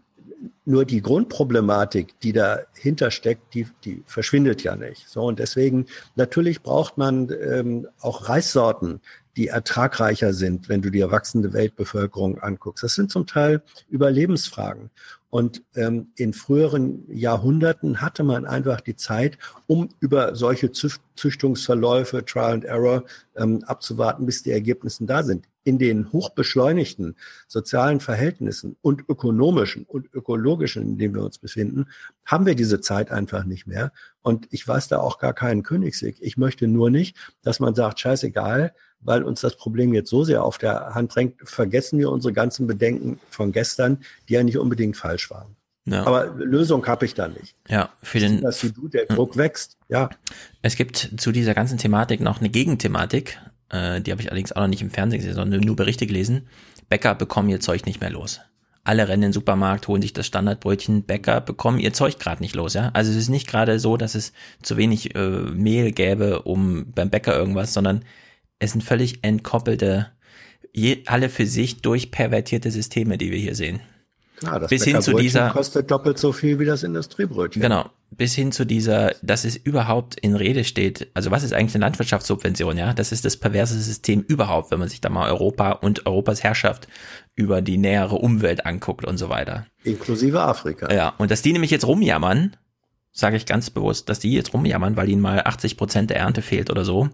[0.65, 5.09] nur die Grundproblematik, die dahinter steckt, die, die verschwindet ja nicht.
[5.09, 9.01] So und deswegen natürlich braucht man ähm, auch Reissorten,
[9.38, 12.83] die ertragreicher sind, wenn du die erwachsene Weltbevölkerung anguckst.
[12.83, 14.90] Das sind zum Teil Überlebensfragen.
[15.30, 22.53] Und ähm, in früheren Jahrhunderten hatte man einfach die Zeit, um über solche Züchtungsverläufe, Trial
[22.53, 23.03] and Error
[23.35, 25.45] ähm, abzuwarten, bis die Ergebnisse da sind.
[25.69, 27.15] In den hochbeschleunigten
[27.48, 31.85] sozialen Verhältnissen und ökonomischen und ökologischen, in denen wir uns befinden,
[32.25, 33.91] haben wir diese Zeit einfach nicht mehr.
[34.23, 36.17] Und ich weiß da auch gar keinen Königsweg.
[36.22, 40.43] Ich möchte nur nicht, dass man sagt, scheißegal, weil uns das Problem jetzt so sehr
[40.43, 44.98] auf der Hand drängt, vergessen wir unsere ganzen Bedenken von gestern, die ja nicht unbedingt
[44.98, 45.56] falsch waren.
[45.85, 46.03] Ja.
[46.03, 47.53] Aber Lösung habe ich da nicht.
[47.67, 48.41] Ja, für den.
[48.41, 49.38] Dass du, der Druck hm.
[49.38, 49.77] wächst.
[49.88, 50.09] Ja.
[50.64, 53.39] Es gibt zu dieser ganzen Thematik noch eine Gegenthematik.
[53.69, 56.48] Äh, die habe ich allerdings auch noch nicht im Fernsehen gesehen, sondern nur Berichte gelesen.
[56.89, 58.41] Bäcker bekommen ihr Zeug nicht mehr los.
[58.83, 61.03] Alle rennen in den Supermarkt, holen sich das Standardbrötchen.
[61.03, 62.89] Bäcker bekommen ihr Zeug gerade nicht los, ja.
[62.93, 64.33] Also es ist nicht gerade so, dass es
[64.64, 68.03] zu wenig äh, Mehl gäbe, um beim Bäcker irgendwas, sondern
[68.57, 70.07] es sind völlig entkoppelte,
[70.73, 73.80] je, alle für sich durchpervertierte Systeme, die wir hier sehen.
[74.40, 77.61] Klar, das bis hin zu dieser kostet doppelt so viel wie das Industriebrötchen.
[77.61, 81.09] Genau, bis hin zu dieser, dass es überhaupt in Rede steht.
[81.14, 82.77] Also was ist eigentlich eine Landwirtschaftssubvention?
[82.77, 86.43] Ja, das ist das perverse System überhaupt, wenn man sich da mal Europa und Europas
[86.43, 86.88] Herrschaft
[87.35, 89.66] über die nähere Umwelt anguckt und so weiter.
[89.84, 90.93] Inklusive Afrika.
[90.93, 92.56] Ja, und dass die nämlich jetzt rumjammern,
[93.11, 96.42] sage ich ganz bewusst, dass die jetzt rumjammern, weil ihnen mal 80 Prozent der Ernte
[96.42, 97.09] fehlt oder so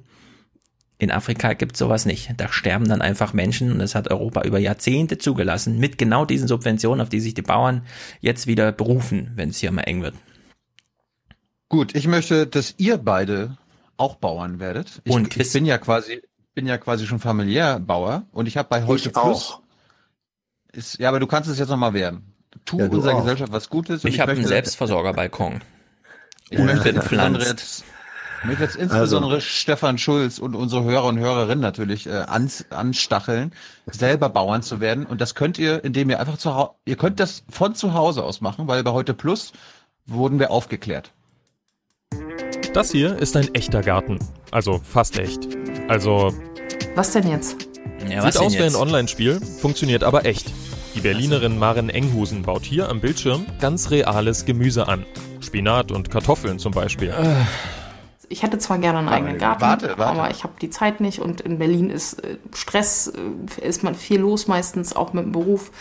[0.98, 2.30] in Afrika gibt sowas nicht.
[2.38, 6.48] Da sterben dann einfach Menschen und das hat Europa über Jahrzehnte zugelassen, mit genau diesen
[6.48, 7.86] Subventionen, auf die sich die Bauern
[8.22, 10.16] jetzt wieder berufen, wenn es hier mal eng wird.
[11.68, 13.58] Gut, ich möchte, dass ihr beide
[13.98, 15.02] auch Bauern werdet.
[15.04, 16.22] Ich, und ich bin ja quasi,
[16.54, 19.52] bin ja quasi schon familiär Bauer und ich habe bei heute ich Plus.
[19.52, 19.62] Auch.
[20.72, 22.34] Ist, ja, aber du kannst es jetzt nochmal werden.
[22.66, 24.04] Tu ja, unserer Gesellschaft was Gutes.
[24.04, 25.62] Ich, ich habe einen Selbstversorgerbalkon.
[26.52, 27.84] Und bin pflanzt.
[28.46, 29.46] Ich möchte jetzt insbesondere also.
[29.46, 33.52] Stefan Schulz und unsere Hörer und Hörerinnen natürlich äh, ans, anstacheln,
[33.88, 35.08] selber Bauern zu werden.
[35.08, 38.24] Und das könnt ihr, indem ihr einfach zu Hause, ihr könnt das von zu Hause
[38.24, 39.52] aus machen, weil bei heute Plus
[40.06, 41.12] wurden wir aufgeklärt.
[42.72, 44.20] Das hier ist ein echter Garten.
[44.52, 45.48] Also fast echt.
[45.88, 46.32] Also.
[46.94, 47.68] Was denn jetzt?
[48.08, 50.52] Ja, Sieht aus wie ein Online-Spiel, funktioniert aber echt.
[50.94, 55.04] Die Berlinerin Maren Enghusen baut hier am Bildschirm ganz reales Gemüse an.
[55.42, 57.12] Spinat und Kartoffeln zum Beispiel.
[58.30, 60.06] Ich hätte zwar gerne einen eigenen Garten, warte, warte.
[60.06, 63.96] aber ich habe die Zeit nicht und in Berlin ist äh, Stress, äh, ist man
[63.96, 65.72] viel los meistens, auch mit dem Beruf,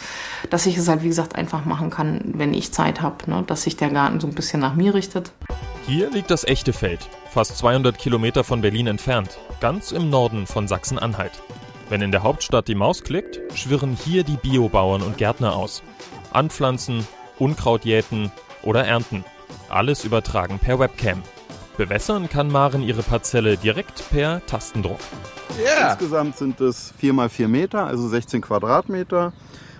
[0.50, 3.44] dass ich es halt wie gesagt einfach machen kann, wenn ich Zeit habe, ne?
[3.47, 5.32] dass sich der Garten so ein bisschen nach mir richtet.
[5.86, 7.00] Hier liegt das echte Feld,
[7.31, 11.32] fast 200 Kilometer von Berlin entfernt, ganz im Norden von Sachsen-Anhalt.
[11.89, 15.82] Wenn in der Hauptstadt die Maus klickt, schwirren hier die Biobauern und Gärtner aus.
[16.32, 17.06] Anpflanzen,
[17.39, 18.32] Unkraut jäten
[18.62, 19.24] oder ernten.
[19.68, 21.23] Alles übertragen per Webcam.
[21.76, 25.00] Bewässern kann Maren ihre Parzelle direkt per Tastendruck.
[25.58, 25.90] Yeah.
[25.90, 29.32] Insgesamt sind es 4 mal 4 Meter, also 16 Quadratmeter.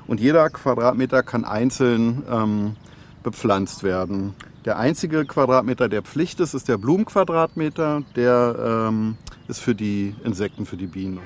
[0.06, 2.76] Und jeder Quadratmeter kann einzeln ähm,
[3.23, 4.34] bepflanzt werden.
[4.64, 8.02] Der einzige Quadratmeter, der Pflicht ist, ist der Blumenquadratmeter.
[8.16, 9.16] Der ähm,
[9.47, 11.20] ist für die Insekten, für die Bienen.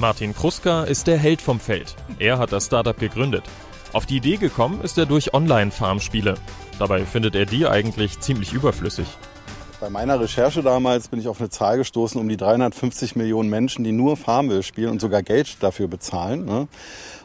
[0.00, 1.96] Martin Kruska ist der Held vom Feld.
[2.18, 3.44] Er hat das Startup gegründet.
[3.92, 6.34] Auf die Idee gekommen ist er durch Online-Farmspiele.
[6.78, 9.06] Dabei findet er die eigentlich ziemlich überflüssig.
[9.82, 13.82] Bei meiner Recherche damals bin ich auf eine Zahl gestoßen, um die 350 Millionen Menschen,
[13.82, 16.44] die nur Farmville spielen und sogar Geld dafür bezahlen.
[16.44, 16.68] Ne?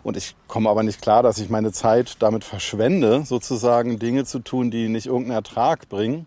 [0.02, 4.40] Und ich komme aber nicht klar, dass ich meine Zeit damit verschwende, sozusagen Dinge zu
[4.40, 6.26] tun, die nicht irgendeinen Ertrag bringen.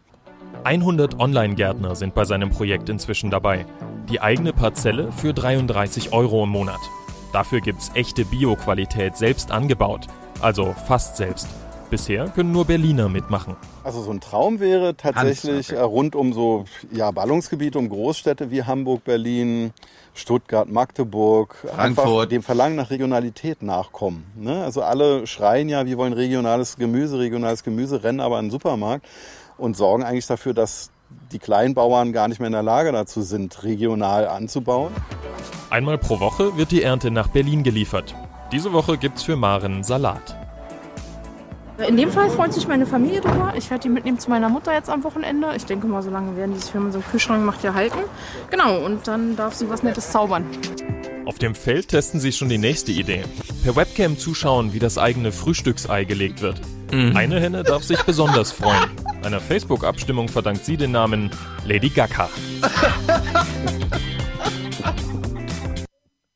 [0.62, 3.67] 100 Online-Gärtner sind bei seinem Projekt inzwischen dabei.
[4.09, 6.81] Die eigene Parzelle für 33 Euro im Monat.
[7.33, 10.07] Dafür gibt's echte Bio-Qualität selbst angebaut,
[10.41, 11.49] also fast selbst.
[11.91, 13.57] Bisher können nur Berliner mitmachen.
[13.83, 15.81] Also so ein Traum wäre tatsächlich okay.
[15.81, 19.73] Äh, rund um so ja, Ballungsgebiete, um Großstädte wie Hamburg, Berlin,
[20.15, 22.07] Stuttgart, Magdeburg, Frankfurt.
[22.07, 24.25] einfach dem Verlangen nach Regionalität nachkommen.
[24.36, 24.62] Ne?
[24.62, 29.07] Also alle schreien ja, wir wollen regionales Gemüse, regionales Gemüse, rennen aber in den Supermarkt
[29.59, 30.91] und sorgen eigentlich dafür, dass
[31.33, 34.93] die Kleinbauern gar nicht mehr in der Lage dazu sind, regional anzubauen.
[35.70, 38.15] Einmal pro Woche wird die Ernte nach Berlin geliefert.
[38.52, 40.40] Diese Woche gibt's für Maren Salat.
[41.86, 43.55] In dem Fall freut sich meine Familie drüber.
[43.57, 45.52] Ich werde die mitnehmen zu meiner Mutter jetzt am Wochenende.
[45.57, 47.75] Ich denke mal, so lange werden die sich, wenn man so einen Kühlschrank macht, ja
[47.75, 47.99] halten.
[48.50, 50.44] Genau, und dann darf sie was Nettes zaubern.
[51.25, 53.25] Auf dem Feld testen sie schon die nächste Idee.
[53.65, 56.60] Per Webcam zuschauen, wie das eigene Frühstücksei gelegt wird.
[56.92, 57.17] Mhm.
[57.17, 58.91] Eine Henne darf sich besonders freuen.
[59.23, 61.31] Einer Facebook-Abstimmung verdankt sie den Namen
[61.65, 62.28] Lady Gaga.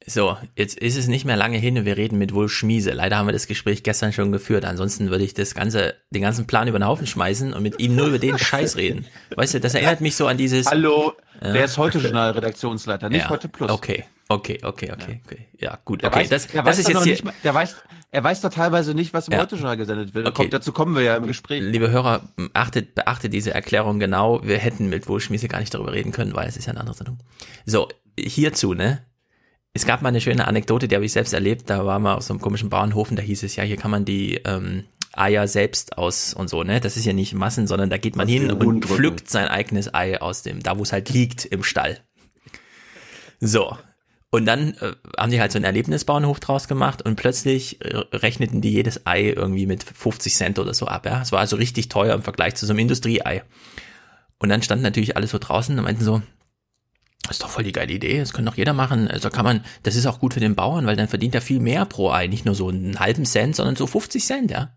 [0.07, 2.93] So, jetzt ist es nicht mehr lange hin und wir reden mit Wolf Schmiese.
[2.93, 4.67] Leider haben wir das Gespräch gestern schon geführt.
[4.67, 7.97] Ansonsten würde ich das ganze, den ganzen Plan über den Haufen schmeißen und mit ihm
[7.97, 9.07] nur über den Scheiß reden.
[9.35, 10.67] Weißt du, das erinnert mich so an dieses.
[10.67, 11.53] Hallo, ja.
[11.53, 13.31] der ist heute Journal-Redaktionsleiter, nicht ja.
[13.31, 13.71] heute Plus.
[13.71, 15.49] Okay, Okay, okay, okay, okay.
[15.59, 16.03] Ja, gut.
[16.03, 17.77] Okay, weiß, das, das ist jetzt hier, nicht, der weiß,
[18.11, 19.41] er weiß doch teilweise nicht, was im ja.
[19.41, 20.27] Heute-Journal gesendet wird.
[20.27, 20.49] Okay.
[20.49, 21.63] dazu kommen wir ja im Gespräch.
[21.63, 22.23] Liebe Hörer,
[22.55, 24.41] achtet, beachtet diese Erklärung genau.
[24.43, 26.97] Wir hätten mit Wohlschmiese gar nicht darüber reden können, weil es ist ja eine andere
[26.97, 27.19] Sendung.
[27.67, 29.03] So, hierzu, ne?
[29.75, 31.69] Es gab mal eine schöne Anekdote, die habe ich selbst erlebt.
[31.69, 33.91] Da war mal auf so einem komischen Bauernhof und da hieß es, ja, hier kann
[33.91, 36.81] man die ähm, Eier selbst aus und so, ne?
[36.81, 40.21] Das ist ja nicht Massen, sondern da geht man hin und pflückt sein eigenes Ei
[40.21, 41.99] aus dem, da wo es halt liegt, im Stall.
[43.41, 43.77] So,
[44.35, 48.61] und dann äh, haben die halt so einen Erlebnisbauernhof draus gemacht und plötzlich äh, rechneten
[48.61, 51.07] die jedes Ei irgendwie mit 50 Cent oder so ab.
[51.07, 53.45] Ja, es war also richtig teuer im Vergleich zu so einem Industrieei.
[54.39, 56.21] Und dann standen natürlich alle so draußen und meinten so,
[57.31, 59.09] ist doch voll die geile Idee, das kann doch jeder machen.
[59.09, 61.61] Also kann man, das ist auch gut für den Bauern, weil dann verdient er viel
[61.61, 64.77] mehr pro Ei, nicht nur so einen halben Cent, sondern so 50 Cent, ja.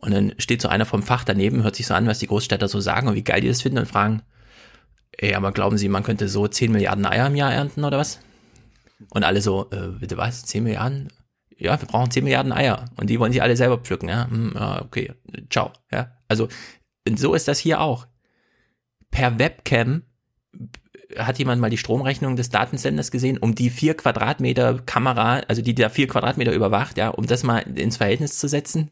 [0.00, 2.68] Und dann steht so einer vom Fach daneben, hört sich so an, was die Großstädter
[2.68, 4.22] so sagen und wie geil die das finden und fragen,
[5.12, 8.18] ey, aber glauben Sie, man könnte so 10 Milliarden Eier im Jahr ernten oder was?
[9.10, 11.08] Und alle so, äh, bitte was, 10 Milliarden?
[11.56, 12.86] Ja, wir brauchen 10 Milliarden Eier.
[12.96, 14.26] Und die wollen sich alle selber pflücken, ja.
[14.28, 15.12] Hm, okay,
[15.50, 15.72] ciao.
[15.92, 16.12] Ja.
[16.28, 16.48] Also,
[17.16, 18.06] so ist das hier auch.
[19.10, 20.04] Per Webcam
[21.16, 25.74] hat jemand mal die Stromrechnung des Datensenders gesehen, um die vier Quadratmeter Kamera, also die
[25.74, 28.90] da vier Quadratmeter überwacht, ja, um das mal ins Verhältnis zu setzen,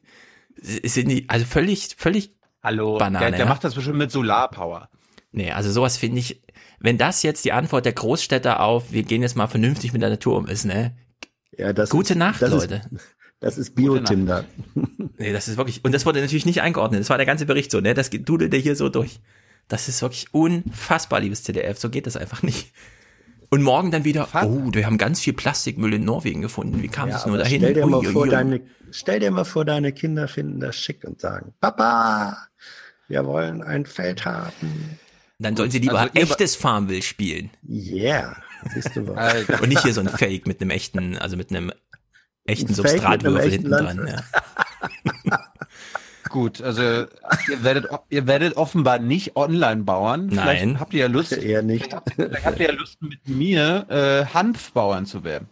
[0.61, 3.27] sind die, also völlig, völlig Hallo, Banane.
[3.27, 3.47] Der, der ja?
[3.47, 4.89] macht das bestimmt mit Solarpower.
[5.31, 6.43] Nee, also sowas finde ich,
[6.81, 10.11] wenn das jetzt die Antwort der Großstädter auf, wir gehen jetzt mal vernünftig mit der
[10.11, 10.97] Natur um ist, ne?
[11.57, 12.83] Ja, das Gute ist, Nacht, das Leute.
[12.91, 13.05] Ist,
[13.41, 14.45] das ist Bio-Tinder.
[15.19, 17.01] nee, das ist wirklich, und das wurde natürlich nicht eingeordnet.
[17.01, 17.95] Das war der ganze Bericht so, ne?
[17.95, 19.21] Das dudelte hier so durch.
[19.69, 21.79] Das ist wirklich unfassbar, liebes ZDF.
[21.79, 22.73] So geht das einfach nicht.
[23.51, 26.83] Und morgen dann wieder, oh, wir haben ganz viel Plastikmüll in Norwegen gefunden.
[26.83, 27.61] Wie kam ja, es nur dahin?
[27.61, 28.29] Stell dir, ui, mal ui, vor, ui.
[28.29, 32.37] Deine, stell dir mal vor, deine Kinder finden das schick und sagen, Papa,
[33.09, 34.99] wir wollen ein Feld haben.
[35.39, 37.51] Dann sollen sie lieber also, echtes Farmville spielen.
[37.67, 38.37] Yeah.
[38.75, 39.49] Siehst du was.
[39.61, 41.73] Und nicht hier so ein Fake mit einem echten, also mit einem
[42.45, 44.09] echten Substratwürfel hinten dran.
[44.09, 45.39] Ja.
[46.29, 50.27] Gut, also ihr werdet, ihr werdet offenbar nicht online bauern.
[50.27, 50.79] Nein.
[50.79, 51.33] habt ihr ja Lust.
[51.33, 51.95] Eher nicht.
[52.15, 55.49] Vielleicht habt ihr ja Lust, mit mir äh, Hanfbauern zu werden.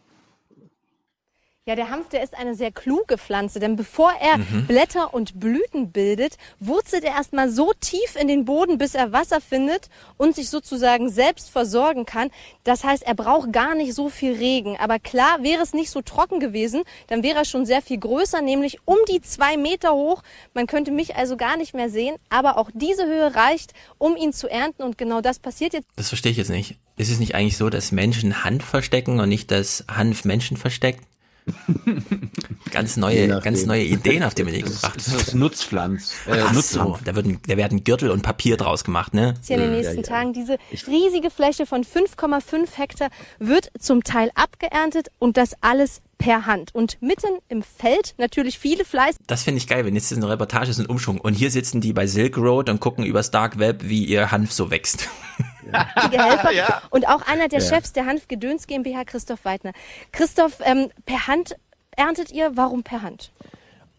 [1.69, 4.67] Ja, der Hanf, der ist eine sehr kluge Pflanze, denn bevor er mhm.
[4.69, 9.41] Blätter und Blüten bildet, wurzelt er erstmal so tief in den Boden, bis er Wasser
[9.41, 12.31] findet und sich sozusagen selbst versorgen kann.
[12.63, 14.77] Das heißt, er braucht gar nicht so viel Regen.
[14.77, 18.43] Aber klar, wäre es nicht so trocken gewesen, dann wäre er schon sehr viel größer,
[18.43, 20.23] nämlich um die zwei Meter hoch.
[20.55, 24.33] Man könnte mich also gar nicht mehr sehen, aber auch diese Höhe reicht, um ihn
[24.33, 25.89] zu ernten und genau das passiert jetzt.
[25.97, 26.77] Das verstehe ich jetzt nicht.
[26.97, 31.03] Ist es nicht eigentlich so, dass Menschen Hanf verstecken und nicht, dass Hanf Menschen versteckt?
[32.73, 34.97] ganz neue, ganz neue Ideen auf den Weg gebracht.
[34.97, 36.13] Das ist Nutzpflanz.
[36.27, 39.35] Äh, Ach so, da, werden, da werden Gürtel und Papier draus gemacht, ne?
[39.47, 40.09] Hier in den nächsten ja, ja.
[40.09, 46.47] Tagen diese riesige Fläche von 5,5 Hektar wird zum Teil abgeerntet und das alles per
[46.47, 46.75] Hand.
[46.75, 49.17] Und mitten im Feld natürlich viele Fleiß.
[49.27, 51.21] Das finde ich geil, wenn jetzt eine Reportage ist, ein Umschwung.
[51.21, 54.53] Und hier sitzen die bei Silk Road und gucken übers Dark Web, wie ihr Hanf
[54.53, 55.09] so wächst.
[56.11, 56.53] Helfer.
[56.53, 56.83] ja.
[56.91, 57.67] Und auch einer der ja.
[57.69, 59.73] Chefs der Hanf Gedöns GmbH, Christoph Weidner.
[60.13, 61.57] Christoph, ähm, per Hand
[61.97, 62.57] erntet ihr?
[62.57, 63.33] Warum per Hand?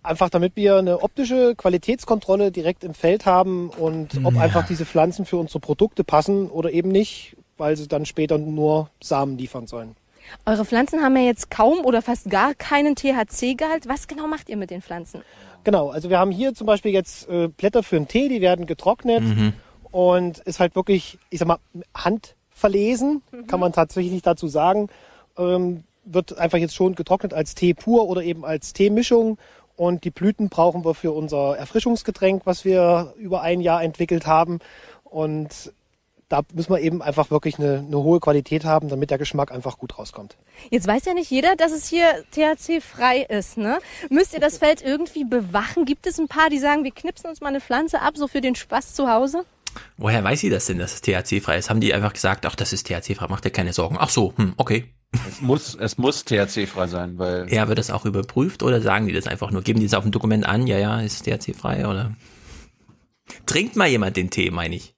[0.03, 4.41] Einfach damit wir eine optische Qualitätskontrolle direkt im Feld haben und ob ja.
[4.41, 8.89] einfach diese Pflanzen für unsere Produkte passen oder eben nicht, weil sie dann später nur
[9.01, 9.95] Samen liefern sollen.
[10.45, 13.87] Eure Pflanzen haben ja jetzt kaum oder fast gar keinen THC-Gehalt.
[13.87, 15.21] Was genau macht ihr mit den Pflanzen?
[15.63, 18.65] Genau, also wir haben hier zum Beispiel jetzt äh, Blätter für einen Tee, die werden
[18.65, 19.53] getrocknet mhm.
[19.97, 21.57] Und ist halt wirklich, ich sag mal,
[21.95, 23.47] handverlesen, mhm.
[23.47, 24.89] kann man tatsächlich dazu sagen.
[25.39, 29.39] Ähm, wird einfach jetzt schon getrocknet als Tee pur oder eben als Teemischung.
[29.75, 34.59] Und die Blüten brauchen wir für unser Erfrischungsgetränk, was wir über ein Jahr entwickelt haben.
[35.03, 35.73] Und
[36.29, 39.79] da müssen wir eben einfach wirklich eine, eine, hohe Qualität haben, damit der Geschmack einfach
[39.79, 40.37] gut rauskommt.
[40.69, 43.57] Jetzt weiß ja nicht jeder, dass es hier THC-frei ist.
[43.57, 43.79] Ne?
[44.11, 45.85] Müsst ihr das Feld irgendwie bewachen?
[45.85, 48.41] Gibt es ein paar, die sagen, wir knipsen uns mal eine Pflanze ab, so für
[48.41, 49.43] den Spaß zu Hause?
[49.97, 51.69] Woher weiß sie das denn, dass es THC-frei ist?
[51.69, 53.97] Haben die einfach gesagt, ach, das ist THC-frei, macht dir keine Sorgen.
[53.99, 54.93] Ach so, hm, okay.
[55.27, 57.51] Es muss, es muss THC-frei sein, weil.
[57.51, 59.61] Ja, wird das auch überprüft oder sagen die das einfach nur?
[59.61, 60.67] Geben die das auf dem Dokument an?
[60.67, 62.15] Ja, ja, ist THC-frei oder?
[63.45, 64.93] Trinkt mal jemand den Tee, meine ich.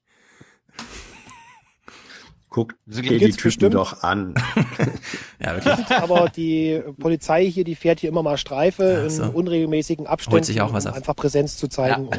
[2.50, 3.74] Guckt dir die Typen bestimmt.
[3.74, 4.34] doch an.
[5.40, 5.90] ja, wirklich.
[5.96, 9.22] Aber die Polizei hier, die fährt hier immer mal Streife so.
[9.22, 12.08] in unregelmäßigen Abständen, sich auch was um einfach Präsenz zu zeigen.
[12.10, 12.18] Ja.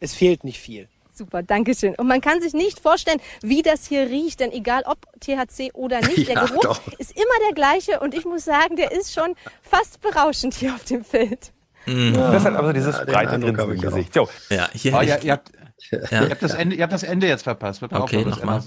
[0.00, 0.88] es fehlt nicht viel.
[1.20, 1.94] Super, danke schön.
[1.96, 6.00] Und man kann sich nicht vorstellen, wie das hier riecht, denn egal ob THC oder
[6.00, 6.80] nicht, der ja, Geruch doch.
[6.96, 10.84] ist immer der gleiche und ich muss sagen, der ist schon fast berauschend hier auf
[10.84, 11.52] dem Feld.
[11.84, 12.14] Mhm.
[12.14, 12.32] Ja.
[12.32, 14.14] Das hat aber dieses ja, breite Grinsen im Gesicht.
[14.14, 14.30] So.
[14.48, 15.52] Ja, hier oh, ja, ihr, habt,
[15.90, 16.22] ja.
[16.22, 17.82] ihr, habt das Ende, ihr habt das Ende jetzt verpasst.
[17.82, 18.62] Okay, nochmal.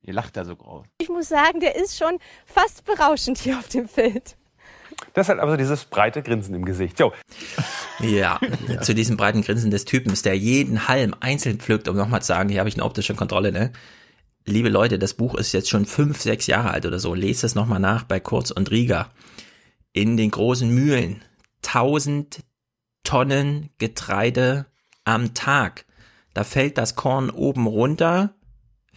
[0.00, 0.84] Ihr lacht da so grau.
[0.96, 4.38] Ich muss sagen, der ist schon fast berauschend hier auf dem Feld.
[5.12, 7.00] Das hat aber dieses breite Grinsen im Gesicht.
[7.00, 7.12] Jo.
[8.00, 12.22] Ja, ja, zu diesem breiten Grinsen des Typens, der jeden Halm einzeln pflückt, um nochmal
[12.22, 13.72] zu sagen, hier habe ich eine optische Kontrolle, ne?
[14.44, 17.14] Liebe Leute, das Buch ist jetzt schon fünf, sechs Jahre alt oder so.
[17.14, 19.10] Lest es nochmal nach bei Kurz und Rieger.
[19.92, 21.22] In den großen Mühlen.
[21.62, 22.44] Tausend
[23.02, 24.66] Tonnen Getreide
[25.04, 25.84] am Tag.
[26.32, 28.34] Da fällt das Korn oben runter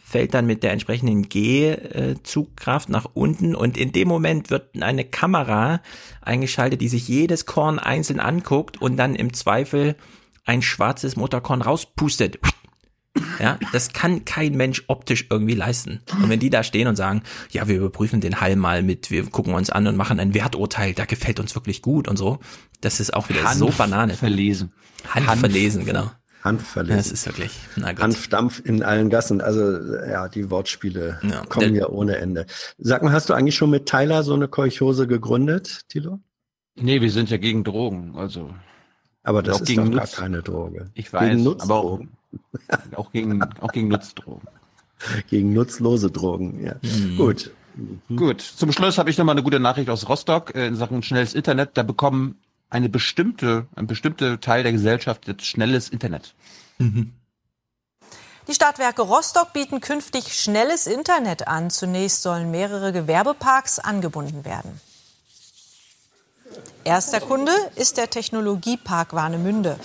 [0.09, 5.81] fällt dann mit der entsprechenden G-Zugkraft nach unten und in dem Moment wird eine Kamera
[6.21, 9.95] eingeschaltet, die sich jedes Korn einzeln anguckt und dann im Zweifel
[10.45, 12.39] ein schwarzes Motorkorn rauspustet.
[13.39, 16.01] Ja, das kann kein Mensch optisch irgendwie leisten.
[16.21, 17.21] Und wenn die da stehen und sagen,
[17.51, 20.93] ja, wir überprüfen den Hall mal mit, wir gucken uns an und machen ein Werturteil,
[20.93, 22.39] da gefällt uns wirklich gut und so,
[22.81, 24.15] das ist auch wieder Hanf so Banane.
[24.15, 24.71] Verlesen.
[25.07, 26.09] Hanf verlesen, genau.
[26.43, 26.97] Hanf verlesen.
[26.97, 27.51] Das ist wirklich.
[27.75, 28.01] Na gut.
[28.01, 29.41] Hanfdampf in allen Gassen.
[29.41, 31.45] Also ja, die Wortspiele ja.
[31.45, 32.45] kommen ja ohne Ende.
[32.77, 36.19] Sag mal, hast du eigentlich schon mit Tyler so eine Kolchose gegründet, Tilo?
[36.75, 38.13] Nee, wir sind ja gegen Drogen.
[38.15, 38.53] Also.
[39.23, 40.91] Aber das ist doch gar keine Droge.
[40.93, 41.29] Ich weiß.
[41.29, 42.09] Gegen Nutzdrogen.
[42.93, 44.47] Aber auch, auch gegen auch gegen Nutzdrogen.
[45.29, 46.63] gegen nutzlose Drogen.
[46.63, 46.75] Ja.
[46.81, 47.17] Mhm.
[47.17, 47.51] Gut.
[47.75, 48.15] Mhm.
[48.15, 48.41] Gut.
[48.41, 51.33] Zum Schluss habe ich noch mal eine gute Nachricht aus Rostock äh, in Sachen schnelles
[51.33, 51.71] Internet.
[51.73, 52.35] Da bekommen
[52.69, 56.35] eine bestimmte, ein bestimmter Teil der Gesellschaft jetzt schnelles Internet.
[56.77, 57.13] Mhm.
[58.47, 61.69] Die Stadtwerke Rostock bieten künftig schnelles Internet an.
[61.69, 64.81] Zunächst sollen mehrere Gewerbeparks angebunden werden.
[66.83, 69.79] Erster Kunde ist der Technologiepark Warnemünde.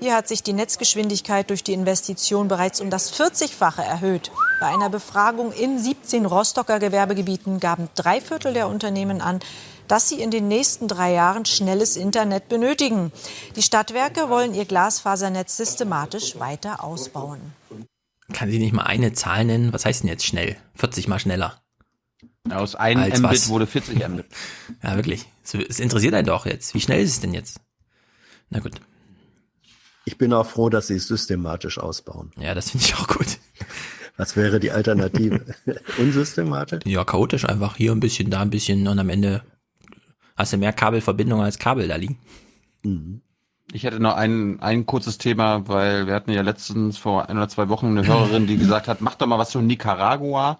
[0.00, 4.32] Hier hat sich die Netzgeschwindigkeit durch die Investition bereits um das 40-fache erhöht.
[4.60, 9.40] Bei einer Befragung in 17 Rostocker Gewerbegebieten gaben drei Viertel der Unternehmen an,
[9.92, 13.12] dass sie in den nächsten drei Jahren schnelles Internet benötigen.
[13.56, 17.40] Die Stadtwerke wollen ihr Glasfasernetz systematisch weiter ausbauen.
[18.32, 19.70] Kann sie nicht mal eine Zahl nennen?
[19.74, 20.56] Was heißt denn jetzt schnell?
[20.76, 21.60] 40 mal schneller.
[22.48, 23.50] Aus einem Mbit was?
[23.50, 24.24] wurde 40 Mbit.
[24.82, 25.26] ja, wirklich.
[25.44, 26.72] Es interessiert einen doch jetzt.
[26.72, 27.60] Wie schnell ist es denn jetzt?
[28.48, 28.80] Na gut.
[30.06, 32.32] Ich bin auch froh, dass sie es systematisch ausbauen.
[32.38, 33.38] Ja, das finde ich auch gut.
[34.16, 35.54] Was wäre die Alternative?
[35.98, 36.80] Unsystematisch?
[36.86, 37.76] Ja, chaotisch einfach.
[37.76, 39.42] Hier ein bisschen, da ein bisschen und am Ende
[40.42, 42.18] hast du mehr Kabelverbindungen als Kabel da liegen.
[42.82, 43.22] Mhm.
[43.72, 47.48] Ich hätte noch ein, ein kurzes Thema, weil wir hatten ja letztens vor ein oder
[47.48, 50.58] zwei Wochen eine Hörerin, die gesagt hat, mach doch mal was für Nicaragua.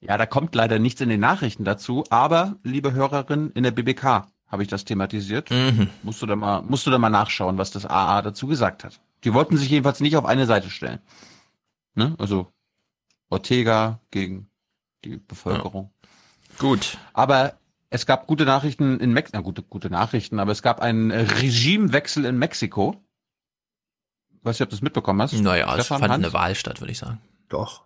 [0.00, 4.26] Ja, da kommt leider nichts in den Nachrichten dazu, aber, liebe Hörerin, in der BBK
[4.46, 5.50] habe ich das thematisiert.
[5.50, 5.88] Mhm.
[6.02, 9.00] Musst du da mal, musst du da mal nachschauen, was das AA dazu gesagt hat.
[9.24, 11.00] Die wollten sich jedenfalls nicht auf eine Seite stellen.
[11.94, 12.14] Ne?
[12.18, 12.48] Also
[13.30, 14.48] Ortega gegen
[15.04, 15.90] die Bevölkerung.
[16.02, 16.58] Ja.
[16.58, 16.98] Gut.
[17.14, 17.54] Aber
[17.94, 22.36] es gab gute Nachrichten in Mexiko, gute, gute Nachrichten, aber es gab einen Regimewechsel in
[22.36, 22.96] Mexiko.
[24.32, 25.32] Ich weiß nicht, ob du das mitbekommen hast.
[25.34, 26.12] Naja, es fand Hans?
[26.12, 27.20] eine Wahl statt, würde ich sagen.
[27.48, 27.84] Doch.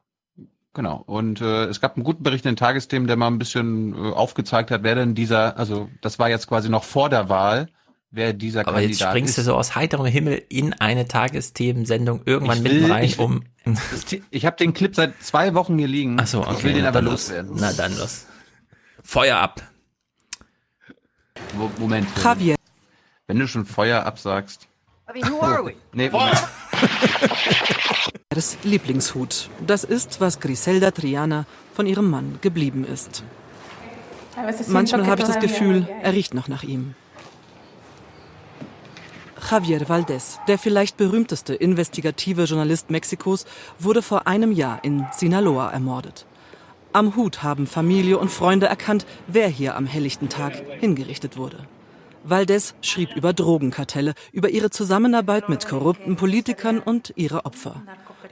[0.73, 1.03] Genau.
[1.05, 4.13] Und äh, es gab einen guten Bericht in den Tagesthemen, der mal ein bisschen äh,
[4.13, 7.69] aufgezeigt hat, wer denn dieser, also das war jetzt quasi noch vor der Wahl,
[8.11, 9.03] wer dieser Aber Kandidat ist.
[9.03, 9.47] Aber jetzt springst ist.
[9.47, 13.45] du so aus heiterem Himmel in eine Tagesthemensendung irgendwann will, mitten rein, ich, um.
[14.31, 16.17] ich habe den Clip seit zwei Wochen hier liegen.
[16.19, 16.55] Ach so, okay.
[16.57, 17.53] Ich will den aber loswerden.
[17.57, 18.25] Na dann los.
[19.03, 19.63] Feuer ab.
[21.79, 22.09] Moment.
[22.23, 22.57] Javier.
[23.27, 24.69] Wenn du schon Feuer absagst.
[25.09, 25.75] I mean, who are we?
[25.93, 26.39] Nee, Moment.
[28.31, 29.49] Das Lieblingshut.
[29.67, 31.45] Das ist, was Griselda Triana
[31.75, 33.25] von ihrem Mann geblieben ist.
[34.69, 36.95] Manchmal habe ich das Gefühl, er riecht noch nach ihm.
[39.51, 43.45] Javier Valdez, der vielleicht berühmteste investigative Journalist Mexikos,
[43.81, 46.27] wurde vor einem Jahr in Sinaloa ermordet.
[46.93, 51.59] Am Hut haben Familie und Freunde erkannt, wer hier am helllichten Tag hingerichtet wurde.
[52.25, 57.83] Valdez schrieb über Drogenkartelle, über ihre Zusammenarbeit mit korrupten Politikern und ihre Opfer.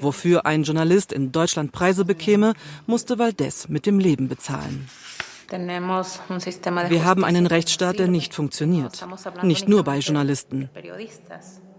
[0.01, 2.55] Wofür ein Journalist in Deutschland Preise bekäme,
[2.87, 4.89] musste Valdez mit dem Leben bezahlen.
[5.49, 9.07] Wir haben einen Rechtsstaat, der nicht funktioniert.
[9.43, 10.71] Nicht nur bei Journalisten.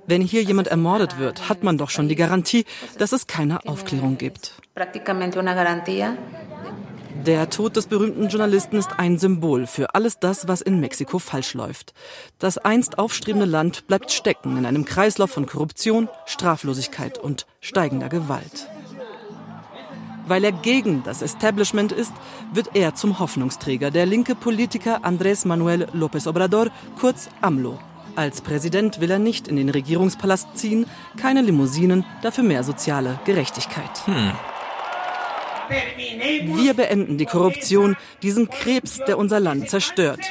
[0.06, 2.64] Wenn hier jemand ermordet wird, hat man doch schon die Garantie,
[2.98, 4.54] dass es keine Aufklärung gibt.
[7.28, 11.56] Der Tod des berühmten Journalisten ist ein Symbol für alles das, was in Mexiko falsch
[11.56, 11.94] läuft.
[12.40, 18.70] Das einst aufstrebende Land bleibt stecken in einem Kreislauf von Korruption, Straflosigkeit und steigender Gewalt.
[20.26, 22.14] Weil er gegen das Establishment ist,
[22.54, 23.92] wird er zum Hoffnungsträger.
[23.92, 27.78] Der linke Politiker Andrés Manuel López Obrador, kurz AMLO.
[28.16, 30.86] Als Präsident will er nicht in den Regierungspalast ziehen,
[31.18, 34.06] keine Limousinen, dafür mehr soziale Gerechtigkeit.
[34.06, 34.32] Hm.
[35.70, 40.22] Wir beenden die Korruption, diesen Krebs, der unser Land zerstört.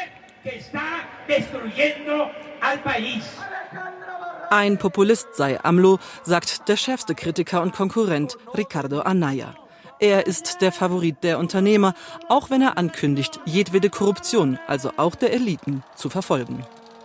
[4.51, 9.55] Ein Populist sei AMLO, sagt der schärfste Kritiker und Konkurrent Ricardo Anaya.
[9.99, 11.95] Er ist der Favorit der Unternehmer,
[12.29, 16.65] auch wenn er ankündigt, jedwede Korruption, also auch der Eliten, zu verfolgen.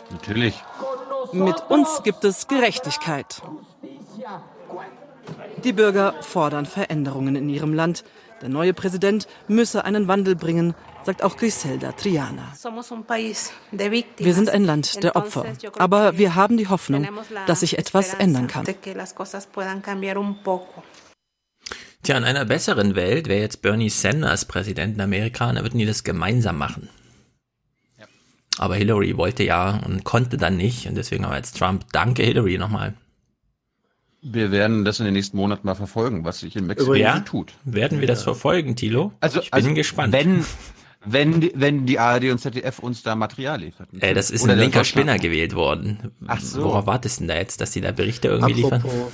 [0.10, 0.62] Natürlich.
[1.32, 3.42] Mit uns gibt es Gerechtigkeit.
[5.64, 8.04] Die Bürger fordern Veränderungen in ihrem Land.
[8.42, 10.74] Der neue Präsident müsse einen Wandel bringen,
[11.06, 12.54] sagt auch Griselda Triana.
[14.18, 15.46] Wir sind ein Land der Opfer,
[15.78, 17.08] aber wir haben die Hoffnung,
[17.46, 18.66] dass sich etwas ändern kann.
[22.04, 25.78] Tja, in einer besseren Welt wäre jetzt Bernie Sanders Präsident in Amerika und da würden
[25.78, 26.90] die das gemeinsam machen.
[28.58, 31.86] Aber Hillary wollte ja und konnte dann nicht und deswegen haben wir jetzt Trump.
[31.92, 32.96] Danke Hillary nochmal.
[34.22, 37.54] Wir werden das in den nächsten Monaten mal verfolgen, was sich in Mexiko ja, tut.
[37.66, 39.14] Werden wir das verfolgen, Tilo?
[39.20, 40.14] Also, ich bin also, gespannt.
[40.14, 40.46] Wenn,
[41.04, 43.88] wenn, die, wenn die ARD und ZDF uns da Material liefern.
[44.00, 46.12] Ey, das ist Oder ein linker Spinner gewählt worden.
[46.28, 46.64] Ach so.
[46.64, 49.12] Worauf wartest du denn da jetzt, dass die da Berichte irgendwie apropos, liefern?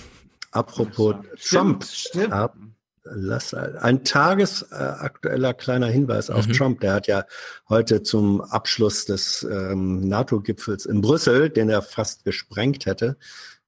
[0.51, 1.85] Apropos Trump.
[1.85, 2.33] Stimmt.
[2.33, 2.57] Ab,
[3.05, 6.53] lass, ein tagesaktueller kleiner Hinweis auf mhm.
[6.53, 6.81] Trump.
[6.81, 7.23] Der hat ja
[7.69, 13.15] heute zum Abschluss des ähm, NATO-Gipfels in Brüssel, den er fast gesprengt hätte,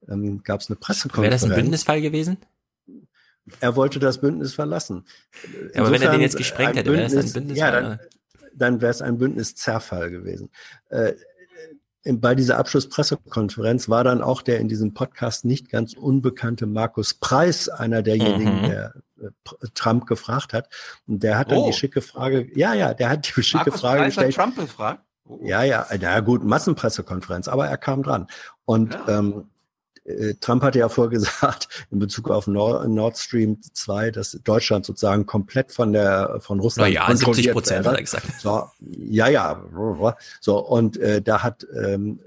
[0.08, 1.42] ähm, gab es eine Pressekonferenz.
[1.42, 2.38] Wäre das ein Bündnisfall gewesen?
[3.60, 5.06] Er wollte das Bündnis verlassen.
[5.44, 7.74] Insofern, aber wenn er den jetzt gesprengt hätte, wäre es ein Bündnisfall.
[7.74, 8.00] Ja, dann,
[8.54, 10.50] dann wäre es ein Bündniszerfall gewesen.
[10.90, 11.14] Äh,
[12.06, 17.68] bei dieser Abschlusspressekonferenz war dann auch der in diesem Podcast nicht ganz unbekannte Markus Preis
[17.68, 18.68] einer derjenigen, mhm.
[18.68, 19.30] der äh,
[19.74, 20.70] Trump gefragt hat.
[21.08, 21.68] Und der hat dann oh.
[21.68, 24.38] die schicke Frage, ja, ja, der hat die schicke Markus Frage Preis gestellt.
[24.38, 25.04] Hat Trump gefragt?
[25.26, 25.40] Oh.
[25.44, 28.28] Ja, ja, na gut, Massenpressekonferenz, aber er kam dran.
[28.66, 29.20] Und ja.
[29.20, 29.44] ähm, äh,
[30.42, 35.94] Trump hatte ja vorgesagt, in Bezug auf Nord, Stream 2, dass Deutschland sozusagen komplett von
[35.94, 38.28] der von Russland ja, 70 Prozent hat er gesagt.
[38.40, 39.64] So, ja, ja.
[40.40, 42.20] So und äh, da hat ähm,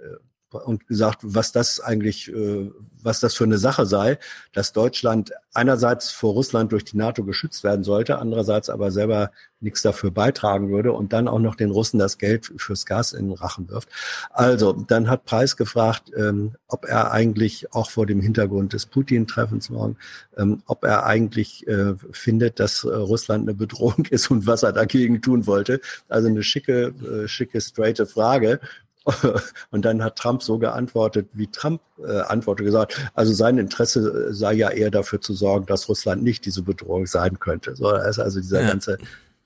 [0.55, 2.71] und gesagt, was das eigentlich, äh,
[3.03, 4.19] was das für eine Sache sei,
[4.53, 9.83] dass Deutschland einerseits vor Russland durch die NATO geschützt werden sollte, andererseits aber selber nichts
[9.83, 13.37] dafür beitragen würde und dann auch noch den Russen das Geld fürs Gas in den
[13.37, 13.89] Rachen wirft.
[14.31, 19.71] Also, dann hat Preis gefragt, ähm, ob er eigentlich auch vor dem Hintergrund des Putin-Treffens
[19.71, 19.97] morgen,
[20.37, 24.73] ähm, ob er eigentlich äh, findet, dass äh, Russland eine Bedrohung ist und was er
[24.73, 25.81] dagegen tun wollte.
[26.09, 26.95] Also eine schicke,
[27.27, 28.61] schicke, straighte Frage.
[29.71, 34.35] Und dann hat Trump so geantwortet, wie Trump äh, antwortet, gesagt, also sein Interesse äh,
[34.35, 37.75] sei ja eher dafür zu sorgen, dass Russland nicht diese Bedrohung sein könnte.
[37.77, 38.69] So, da ist also dieser ja.
[38.69, 38.99] ganze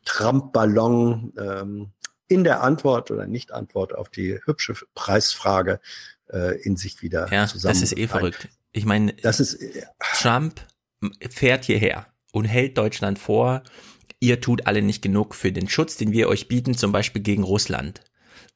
[0.04, 1.90] Trump-Ballon ähm,
[2.28, 5.80] in der Antwort oder Nicht-Antwort auf die hübsche Preisfrage
[6.32, 7.74] äh, in sich wieder ja, zusammen.
[7.74, 8.48] Das ist eh verrückt.
[8.72, 9.82] Ich meine, das ist, äh,
[10.14, 10.60] Trump
[11.30, 13.62] fährt hierher und hält Deutschland vor,
[14.20, 17.42] ihr tut alle nicht genug für den Schutz, den wir euch bieten, zum Beispiel gegen
[17.42, 18.00] Russland.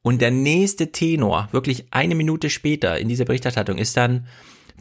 [0.03, 4.25] Und der nächste Tenor, wirklich eine Minute später in dieser Berichterstattung, ist dann,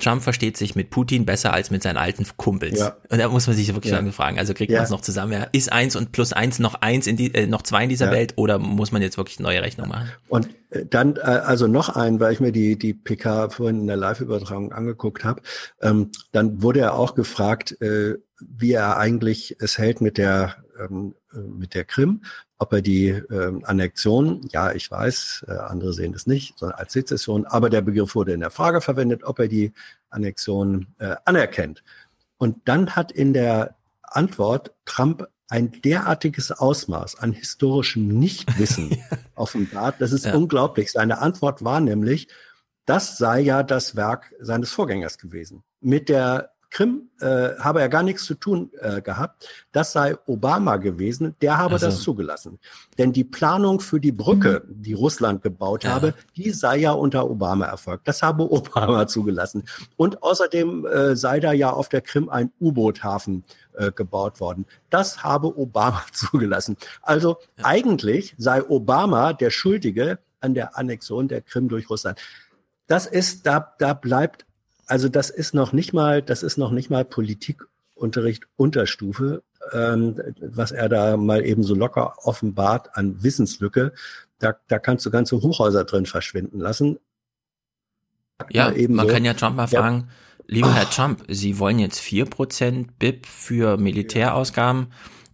[0.01, 2.79] Trump versteht sich mit Putin besser als mit seinen alten Kumpels.
[2.79, 2.97] Ja.
[3.09, 4.03] Und da muss man sich wirklich ja.
[4.13, 4.79] fragen, also kriegt ja.
[4.79, 5.33] man es noch zusammen?
[5.33, 8.11] Ja, ist eins und plus eins noch eins in die, äh, noch zwei in dieser.
[8.11, 10.11] Welt oder muss man jetzt wirklich neue Rechnung machen?
[10.29, 13.87] Und äh, dann äh, also noch ein, weil ich mir die die PK vorhin in
[13.87, 15.43] der Live-Übertragung angeguckt habe,
[15.83, 21.15] ähm, dann wurde er auch gefragt, äh, wie er eigentlich es hält mit der ähm,
[21.33, 22.23] mit der Krim,
[22.59, 26.93] ob er die äh, Annexion, ja, ich weiß, äh, andere sehen es nicht, sondern als
[26.93, 29.73] Sezession, aber der Begriff wurde in der Frage verwendet, ob er die
[30.11, 31.83] Annexion äh, anerkennt.
[32.39, 38.97] Und dann hat in der Antwort Trump ein derartiges Ausmaß an historischem Nichtwissen
[39.35, 39.97] offenbart.
[40.01, 40.35] Das ist ja.
[40.35, 40.93] unglaublich.
[40.93, 42.29] Seine Antwort war nämlich,
[42.87, 45.65] das sei ja das Werk seines Vorgängers gewesen.
[45.81, 49.49] Mit der Krim äh, habe er gar nichts zu tun äh, gehabt.
[49.73, 51.87] Das sei Obama gewesen, der habe also.
[51.87, 52.59] das zugelassen.
[52.97, 54.83] Denn die Planung für die Brücke, mhm.
[54.83, 55.91] die Russland gebaut ja.
[55.91, 58.07] habe, die sei ja unter Obama erfolgt.
[58.07, 59.65] Das habe Obama zugelassen.
[59.97, 64.65] Und außerdem äh, sei da ja auf der Krim ein U-Boot-Hafen äh, gebaut worden.
[64.91, 66.77] Das habe Obama zugelassen.
[67.03, 67.65] Also ja.
[67.65, 72.19] eigentlich sei Obama der Schuldige an der Annexion der Krim durch Russland.
[72.87, 74.47] Das ist, da, da bleibt
[74.91, 80.73] also das ist noch nicht mal, das ist noch nicht mal Politikunterricht Unterstufe, ähm, was
[80.73, 83.93] er da mal eben so locker offenbart an Wissenslücke.
[84.41, 86.99] Da, da kannst du ganze Hochhäuser drin verschwinden lassen.
[88.51, 89.13] Ja, man so.
[89.13, 89.81] kann ja Trump mal ja.
[89.81, 90.09] fragen,
[90.47, 94.89] lieber Herr Trump, Sie wollen jetzt vier Prozent BIP für Militärausgaben.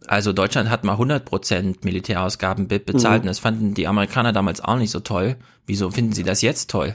[0.06, 3.22] Also Deutschland hat mal 100% Militärausgaben BIP bezahlt mhm.
[3.22, 5.36] und das fanden die Amerikaner damals auch nicht so toll.
[5.66, 6.94] Wieso finden Sie das jetzt toll?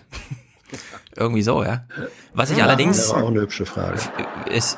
[1.15, 1.85] Irgendwie so, ja.
[2.33, 2.97] Was ich ja, allerdings.
[2.97, 3.99] Das war auch eine hübsche Frage.
[4.49, 4.77] Es,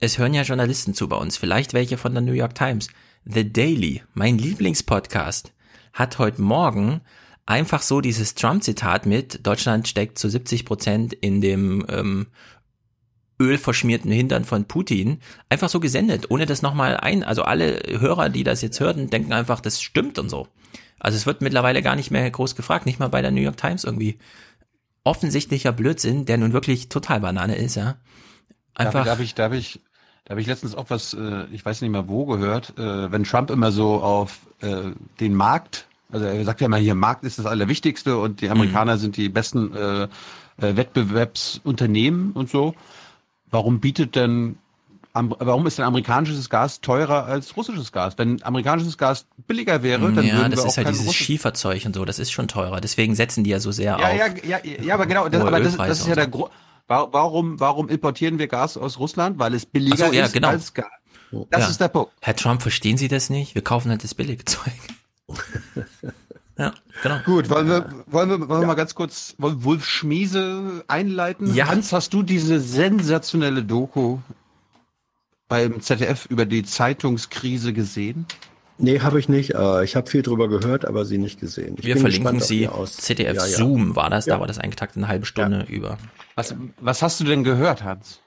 [0.00, 2.88] es hören ja Journalisten zu bei uns, vielleicht welche von der New York Times.
[3.24, 5.52] The Daily, mein Lieblingspodcast,
[5.92, 7.00] hat heute Morgen
[7.46, 12.26] einfach so dieses Trump-Zitat mit, Deutschland steckt zu 70 Prozent in dem ähm,
[13.40, 17.22] ölverschmierten Hintern von Putin einfach so gesendet, ohne das nochmal ein.
[17.22, 20.48] Also alle Hörer, die das jetzt hörten, denken einfach, das stimmt und so.
[20.98, 23.56] Also es wird mittlerweile gar nicht mehr groß gefragt, nicht mal bei der New York
[23.56, 24.18] Times irgendwie.
[25.06, 27.96] Offensichtlicher Blödsinn, der nun wirklich total Banane ist, ja.
[28.74, 29.04] Einfach.
[29.04, 29.80] Darf, darf ich, darf ich,
[30.24, 33.22] da habe ich letztens auch was, äh, ich weiß nicht mehr wo gehört, äh, wenn
[33.22, 37.38] Trump immer so auf äh, den Markt, also er sagt ja immer hier, Markt ist
[37.38, 38.98] das Allerwichtigste und die Amerikaner mhm.
[38.98, 40.08] sind die besten äh, äh,
[40.58, 42.74] Wettbewerbsunternehmen und so.
[43.48, 44.58] Warum bietet denn
[45.22, 48.14] warum ist denn amerikanisches Gas teurer als russisches Gas?
[48.16, 51.84] Wenn amerikanisches Gas billiger wäre, dann ja, würden das wir ist auch ja dieses Schieferzeug
[51.86, 52.80] und so, das ist schon teurer.
[52.80, 54.44] Deswegen setzen die ja so sehr ja, auf.
[54.44, 56.50] Ja, ja, ja, aber genau, das, aber das, das ist ja der Grund.
[56.88, 59.40] Warum, warum importieren wir Gas aus Russland?
[59.40, 60.48] Weil es billiger so, ja, ist genau.
[60.48, 60.86] als Gas.
[61.50, 61.68] Das ja.
[61.68, 62.12] ist der Punkt.
[62.20, 63.56] Herr Trump, verstehen Sie das nicht?
[63.56, 64.72] Wir kaufen halt das billige Zeug.
[66.58, 66.72] Ja,
[67.02, 67.18] genau.
[67.24, 71.54] Gut, wollen wir, wollen wir, wollen wir mal ganz kurz Wolf Schmiese einleiten?
[71.54, 71.68] Ja.
[71.68, 74.20] Hans, hast du diese sensationelle Doku
[75.48, 78.26] beim ZDF über die Zeitungskrise gesehen?
[78.78, 79.54] Nee, habe ich nicht.
[79.54, 81.76] Äh, ich habe viel drüber gehört, aber sie nicht gesehen.
[81.78, 82.68] Ich wir verlinken sie.
[82.84, 83.56] ZDF ja, ja.
[83.56, 84.34] Zoom war das, ja.
[84.34, 85.98] da war das eingetakt eine halbe Stunde über.
[86.34, 88.20] Was, was hast du denn gehört, Hans?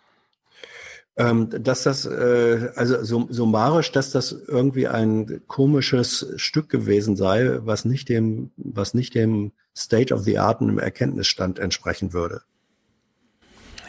[1.17, 7.83] Ähm, dass das, äh, also summarisch, dass das irgendwie ein komisches Stück gewesen sei, was
[7.83, 12.41] nicht dem, was nicht dem State of the Art im Erkenntnisstand entsprechen würde.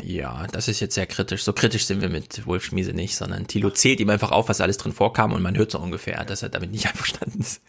[0.04, 1.44] Ja, das ist jetzt sehr kritisch.
[1.44, 4.60] So kritisch sind wir mit Wolf Schmiese nicht, sondern Thilo zählt ihm einfach auf, was
[4.60, 7.62] alles drin vorkam und man hört so ungefähr, dass er damit nicht einverstanden ist.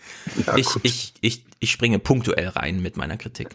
[0.45, 3.49] Ja, ich, ich, ich, ich springe punktuell rein mit meiner Kritik.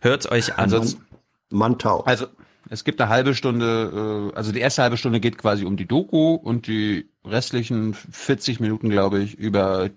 [0.00, 0.64] Hört's euch an.
[0.64, 1.04] Ansonsten,
[1.50, 2.00] Mantau.
[2.00, 2.26] Also,
[2.68, 5.86] es gibt eine halbe Stunde, äh, also die erste halbe Stunde geht quasi um die
[5.86, 9.90] Doku und die restlichen 40 Minuten, glaube ich, über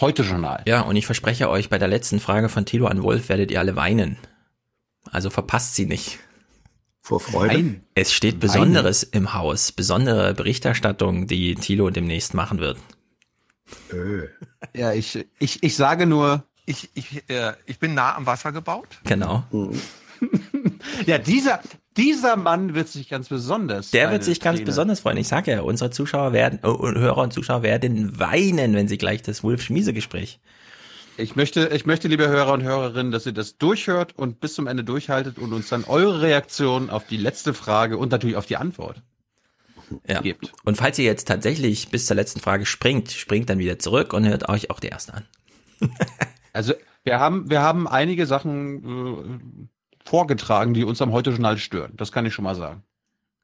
[0.00, 0.62] heute Journal.
[0.66, 3.58] Ja, und ich verspreche euch, bei der letzten Frage von Tilo an Wolf werdet ihr
[3.58, 4.16] alle weinen.
[5.10, 6.18] Also verpasst sie nicht.
[7.10, 7.54] Vor Freude?
[7.54, 7.82] Nein.
[7.96, 12.78] Es steht Besonderes im Haus, besondere Berichterstattung, die Tilo demnächst machen wird.
[13.92, 14.28] Öh.
[14.76, 18.86] Ja, ich, ich, ich sage nur, ich, ich, äh, ich bin nah am Wasser gebaut.
[19.02, 19.42] Genau.
[19.50, 19.80] Mhm.
[21.06, 21.58] ja, dieser,
[21.96, 23.90] dieser Mann wird sich ganz besonders.
[23.90, 24.66] Der wird sich ganz Träne.
[24.66, 25.16] besonders freuen.
[25.16, 29.22] Ich sage ja, unsere Zuschauer werden, uh, Hörer und Zuschauer werden weinen, wenn sie gleich
[29.22, 30.38] das Wolf-Schmiese-Gespräch.
[31.20, 34.66] Ich möchte, ich möchte, liebe Hörer und Hörerinnen, dass ihr das durchhört und bis zum
[34.66, 38.56] Ende durchhaltet und uns dann eure Reaktion auf die letzte Frage und natürlich auf die
[38.56, 39.02] Antwort
[40.08, 40.22] ja.
[40.22, 40.52] gibt.
[40.64, 44.26] Und falls ihr jetzt tatsächlich bis zur letzten Frage springt, springt dann wieder zurück und
[44.26, 45.26] hört euch auch die erste an.
[46.54, 46.72] also
[47.04, 51.92] wir haben, wir haben einige Sachen äh, vorgetragen, die uns am Heute-Journal stören.
[51.96, 52.82] Das kann ich schon mal sagen.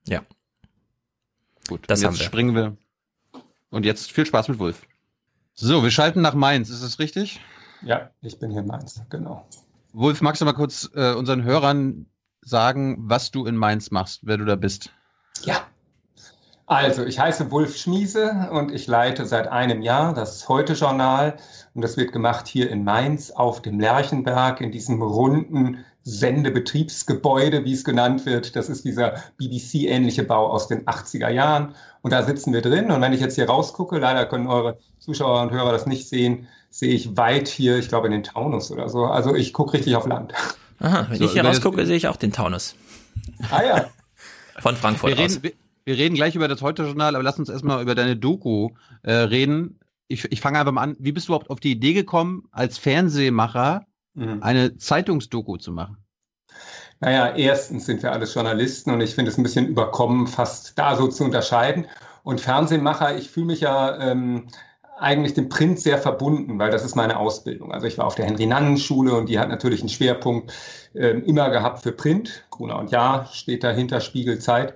[0.09, 0.23] Ja.
[1.69, 2.25] Gut, das jetzt haben wir.
[2.25, 2.77] springen wir.
[3.69, 4.87] Und jetzt viel Spaß mit Wolf.
[5.55, 7.41] So, wir schalten nach Mainz, ist das richtig?
[7.83, 9.47] Ja, ich bin hier in Mainz, genau.
[9.93, 12.07] Wolf, magst du mal kurz äh, unseren Hörern
[12.43, 14.91] sagen, was du in Mainz machst, wer du da bist?
[15.43, 15.67] Ja.
[16.69, 21.37] Also, ich heiße Wolf Schmiese und ich leite seit einem Jahr das Heute-Journal.
[21.75, 27.73] Und das wird gemacht hier in Mainz auf dem Lerchenberg in diesem runden Sendebetriebsgebäude, wie
[27.73, 28.57] es genannt wird.
[28.57, 31.75] Das ist dieser BBC-ähnliche Bau aus den 80er Jahren.
[32.03, 32.91] Und da sitzen wir drin.
[32.91, 36.49] Und wenn ich jetzt hier rausgucke, leider können eure Zuschauer und Hörer das nicht sehen,
[36.79, 39.07] sehe ich weit hier, ich glaube, in den Taunus oder so.
[39.07, 40.35] Also ich gucke richtig auf Land.
[40.79, 42.77] Aha, wenn so, ich hier rausgucke, sehe ich auch den Taunus.
[43.51, 43.91] Ah ja.
[44.59, 45.43] Von Frankfurt wir reden, aus.
[45.43, 45.53] Wir,
[45.85, 48.71] wir, reden gleich über das Heute-Journal, aber lass uns erstmal über deine Doku
[49.03, 49.81] äh, reden.
[50.09, 50.97] Ich, ich fange einfach mal an.
[50.99, 54.43] Wie bist du überhaupt auf die Idee gekommen, als Fernsehmacher mhm.
[54.43, 55.97] eine Zeitungsdoku zu machen?
[57.01, 60.95] Naja, erstens sind wir alles Journalisten und ich finde es ein bisschen überkommen, fast da
[60.95, 61.87] so zu unterscheiden.
[62.23, 64.49] Und Fernsehmacher, ich fühle mich ja ähm,
[64.99, 67.73] eigentlich dem Print sehr verbunden, weil das ist meine Ausbildung.
[67.73, 70.53] Also ich war auf der Henry-Nannen-Schule und die hat natürlich einen Schwerpunkt
[70.95, 72.45] äh, immer gehabt für Print.
[72.51, 74.75] Gruner und Ja steht dahinter, Spiegelzeit.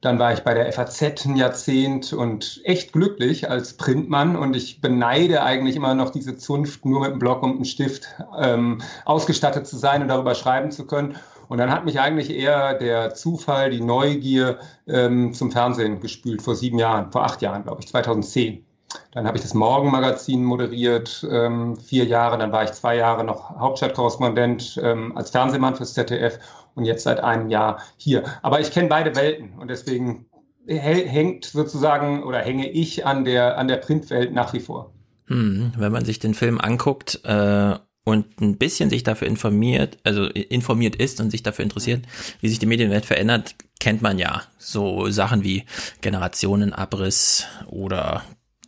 [0.00, 4.34] Dann war ich bei der FAZ ein Jahrzehnt und echt glücklich als Printmann.
[4.34, 8.08] Und ich beneide eigentlich immer noch diese Zunft, nur mit einem Block und einem Stift
[8.36, 11.14] ähm, ausgestattet zu sein und darüber schreiben zu können.
[11.48, 14.58] Und dann hat mich eigentlich eher der Zufall, die Neugier
[14.88, 18.64] ähm, zum Fernsehen gespült vor sieben Jahren, vor acht Jahren, glaube ich, 2010.
[19.12, 22.38] Dann habe ich das Morgenmagazin moderiert, ähm, vier Jahre.
[22.38, 26.38] Dann war ich zwei Jahre noch Hauptstadtkorrespondent ähm, als Fernsehmann fürs ZDF
[26.74, 28.24] und jetzt seit einem Jahr hier.
[28.42, 30.26] Aber ich kenne beide Welten und deswegen
[30.66, 34.92] hängt sozusagen oder hänge ich an der, an der Printwelt nach wie vor.
[35.26, 40.24] Hm, wenn man sich den Film anguckt äh, und ein bisschen sich dafür informiert, also
[40.24, 42.04] informiert ist und sich dafür interessiert,
[42.40, 45.64] wie sich die Medienwelt verändert, kennt man ja so Sachen wie
[46.00, 48.22] Generationenabriss oder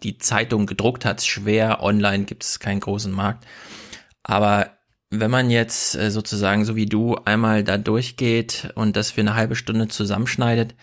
[0.05, 3.44] die Zeitung gedruckt hat, schwer, online gibt es keinen großen Markt.
[4.23, 4.70] Aber
[5.10, 9.34] wenn man jetzt äh, sozusagen so wie du einmal da durchgeht und das für eine
[9.34, 10.74] halbe Stunde zusammenschneidet,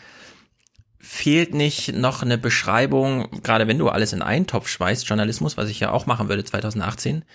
[1.00, 5.70] fehlt nicht noch eine Beschreibung, gerade wenn du alles in einen Topf schmeißt, Journalismus, was
[5.70, 7.26] ich ja auch machen würde 2018,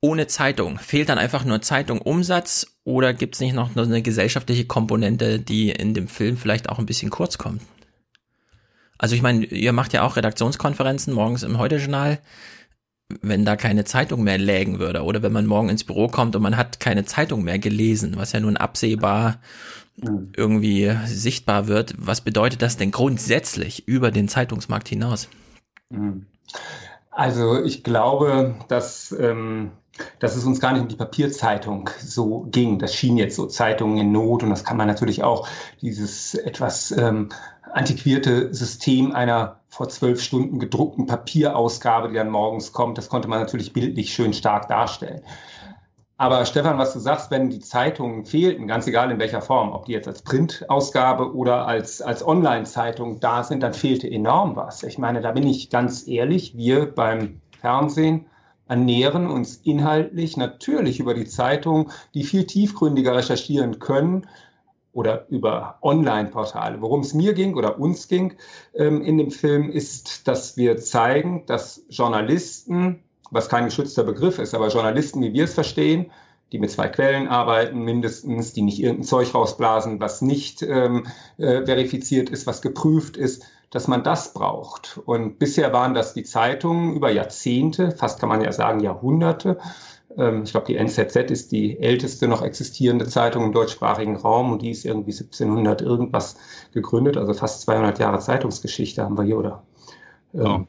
[0.00, 0.78] ohne Zeitung?
[0.78, 5.70] Fehlt dann einfach nur Zeitung Umsatz oder gibt es nicht noch eine gesellschaftliche Komponente, die
[5.70, 7.62] in dem Film vielleicht auch ein bisschen kurz kommt?
[8.98, 12.18] Also ich meine, ihr macht ja auch Redaktionskonferenzen morgens im Heute-Journal.
[13.22, 16.42] Wenn da keine Zeitung mehr lägen würde oder wenn man morgen ins Büro kommt und
[16.42, 19.38] man hat keine Zeitung mehr gelesen, was ja nun absehbar
[19.96, 20.32] mhm.
[20.36, 25.28] irgendwie sichtbar wird, was bedeutet das denn grundsätzlich über den Zeitungsmarkt hinaus?
[25.88, 26.26] Mhm.
[27.10, 29.70] Also ich glaube, dass ähm,
[30.18, 32.78] dass es uns gar nicht um die Papierzeitung so ging.
[32.78, 35.48] Das schien jetzt so Zeitungen in Not und das kann man natürlich auch,
[35.80, 37.30] dieses etwas ähm,
[37.72, 43.40] antiquierte System einer vor zwölf Stunden gedruckten Papierausgabe, die dann morgens kommt, das konnte man
[43.40, 45.22] natürlich bildlich schön stark darstellen.
[46.20, 49.84] Aber Stefan, was du sagst, wenn die Zeitungen fehlten, ganz egal in welcher Form, ob
[49.84, 54.82] die jetzt als Printausgabe oder als, als Online-Zeitung da sind, dann fehlte enorm was.
[54.82, 58.26] Ich meine, da bin ich ganz ehrlich, wir beim Fernsehen
[58.66, 64.26] ernähren uns inhaltlich natürlich über die Zeitung, die viel tiefgründiger recherchieren können
[64.98, 66.80] oder über Online-Portale.
[66.80, 68.34] Worum es mir ging oder uns ging
[68.74, 74.56] ähm, in dem Film ist, dass wir zeigen, dass Journalisten, was kein geschützter Begriff ist,
[74.56, 76.10] aber Journalisten, wie wir es verstehen,
[76.50, 81.64] die mit zwei Quellen arbeiten, mindestens, die nicht irgendein Zeug rausblasen, was nicht ähm, äh,
[81.64, 85.00] verifiziert ist, was geprüft ist, dass man das braucht.
[85.04, 89.58] Und bisher waren das die Zeitungen über Jahrzehnte, fast kann man ja sagen Jahrhunderte.
[90.16, 94.62] Ähm, ich glaube, die NZZ ist die älteste noch existierende Zeitung im deutschsprachigen Raum und
[94.62, 96.36] die ist irgendwie 1700 irgendwas
[96.72, 99.62] gegründet, also fast 200 Jahre Zeitungsgeschichte haben wir hier, oder?
[100.32, 100.66] Mhm.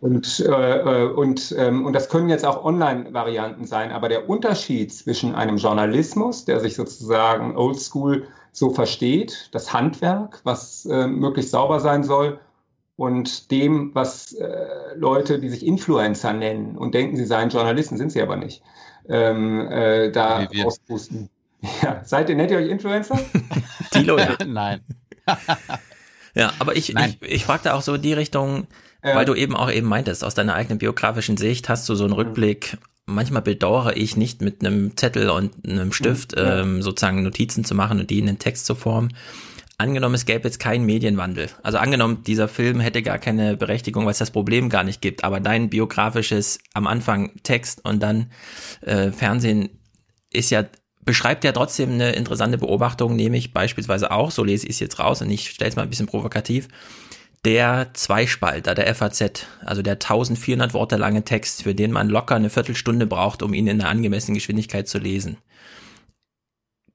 [0.00, 4.92] Und, äh, äh, und, ähm, und das können jetzt auch Online-Varianten sein, aber der Unterschied
[4.92, 11.80] zwischen einem Journalismus, der sich sozusagen oldschool so versteht, das Handwerk, was äh, möglichst sauber
[11.80, 12.38] sein soll,
[12.96, 18.12] und dem, was äh, Leute, die sich Influencer nennen und denken, sie seien Journalisten, sind
[18.12, 18.62] sie aber nicht,
[19.08, 21.30] ähm, äh, da auspusten.
[21.82, 23.18] Ja, seid ihr, nennt ihr euch Influencer?
[23.94, 24.46] Die Leute.
[24.46, 24.82] Nein.
[26.34, 27.16] ja, aber ich, Nein.
[27.20, 28.68] ich, ich fragte auch so in die Richtung,
[29.02, 29.16] ja.
[29.16, 32.12] weil du eben auch eben meintest, aus deiner eigenen biografischen Sicht hast du so einen
[32.12, 32.20] mhm.
[32.20, 36.42] Rückblick manchmal bedauere ich nicht mit einem Zettel und einem Stift mhm.
[36.44, 39.14] ähm, sozusagen Notizen zu machen und die in den Text zu formen.
[39.78, 41.50] Angenommen, es gäbe jetzt keinen Medienwandel.
[41.62, 45.22] Also angenommen, dieser Film hätte gar keine Berechtigung, weil es das Problem gar nicht gibt.
[45.22, 48.30] Aber dein biografisches am Anfang Text und dann
[48.80, 49.68] äh, Fernsehen
[50.32, 50.64] ist ja
[51.06, 55.22] beschreibt ja trotzdem eine interessante Beobachtung, nämlich beispielsweise auch, so lese ich es jetzt raus
[55.22, 56.66] und ich stelle es mal ein bisschen provokativ,
[57.44, 62.50] der Zweispalter der FAZ, also der 1400 Worte lange Text, für den man locker eine
[62.50, 65.36] Viertelstunde braucht, um ihn in einer angemessenen Geschwindigkeit zu lesen.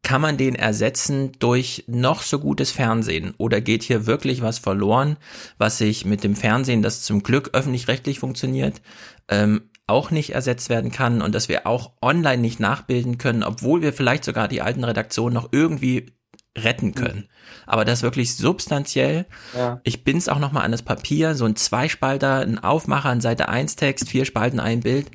[0.03, 5.17] Kann man den ersetzen durch noch so gutes Fernsehen oder geht hier wirklich was verloren,
[5.57, 8.81] was sich mit dem Fernsehen, das zum Glück öffentlich-rechtlich funktioniert,
[9.30, 13.81] ähm, auch nicht ersetzt werden kann und dass wir auch online nicht nachbilden können, obwohl
[13.81, 16.13] wir vielleicht sogar die alten Redaktionen noch irgendwie
[16.57, 17.27] retten können.
[17.65, 19.25] Aber das wirklich substanziell.
[19.55, 19.80] Ja.
[19.83, 23.75] Ich bin's auch nochmal an das Papier, so ein Zweispalter, ein Aufmacher, ein Seite 1
[23.75, 25.11] Text, vier Spalten, ein Bild.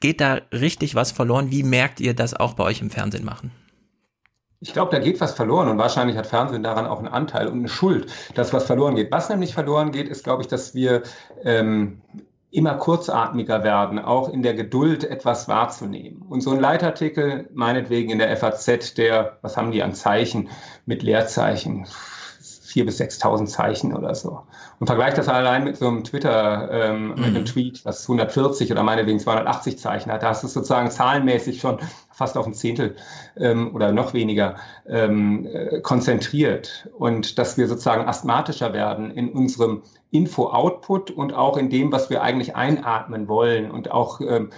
[0.00, 1.50] Geht da richtig was verloren?
[1.50, 3.50] Wie merkt ihr das auch bei euch im Fernsehen machen?
[4.62, 7.60] Ich glaube, da geht was verloren und wahrscheinlich hat Fernsehen daran auch einen Anteil und
[7.60, 9.10] eine Schuld, dass was verloren geht.
[9.10, 11.02] Was nämlich verloren geht, ist, glaube ich, dass wir
[11.44, 12.02] ähm,
[12.50, 16.22] immer kurzatmiger werden, auch in der Geduld etwas wahrzunehmen.
[16.28, 20.50] Und so ein Leitartikel, meinetwegen in der FAZ, der, was haben die an Zeichen
[20.84, 21.86] mit Leerzeichen?
[22.70, 24.42] Vier bis 6.000 Zeichen oder so.
[24.78, 27.08] Und vergleicht das allein mit so einem Twitter, ähm, mhm.
[27.10, 30.22] mit einem Tweet, was 140 oder meinetwegen 280 Zeichen hat.
[30.22, 31.78] Da hast du sozusagen zahlenmäßig schon
[32.12, 32.96] fast auf ein Zehntel
[33.36, 34.56] ähm, oder noch weniger
[34.88, 36.88] ähm, äh, konzentriert.
[36.96, 39.82] Und dass wir sozusagen asthmatischer werden in unserem
[40.12, 44.50] Info-Output und auch in dem, was wir eigentlich einatmen wollen und auch ähm,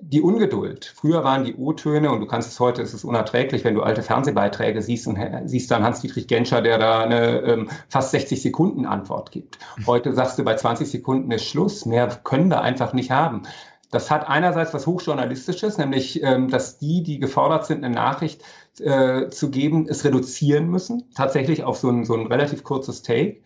[0.00, 0.92] die Ungeduld.
[0.94, 4.02] Früher waren die O-Töne und du kannst es heute, es ist unerträglich, wenn du alte
[4.02, 9.32] Fernsehbeiträge siehst und siehst dann Hans-Dietrich Genscher, der da eine ähm, fast 60 Sekunden Antwort
[9.32, 9.58] gibt.
[9.86, 11.86] Heute sagst du, bei 20 Sekunden ist Schluss.
[11.86, 13.42] Mehr können wir einfach nicht haben.
[13.90, 18.42] Das hat einerseits was Hochjournalistisches, nämlich, ähm, dass die, die gefordert sind, eine Nachricht
[18.80, 23.38] äh, zu geben, es reduzieren müssen, tatsächlich auf so ein, so ein relativ kurzes Take.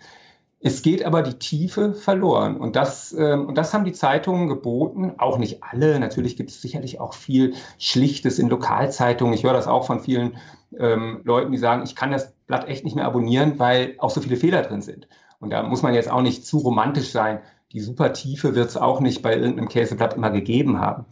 [0.62, 2.58] Es geht aber die Tiefe verloren.
[2.58, 5.14] Und das, ähm, und das haben die Zeitungen geboten.
[5.16, 5.98] Auch nicht alle.
[5.98, 9.32] Natürlich gibt es sicherlich auch viel Schlichtes in Lokalzeitungen.
[9.32, 10.36] Ich höre das auch von vielen
[10.78, 14.20] ähm, Leuten, die sagen, ich kann das Blatt echt nicht mehr abonnieren, weil auch so
[14.20, 15.08] viele Fehler drin sind.
[15.40, 17.40] Und da muss man jetzt auch nicht zu romantisch sein.
[17.72, 21.06] Die Supertiefe wird es auch nicht bei irgendeinem Käseblatt immer gegeben haben.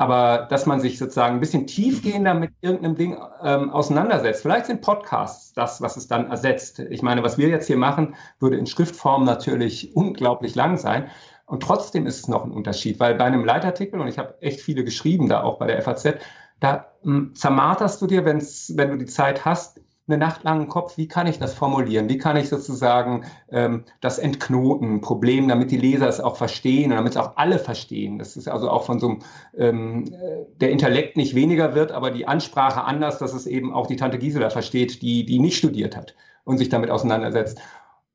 [0.00, 4.40] Aber dass man sich sozusagen ein bisschen tiefgehender mit irgendeinem Ding ähm, auseinandersetzt.
[4.40, 6.78] Vielleicht sind Podcasts das, was es dann ersetzt.
[6.78, 11.10] Ich meine, was wir jetzt hier machen, würde in Schriftform natürlich unglaublich lang sein.
[11.44, 14.62] Und trotzdem ist es noch ein Unterschied, weil bei einem Leitartikel, und ich habe echt
[14.62, 16.14] viele geschrieben da auch bei der FAZ,
[16.60, 20.68] da hm, zermarterst du dir, wenn's, wenn du die Zeit hast, eine Nacht lang im
[20.68, 22.08] Kopf, wie kann ich das formulieren?
[22.08, 26.96] Wie kann ich sozusagen ähm, das entknoten, Problem, damit die Leser es auch verstehen und
[26.96, 28.18] damit es auch alle verstehen.
[28.18, 29.18] Das ist also auch von so einem,
[29.56, 33.86] ähm, äh, der Intellekt nicht weniger wird, aber die Ansprache anders, dass es eben auch
[33.86, 36.14] die Tante Gisela versteht, die, die nicht studiert hat
[36.44, 37.60] und sich damit auseinandersetzt.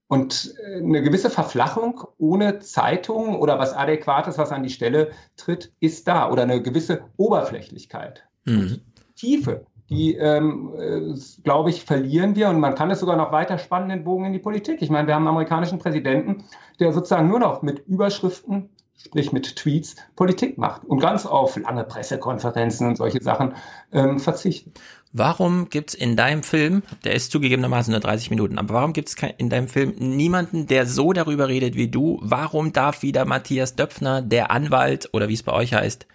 [0.07, 5.71] Und äh, eine gewisse Verflachung ohne Zeitung oder was Adäquates, was an die Stelle tritt,
[5.79, 6.29] ist da.
[6.29, 8.23] Oder eine gewisse Oberflächlichkeit.
[8.43, 8.81] Mhm.
[9.15, 12.49] Tiefe die, ähm, äh, glaube ich, verlieren wir.
[12.49, 14.81] Und man kann es sogar noch weiter spannen, den Bogen in die Politik.
[14.81, 16.45] Ich meine, wir haben einen amerikanischen Präsidenten,
[16.79, 21.83] der sozusagen nur noch mit Überschriften, sprich mit Tweets, Politik macht und ganz auf lange
[21.83, 23.53] Pressekonferenzen und solche Sachen
[23.91, 24.79] ähm, verzichtet.
[25.17, 29.49] Warum gibt's in deinem Film, der ist zugegebenermaßen nur 30 Minuten, aber warum gibt's in
[29.49, 32.19] deinem Film niemanden, der so darüber redet wie du?
[32.21, 36.05] Warum darf wieder Matthias Döpfner, der Anwalt oder wie es bei euch heißt,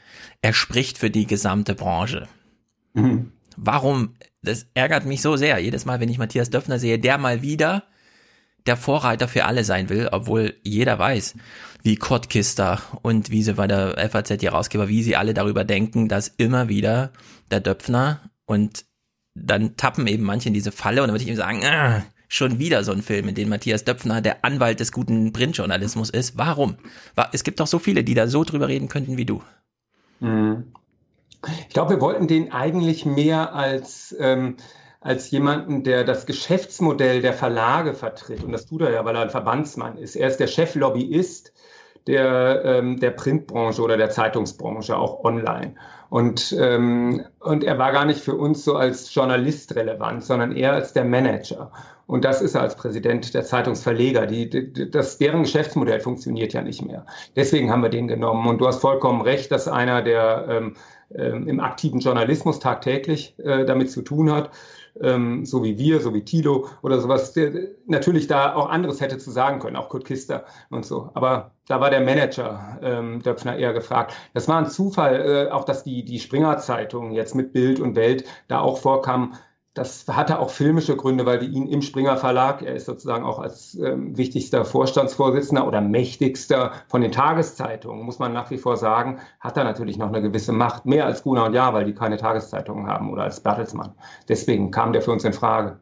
[0.42, 2.28] er spricht für die gesamte Branche?
[2.92, 3.32] Mhm.
[3.62, 4.14] Warum?
[4.42, 5.58] Das ärgert mich so sehr.
[5.58, 7.84] Jedes Mal, wenn ich Matthias Döpfner sehe, der mal wieder
[8.66, 11.34] der Vorreiter für alle sein will, obwohl jeder weiß,
[11.82, 15.64] wie Kurt Kister und wie sie bei der FAZ die Herausgeber, wie sie alle darüber
[15.64, 17.12] denken, dass immer wieder
[17.50, 18.84] der Döpfner und
[19.34, 22.58] dann tappen eben manche in diese Falle und dann würde ich ihm sagen, ah, schon
[22.58, 26.38] wieder so ein Film, in dem Matthias Döpfner der Anwalt des guten Printjournalismus ist.
[26.38, 26.76] Warum?
[27.32, 29.42] Es gibt doch so viele, die da so drüber reden könnten wie du.
[30.20, 30.72] Mhm.
[31.68, 34.56] Ich glaube, wir wollten den eigentlich mehr als, ähm,
[35.00, 38.44] als jemanden, der das Geschäftsmodell der Verlage vertritt.
[38.44, 40.16] Und das tut er ja, weil er ein Verbandsmann ist.
[40.16, 41.52] Er ist der Cheflobbyist
[42.06, 45.74] der, ähm, der Printbranche oder der Zeitungsbranche, auch online.
[46.08, 50.72] Und, ähm, und er war gar nicht für uns so als Journalist relevant, sondern eher
[50.72, 51.70] als der Manager.
[52.06, 54.26] Und das ist er als Präsident der Zeitungsverleger.
[54.26, 57.06] Die, die, das, deren Geschäftsmodell funktioniert ja nicht mehr.
[57.36, 58.48] Deswegen haben wir den genommen.
[58.48, 60.74] Und du hast vollkommen recht, dass einer, der ähm,
[61.10, 64.50] im aktiven Journalismus tagtäglich äh, damit zu tun hat,
[65.00, 67.34] ähm, so wie wir, so wie Tilo oder sowas,
[67.86, 71.10] natürlich da auch anderes hätte zu sagen können, auch Kurt Kister und so.
[71.14, 74.14] Aber da war der Manager ähm, Döpfner eher gefragt.
[74.34, 78.24] Das war ein Zufall, äh, auch dass die, die Springer-Zeitung jetzt mit Bild und Welt
[78.48, 79.34] da auch vorkam
[79.74, 83.38] das hatte auch filmische Gründe, weil wir ihn im Springer Verlag, er ist sozusagen auch
[83.38, 89.20] als ähm, wichtigster Vorstandsvorsitzender oder mächtigster von den Tageszeitungen, muss man nach wie vor sagen,
[89.38, 92.16] hat er natürlich noch eine gewisse Macht, mehr als Gunnar und Ja, weil die keine
[92.16, 93.94] Tageszeitungen haben oder als Bertelsmann.
[94.28, 95.78] Deswegen kam der für uns in Frage.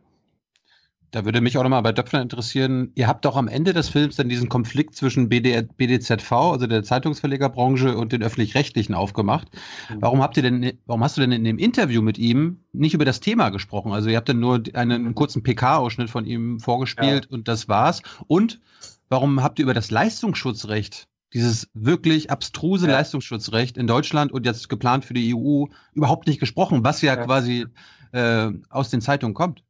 [1.10, 4.16] Da würde mich auch nochmal bei Döpfner interessieren, ihr habt doch am Ende des Films
[4.16, 9.48] dann diesen Konflikt zwischen BD, BDZV, also der Zeitungsverlegerbranche, und den Öffentlich-Rechtlichen aufgemacht.
[9.88, 9.96] Mhm.
[10.00, 13.06] Warum habt ihr denn, warum hast du denn in dem Interview mit ihm nicht über
[13.06, 13.92] das Thema gesprochen?
[13.92, 17.30] Also ihr habt dann nur einen, einen kurzen PK-Ausschnitt von ihm vorgespielt ja.
[17.30, 18.02] und das war's.
[18.26, 18.60] Und
[19.08, 22.92] warum habt ihr über das Leistungsschutzrecht dieses wirklich abstruse ja.
[22.92, 27.24] Leistungsschutzrecht in Deutschland und jetzt geplant für die EU überhaupt nicht gesprochen, was ja, ja.
[27.24, 27.66] quasi
[28.12, 29.62] äh, aus den Zeitungen kommt.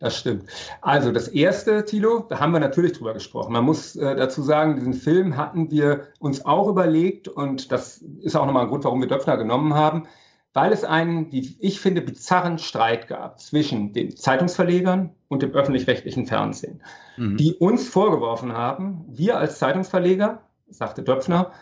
[0.00, 0.44] Das stimmt.
[0.80, 3.52] Also das erste, Thilo, da haben wir natürlich drüber gesprochen.
[3.52, 8.34] Man muss äh, dazu sagen, diesen Film hatten wir uns auch überlegt und das ist
[8.34, 10.04] auch nochmal ein Grund, warum wir Döpfner genommen haben,
[10.54, 16.26] weil es einen, wie ich finde, bizarren Streit gab zwischen den Zeitungsverlegern und dem öffentlich-rechtlichen
[16.26, 16.82] Fernsehen,
[17.18, 17.36] mhm.
[17.36, 21.52] die uns vorgeworfen haben, wir als Zeitungsverleger, sagte Döpfner,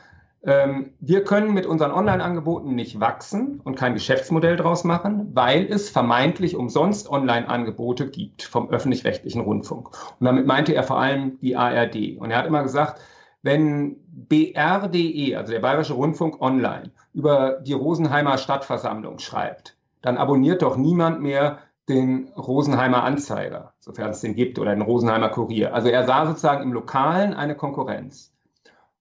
[1.01, 6.57] wir können mit unseren Online-Angeboten nicht wachsen und kein Geschäftsmodell draus machen, weil es vermeintlich
[6.57, 9.91] umsonst Online-Angebote gibt vom öffentlich-rechtlichen Rundfunk.
[10.18, 12.17] Und damit meinte er vor allem die ARD.
[12.18, 13.01] Und er hat immer gesagt,
[13.43, 20.77] wenn BR.de, also der Bayerische Rundfunk Online, über die Rosenheimer Stadtversammlung schreibt, dann abonniert doch
[20.77, 25.75] niemand mehr den Rosenheimer Anzeiger, sofern es den gibt, oder den Rosenheimer Kurier.
[25.75, 28.33] Also er sah sozusagen im Lokalen eine Konkurrenz.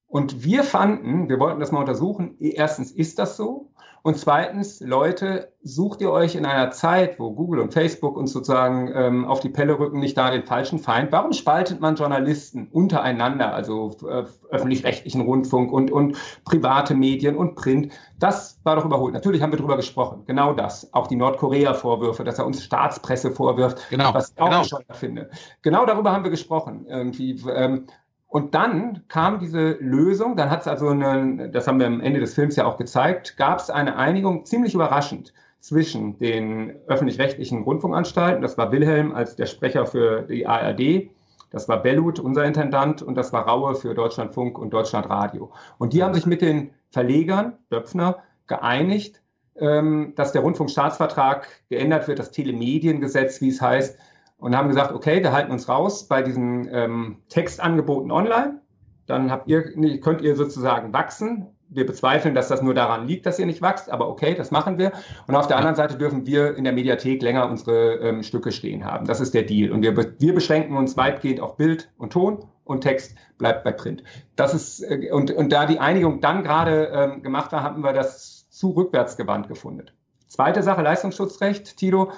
[0.07, 3.71] Und wir fanden, wir wollten das mal untersuchen, erstens ist das so
[4.07, 8.89] und zweitens, Leute, sucht ihr euch in einer Zeit, wo Google und Facebook uns sozusagen
[8.95, 11.11] ähm, auf die Pelle rücken, nicht da den falschen Feind?
[11.11, 17.91] Warum spaltet man Journalisten untereinander, also äh, öffentlich-rechtlichen Rundfunk und, und private Medien und Print?
[18.17, 19.13] Das war doch überholt.
[19.13, 20.23] Natürlich haben wir darüber gesprochen.
[20.25, 20.93] Genau das.
[20.93, 24.61] Auch die Nordkorea-Vorwürfe, dass er uns Staatspresse vorwirft, genau, was ich auch genau.
[24.61, 25.29] bescheuert finde.
[25.63, 26.85] Genau darüber haben wir gesprochen.
[26.87, 27.41] Irgendwie.
[27.53, 27.87] Ähm,
[28.27, 32.19] und dann kam diese Lösung, dann hat es also, eine, das haben wir am Ende
[32.19, 38.41] des Films ja auch gezeigt, gab es eine Einigung, ziemlich überraschend, zwischen den öffentlich-rechtlichen Rundfunkanstalten,
[38.41, 41.09] das war Wilhelm als der Sprecher für die ARD,
[41.49, 45.51] das war Bellut, unser Intendant, und das war Raue für Deutschlandfunk und Deutschlandradio.
[45.77, 49.21] Und die haben sich mit den Verlegern, Döpfner, geeinigt,
[49.55, 53.97] ähm, dass der Rundfunkstaatsvertrag geändert wird, das Telemediengesetz, wie es heißt,
[54.37, 58.61] und haben gesagt, okay, wir halten uns raus bei diesen ähm, Textangeboten online.
[59.05, 59.63] Dann habt ihr,
[60.01, 63.89] könnt ihr sozusagen wachsen wir bezweifeln, dass das nur daran liegt, dass ihr nicht wächst,
[63.89, 64.91] aber okay, das machen wir.
[65.27, 68.85] Und auf der anderen Seite dürfen wir in der Mediathek länger unsere ähm, Stücke stehen
[68.85, 69.05] haben.
[69.05, 69.71] Das ist der Deal.
[69.71, 74.03] Und wir, wir beschränken uns weitgehend auf Bild und Ton und Text bleibt bei Print.
[74.35, 77.93] Das ist, äh, und, und da die Einigung dann gerade ähm, gemacht war, haben wir
[77.93, 79.87] das zu rückwärtsgewandt gefunden.
[80.27, 82.11] Zweite Sache, Leistungsschutzrecht, Tilo.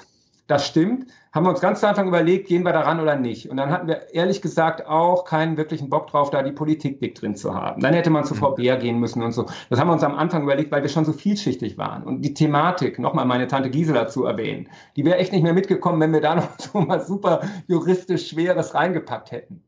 [0.50, 1.12] Das stimmt.
[1.32, 3.52] Haben wir uns ganz zu Anfang überlegt, gehen wir daran oder nicht.
[3.52, 7.14] Und dann hatten wir ehrlich gesagt auch keinen wirklichen Bock drauf, da die Politik dick
[7.14, 7.84] drin zu haben.
[7.84, 8.82] Dann hätte man zu VBR mhm.
[8.82, 9.46] gehen müssen und so.
[9.70, 12.02] Das haben wir uns am Anfang überlegt, weil wir schon so vielschichtig waren.
[12.02, 16.02] Und die Thematik, nochmal meine Tante Gisela zu erwähnen, die wäre echt nicht mehr mitgekommen,
[16.02, 19.64] wenn wir da noch so mal super juristisch Schweres reingepackt hätten.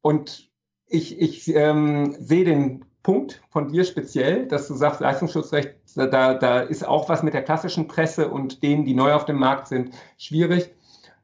[0.00, 0.48] Und
[0.86, 6.60] ich, ich ähm, sehe den Punkt von dir speziell, dass du sagst, Leistungsschutzrecht, da, da
[6.60, 9.94] ist auch was mit der klassischen Presse und denen, die neu auf dem Markt sind,
[10.18, 10.70] schwierig.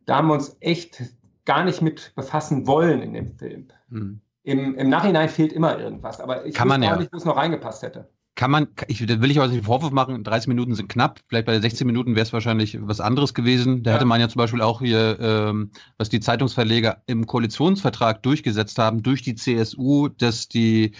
[0.06, 1.02] Da haben wir uns echt
[1.44, 3.68] gar nicht mit befassen wollen in dem Film.
[3.90, 4.20] Hm.
[4.42, 6.96] Im, Im Nachhinein fehlt immer irgendwas, aber ich Kann weiß ja.
[6.96, 8.08] nicht, wo es noch reingepasst hätte.
[8.34, 11.58] Kann man, ich will ich auch nicht Vorwurf machen, 30 Minuten sind knapp, vielleicht bei
[11.58, 13.82] 16 Minuten wäre es wahrscheinlich was anderes gewesen.
[13.82, 13.96] Da ja.
[13.96, 19.02] hätte man ja zum Beispiel auch hier, ähm, was die Zeitungsverleger im Koalitionsvertrag durchgesetzt haben,
[19.02, 20.92] durch die CSU, dass die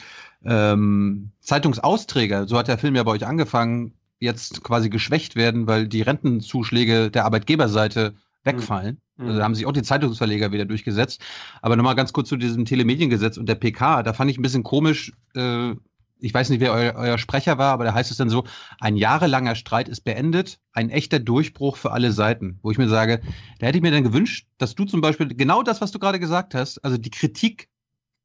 [0.45, 5.89] ähm, Zeitungsausträger, so hat der Film ja bei euch angefangen, jetzt quasi geschwächt werden, weil
[5.89, 9.01] die Rentenzuschläge der Arbeitgeberseite wegfallen.
[9.17, 9.27] Mhm.
[9.27, 11.21] Also da haben sich auch die Zeitungsverleger wieder durchgesetzt.
[11.63, 14.03] Aber nochmal ganz kurz zu diesem Telemediengesetz und der PK.
[14.03, 15.75] Da fand ich ein bisschen komisch, äh,
[16.21, 18.45] ich weiß nicht, wer euer, euer, Sprecher war, aber da heißt es dann so,
[18.81, 22.59] ein jahrelanger Streit ist beendet, ein echter Durchbruch für alle Seiten.
[22.63, 23.21] Wo ich mir sage,
[23.61, 26.19] da hätte ich mir dann gewünscht, dass du zum Beispiel genau das, was du gerade
[26.19, 27.69] gesagt hast, also die Kritik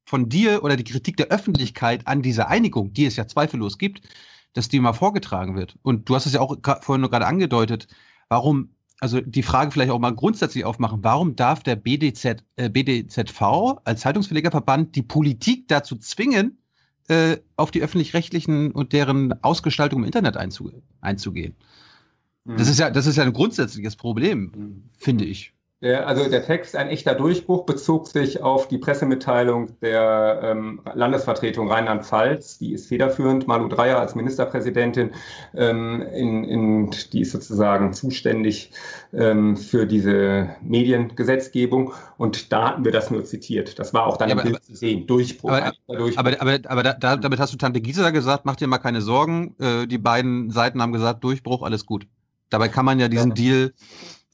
[0.06, 4.02] von dir oder die Kritik der Öffentlichkeit an dieser Einigung, die es ja zweifellos gibt,
[4.54, 5.78] dass die mal vorgetragen wird.
[5.82, 7.88] Und du hast es ja auch vorhin nur gerade angedeutet,
[8.30, 13.42] warum, also die Frage vielleicht auch mal grundsätzlich aufmachen, warum darf der BDZ, äh, BDZV
[13.84, 16.58] als Zeitungsverlegerverband die Politik dazu zwingen,
[17.08, 21.56] äh, auf die öffentlich-rechtlichen und deren Ausgestaltung im Internet einzu einzugehen?
[22.46, 22.58] Mhm.
[22.58, 24.84] Das ist ja, das ist ja ein grundsätzliches Problem, mhm.
[24.98, 25.54] finde ich.
[25.84, 31.70] Der, also der Text, ein echter Durchbruch, bezog sich auf die Pressemitteilung der ähm, Landesvertretung
[31.70, 32.58] Rheinland-Pfalz.
[32.58, 35.12] Die ist federführend, Malu Dreyer als Ministerpräsidentin,
[35.54, 38.72] ähm, in, in, die ist sozusagen zuständig
[39.12, 41.92] ähm, für diese Mediengesetzgebung.
[42.16, 43.78] Und da hatten wir das nur zitiert.
[43.78, 45.06] Das war auch dann ja, im Bild zu sehen.
[45.06, 45.52] Durchbruch.
[45.52, 46.18] Aber, Durchbruch.
[46.18, 49.54] aber, aber, aber da, damit hast du Tante Gisela gesagt, mach dir mal keine Sorgen.
[49.60, 52.08] Äh, die beiden Seiten haben gesagt, Durchbruch, alles gut.
[52.50, 53.36] Dabei kann man ja diesen ja.
[53.36, 53.74] Deal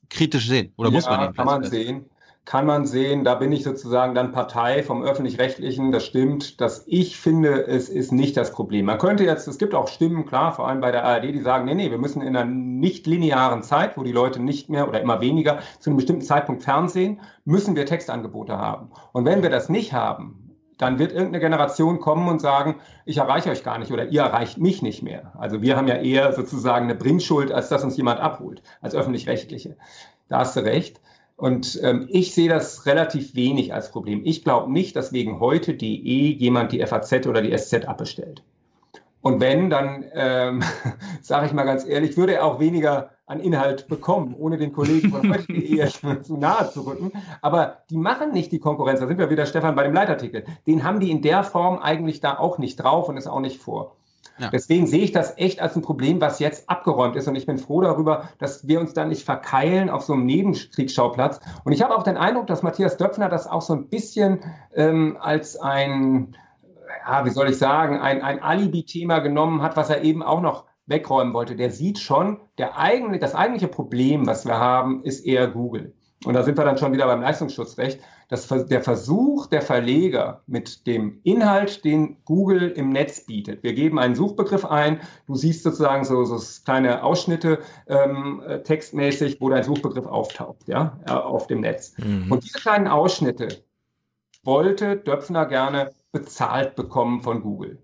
[0.09, 1.33] kritisch sehen oder ja, muss man ihn?
[1.33, 2.05] Kann man sehen.
[2.45, 5.91] Kann man sehen, da bin ich sozusagen dann Partei vom öffentlich-rechtlichen.
[5.91, 8.87] Das stimmt, dass ich finde, es ist nicht das Problem.
[8.87, 11.65] Man könnte jetzt, es gibt auch Stimmen, klar, vor allem bei der ARD, die sagen,
[11.65, 14.99] nee, nee, wir müssen in einer nicht linearen Zeit, wo die Leute nicht mehr oder
[14.99, 18.89] immer weniger zu einem bestimmten Zeitpunkt Fernsehen, müssen wir Textangebote haben.
[19.11, 20.48] Und wenn wir das nicht haben,
[20.79, 24.57] dann wird irgendeine Generation kommen und sagen, ich erreiche euch gar nicht oder ihr erreicht
[24.57, 25.33] mich nicht mehr.
[25.37, 29.75] Also wir haben ja eher sozusagen eine Bringschuld, als dass uns jemand abholt, als öffentlich-rechtliche.
[30.29, 31.01] Da hast du recht.
[31.35, 34.21] Und ähm, ich sehe das relativ wenig als Problem.
[34.23, 38.41] Ich glaube nicht, dass wegen heute.de jemand die FAZ oder die SZ abbestellt.
[39.21, 40.63] Und wenn, dann ähm,
[41.21, 45.11] sage ich mal ganz ehrlich, würde er auch weniger an Inhalt bekommen, ohne den Kollegen
[45.11, 47.11] von heute zu nahe zu rücken.
[47.41, 48.99] Aber die machen nicht die Konkurrenz.
[48.99, 50.45] Da sind wir wieder, Stefan, bei dem Leitartikel.
[50.65, 53.61] Den haben die in der Form eigentlich da auch nicht drauf und ist auch nicht
[53.61, 53.95] vor.
[54.39, 54.49] Ja.
[54.49, 57.27] Deswegen sehe ich das echt als ein Problem, was jetzt abgeräumt ist.
[57.27, 61.39] Und ich bin froh darüber, dass wir uns da nicht verkeilen auf so einem Nebenkriegsschauplatz.
[61.63, 64.39] Und ich habe auch den Eindruck, dass Matthias Döpfner das auch so ein bisschen
[64.73, 66.35] ähm, als ein
[67.07, 70.65] ja, wie soll ich sagen, ein, ein Alibi-Thema genommen hat, was er eben auch noch
[70.89, 71.55] wegräumen wollte.
[71.55, 75.93] Der sieht schon, der eigentlich, das eigentliche Problem, was wir haben, ist eher Google.
[76.25, 78.01] Und da sind wir dann schon wieder beim Leistungsschutzrecht.
[78.27, 83.63] Das, der Versuch der Verleger mit dem Inhalt, den Google im Netz bietet.
[83.63, 84.99] Wir geben einen Suchbegriff ein.
[85.27, 91.11] Du siehst sozusagen so, so kleine Ausschnitte ähm, textmäßig, wo dein Suchbegriff auftaucht, ja, äh,
[91.11, 91.97] auf dem Netz.
[91.97, 92.31] Mhm.
[92.31, 93.47] Und diese kleinen Ausschnitte
[94.43, 97.79] wollte Döpfner gerne bezahlt bekommen von Google.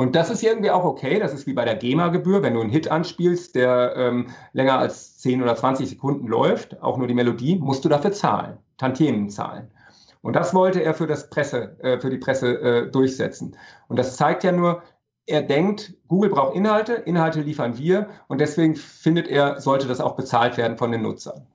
[0.00, 1.18] Und das ist irgendwie auch okay.
[1.18, 2.42] Das ist wie bei der GEMA-Gebühr.
[2.42, 6.96] Wenn du einen Hit anspielst, der ähm, länger als 10 oder 20 Sekunden läuft, auch
[6.96, 9.70] nur die Melodie, musst du dafür zahlen, Tantiemen zahlen.
[10.22, 13.58] Und das wollte er für, das Presse, äh, für die Presse äh, durchsetzen.
[13.88, 14.82] Und das zeigt ja nur,
[15.26, 20.16] er denkt, Google braucht Inhalte, Inhalte liefern wir und deswegen findet er, sollte das auch
[20.16, 21.46] bezahlt werden von den Nutzern.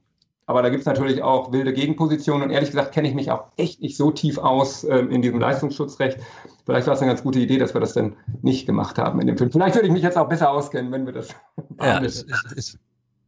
[0.48, 3.46] Aber da gibt es natürlich auch wilde Gegenpositionen und ehrlich gesagt kenne ich mich auch
[3.58, 6.20] echt nicht so tief aus ähm, in diesem Leistungsschutzrecht.
[6.66, 9.28] Vielleicht war es eine ganz gute Idee, dass wir das dann nicht gemacht haben in
[9.28, 9.52] dem Film.
[9.52, 11.30] Vielleicht würde ich mich jetzt auch besser auskennen, wenn wir das.
[11.82, 12.02] Ja,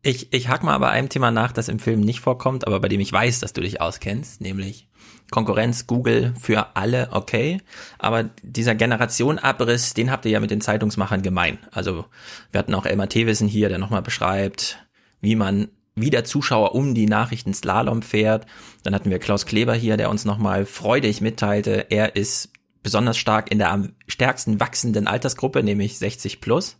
[0.03, 2.87] ich, ich hack mal bei einem Thema nach, das im Film nicht vorkommt, aber bei
[2.87, 4.87] dem ich weiß, dass du dich auskennst, nämlich
[5.31, 7.59] Konkurrenz, Google für alle, okay.
[7.99, 11.57] Aber dieser Generationabriss, den habt ihr ja mit den Zeitungsmachern gemein.
[11.71, 12.05] Also
[12.51, 14.77] wir hatten auch Elmar Thewissen hier, der nochmal beschreibt,
[15.19, 18.45] wie man wie der Zuschauer um die Nachrichten Slalom fährt.
[18.83, 22.51] Dann hatten wir Klaus Kleber hier, der uns nochmal freudig mitteilte, er ist
[22.83, 26.77] besonders stark in der am stärksten wachsenden Altersgruppe, nämlich 60 plus.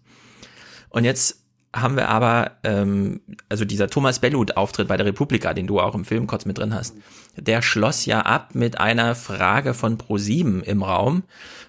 [0.90, 1.44] Und jetzt
[1.76, 6.06] haben wir aber, ähm, also dieser Thomas Bellut-Auftritt bei der Republika, den du auch im
[6.06, 6.96] Film kurz mit drin hast,
[7.36, 11.24] der schloss ja ab mit einer Frage von Pro7 im Raum,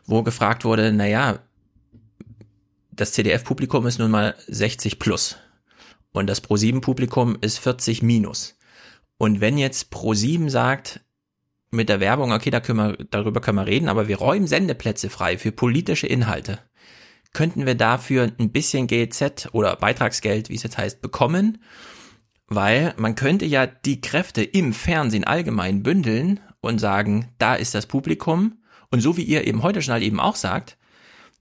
[0.06, 1.40] wo gefragt wurde, naja,
[2.92, 5.36] das CDF-Publikum ist nun mal 60 plus
[6.12, 8.56] und das Pro7-Publikum ist 40 minus.
[9.18, 11.00] Und wenn jetzt Pro7 sagt,
[11.70, 15.10] mit der Werbung, okay, da können wir, darüber können wir reden, aber wir räumen Sendeplätze
[15.10, 16.58] frei für politische Inhalte
[17.32, 21.58] könnten wir dafür ein bisschen GZ oder Beitragsgeld, wie es jetzt heißt, bekommen,
[22.46, 27.86] weil man könnte ja die Kräfte im Fernsehen allgemein bündeln und sagen, da ist das
[27.86, 28.58] Publikum
[28.90, 30.77] und so wie ihr eben heute schon halt eben auch sagt,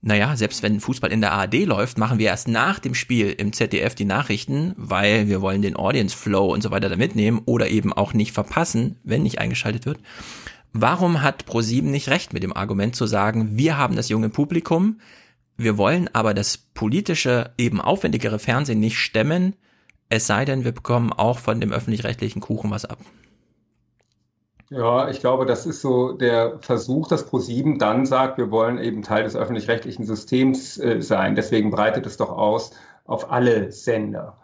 [0.00, 3.52] naja, selbst wenn Fußball in der ARD läuft, machen wir erst nach dem Spiel im
[3.52, 7.68] ZDF die Nachrichten, weil wir wollen den Audience Flow und so weiter da mitnehmen oder
[7.68, 9.98] eben auch nicht verpassen, wenn nicht eingeschaltet wird.
[10.72, 15.00] Warum hat ProSieben nicht recht mit dem Argument zu sagen, wir haben das junge Publikum,
[15.56, 19.54] wir wollen aber das politische, eben aufwendigere Fernsehen nicht stemmen,
[20.08, 22.98] es sei denn, wir bekommen auch von dem öffentlich-rechtlichen Kuchen was ab.
[24.70, 29.02] Ja, ich glaube, das ist so der Versuch, dass ProSieben dann sagt, wir wollen eben
[29.02, 31.34] Teil des öffentlich-rechtlichen Systems äh, sein.
[31.34, 32.72] Deswegen breitet es doch aus
[33.06, 34.36] auf alle Sender.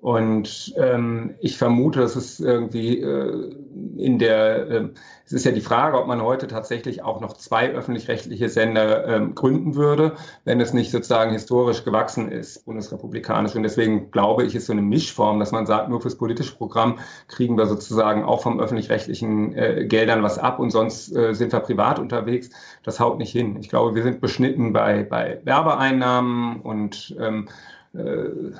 [0.00, 3.54] Und ähm, ich vermute, dass es irgendwie äh,
[3.98, 4.88] in der, äh,
[5.26, 9.34] es ist ja die Frage, ob man heute tatsächlich auch noch zwei öffentlich-rechtliche Sender ähm,
[9.34, 10.14] gründen würde,
[10.44, 13.54] wenn es nicht sozusagen historisch gewachsen ist, bundesrepublikanisch.
[13.54, 16.98] Und deswegen glaube ich, ist so eine Mischform, dass man sagt, nur fürs politische Programm
[17.28, 21.60] kriegen wir sozusagen auch vom öffentlich-rechtlichen äh, Geldern was ab und sonst äh, sind wir
[21.60, 22.48] privat unterwegs.
[22.84, 23.58] Das haut nicht hin.
[23.60, 27.48] Ich glaube, wir sind beschnitten bei, bei Werbeeinnahmen und ähm,
[27.92, 28.52] äh,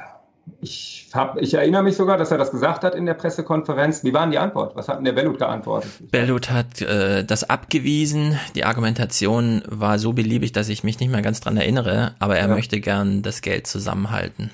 [0.61, 4.05] ich, hab, ich erinnere mich sogar, dass er das gesagt hat in der Pressekonferenz.
[4.05, 4.77] Wie war denn die Antwort?
[4.77, 5.91] Was hat denn der Bellut geantwortet?
[6.11, 8.39] Bellut hat äh, das abgewiesen.
[8.55, 12.49] Die Argumentation war so beliebig, dass ich mich nicht mehr ganz dran erinnere, aber er
[12.49, 12.55] ja.
[12.55, 14.51] möchte gern das Geld zusammenhalten.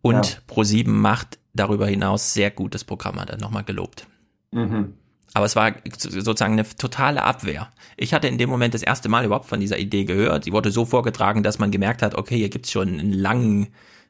[0.00, 0.54] Und ja.
[0.54, 4.06] Pro7 macht darüber hinaus sehr gutes Programm, hat er nochmal gelobt.
[4.50, 4.94] Mhm.
[5.34, 7.70] Aber es war sozusagen eine totale Abwehr.
[7.96, 10.44] Ich hatte in dem Moment das erste Mal überhaupt von dieser Idee gehört.
[10.44, 13.68] Sie wurde so vorgetragen, dass man gemerkt hat, okay, hier gibt's schon einen langen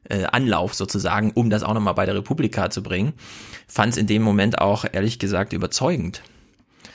[0.09, 3.13] äh, Anlauf sozusagen, um das auch nochmal bei der Republika zu bringen.
[3.67, 6.21] Fand es in dem Moment auch ehrlich gesagt überzeugend.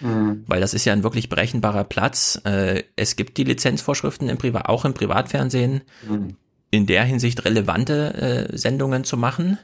[0.01, 0.45] Mhm.
[0.47, 2.41] Weil das ist ja ein wirklich berechenbarer Platz.
[2.45, 6.37] Äh, es gibt die Lizenzvorschriften im Privat, auch im Privatfernsehen, mhm.
[6.71, 9.59] in der Hinsicht relevante äh, Sendungen zu machen.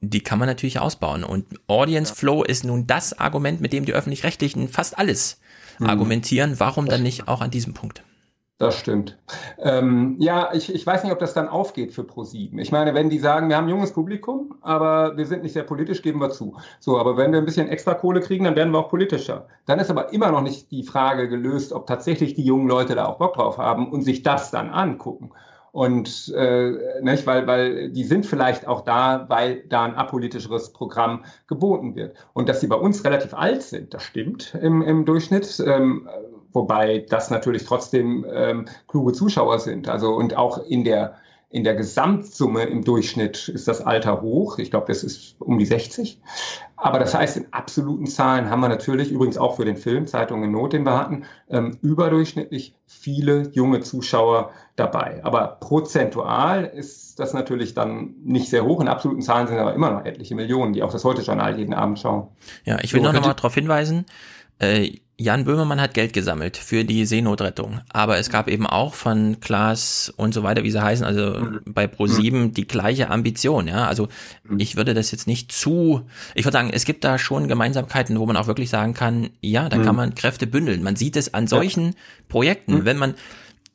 [0.00, 1.24] Die kann man natürlich ausbauen.
[1.24, 5.40] Und Audience Flow ist nun das Argument, mit dem die öffentlich-rechtlichen fast alles
[5.78, 5.88] mhm.
[5.88, 6.60] argumentieren.
[6.60, 8.02] Warum dann nicht auch an diesem Punkt?
[8.58, 9.16] Das stimmt.
[9.58, 12.58] Ähm, ja, ich, ich weiß nicht, ob das dann aufgeht für ProSieben.
[12.58, 15.62] Ich meine, wenn die sagen, wir haben ein junges Publikum, aber wir sind nicht sehr
[15.62, 16.56] politisch, geben wir zu.
[16.80, 19.46] So, aber wenn wir ein bisschen extra Kohle kriegen, dann werden wir auch politischer.
[19.66, 23.06] Dann ist aber immer noch nicht die Frage gelöst, ob tatsächlich die jungen Leute da
[23.06, 25.30] auch Bock drauf haben und sich das dann angucken.
[25.70, 31.24] Und äh, nicht, weil, weil die sind vielleicht auch da, weil da ein apolitischeres Programm
[31.46, 32.16] geboten wird.
[32.32, 35.62] Und dass sie bei uns relativ alt sind, das stimmt im, im Durchschnitt.
[35.64, 36.08] Ähm,
[36.52, 39.88] wobei das natürlich trotzdem ähm, kluge Zuschauer sind.
[39.88, 41.16] Also und auch in der
[41.50, 44.58] in der Gesamtsumme im Durchschnitt ist das Alter hoch.
[44.58, 46.20] Ich glaube, das ist um die 60.
[46.76, 50.44] Aber das heißt, in absoluten Zahlen haben wir natürlich, übrigens auch für den Film Zeitung
[50.44, 55.24] in Not, den wir hatten, ähm, überdurchschnittlich viele junge Zuschauer dabei.
[55.24, 58.80] Aber prozentual ist das natürlich dann nicht sehr hoch.
[58.82, 61.98] In absoluten Zahlen sind aber immer noch etliche Millionen, die auch das Heute-Journal jeden Abend
[61.98, 62.28] schauen.
[62.64, 64.04] Ja, ich will so, noch, noch mal darauf hinweisen,
[64.58, 69.40] äh, Jan Böhmermann hat Geld gesammelt für die Seenotrettung, aber es gab eben auch von
[69.40, 71.60] Klaas und so weiter, wie sie heißen, also mhm.
[71.66, 72.54] bei Pro7 mhm.
[72.54, 73.88] die gleiche Ambition, ja.
[73.88, 74.06] Also
[74.44, 74.60] mhm.
[74.60, 76.02] ich würde das jetzt nicht zu,
[76.36, 79.68] ich würde sagen, es gibt da schon Gemeinsamkeiten, wo man auch wirklich sagen kann, ja,
[79.68, 80.84] da kann man Kräfte bündeln.
[80.84, 81.96] Man sieht es an solchen
[82.28, 83.14] Projekten, wenn man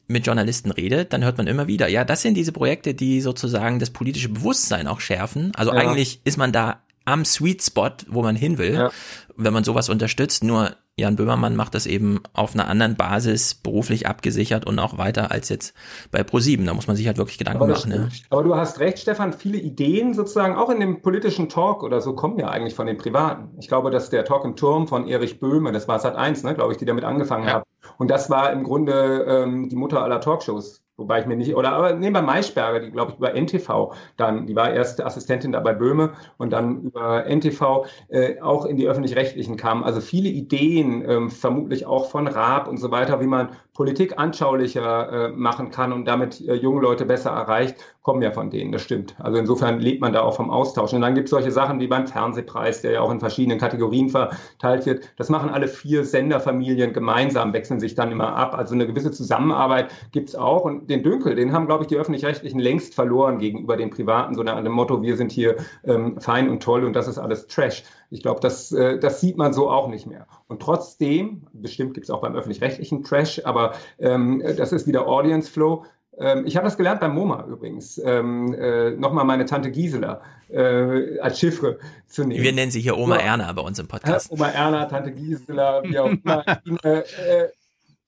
[0.07, 3.79] mit Journalisten redet, dann hört man immer wieder, ja, das sind diese Projekte, die sozusagen
[3.79, 5.51] das politische Bewusstsein auch schärfen.
[5.55, 5.79] Also ja.
[5.79, 8.91] eigentlich ist man da am Sweet Spot, wo man hin will, ja.
[9.35, 10.43] wenn man sowas unterstützt.
[10.43, 15.31] Nur Jan Böhmermann macht das eben auf einer anderen Basis beruflich abgesichert und auch weiter
[15.31, 15.73] als jetzt
[16.11, 16.67] bei ProSieben.
[16.67, 17.91] Da muss man sich halt wirklich Gedanken aber machen.
[17.91, 18.07] Ja.
[18.29, 22.13] Aber du hast recht, Stefan, viele Ideen sozusagen auch in dem politischen Talk oder so
[22.13, 23.57] kommen ja eigentlich von den Privaten.
[23.59, 26.53] Ich glaube, dass der Talk im Turm von Erich Böhme, das war Sat 1, ne,
[26.53, 27.53] glaube ich, die damit angefangen ja.
[27.53, 27.63] haben.
[27.97, 31.73] Und das war im Grunde ähm, die Mutter aller Talkshows Wobei ich mir nicht, oder
[31.73, 35.59] aber nehmen wir Maischberger, die glaube ich über NTV dann, die war erst Assistentin da
[35.59, 39.83] bei Böhme und dann über NTV äh, auch in die öffentlich-rechtlichen kam.
[39.83, 45.11] Also viele Ideen, ähm, vermutlich auch von Raab und so weiter, wie man Politik anschaulicher
[45.11, 48.81] äh, machen kann und damit äh, junge Leute besser erreicht, kommen ja von denen, das
[48.81, 49.15] stimmt.
[49.17, 50.91] Also insofern lebt man da auch vom Austausch.
[50.91, 54.09] Und dann gibt es solche Sachen wie beim Fernsehpreis, der ja auch in verschiedenen Kategorien
[54.09, 55.09] verteilt wird.
[55.15, 58.55] Das machen alle vier Senderfamilien gemeinsam, wechseln sich dann immer ab.
[58.55, 60.65] Also eine gewisse Zusammenarbeit gibt es auch.
[60.65, 64.43] Und den Dünkel, den haben, glaube ich, die Öffentlich-Rechtlichen längst verloren gegenüber den Privaten, so
[64.43, 67.83] nach dem Motto, wir sind hier ähm, fein und toll und das ist alles Trash.
[68.09, 70.27] Ich glaube, das, äh, das sieht man so auch nicht mehr.
[70.47, 75.49] Und trotzdem, bestimmt gibt es auch beim öffentlich-rechtlichen Trash, aber ähm, das ist wieder Audience
[75.49, 75.85] Flow.
[76.17, 77.97] Ähm, ich habe das gelernt beim MoMA übrigens.
[77.97, 82.43] Ähm, äh, Nochmal meine Tante Gisela äh, als Chiffre zu nehmen.
[82.43, 83.21] Wir nennen sie hier Oma ja.
[83.23, 84.31] Erna bei uns im Podcast.
[84.31, 86.43] Oma Erna, Tante Gisela, wie auch immer.
[86.83, 87.49] Äh, äh,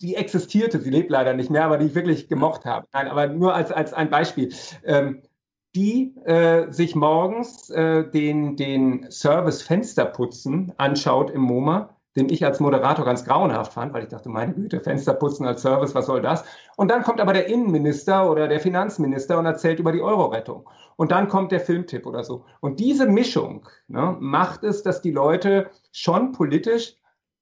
[0.02, 2.86] die existierte, sie lebt leider nicht mehr, aber die ich wirklich gemocht habe.
[2.94, 4.54] Nein, aber nur als, als ein Beispiel.
[4.84, 5.22] Ähm,
[5.76, 12.60] die äh, sich morgens äh, den, den Service Fensterputzen anschaut im MoMA, den ich als
[12.60, 16.46] Moderator ganz grauenhaft fand, weil ich dachte, meine Güte, Fensterputzen als Service, was soll das?
[16.78, 20.70] Und dann kommt aber der Innenminister oder der Finanzminister und erzählt über die Euro-Rettung.
[20.96, 22.46] Und dann kommt der Filmtipp oder so.
[22.62, 26.96] Und diese Mischung ne, macht es, dass die Leute schon politisch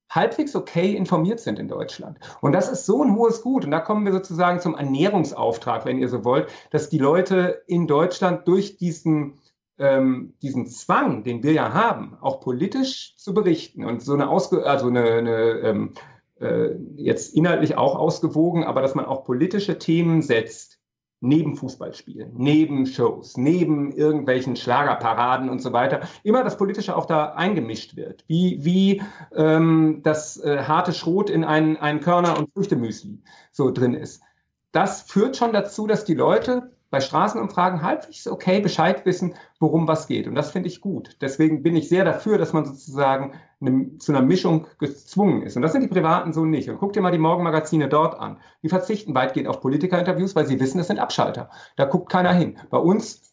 [0.10, 2.20] halbwegs okay informiert sind in Deutschland.
[2.42, 3.66] Und das ist so ein hohes Gut.
[3.66, 7.88] Und da kommen wir sozusagen zum Ernährungsauftrag, wenn ihr so wollt, dass die Leute in
[7.88, 9.40] Deutschland durch diesen,
[9.84, 14.66] ähm, diesen Zwang, den wir ja haben, auch politisch zu berichten und so eine, Ausge
[14.66, 15.94] also eine, eine ähm,
[16.40, 20.80] äh, jetzt inhaltlich auch ausgewogen, aber dass man auch politische Themen setzt,
[21.20, 27.32] neben Fußballspielen, neben Shows, neben irgendwelchen Schlagerparaden und so weiter, immer das Politische auch da
[27.32, 28.24] eingemischt wird.
[28.28, 29.02] Wie, wie
[29.36, 33.22] ähm, das äh, harte Schrot in ein, ein Körner- und Früchtemüsli
[33.52, 34.22] so drin ist.
[34.74, 40.06] Das führt schon dazu, dass die Leute bei Straßenumfragen halbwegs okay Bescheid wissen, worum was
[40.06, 40.28] geht.
[40.28, 41.18] Und das finde ich gut.
[41.22, 45.56] Deswegen bin ich sehr dafür, dass man sozusagen eine, zu einer Mischung gezwungen ist.
[45.56, 46.70] Und das sind die Privaten so nicht.
[46.70, 48.38] Und guck dir mal die Morgenmagazine dort an.
[48.62, 51.50] Die verzichten weitgehend auf Politikerinterviews, weil sie wissen, es sind Abschalter.
[51.78, 52.60] Da guckt keiner hin.
[52.70, 53.24] Bei uns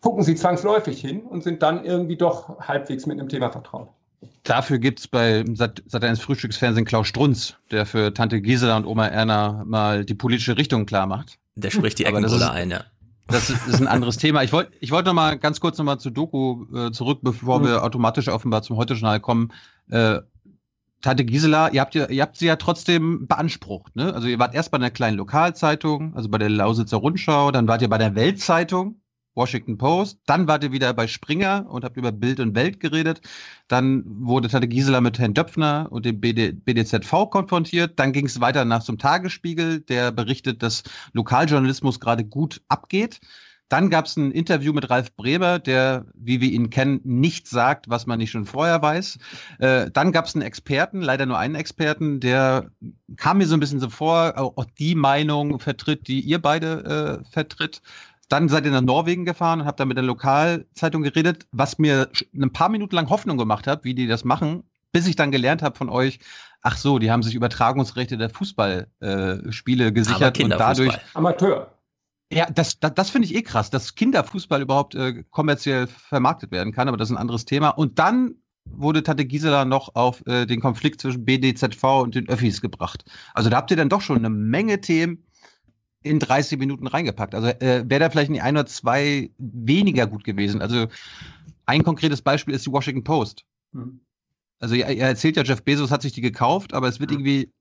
[0.00, 3.90] gucken sie zwangsläufig hin und sind dann irgendwie doch halbwegs mit einem Thema vertraut.
[4.44, 5.82] Dafür gibt es bei Sat.
[5.92, 10.86] 1 Frühstücksfernsehen Klaus Strunz, der für Tante Gisela und Oma Erna mal die politische Richtung
[10.86, 11.38] klar macht.
[11.56, 12.84] Der spricht die Eckenrolle ein, ja.
[13.30, 14.42] Das ist ein anderes Thema.
[14.42, 17.60] Ich wollte ich wollte noch mal ganz kurz noch mal zu Doku äh, zurück, bevor
[17.60, 17.64] mhm.
[17.64, 19.52] wir automatisch offenbar zum Heute-Journal kommen.
[19.90, 20.20] Äh,
[21.02, 23.96] Tante Gisela, ihr habt, ihr, ihr habt sie ja trotzdem beansprucht.
[23.96, 24.12] Ne?
[24.14, 27.80] Also ihr wart erst bei einer kleinen Lokalzeitung, also bei der Lausitzer Rundschau, dann wart
[27.80, 28.99] ihr bei der Weltzeitung,
[29.34, 30.18] Washington Post.
[30.26, 33.20] Dann wart ihr wieder bei Springer und habt über Bild und Welt geredet.
[33.68, 37.98] Dann wurde Tante Gisela mit Herrn Döpfner und dem BD, BDZV konfrontiert.
[37.98, 43.20] Dann ging es weiter nach zum Tagesspiegel, der berichtet, dass Lokaljournalismus gerade gut abgeht.
[43.70, 47.88] Dann gab es ein Interview mit Ralf Bremer, der, wie wir ihn kennen, nichts sagt,
[47.88, 49.18] was man nicht schon vorher weiß.
[49.60, 52.72] Äh, dann gab es einen Experten, leider nur einen Experten, der
[53.16, 57.30] kam mir so ein bisschen so vor, auch die Meinung vertritt, die ihr beide äh,
[57.30, 57.80] vertritt.
[58.30, 62.08] Dann seid ihr nach Norwegen gefahren und habt da mit der Lokalzeitung geredet, was mir
[62.32, 65.62] ein paar Minuten lang Hoffnung gemacht hat, wie die das machen, bis ich dann gelernt
[65.62, 66.20] habe von euch,
[66.62, 70.96] ach so, die haben sich Übertragungsrechte der Fußballspiele äh, gesichert und dadurch.
[71.14, 71.72] Amateur.
[72.32, 76.72] Ja, das, das, das finde ich eh krass, dass Kinderfußball überhaupt äh, kommerziell vermarktet werden
[76.72, 77.70] kann, aber das ist ein anderes Thema.
[77.70, 82.60] Und dann wurde Tante Gisela noch auf äh, den Konflikt zwischen BDZV und den Öffis
[82.60, 83.04] gebracht.
[83.34, 85.24] Also da habt ihr dann doch schon eine Menge Themen,
[86.02, 87.34] in 30 Minuten reingepackt.
[87.34, 90.62] Also äh, wäre da vielleicht ein oder zwei weniger gut gewesen.
[90.62, 90.86] Also
[91.66, 93.44] ein konkretes Beispiel ist die Washington Post.
[93.72, 94.00] Mhm.
[94.58, 97.18] Also er, er, erzählt ja, Jeff Bezos hat sich die gekauft, aber es wird mhm.
[97.18, 97.52] irgendwie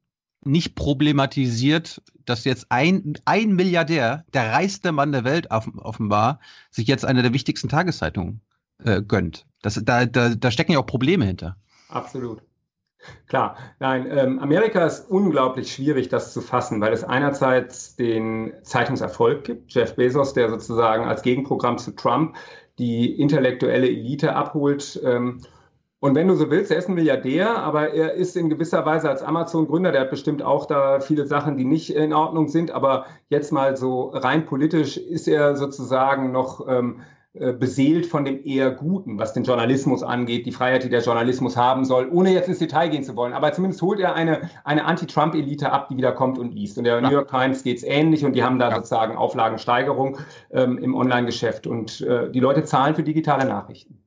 [0.46, 6.40] nicht problematisiert, dass jetzt ein, ein Milliardär, der reichste Mann der Welt offenbar,
[6.72, 8.42] sich jetzt eine der wichtigsten Tageszeitungen
[8.84, 9.46] äh, gönnt.
[9.62, 11.58] Das, da, da, da stecken ja auch Probleme hinter.
[11.90, 12.42] Absolut.
[13.28, 19.44] Klar, nein, ähm, Amerika ist unglaublich schwierig, das zu fassen, weil es einerseits den Zeitungserfolg
[19.46, 22.36] gibt, Jeff Bezos, der sozusagen als Gegenprogramm zu Trump
[22.78, 25.00] die intellektuelle Elite abholt.
[25.04, 25.42] Ähm,
[26.02, 29.10] und wenn du so willst, er ist ein Milliardär, aber er ist in gewisser Weise
[29.10, 33.06] als Amazon-Gründer, der hat bestimmt auch da viele Sachen, die nicht in Ordnung sind, aber
[33.28, 38.72] jetzt mal so rein politisch ist er sozusagen noch ähm, äh, beseelt von dem eher
[38.72, 42.58] Guten, was den Journalismus angeht, die Freiheit, die der Journalismus haben soll, ohne jetzt ins
[42.58, 43.34] Detail gehen zu wollen.
[43.34, 46.80] Aber zumindest holt er eine, eine Anti-Trump-Elite ab, die wieder kommt und liest.
[46.80, 47.02] Und der ja.
[47.02, 48.76] New York Times geht es ähnlich und die haben da ja.
[48.78, 50.18] sozusagen Auflagensteigerung
[50.52, 51.68] ähm, im Online-Geschäft.
[51.68, 54.04] Und äh, die Leute zahlen für digitale Nachrichten.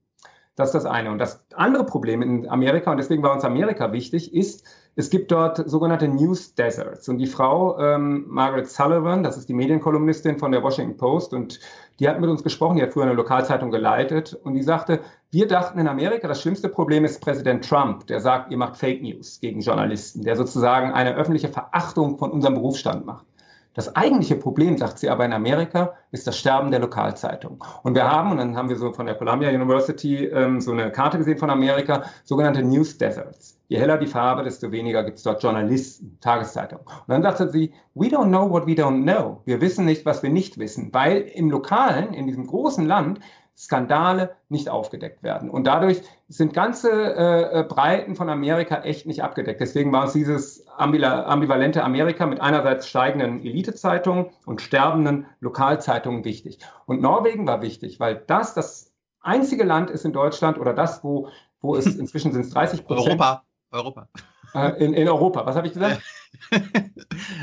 [0.57, 1.11] Das ist das eine.
[1.11, 5.33] Und das andere Problem in Amerika, und deswegen war uns Amerika wichtig, ist, es gibt
[5.33, 7.09] dort sogenannte News Deserts.
[7.09, 11.59] Und die Frau ähm, Margaret Sullivan, das ist die Medienkolumnistin von der Washington Post, und
[11.99, 15.49] die hat mit uns gesprochen, die hat früher eine Lokalzeitung geleitet, und die sagte, wir
[15.49, 19.41] dachten in Amerika, das schlimmste Problem ist Präsident Trump, der sagt, ihr macht Fake News
[19.41, 23.27] gegen Journalisten, der sozusagen eine öffentliche Verachtung von unserem Berufsstand macht.
[23.75, 27.65] Das eigentliche Problem, sagt sie aber in Amerika, ist das Sterben der Lokalzeitung.
[27.83, 30.93] Und wir haben, und dann haben wir so von der Columbia University ähm, so eine
[30.93, 33.59] Karte gesehen von Amerika, sogenannte News Deserts.
[33.73, 36.85] Je heller die Farbe, desto weniger gibt es dort Journalisten, Tageszeitungen.
[36.85, 39.41] Und dann sagte sie, we don't know what we don't know.
[39.47, 43.21] Wir wissen nicht, was wir nicht wissen, weil im Lokalen, in diesem großen Land,
[43.57, 45.49] Skandale nicht aufgedeckt werden.
[45.49, 49.63] Und dadurch sind ganze äh, äh, Breiten von Amerika echt nicht abgedeckt.
[49.63, 56.59] Deswegen war uns dieses ambivalente Amerika mit einerseits steigenden Elitezeitungen und sterbenden Lokalzeitungen wichtig.
[56.85, 58.93] Und Norwegen war wichtig, weil das das
[59.23, 61.29] einzige Land ist in Deutschland oder das, wo,
[61.63, 63.09] wo es inzwischen sind es 30 Prozent.
[63.09, 63.45] Europa.
[63.73, 64.09] Europa.
[64.55, 65.47] Äh, in, in Europa.
[65.47, 66.03] Was habe ich gesagt?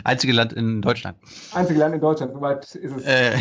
[0.04, 1.18] Einzige Land in Deutschland.
[1.54, 3.04] Einzige Land in Deutschland, soweit ist es.
[3.04, 3.38] Äh.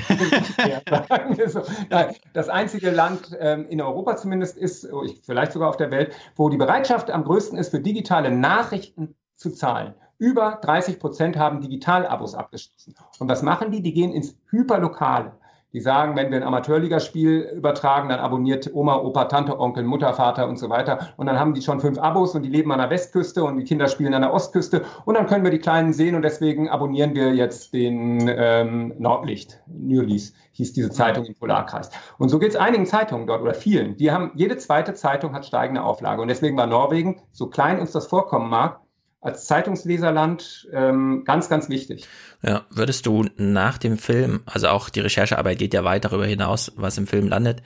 [2.32, 6.48] das einzige Land ähm, in Europa zumindest ist, oh, vielleicht sogar auf der Welt, wo
[6.48, 9.94] die Bereitschaft am größten ist, für digitale Nachrichten zu zahlen.
[10.18, 12.94] Über 30 Prozent haben Digitalabos abgeschlossen.
[13.18, 13.82] Und was machen die?
[13.82, 15.37] Die gehen ins Hyperlokale.
[15.74, 20.48] Die sagen, wenn wir ein Amateurligaspiel übertragen, dann abonniert Oma, Opa, Tante, Onkel, Mutter, Vater
[20.48, 21.10] und so weiter.
[21.18, 23.64] Und dann haben die schon fünf Abos und die leben an der Westküste und die
[23.64, 24.82] Kinder spielen an der Ostküste.
[25.04, 29.60] Und dann können wir die Kleinen sehen und deswegen abonnieren wir jetzt den ähm, Nordlicht.
[29.66, 31.90] Nürlis hieß diese Zeitung im Polarkreis.
[32.16, 33.96] Und so geht es einigen Zeitungen dort oder vielen.
[33.98, 36.22] Die haben, jede zweite Zeitung hat steigende Auflage.
[36.22, 38.80] Und deswegen war Norwegen, so klein uns das vorkommen mag,
[39.28, 42.06] als Zeitungsleserland ähm, ganz, ganz wichtig.
[42.42, 46.72] Ja, würdest du nach dem Film, also auch die Recherchearbeit geht ja weit darüber hinaus,
[46.76, 47.62] was im Film landet.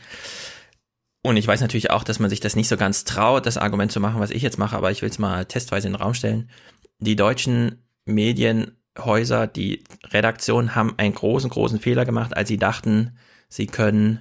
[1.22, 3.92] Und ich weiß natürlich auch, dass man sich das nicht so ganz traut, das Argument
[3.92, 6.14] zu machen, was ich jetzt mache, aber ich will es mal testweise in den Raum
[6.14, 6.50] stellen.
[6.98, 13.16] Die deutschen Medienhäuser, die Redaktion haben einen großen, großen Fehler gemacht, als sie dachten,
[13.48, 14.20] sie können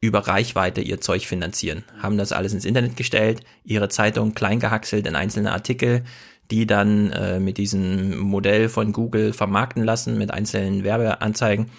[0.00, 1.84] über Reichweite ihr Zeug finanzieren.
[1.98, 6.04] Haben das alles ins Internet gestellt, ihre Zeitung klein gehackselt in einzelne Artikel,
[6.50, 11.70] die dann äh, mit diesem Modell von Google vermarkten lassen mit einzelnen Werbeanzeigen.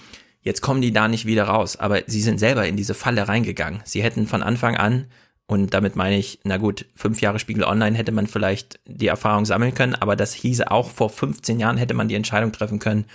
[0.42, 3.82] Jetzt kommen die da nicht wieder raus, aber sie sind selber in diese Falle reingegangen.
[3.84, 5.08] Sie hätten von Anfang an,
[5.48, 9.46] und damit meine ich, na gut, fünf Jahre Spiegel Online hätte man vielleicht die Erfahrung
[9.46, 13.06] sammeln können, aber das hieße auch vor 15 Jahren hätte man die Entscheidung treffen können.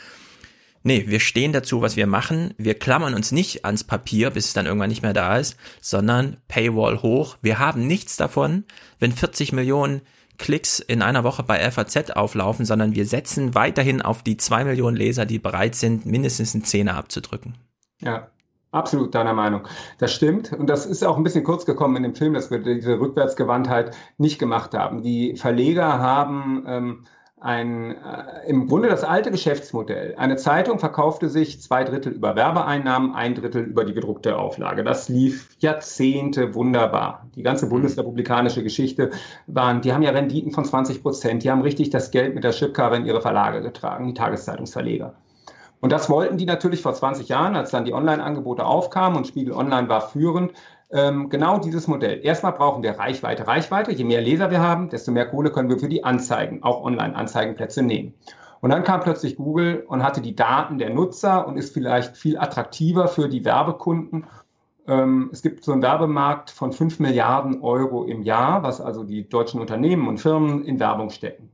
[0.82, 2.54] Nee, wir stehen dazu, was wir machen.
[2.56, 6.38] Wir klammern uns nicht ans Papier, bis es dann irgendwann nicht mehr da ist, sondern
[6.48, 7.36] Paywall hoch.
[7.42, 8.64] Wir haben nichts davon,
[8.98, 10.00] wenn 40 Millionen
[10.38, 14.96] Klicks in einer Woche bei FAZ auflaufen, sondern wir setzen weiterhin auf die zwei Millionen
[14.96, 17.54] Leser, die bereit sind, mindestens einen Zehner abzudrücken.
[18.00, 18.28] Ja,
[18.72, 19.68] Absolut deiner Meinung.
[19.98, 20.54] Das stimmt.
[20.54, 23.94] Und das ist auch ein bisschen kurz gekommen in dem Film, dass wir diese Rückwärtsgewandtheit
[24.16, 25.02] nicht gemacht haben.
[25.02, 27.04] Die Verleger haben ähm,
[27.42, 30.14] ein, äh, im Grunde das alte Geschäftsmodell.
[30.16, 34.84] Eine Zeitung verkaufte sich zwei Drittel über Werbeeinnahmen, ein Drittel über die gedruckte Auflage.
[34.84, 37.26] Das lief Jahrzehnte wunderbar.
[37.34, 39.10] Die ganze bundesrepublikanische Geschichte
[39.46, 41.42] waren, die haben ja Renditen von 20 Prozent.
[41.42, 45.14] Die haben richtig das Geld mit der Schipkarre in ihre Verlage getragen, die Tageszeitungsverleger.
[45.80, 49.52] Und das wollten die natürlich vor 20 Jahren, als dann die Online-Angebote aufkamen und Spiegel
[49.52, 50.52] Online war führend,
[50.92, 52.20] ähm, genau dieses Modell.
[52.22, 53.46] Erstmal brauchen wir Reichweite.
[53.46, 56.84] Reichweite, je mehr Leser wir haben, desto mehr Kohle können wir für die Anzeigen, auch
[56.84, 58.14] Online-Anzeigenplätze nehmen.
[58.60, 62.38] Und dann kam plötzlich Google und hatte die Daten der Nutzer und ist vielleicht viel
[62.38, 64.26] attraktiver für die Werbekunden.
[64.86, 69.28] Ähm, es gibt so einen Werbemarkt von 5 Milliarden Euro im Jahr, was also die
[69.28, 71.50] deutschen Unternehmen und Firmen in Werbung stecken.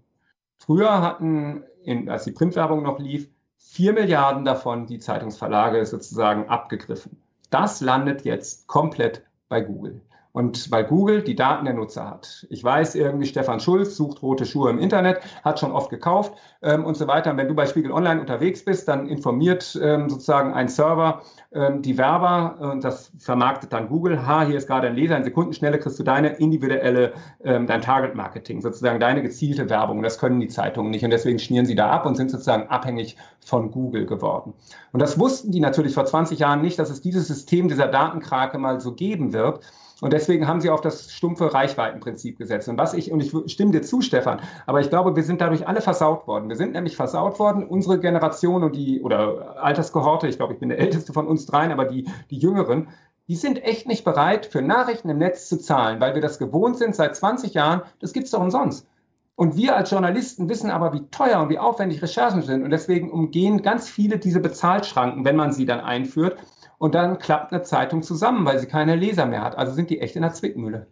[0.58, 7.22] Früher hatten, in, als die Printwerbung noch lief, 4 Milliarden davon die Zeitungsverlage sozusagen abgegriffen.
[7.50, 10.00] Das landet jetzt komplett bei Google.
[10.38, 12.46] Und weil Google die Daten der Nutzer hat.
[12.48, 16.84] Ich weiß irgendwie, Stefan Schulz sucht rote Schuhe im Internet, hat schon oft gekauft ähm,
[16.84, 17.32] und so weiter.
[17.32, 21.82] Und wenn du bei Spiegel Online unterwegs bist, dann informiert ähm, sozusagen ein Server ähm,
[21.82, 24.28] die Werber und das vermarktet dann Google.
[24.28, 28.60] Ha, hier ist gerade ein Leser, in Sekundenschnelle kriegst du deine individuelle, ähm, dein Target-Marketing,
[28.60, 30.04] sozusagen deine gezielte Werbung.
[30.04, 33.16] Das können die Zeitungen nicht und deswegen schnieren sie da ab und sind sozusagen abhängig
[33.44, 34.52] von Google geworden.
[34.92, 38.58] Und das wussten die natürlich vor 20 Jahren nicht, dass es dieses System dieser Datenkrake
[38.58, 39.60] mal so geben wird.
[40.00, 42.68] Und deswegen haben sie auf das stumpfe Reichweitenprinzip gesetzt.
[42.68, 45.66] Und was ich, und ich stimme dir zu, Stefan, aber ich glaube, wir sind dadurch
[45.66, 46.48] alle versaut worden.
[46.48, 50.68] Wir sind nämlich versaut worden, unsere Generation und die, oder Alterskohorte, ich glaube, ich bin
[50.68, 52.88] der älteste von uns dreien, aber die, die Jüngeren,
[53.26, 56.78] die sind echt nicht bereit, für Nachrichten im Netz zu zahlen, weil wir das gewohnt
[56.78, 57.82] sind seit 20 Jahren.
[58.00, 58.86] Das gibt es doch umsonst.
[59.34, 62.64] Und wir als Journalisten wissen aber, wie teuer und wie aufwendig Recherchen sind.
[62.64, 66.38] Und deswegen umgehen ganz viele diese Bezahlschranken, wenn man sie dann einführt.
[66.78, 69.58] Und dann klappt eine Zeitung zusammen, weil sie keine Leser mehr hat.
[69.58, 70.86] Also sind die echt in der Zwickmühle.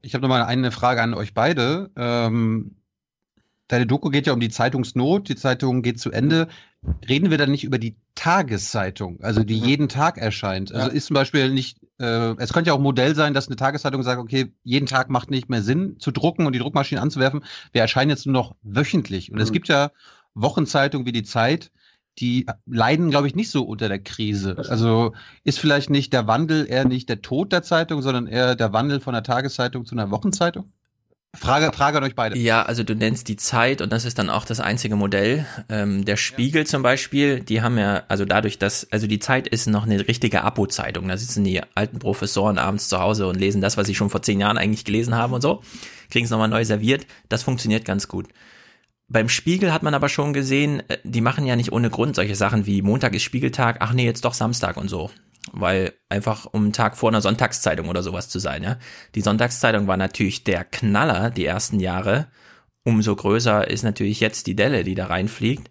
[0.00, 1.90] Ich habe nochmal eine Frage an euch beide.
[1.96, 2.76] Ähm,
[3.68, 6.48] deine Doku geht ja um die Zeitungsnot, die Zeitung geht zu Ende.
[7.06, 9.66] Reden wir dann nicht über die Tageszeitung, also die mhm.
[9.66, 10.72] jeden Tag erscheint?
[10.72, 10.94] Also ja.
[10.94, 14.02] ist zum Beispiel nicht, äh, es könnte ja auch ein Modell sein, dass eine Tageszeitung
[14.02, 17.44] sagt, okay, jeden Tag macht nicht mehr Sinn zu drucken und die Druckmaschine anzuwerfen.
[17.72, 19.30] Wir erscheinen jetzt nur noch wöchentlich.
[19.30, 19.42] Und mhm.
[19.42, 19.90] es gibt ja
[20.34, 21.72] Wochenzeitungen wie die Zeit,
[22.18, 24.56] die leiden, glaube ich, nicht so unter der Krise.
[24.68, 25.14] Also
[25.44, 29.00] ist vielleicht nicht der Wandel eher nicht der Tod der Zeitung, sondern eher der Wandel
[29.00, 30.72] von der Tageszeitung zu einer Wochenzeitung?
[31.36, 32.38] Frage, Frage an euch beide.
[32.38, 35.46] Ja, also du nennst die Zeit und das ist dann auch das einzige Modell.
[35.68, 36.66] Ähm, der Spiegel ja.
[36.66, 40.42] zum Beispiel, die haben ja, also dadurch, dass, also die Zeit ist noch eine richtige
[40.42, 41.06] Abo-Zeitung.
[41.06, 44.22] Da sitzen die alten Professoren abends zu Hause und lesen das, was sie schon vor
[44.22, 45.62] zehn Jahren eigentlich gelesen haben und so.
[46.10, 47.06] Kriegen es nochmal neu serviert.
[47.28, 48.28] Das funktioniert ganz gut.
[49.08, 52.36] Beim Spiegel hat man aber schon gesehen, äh, die machen ja nicht ohne Grund solche
[52.36, 55.10] Sachen wie Montag ist Spiegeltag, ach nee, jetzt doch Samstag und so.
[55.52, 58.76] Weil einfach um einen Tag vor einer Sonntagszeitung oder sowas zu sein, ja.
[59.14, 62.28] Die Sonntagszeitung war natürlich der Knaller die ersten Jahre.
[62.84, 65.70] Umso größer ist natürlich jetzt die Delle, die da reinfliegt.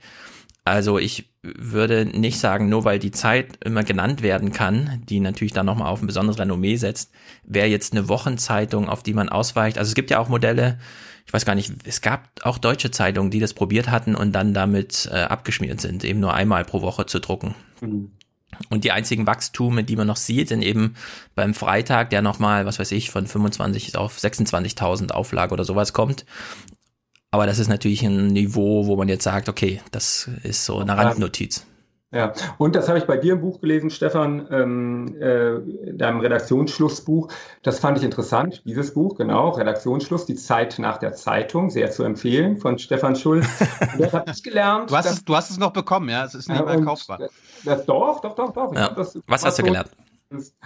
[0.65, 5.53] Also ich würde nicht sagen, nur weil die Zeit immer genannt werden kann, die natürlich
[5.53, 7.11] dann nochmal auf ein besonderes Renommee setzt,
[7.43, 9.77] wäre jetzt eine Wochenzeitung, auf die man ausweicht.
[9.77, 10.79] Also es gibt ja auch Modelle,
[11.27, 14.53] ich weiß gar nicht, es gab auch deutsche Zeitungen, die das probiert hatten und dann
[14.53, 17.53] damit äh, abgeschmiert sind, eben nur einmal pro Woche zu drucken.
[17.81, 18.11] Mhm.
[18.69, 20.95] Und die einzigen Wachstume, die man noch sieht, sind eben
[21.35, 26.25] beim Freitag, der nochmal, was weiß ich, von 25 auf 26.000 Auflage oder sowas kommt.
[27.29, 30.97] Aber das ist natürlich ein Niveau, wo man jetzt sagt, okay, das ist so eine
[30.97, 31.65] Randnotiz.
[32.17, 37.31] Ja, und das habe ich bei dir im Buch gelesen, Stefan, ähm, äh, deinem Redaktionsschlussbuch.
[37.61, 42.01] Das fand ich interessant, dieses Buch, genau, Redaktionsschluss, die Zeit nach der Zeitung, sehr zu
[42.01, 43.45] empfehlen, von Stefan Schulz.
[43.93, 44.89] Und das habe ich gelernt.
[44.89, 47.19] Du hast, dass, es, du hast es noch bekommen, ja, es ist nicht mehr kaufbar.
[47.19, 47.31] Das,
[47.63, 48.73] das, doch, doch, doch, doch.
[48.73, 48.89] Ja.
[48.89, 49.91] Das, Was hast du gelernt?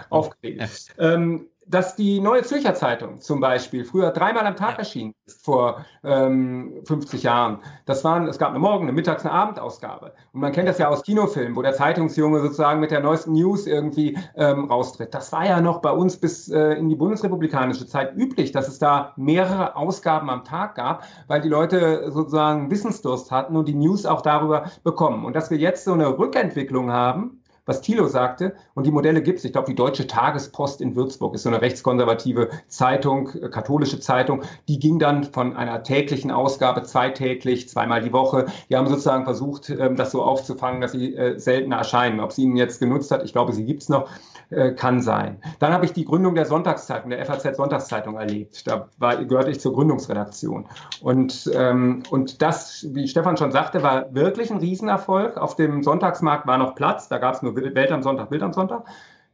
[0.08, 0.58] Aufgeregt.
[0.96, 1.12] Ja.
[1.12, 4.78] Ähm, dass die Neue Zürcher Zeitung zum Beispiel früher dreimal am Tag ja.
[4.78, 7.58] erschien vor ähm, 50 Jahren.
[7.86, 10.12] Das waren, es gab eine Morgen-, eine Mittags-, eine Abendausgabe.
[10.32, 13.66] Und man kennt das ja aus Kinofilmen, wo der Zeitungsjunge sozusagen mit der neuesten News
[13.66, 15.14] irgendwie ähm, raustritt.
[15.14, 18.78] Das war ja noch bei uns bis äh, in die bundesrepublikanische Zeit üblich, dass es
[18.78, 24.06] da mehrere Ausgaben am Tag gab, weil die Leute sozusagen Wissensdurst hatten und die News
[24.06, 25.24] auch darüber bekommen.
[25.24, 28.54] Und dass wir jetzt so eine Rückentwicklung haben, was Thilo sagte.
[28.74, 29.44] Und die Modelle gibt es.
[29.44, 34.42] Ich glaube, die Deutsche Tagespost in Würzburg ist so eine rechtskonservative Zeitung, äh, katholische Zeitung.
[34.68, 38.46] Die ging dann von einer täglichen Ausgabe zweitäglich, zweimal die Woche.
[38.68, 42.20] Die haben sozusagen versucht, ähm, das so aufzufangen, dass sie äh, seltener erscheinen.
[42.20, 44.08] Ob sie ihnen jetzt genutzt hat, ich glaube, sie gibt es noch.
[44.52, 45.40] Äh, kann sein.
[45.60, 48.66] Dann habe ich die Gründung der Sonntagszeitung, der FAZ Sonntagszeitung erlebt.
[48.66, 50.66] Da war, gehörte ich zur Gründungsredaktion.
[51.00, 55.38] Und, ähm, und das, wie Stefan schon sagte, war wirklich ein Riesenerfolg.
[55.38, 57.08] Auf dem Sonntagsmarkt war noch Platz.
[57.08, 58.84] Da gab es nur Welt am Sonntag, Bild am Sonntag.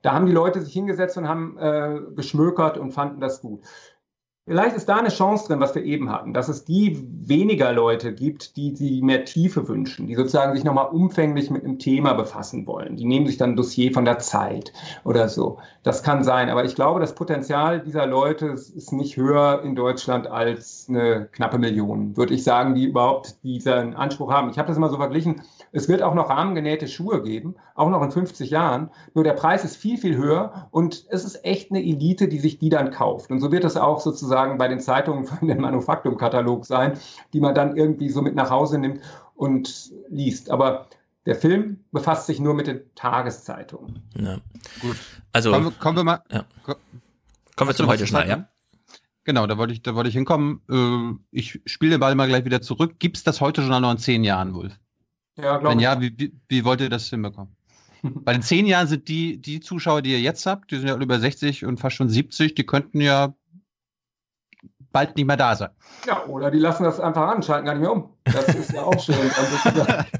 [0.02, 3.62] Da haben die Leute sich hingesetzt und haben äh, geschmökert und fanden das gut.
[4.48, 8.14] Vielleicht ist da eine Chance drin, was wir eben hatten, dass es die weniger Leute
[8.14, 12.66] gibt, die, die mehr Tiefe wünschen, die sozusagen sich nochmal umfänglich mit einem Thema befassen
[12.66, 12.96] wollen.
[12.96, 14.72] Die nehmen sich dann ein Dossier von der Zeit
[15.04, 15.58] oder so.
[15.82, 16.48] Das kann sein.
[16.48, 21.58] Aber ich glaube, das Potenzial dieser Leute ist nicht höher in Deutschland als eine knappe
[21.58, 24.48] Million, würde ich sagen, die überhaupt diesen Anspruch haben.
[24.48, 25.42] Ich habe das immer so verglichen.
[25.72, 28.90] Es wird auch noch rahmengenähte Schuhe geben, auch noch in 50 Jahren.
[29.14, 32.58] Nur der Preis ist viel, viel höher und es ist echt eine Elite, die sich
[32.58, 33.30] die dann kauft.
[33.30, 36.98] Und so wird es auch sozusagen bei den Zeitungen von dem Manufaktumkatalog sein,
[37.32, 39.00] die man dann irgendwie so mit nach Hause nimmt
[39.34, 40.50] und liest.
[40.50, 40.86] Aber
[41.26, 44.02] der Film befasst sich nur mit den Tageszeitungen.
[44.16, 44.38] Ja.
[44.80, 44.96] Gut.
[45.32, 46.22] Also kommen, kommen wir mal.
[46.30, 46.44] Ja.
[47.54, 48.48] Kommen wir zum heute schnell, ja?
[49.24, 50.62] Genau, da wollte ich, da wollte ich hinkommen.
[50.70, 52.94] Äh, ich spiele den Ball mal gleich wieder zurück.
[52.98, 54.78] Gibt es das heute schon noch in zehn Jahren, Wolf?
[55.36, 57.54] Ja, glaube Wenn ja, wie, wie, wie wollt ihr das hinbekommen?
[58.02, 60.96] Bei den zehn Jahren sind die, die Zuschauer, die ihr jetzt habt, die sind ja
[60.96, 63.34] über 60 und fast schon 70, die könnten ja
[64.92, 65.70] bald nicht mehr da sein.
[66.06, 68.10] Ja, oder die lassen das einfach an, schalten gar nicht mehr um.
[68.24, 69.16] Das ist ja auch schön.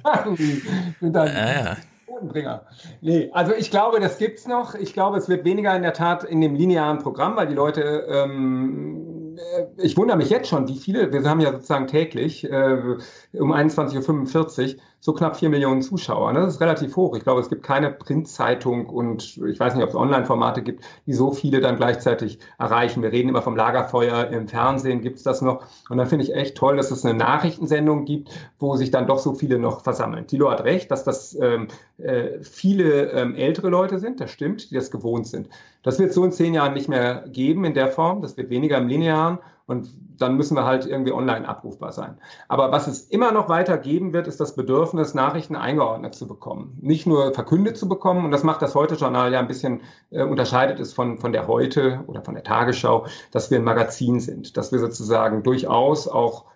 [0.04, 0.62] Also, die
[1.00, 1.76] sind dann ja, ja.
[2.06, 2.66] Bodenbringer.
[3.00, 4.74] Nee, also ich glaube, das gibt es noch.
[4.74, 8.06] Ich glaube, es wird weniger in der Tat in dem linearen Programm, weil die Leute
[8.10, 12.96] ähm, äh, ich wundere mich jetzt schon, wie viele, wir haben ja sozusagen täglich äh,
[13.32, 16.32] um 21.45 Uhr so knapp vier Millionen Zuschauer.
[16.32, 17.16] Das ist relativ hoch.
[17.16, 21.12] Ich glaube, es gibt keine Printzeitung und ich weiß nicht, ob es Online-Formate gibt, die
[21.12, 23.02] so viele dann gleichzeitig erreichen.
[23.02, 25.64] Wir reden immer vom Lagerfeuer im Fernsehen, gibt es das noch.
[25.88, 29.18] Und dann finde ich echt toll, dass es eine Nachrichtensendung gibt, wo sich dann doch
[29.18, 30.26] so viele noch versammeln.
[30.26, 31.68] Tilo hat recht, dass das ähm,
[31.98, 35.48] äh, viele ähm, ältere Leute sind, das stimmt, die das gewohnt sind.
[35.84, 38.20] Das wird so in zehn Jahren nicht mehr geben in der Form.
[38.20, 39.38] Das wird weniger im Linearen.
[39.68, 42.16] Und dann müssen wir halt irgendwie online abrufbar sein.
[42.48, 46.78] Aber was es immer noch weiter geben wird, ist das Bedürfnis, Nachrichten eingeordnet zu bekommen.
[46.80, 48.24] Nicht nur verkündet zu bekommen.
[48.24, 52.02] Und das macht das Heute-Journal ja ein bisschen, äh, unterscheidet es von, von der Heute
[52.06, 54.56] oder von der Tagesschau, dass wir ein Magazin sind.
[54.56, 56.46] Dass wir sozusagen durchaus auch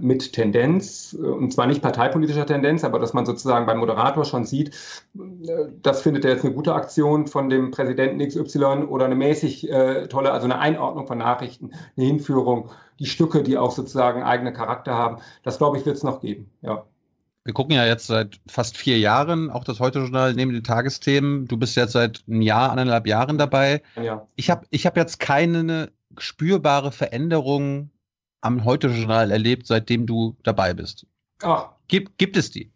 [0.00, 4.44] mit Tendenz, äh, und zwar nicht parteipolitischer Tendenz, aber dass man sozusagen beim Moderator schon
[4.44, 4.74] sieht,
[5.16, 9.70] äh, das findet er jetzt eine gute Aktion von dem Präsidenten XY oder eine mäßig
[9.70, 14.52] äh, tolle, also eine Einordnung von Nachrichten, eine Hinführung, die Stücke, die auch sozusagen eigene
[14.52, 15.18] Charakter haben.
[15.42, 16.84] Das glaube ich, wird es noch geben, ja.
[17.44, 21.48] Wir gucken ja jetzt seit fast vier Jahren auch das Heute-Journal neben den Tagesthemen.
[21.48, 23.82] Du bist jetzt seit einem Jahr, anderthalb Jahren dabei.
[24.00, 24.26] Ja.
[24.36, 27.90] Ich habe ich hab jetzt keine spürbare Veränderung
[28.40, 31.06] am Heute-Journal erlebt, seitdem du dabei bist?
[31.42, 31.70] Ach.
[31.88, 32.70] Gibt, gibt es die?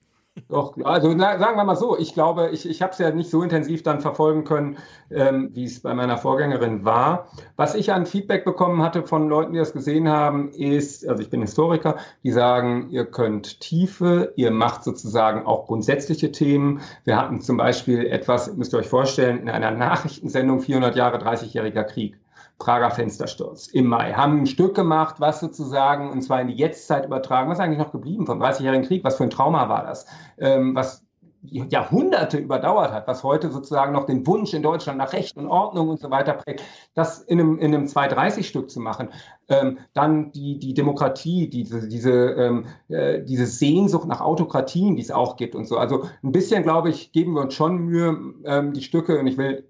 [0.49, 3.31] Doch, also na, sagen wir mal so, ich glaube, ich, ich habe es ja nicht
[3.31, 4.78] so intensiv dann verfolgen können,
[5.10, 7.28] ähm, wie es bei meiner Vorgängerin war.
[7.55, 11.31] Was ich an Feedback bekommen hatte von Leuten, die das gesehen haben, ist, also ich
[11.31, 16.81] bin Historiker, die sagen, ihr könnt Tiefe, ihr macht sozusagen auch grundsätzliche Themen.
[17.05, 21.84] Wir hatten zum Beispiel etwas, müsst ihr euch vorstellen, in einer Nachrichtensendung 400 Jahre 30-jähriger
[21.84, 22.18] Krieg.
[22.58, 27.05] Prager Fenstersturz im Mai, haben ein Stück gemacht, was sozusagen, und zwar in die Jetztzeit
[27.05, 30.07] übertragen, was ist eigentlich noch geblieben vom 30-jährigen Krieg, was für ein Trauma war das,
[30.39, 31.05] ähm, was
[31.47, 35.89] Jahrhunderte überdauert hat, was heute sozusagen noch den Wunsch in Deutschland nach Recht und Ordnung
[35.89, 36.62] und so weiter prägt,
[36.94, 39.10] das in einem, in einem 230-Stück zu machen.
[39.49, 45.10] Ähm, dann die, die Demokratie, diese, diese, ähm, äh, diese Sehnsucht nach Autokratien, die es
[45.10, 45.76] auch gibt und so.
[45.76, 49.36] Also ein bisschen, glaube ich, geben wir uns schon Mühe, ähm, die Stücke, und ich
[49.36, 49.68] will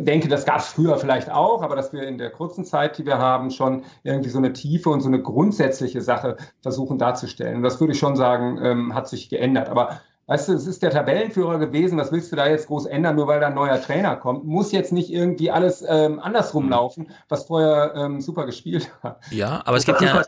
[0.00, 3.06] denke, das gab es früher vielleicht auch, aber dass wir in der kurzen Zeit, die
[3.06, 7.56] wir haben, schon irgendwie so eine tiefe und so eine grundsätzliche Sache versuchen darzustellen.
[7.56, 9.68] Und das würde ich schon sagen, ähm, hat sich geändert.
[9.68, 13.16] Aber weißt du, es ist der Tabellenführer gewesen, was willst du da jetzt groß ändern,
[13.16, 14.44] nur weil da ein neuer Trainer kommt?
[14.44, 16.70] Muss jetzt nicht irgendwie alles ähm, andersrum mhm.
[16.70, 19.20] laufen, was vorher ähm, super gespielt hat.
[19.30, 20.22] Ja, aber es gibt ja,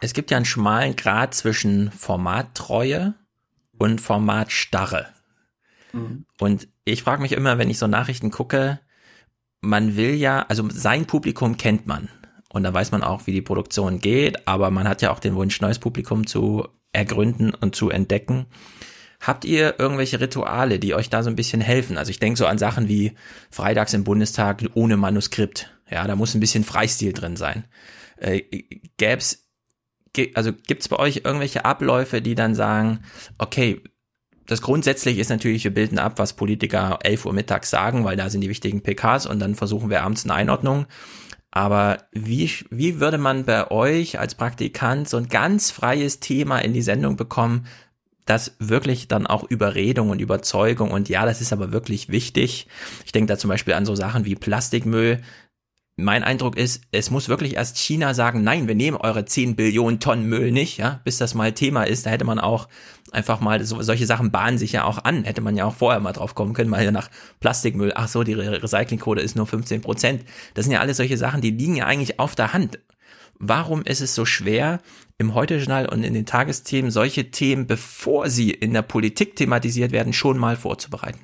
[0.00, 3.14] es gibt ja einen schmalen Grad zwischen Formattreue
[3.78, 5.06] und Formatstarre.
[5.92, 6.24] Mhm.
[6.40, 8.80] Und ich frage mich immer, wenn ich so Nachrichten gucke,
[9.60, 12.08] man will ja, also sein Publikum kennt man.
[12.50, 15.34] Und da weiß man auch, wie die Produktion geht, aber man hat ja auch den
[15.34, 18.46] Wunsch, neues Publikum zu ergründen und zu entdecken.
[19.20, 21.98] Habt ihr irgendwelche Rituale, die euch da so ein bisschen helfen?
[21.98, 23.12] Also ich denke so an Sachen wie
[23.50, 25.70] Freitags im Bundestag ohne Manuskript.
[25.90, 27.64] Ja, da muss ein bisschen Freistil drin sein.
[28.16, 28.42] Äh,
[28.96, 29.48] gäb's,
[30.34, 33.00] also gibt's bei euch irgendwelche Abläufe, die dann sagen,
[33.38, 33.82] okay,
[34.48, 38.30] das grundsätzlich ist natürlich, wir bilden ab, was Politiker 11 Uhr mittags sagen, weil da
[38.30, 40.86] sind die wichtigen PKs und dann versuchen wir abends eine Einordnung.
[41.50, 46.72] Aber wie, wie würde man bei euch als Praktikant so ein ganz freies Thema in
[46.72, 47.66] die Sendung bekommen,
[48.24, 52.68] das wirklich dann auch Überredung und Überzeugung und ja, das ist aber wirklich wichtig.
[53.04, 55.20] Ich denke da zum Beispiel an so Sachen wie Plastikmüll
[55.98, 59.98] mein Eindruck ist, es muss wirklich erst China sagen, nein, wir nehmen eure 10 Billionen
[59.98, 62.06] Tonnen Müll nicht, ja, bis das mal Thema ist.
[62.06, 62.68] Da hätte man auch
[63.12, 66.00] einfach mal, so, solche Sachen bahnen sich ja auch an, hätte man ja auch vorher
[66.00, 69.80] mal drauf kommen können, mal hier nach Plastikmüll, ach so, die Recyclingquote ist nur 15
[69.80, 70.24] Prozent.
[70.54, 72.78] Das sind ja alles solche Sachen, die liegen ja eigentlich auf der Hand.
[73.38, 74.80] Warum ist es so schwer,
[75.18, 80.12] im Heute-Journal und in den Tagesthemen solche Themen, bevor sie in der Politik thematisiert werden,
[80.12, 81.20] schon mal vorzubereiten?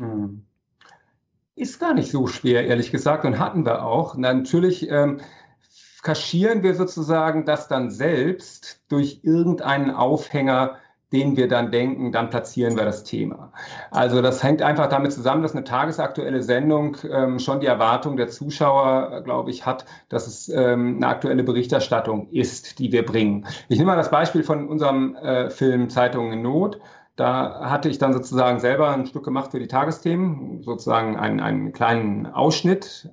[0.00, 0.42] Mhm.
[1.56, 4.16] Ist gar nicht so schwer, ehrlich gesagt, und hatten wir auch.
[4.16, 5.20] Natürlich ähm,
[6.02, 10.76] kaschieren wir sozusagen das dann selbst durch irgendeinen Aufhänger,
[11.16, 13.50] den wir dann denken, dann platzieren wir das Thema.
[13.90, 18.28] Also das hängt einfach damit zusammen, dass eine tagesaktuelle Sendung ähm, schon die Erwartung der
[18.28, 23.46] Zuschauer, glaube ich, hat, dass es ähm, eine aktuelle Berichterstattung ist, die wir bringen.
[23.68, 26.80] Ich nehme mal das Beispiel von unserem äh, Film Zeitungen in Not.
[27.16, 31.72] Da hatte ich dann sozusagen selber ein Stück gemacht für die Tagesthemen, sozusagen einen, einen
[31.72, 33.08] kleinen Ausschnitt,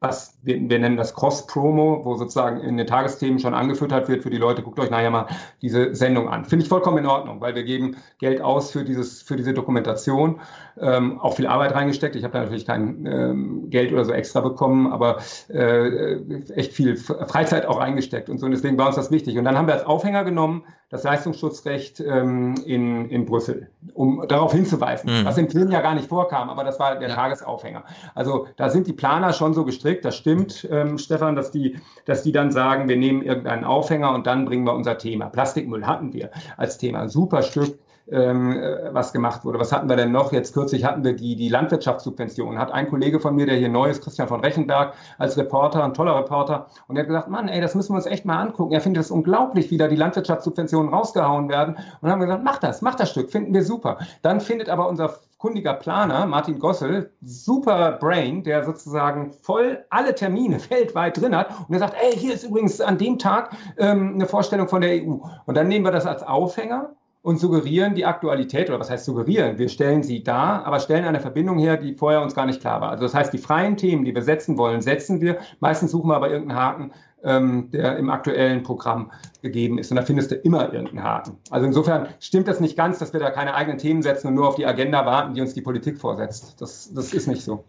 [0.00, 4.30] was wir, wir nennen das Cross-Promo, wo sozusagen in den Tagesthemen schon angefüttert wird für
[4.30, 5.26] die Leute, guckt euch nachher mal
[5.60, 6.46] diese Sendung an.
[6.46, 10.40] Finde ich vollkommen in Ordnung, weil wir geben Geld aus für, dieses, für diese Dokumentation,
[10.80, 12.16] ähm, auch viel Arbeit reingesteckt.
[12.16, 15.18] Ich habe da natürlich kein ähm, Geld oder so extra bekommen, aber
[15.48, 16.16] äh,
[16.54, 18.46] echt viel Freizeit auch reingesteckt und so.
[18.46, 19.38] Und deswegen war uns das wichtig.
[19.38, 24.52] Und dann haben wir als Aufhänger genommen, das Leistungsschutzrecht ähm, in, in Brüssel, um darauf
[24.52, 25.24] hinzuweisen, mhm.
[25.24, 27.14] was im Film ja gar nicht vorkam, aber das war der ja.
[27.14, 27.84] Tagesaufhänger.
[28.16, 32.24] Also da sind die Planer schon so gestrickt, das stimmt, ähm, Stefan, dass die, dass
[32.24, 35.26] die dann sagen, wir nehmen irgendeinen Aufhänger und dann bringen wir unser Thema.
[35.26, 37.08] Plastikmüll hatten wir als Thema.
[37.08, 37.78] Super Stück
[38.10, 39.58] ähm, äh, was gemacht wurde.
[39.58, 40.32] Was hatten wir denn noch?
[40.32, 42.58] Jetzt kürzlich hatten wir die, die Landwirtschaftssubventionen.
[42.58, 45.94] Hat ein Kollege von mir, der hier neu ist, Christian von Rechenberg, als Reporter, ein
[45.94, 48.72] toller Reporter, und er hat gesagt, Mann, ey, das müssen wir uns echt mal angucken.
[48.72, 51.76] Er findet es unglaublich, wie da die Landwirtschaftssubventionen rausgehauen werden.
[51.76, 53.98] Und dann haben wir gesagt, mach das, mach das Stück, finden wir super.
[54.22, 60.58] Dann findet aber unser kundiger Planer, Martin Gossel, super Brain, der sozusagen voll alle Termine
[60.70, 61.48] weltweit drin hat.
[61.66, 65.02] Und er sagt, ey, hier ist übrigens an dem Tag ähm, eine Vorstellung von der
[65.02, 65.16] EU.
[65.46, 66.90] Und dann nehmen wir das als Aufhänger
[67.22, 69.58] und suggerieren die Aktualität, oder was heißt suggerieren?
[69.58, 72.80] Wir stellen sie dar, aber stellen eine Verbindung her, die vorher uns gar nicht klar
[72.80, 72.90] war.
[72.90, 75.38] Also das heißt, die freien Themen, die wir setzen wollen, setzen wir.
[75.60, 76.92] Meistens suchen wir aber irgendeinen Haken,
[77.22, 79.90] ähm, der im aktuellen Programm gegeben ist.
[79.90, 81.36] Und da findest du immer irgendeinen Haken.
[81.50, 84.48] Also insofern stimmt das nicht ganz, dass wir da keine eigenen Themen setzen und nur
[84.48, 86.60] auf die Agenda warten, die uns die Politik vorsetzt.
[86.60, 87.64] Das, das ist nicht so.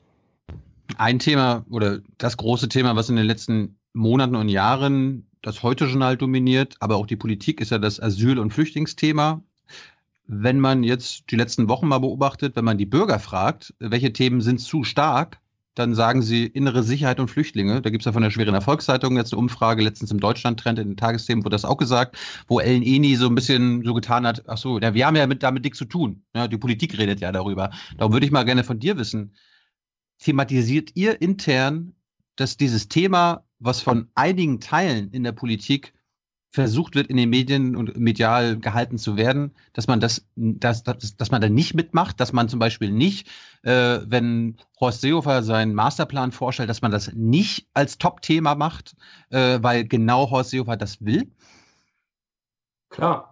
[0.97, 6.17] Ein Thema oder das große Thema, was in den letzten Monaten und Jahren das Heute-Journal
[6.17, 9.41] dominiert, aber auch die Politik ist ja das Asyl- und Flüchtlingsthema.
[10.27, 14.41] Wenn man jetzt die letzten Wochen mal beobachtet, wenn man die Bürger fragt, welche Themen
[14.41, 15.39] sind zu stark,
[15.73, 17.81] dann sagen sie innere Sicherheit und Flüchtlinge.
[17.81, 20.89] Da gibt es ja von der Schweren Erfolgszeitung jetzt eine Umfrage, letztens im Deutschland-Trend in
[20.89, 24.43] den Tagesthemen wurde das auch gesagt, wo Ellen Eni so ein bisschen so getan hat,
[24.47, 26.23] ach so, ja, wir haben ja mit, damit nichts zu tun.
[26.35, 27.71] Ja, die Politik redet ja darüber.
[27.97, 29.33] Darum würde ich mal gerne von dir wissen,
[30.19, 31.93] thematisiert ihr intern,
[32.35, 35.93] dass dieses Thema was von einigen Teilen in der Politik
[36.49, 41.15] versucht wird, in den Medien und medial gehalten zu werden, dass man das, dass, dass,
[41.15, 43.29] dass man da nicht mitmacht, dass man zum Beispiel nicht,
[43.63, 48.97] äh, wenn Horst Seehofer seinen Masterplan vorstellt, dass man das nicht als Top-Thema macht,
[49.29, 51.31] äh, weil genau Horst Seehofer das will?
[52.89, 53.30] Klar,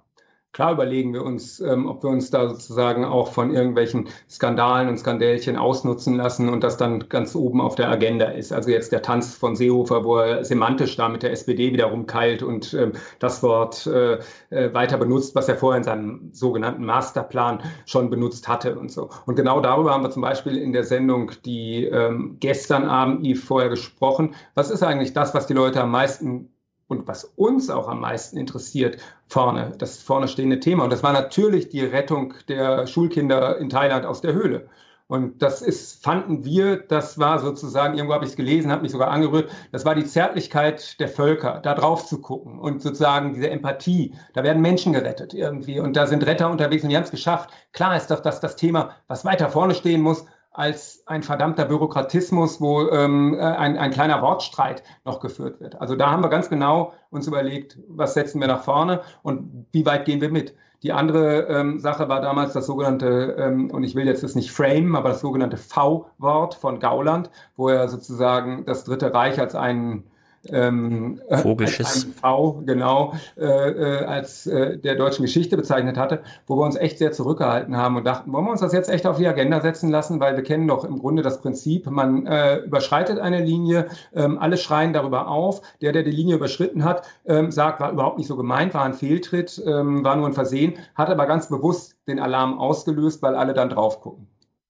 [0.52, 4.98] Klar überlegen wir uns, ähm, ob wir uns da sozusagen auch von irgendwelchen Skandalen und
[4.98, 8.52] Skandälchen ausnutzen lassen und das dann ganz oben auf der Agenda ist.
[8.52, 12.42] Also jetzt der Tanz von Seehofer, wo er semantisch da mit der SPD wieder rumkeilt
[12.42, 14.20] und ähm, das Wort äh,
[14.50, 19.10] äh, weiter benutzt, was er vorher in seinem sogenannten Masterplan schon benutzt hatte und so.
[19.28, 23.44] Und genau darüber haben wir zum Beispiel in der Sendung, die ähm, gestern Abend Yves
[23.44, 24.34] vorher gesprochen.
[24.56, 26.50] Was ist eigentlich das, was die Leute am meisten
[26.90, 30.84] und was uns auch am meisten interessiert, vorne, das vorne stehende Thema.
[30.84, 34.68] Und das war natürlich die Rettung der Schulkinder in Thailand aus der Höhle.
[35.08, 38.92] Und das ist, fanden wir, das war sozusagen, irgendwo habe ich es gelesen, hat mich
[38.92, 43.50] sogar angerührt, das war die Zärtlichkeit der Völker, da drauf zu gucken und sozusagen diese
[43.50, 44.14] Empathie.
[44.34, 47.50] Da werden Menschen gerettet irgendwie und da sind Retter unterwegs und die haben es geschafft.
[47.72, 50.26] Klar ist doch, dass das Thema, was weiter vorne stehen muss,
[50.60, 55.80] als ein verdammter Bürokratismus, wo ähm, äh, ein, ein kleiner Wortstreit noch geführt wird.
[55.80, 59.86] Also da haben wir ganz genau uns überlegt, was setzen wir nach vorne und wie
[59.86, 60.54] weit gehen wir mit.
[60.84, 64.52] Die andere ähm, Sache war damals das sogenannte, ähm, und ich will jetzt das nicht
[64.52, 70.04] frame, aber das sogenannte V-Wort von Gauland, wo er sozusagen das Dritte Reich als einen
[70.48, 72.06] ähm, Vogelschiss.
[72.06, 76.76] Ein v, genau, äh, äh, als äh, der deutschen Geschichte bezeichnet hatte, wo wir uns
[76.76, 79.62] echt sehr zurückgehalten haben und dachten, wollen wir uns das jetzt echt auf die Agenda
[79.62, 83.88] setzen lassen, weil wir kennen doch im Grunde das Prinzip, man äh, überschreitet eine Linie,
[84.14, 88.18] ähm, alle schreien darüber auf, der, der die Linie überschritten hat, ähm, sagt, war überhaupt
[88.18, 91.98] nicht so gemeint, war ein Fehltritt, ähm, war nur ein Versehen, hat aber ganz bewusst
[92.08, 94.28] den Alarm ausgelöst, weil alle dann drauf gucken.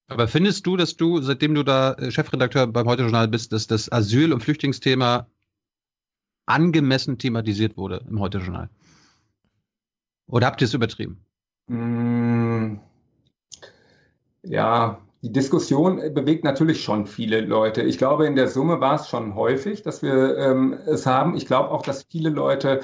[0.10, 3.92] Aber findest du, dass du, seitdem du da äh, Chefredakteur beim Heute-Journal bist, dass das
[3.92, 5.28] Asyl- und Flüchtlingsthema
[6.50, 8.70] angemessen thematisiert wurde im Heute-Journal?
[10.28, 11.24] Oder habt ihr es übertrieben?
[11.68, 12.78] Mm,
[14.44, 17.82] ja, die Diskussion bewegt natürlich schon viele Leute.
[17.82, 21.36] Ich glaube, in der Summe war es schon häufig, dass wir ähm, es haben.
[21.36, 22.82] Ich glaube auch, dass viele Leute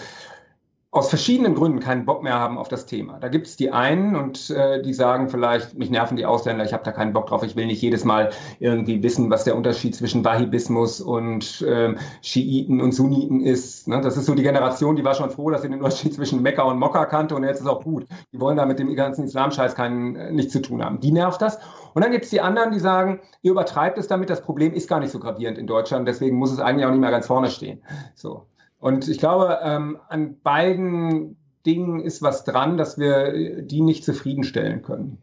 [0.95, 3.19] aus verschiedenen Gründen keinen Bock mehr haben auf das Thema.
[3.19, 6.71] Da gibt es die einen und äh, die sagen vielleicht, mich nerven die Ausländer, ich
[6.71, 9.93] habe da keinen Bock drauf, ich will nicht jedes Mal irgendwie wissen, was der Unterschied
[9.93, 13.89] zwischen Wahhabismus und ähm, Schiiten und Sunniten ist.
[13.89, 13.99] Ne?
[13.99, 16.63] Das ist so die Generation, die war schon froh, dass sie den Unterschied zwischen Mekka
[16.63, 18.05] und Mokka kannte und jetzt ist auch gut.
[18.31, 21.01] Die wollen da mit dem ganzen Islamscheiß keinen äh, nichts zu tun haben.
[21.01, 21.59] Die nervt das.
[21.93, 24.87] Und dann gibt es die anderen, die sagen, ihr übertreibt es damit, das Problem ist
[24.87, 27.49] gar nicht so gravierend in Deutschland, deswegen muss es eigentlich auch nicht mehr ganz vorne
[27.49, 27.81] stehen.
[28.15, 28.45] So.
[28.85, 34.83] Und ich glaube, ähm, an beiden Dingen ist was dran, dass wir die nicht zufriedenstellen
[34.83, 35.17] können.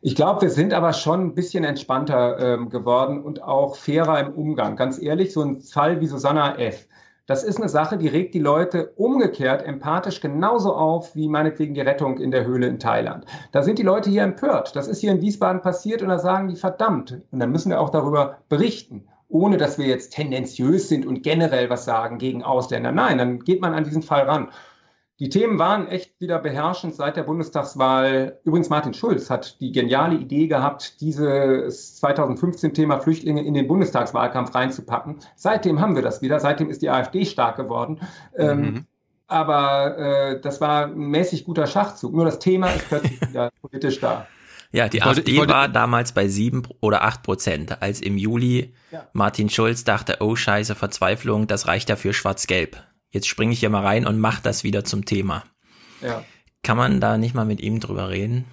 [0.00, 4.32] Ich glaube, wir sind aber schon ein bisschen entspannter ähm, geworden und auch fairer im
[4.32, 4.76] Umgang.
[4.76, 6.88] Ganz ehrlich, so ein Fall wie Susanna F.,
[7.26, 11.82] das ist eine Sache, die regt die Leute umgekehrt empathisch genauso auf wie meinetwegen die
[11.82, 13.26] Rettung in der Höhle in Thailand.
[13.52, 14.76] Da sind die Leute hier empört.
[14.76, 17.20] Das ist hier in Wiesbaden passiert und da sagen die verdammt.
[17.30, 21.68] Und dann müssen wir auch darüber berichten ohne dass wir jetzt tendenziös sind und generell
[21.68, 22.92] was sagen gegen Ausländer.
[22.92, 24.48] Nein, dann geht man an diesen Fall ran.
[25.18, 28.38] die Themen waren echt wieder beherrschend seit der Bundestagswahl.
[28.44, 35.18] Übrigens, Martin Schulz hat die geniale Idee gehabt, dieses 2015-Thema Flüchtlinge in den Bundestagswahlkampf reinzupacken.
[35.34, 36.38] Seitdem haben wir das wieder.
[36.38, 38.00] Seitdem ist die AfD stark geworden.
[38.36, 38.64] Ähm, mhm.
[38.64, 38.86] Ähm,
[39.26, 42.12] aber äh, das war ein mäßig guter Schachzug.
[42.12, 44.26] Nur das Thema ist plötzlich wieder politisch da.
[44.74, 48.74] Ja, die wollte, AfD wollte, war damals bei sieben oder acht Prozent, als im Juli
[48.90, 49.08] ja.
[49.12, 52.76] Martin Schulz dachte, oh scheiße, Verzweiflung, das reicht ja für Schwarz-Gelb
[53.14, 55.44] jetzt springe ich hier mal rein und mache das wieder zum Thema.
[56.02, 56.22] Ja.
[56.62, 58.44] Kann man da nicht mal mit ihm drüber reden?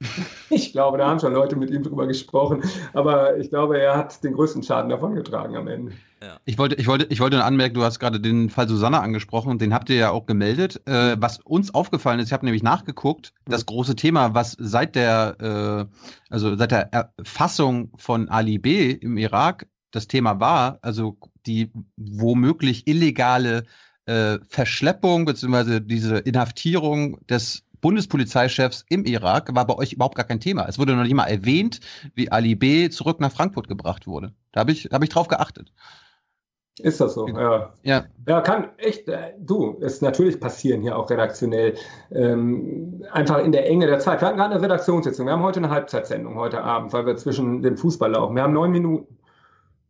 [0.50, 4.22] Ich glaube, da haben schon Leute mit ihm drüber gesprochen, aber ich glaube, er hat
[4.22, 5.92] den größten Schaden davon getragen am Ende.
[6.22, 6.38] Ja.
[6.44, 9.74] Ich wollte, ich wollte, ich wollte anmerken, du hast gerade den Fall Susanne angesprochen, den
[9.74, 10.80] habt ihr ja auch gemeldet.
[10.86, 15.88] Äh, was uns aufgefallen ist, ich habe nämlich nachgeguckt, das große Thema, was seit der,
[15.90, 21.72] äh, also seit der Erfassung von Ali B im Irak das Thema war, also die
[21.96, 23.64] womöglich illegale
[24.06, 25.80] äh, Verschleppung bzw.
[25.80, 30.66] diese Inhaftierung des Bundespolizeichefs im Irak war bei euch überhaupt gar kein Thema.
[30.68, 31.80] Es wurde noch nicht mal erwähnt,
[32.14, 32.88] wie Ali B.
[32.90, 34.32] zurück nach Frankfurt gebracht wurde.
[34.52, 35.72] Da habe ich, hab ich drauf geachtet.
[36.78, 37.28] Ist das so?
[37.28, 37.72] Ja.
[37.82, 41.74] Ja, ja kann echt, äh, du, ist natürlich passieren hier auch redaktionell.
[42.10, 44.20] Ähm, einfach in der Enge der Zeit.
[44.20, 45.26] Wir hatten gerade eine Redaktionssitzung.
[45.26, 48.34] Wir haben heute eine Halbzeitsendung heute Abend, weil wir zwischen dem Fußball laufen.
[48.34, 49.18] Wir haben neun Minuten.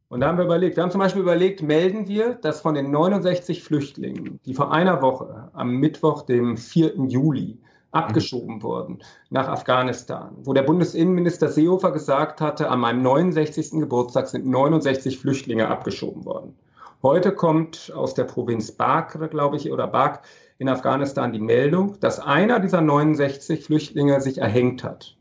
[0.09, 2.91] Und da haben wir überlegt, wir haben zum Beispiel überlegt, melden wir, dass von den
[2.91, 6.97] 69 Flüchtlingen, die vor einer Woche am Mittwoch, dem 4.
[7.09, 7.59] Juli,
[7.93, 8.63] abgeschoben mhm.
[8.63, 8.99] wurden
[9.31, 13.81] nach Afghanistan, wo der Bundesinnenminister Seehofer gesagt hatte, an meinem 69.
[13.81, 16.57] Geburtstag sind 69 Flüchtlinge abgeschoben worden.
[17.03, 20.23] Heute kommt aus der Provinz Bakr, glaube ich, oder Bak
[20.59, 25.17] in Afghanistan die Meldung, dass einer dieser 69 Flüchtlinge sich erhängt hat.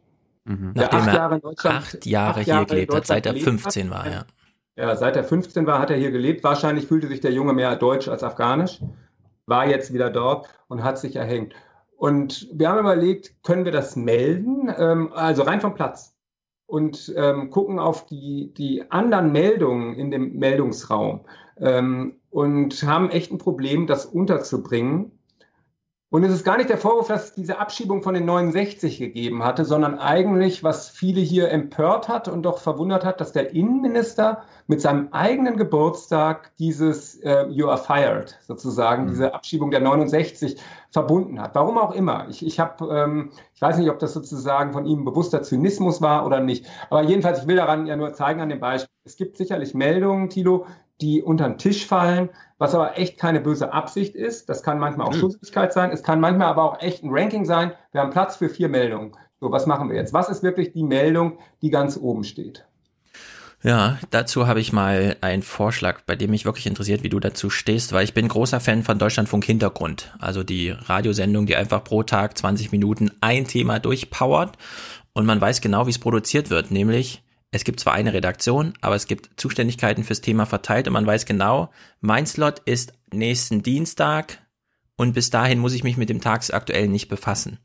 [0.45, 0.73] Mhm.
[0.75, 4.25] Nachdem acht Jahre, acht Jahre, acht Jahre hier gelebt hat, seit er 15 war, ja.
[4.75, 6.43] Ja, seit er 15 war, hat er hier gelebt.
[6.43, 8.79] Wahrscheinlich fühlte sich der Junge mehr deutsch als afghanisch,
[9.45, 11.53] war jetzt wieder dort und hat sich erhängt.
[11.97, 14.73] Und wir haben überlegt, können wir das melden?
[14.77, 16.15] Ähm, also rein vom Platz
[16.71, 21.25] und ähm, gucken auf die, die anderen Meldungen in dem Meldungsraum
[21.59, 25.11] ähm, und haben echt ein Problem, das unterzubringen.
[26.09, 29.43] Und es ist gar nicht der Vorwurf, dass es diese Abschiebung von den 69 gegeben
[29.43, 34.43] hatte, sondern eigentlich, was viele hier empört hat und doch verwundert hat, dass der Innenminister
[34.71, 39.09] mit seinem eigenen Geburtstag dieses äh, You are fired sozusagen, mhm.
[39.09, 40.55] diese Abschiebung der 69
[40.91, 41.55] verbunden hat.
[41.55, 42.27] Warum auch immer.
[42.29, 46.25] Ich, ich habe, ähm, ich weiß nicht, ob das sozusagen von ihm bewusster Zynismus war
[46.25, 46.67] oder nicht.
[46.89, 48.89] Aber jedenfalls, ich will daran ja nur zeigen an dem Beispiel.
[49.03, 50.65] Es gibt sicherlich Meldungen, Tilo,
[51.01, 54.47] die unter den Tisch fallen, was aber echt keine böse Absicht ist.
[54.47, 55.19] Das kann manchmal auch mhm.
[55.19, 55.91] Schussigkeit sein.
[55.91, 57.73] Es kann manchmal aber auch echt ein Ranking sein.
[57.91, 59.17] Wir haben Platz für vier Meldungen.
[59.41, 60.13] So, was machen wir jetzt?
[60.13, 62.65] Was ist wirklich die Meldung, die ganz oben steht?
[63.63, 67.51] Ja, dazu habe ich mal einen Vorschlag, bei dem mich wirklich interessiert, wie du dazu
[67.51, 72.01] stehst, weil ich bin großer Fan von Deutschlandfunk Hintergrund, also die Radiosendung, die einfach pro
[72.01, 74.57] Tag 20 Minuten ein Thema durchpowert
[75.13, 78.95] und man weiß genau, wie es produziert wird, nämlich es gibt zwar eine Redaktion, aber
[78.95, 84.39] es gibt Zuständigkeiten fürs Thema verteilt und man weiß genau, mein Slot ist nächsten Dienstag
[84.95, 87.59] und bis dahin muss ich mich mit dem tagsaktuellen nicht befassen.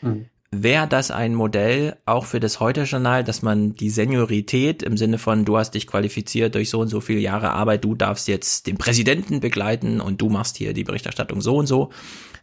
[0.00, 0.26] Mhm.
[0.62, 5.44] Wäre das ein Modell auch für das Heute-Journal, dass man die Seniorität im Sinne von,
[5.44, 8.78] du hast dich qualifiziert durch so und so viele Jahre Arbeit, du darfst jetzt den
[8.78, 11.90] Präsidenten begleiten und du machst hier die Berichterstattung so und so,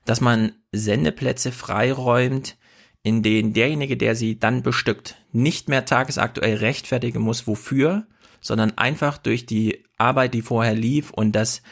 [0.06, 2.56] dass man Sendeplätze freiräumt,
[3.02, 8.06] in denen derjenige, der sie dann bestückt, nicht mehr tagesaktuell rechtfertigen muss, wofür,
[8.42, 11.64] sondern einfach durch die Arbeit, die vorher lief und das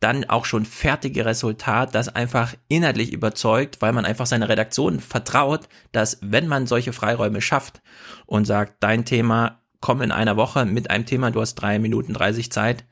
[0.00, 5.68] dann auch schon fertige Resultat, das einfach inhaltlich überzeugt, weil man einfach seiner Redaktion vertraut,
[5.92, 7.80] dass wenn man solche Freiräume schafft
[8.26, 12.12] und sagt, dein Thema, komm in einer Woche mit einem Thema, du hast drei Minuten
[12.12, 12.84] 30 Zeit,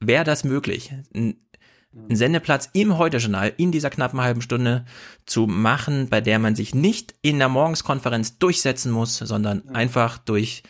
[0.00, 0.92] wäre das möglich.
[1.14, 1.36] Einen
[2.10, 4.84] Sendeplatz im Heute-Journal in dieser knappen halben Stunde
[5.24, 10.62] zu machen, bei der man sich nicht in der Morgenskonferenz durchsetzen muss, sondern einfach durch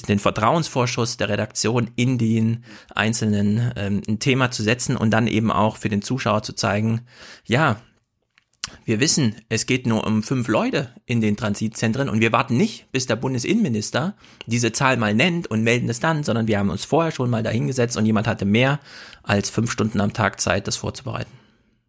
[0.00, 2.64] den Vertrauensvorschuss der Redaktion in den
[2.94, 7.02] einzelnen ähm, ein Thema zu setzen und dann eben auch für den Zuschauer zu zeigen,
[7.44, 7.76] ja,
[8.84, 12.90] wir wissen, es geht nur um fünf Leute in den Transitzentren und wir warten nicht,
[12.92, 14.14] bis der Bundesinnenminister
[14.46, 17.42] diese Zahl mal nennt und melden es dann, sondern wir haben uns vorher schon mal
[17.42, 18.80] dahingesetzt und jemand hatte mehr
[19.22, 21.41] als fünf Stunden am Tag Zeit, das vorzubereiten.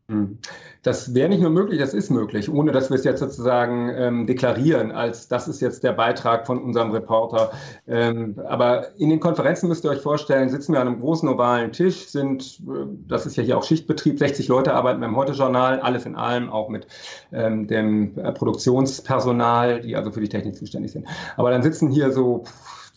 [0.10, 0.38] Hm.
[0.82, 4.28] Das wäre nicht nur möglich, das ist möglich, ohne dass wir es jetzt sozusagen ähm,
[4.28, 7.52] deklarieren, als das ist jetzt der Beitrag von unserem Reporter.
[7.88, 11.72] Ähm, aber in den Konferenzen müsst ihr euch vorstellen, sitzen wir an einem großen ovalen
[11.72, 16.06] Tisch, sind, äh, das ist ja hier auch Schichtbetrieb, 60 Leute arbeiten beim Heute-Journal, alles
[16.06, 16.86] in allem, auch mit
[17.32, 21.08] ähm, dem äh, Produktionspersonal, die also für die Technik zuständig sind.
[21.38, 22.44] Aber dann sitzen hier so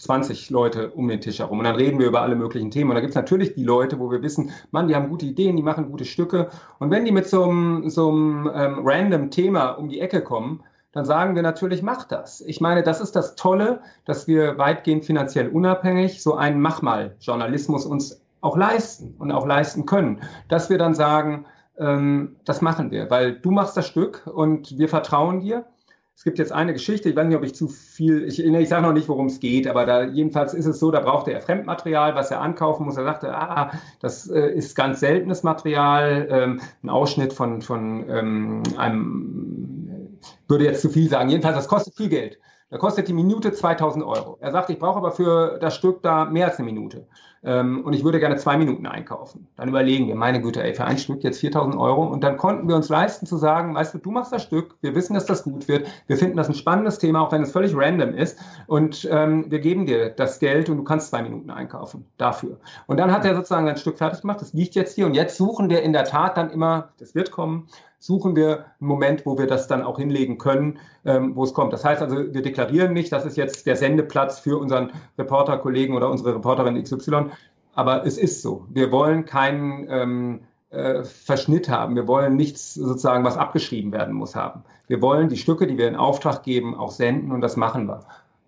[0.06, 2.90] 20 Leute um den Tisch herum und dann reden wir über alle möglichen Themen.
[2.90, 5.56] Und da gibt es natürlich die Leute, wo wir wissen, Mann, die haben gute Ideen,
[5.56, 6.48] die machen gute Stücke.
[6.78, 10.62] Und wenn die mit so einem, so einem ähm, random Thema um die Ecke kommen,
[10.92, 12.40] dann sagen wir natürlich, mach das.
[12.40, 18.22] Ich meine, das ist das Tolle, dass wir weitgehend finanziell unabhängig so einen Machmal-Journalismus uns
[18.40, 20.22] auch leisten und auch leisten können.
[20.48, 21.44] Dass wir dann sagen,
[21.78, 25.66] ähm, das machen wir, weil du machst das Stück und wir vertrauen dir.
[26.16, 28.82] Es gibt jetzt eine Geschichte, ich weiß nicht, ob ich zu viel, ich, ich sage
[28.82, 32.14] noch nicht, worum es geht, aber da jedenfalls ist es so, da brauchte er Fremdmaterial,
[32.14, 32.96] was er ankaufen muss.
[32.96, 33.70] Er sagte, ah,
[34.00, 40.80] das äh, ist ganz seltenes Material, ähm, ein Ausschnitt von, von ähm, einem, würde jetzt
[40.80, 42.38] zu viel sagen, jedenfalls, das kostet viel Geld.
[42.70, 44.38] Da kostet die Minute 2000 Euro.
[44.40, 47.06] Er sagt, ich brauche aber für das Stück da mehr als eine Minute.
[47.42, 49.46] Ähm, und ich würde gerne zwei Minuten einkaufen.
[49.56, 52.06] Dann überlegen wir, meine Güte, ey, für ein Stück jetzt 4000 Euro.
[52.06, 54.94] Und dann konnten wir uns leisten zu sagen, weißt du, du machst das Stück, wir
[54.94, 57.72] wissen, dass das gut wird, wir finden das ein spannendes Thema, auch wenn es völlig
[57.76, 58.38] random ist.
[58.66, 62.58] Und ähm, wir geben dir das Geld und du kannst zwei Minuten einkaufen dafür.
[62.86, 65.06] Und dann hat er sozusagen sein Stück fertig gemacht, das liegt jetzt hier.
[65.06, 67.68] Und jetzt suchen wir in der Tat dann immer, das wird kommen,
[68.06, 71.72] suchen wir einen Moment, wo wir das dann auch hinlegen können, ähm, wo es kommt.
[71.72, 76.10] Das heißt also, wir deklarieren nicht, das ist jetzt der Sendeplatz für unseren Reporterkollegen oder
[76.10, 77.30] unsere Reporterin XY,
[77.74, 78.66] aber es ist so.
[78.70, 81.94] Wir wollen keinen ähm, äh, Verschnitt haben.
[81.94, 84.62] Wir wollen nichts sozusagen, was abgeschrieben werden muss, haben.
[84.88, 88.00] Wir wollen die Stücke, die wir in Auftrag geben, auch senden und das machen wir.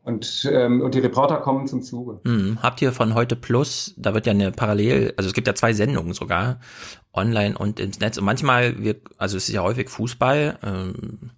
[0.08, 2.20] Und, ähm, und die Reporter kommen zum Zuge.
[2.24, 2.62] Mhm.
[2.62, 5.74] Habt ihr von heute Plus, da wird ja eine Parallel, also es gibt ja zwei
[5.74, 6.60] Sendungen sogar,
[7.12, 8.16] online und ins Netz.
[8.16, 11.32] Und manchmal, wir, also es ist ja häufig Fußball, ähm,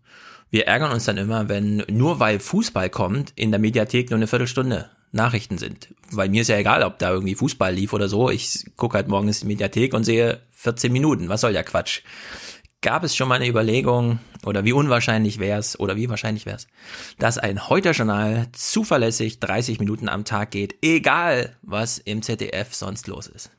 [0.51, 4.29] wir ärgern uns dann immer, wenn nur weil Fußball kommt, in der Mediathek nur eine
[4.29, 5.89] Viertelstunde Nachrichten sind.
[6.13, 8.31] Weil mir ist ja egal, ob da irgendwie Fußball lief oder so.
[8.31, 11.29] Ich gucke halt morgens in die Mediathek und sehe 14 Minuten.
[11.29, 12.03] Was soll der Quatsch?
[12.83, 16.57] Gab es schon mal eine Überlegung oder wie unwahrscheinlich wäre es oder wie wahrscheinlich wäre
[16.57, 16.67] es,
[17.19, 23.27] dass ein Heute-Journal zuverlässig 30 Minuten am Tag geht, egal was im ZDF sonst los
[23.27, 23.51] ist?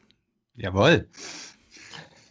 [0.56, 1.08] Jawohl.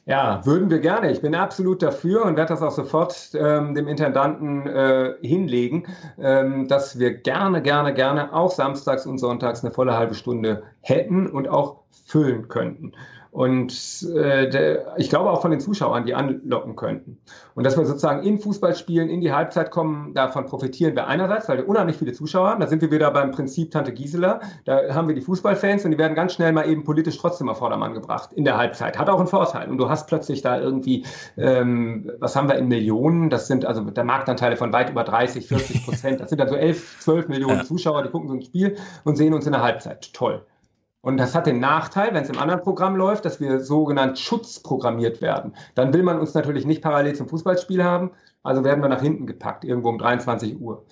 [0.05, 1.13] Ja, würden wir gerne.
[1.13, 5.87] Ich bin absolut dafür und werde das auch sofort ähm, dem Intendanten äh, hinlegen,
[6.19, 11.29] ähm, dass wir gerne, gerne, gerne auch samstags und sonntags eine volle halbe Stunde hätten
[11.29, 12.95] und auch füllen könnten
[13.33, 17.19] und äh, der, ich glaube auch von den Zuschauern, die anlocken könnten.
[17.55, 21.59] Und dass wir sozusagen in Fußballspielen in die Halbzeit kommen, davon profitieren wir einerseits, weil
[21.59, 22.61] wir unheimlich viele Zuschauer haben.
[22.61, 24.41] Da sind wir wieder beim Prinzip Tante Gisela.
[24.65, 27.59] Da haben wir die Fußballfans und die werden ganz schnell mal eben politisch trotzdem auf
[27.59, 28.99] Vordermann gebracht in der Halbzeit.
[28.99, 29.71] Hat auch einen Vorteil.
[29.71, 31.05] Und du hast plötzlich da irgendwie,
[31.37, 33.31] ähm, was haben wir in Millionen?
[33.31, 36.21] Das sind also der Marktanteile von weit über 30, 40 Prozent.
[36.21, 37.65] Das sind also 11, 12 Millionen ja.
[37.65, 40.13] Zuschauer, die gucken so ein Spiel und sehen uns in der Halbzeit.
[40.13, 40.45] Toll.
[41.03, 45.23] Und das hat den Nachteil, wenn es im anderen Programm läuft, dass wir sogenannt schutzprogrammiert
[45.23, 45.55] werden.
[45.75, 48.11] Dann will man uns natürlich nicht parallel zum Fußballspiel haben,
[48.43, 50.85] also werden wir nach hinten gepackt, irgendwo um 23 Uhr.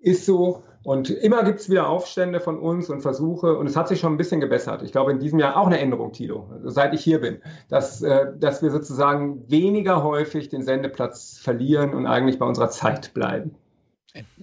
[0.00, 0.64] Ist so.
[0.82, 3.56] Und immer gibt es wieder Aufstände von uns und Versuche.
[3.56, 4.82] Und es hat sich schon ein bisschen gebessert.
[4.82, 8.02] Ich glaube, in diesem Jahr auch eine Änderung, Tilo, also seit ich hier bin, dass,
[8.02, 13.54] äh, dass wir sozusagen weniger häufig den Sendeplatz verlieren und eigentlich bei unserer Zeit bleiben.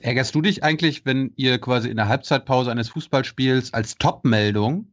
[0.02, 4.93] Ärgerst du dich eigentlich, wenn ihr quasi in der Halbzeitpause eines Fußballspiels als Top-Meldung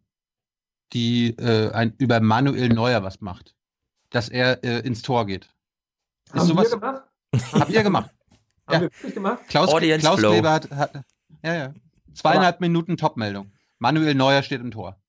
[0.93, 3.55] die äh, ein, über Manuel Neuer was macht.
[4.11, 5.49] Dass er äh, ins Tor geht.
[6.27, 7.03] Ist Haben sowas, wir gemacht?
[7.53, 8.11] Habt ihr gemacht?
[8.67, 8.81] Haben ja.
[8.81, 9.43] wir wirklich gemacht?
[9.49, 11.05] Klaus, Klaus Kleber hat, hat,
[11.43, 11.75] ja, ja.
[12.15, 13.53] Zweieinhalb Aber Minuten Topmeldung.
[13.79, 15.01] Manuel Neuer steht im Tor.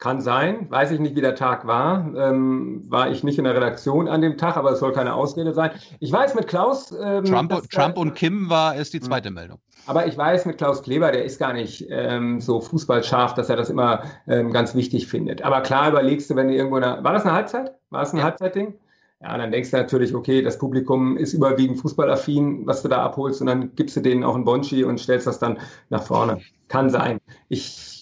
[0.00, 2.10] Kann sein, weiß ich nicht, wie der Tag war.
[2.16, 5.52] Ähm, war ich nicht in der Redaktion an dem Tag, aber es soll keine Ausrede
[5.52, 5.72] sein.
[5.98, 6.90] Ich weiß mit Klaus.
[6.90, 9.04] Ähm, Trump, dass, Trump und Kim war ist die hm.
[9.04, 9.58] zweite Meldung.
[9.86, 13.56] Aber ich weiß mit Klaus Kleber, der ist gar nicht ähm, so fußballscharf, dass er
[13.56, 15.42] das immer ähm, ganz wichtig findet.
[15.42, 17.74] Aber klar überlegst du, wenn du irgendwo eine, war das eine Halbzeit?
[17.90, 18.24] War das ein ja.
[18.24, 18.72] Halbzeitding?
[19.20, 23.42] Ja, dann denkst du natürlich, okay, das Publikum ist überwiegend fußballaffin, was du da abholst,
[23.42, 25.58] und dann gibst du denen auch einen Bonchi und stellst das dann
[25.90, 26.40] nach vorne.
[26.68, 27.20] Kann sein.
[27.50, 27.99] Ich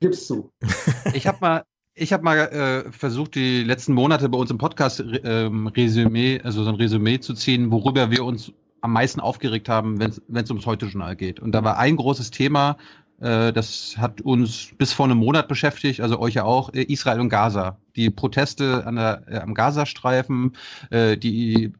[0.00, 0.52] Gib's zu.
[1.14, 5.02] ich habe mal, ich habe mal äh, versucht, die letzten Monate bei uns im Podcast
[5.24, 8.52] ähm, Resümee, also so ein Resümee zu ziehen, worüber wir uns
[8.82, 11.40] am meisten aufgeregt haben, wenn es ums Heute-Journal geht.
[11.40, 12.76] Und da war ein großes Thema,
[13.20, 17.20] äh, das hat uns bis vor einem Monat beschäftigt, also euch ja auch, äh, Israel
[17.20, 17.78] und Gaza.
[17.96, 20.56] Die Proteste an der, äh, am Gazastreifen,
[20.90, 21.72] äh, die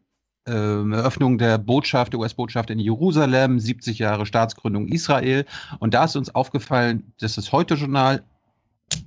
[0.46, 5.44] äh, Eröffnung der Botschaft, der US-Botschaft in Jerusalem, 70 Jahre Staatsgründung Israel.
[5.78, 8.22] Und da ist uns aufgefallen, dass das Heute-Journal,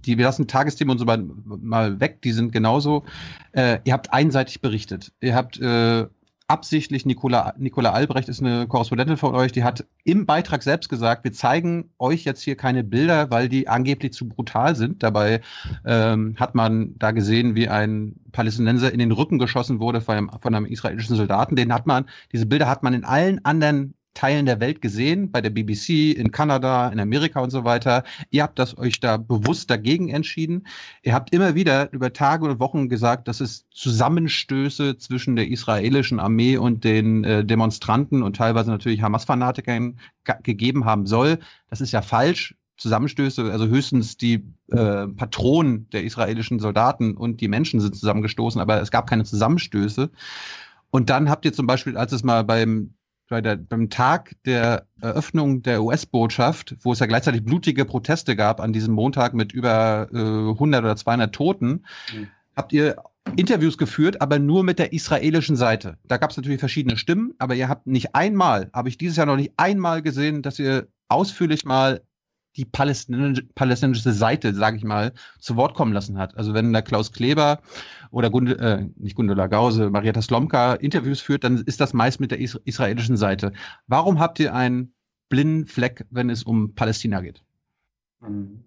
[0.06, 3.06] die, wir lassen Tagesthemen und so mal weg, die sind genauso.
[3.54, 5.14] Äh, ihr habt einseitig berichtet.
[5.22, 6.06] Ihr habt äh,
[6.50, 11.24] absichtlich, Nicola, Nicola Albrecht ist eine Korrespondentin von euch, die hat im Beitrag selbst gesagt,
[11.24, 15.04] wir zeigen euch jetzt hier keine Bilder, weil die angeblich zu brutal sind.
[15.04, 15.42] Dabei
[15.86, 20.32] ähm, hat man da gesehen, wie ein Palästinenser in den Rücken geschossen wurde von einem,
[20.42, 21.56] von einem israelischen Soldaten.
[21.56, 25.42] Den hat man, diese Bilder hat man in allen anderen Teilen der Welt gesehen, bei
[25.42, 28.04] der BBC, in Kanada, in Amerika und so weiter.
[28.32, 30.68] Ihr habt das euch da bewusst dagegen entschieden.
[31.04, 36.20] Ihr habt immer wieder über Tage und Wochen gesagt, dass es Zusammenstöße zwischen der israelischen
[36.20, 40.00] Armee und den äh, Demonstranten und teilweise natürlich Hamas-Fanatikern
[40.44, 41.40] gegeben haben soll.
[41.70, 42.56] Das ist ja falsch.
[42.80, 48.82] Zusammenstöße, also höchstens die äh, Patronen der israelischen Soldaten und die Menschen sind zusammengestoßen, aber
[48.82, 50.10] es gab keine Zusammenstöße.
[50.90, 52.94] Und dann habt ihr zum Beispiel, als es mal beim
[53.30, 58.60] bei der, beim Tag der Eröffnung der US-Botschaft, wo es ja gleichzeitig blutige Proteste gab
[58.60, 62.28] an diesem Montag mit über äh, 100 oder 200 Toten, mhm.
[62.56, 62.98] habt ihr
[63.36, 65.98] Interviews geführt, aber nur mit der israelischen Seite.
[66.04, 69.28] Da gab es natürlich verschiedene Stimmen, aber ihr habt nicht einmal, habe ich dieses Jahr
[69.28, 72.02] noch nicht einmal gesehen, dass ihr ausführlich mal
[72.58, 76.36] die palästinensische, Seite, sage ich mal, zu Wort kommen lassen hat.
[76.36, 77.62] Also wenn da Klaus Kleber
[78.12, 82.32] oder Gund äh, nicht Gundula Gause, Marietta Slomka Interviews führt, dann ist das meist mit
[82.32, 83.54] der is israelischen Seite.
[83.88, 84.94] Warum habt ihr einen
[85.30, 87.44] blinden Fleck, wenn es um Palästina geht?
[88.22, 88.64] Hm.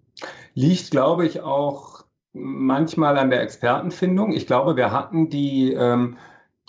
[0.53, 4.31] Liegt, glaube ich, auch manchmal an der Expertenfindung.
[4.33, 6.17] Ich glaube, wir hatten die ähm,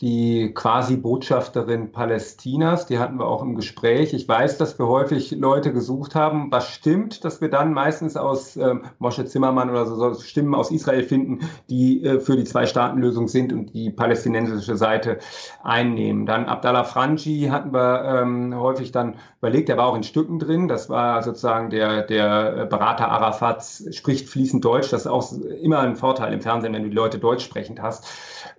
[0.01, 4.13] die quasi Botschafterin Palästinas, die hatten wir auch im Gespräch.
[4.13, 6.51] Ich weiß, dass wir häufig Leute gesucht haben.
[6.51, 10.73] Was stimmt, dass wir dann meistens aus ähm, Moshe Zimmermann oder so, so Stimmen aus
[10.73, 15.19] Israel finden, die äh, für die Zwei-Staaten-Lösung sind und die palästinensische Seite
[15.63, 16.27] einnehmen.
[16.27, 20.67] Dann Abdallah Franji hatten wir ähm, häufig dann überlegt, der war auch in Stücken drin.
[20.67, 24.91] Das war sozusagen der, der Berater Arafats, spricht fließend Deutsch.
[24.91, 25.31] Das ist auch
[25.63, 28.09] immer ein Vorteil im Fernsehen, wenn du die Leute deutsch sprechend hast.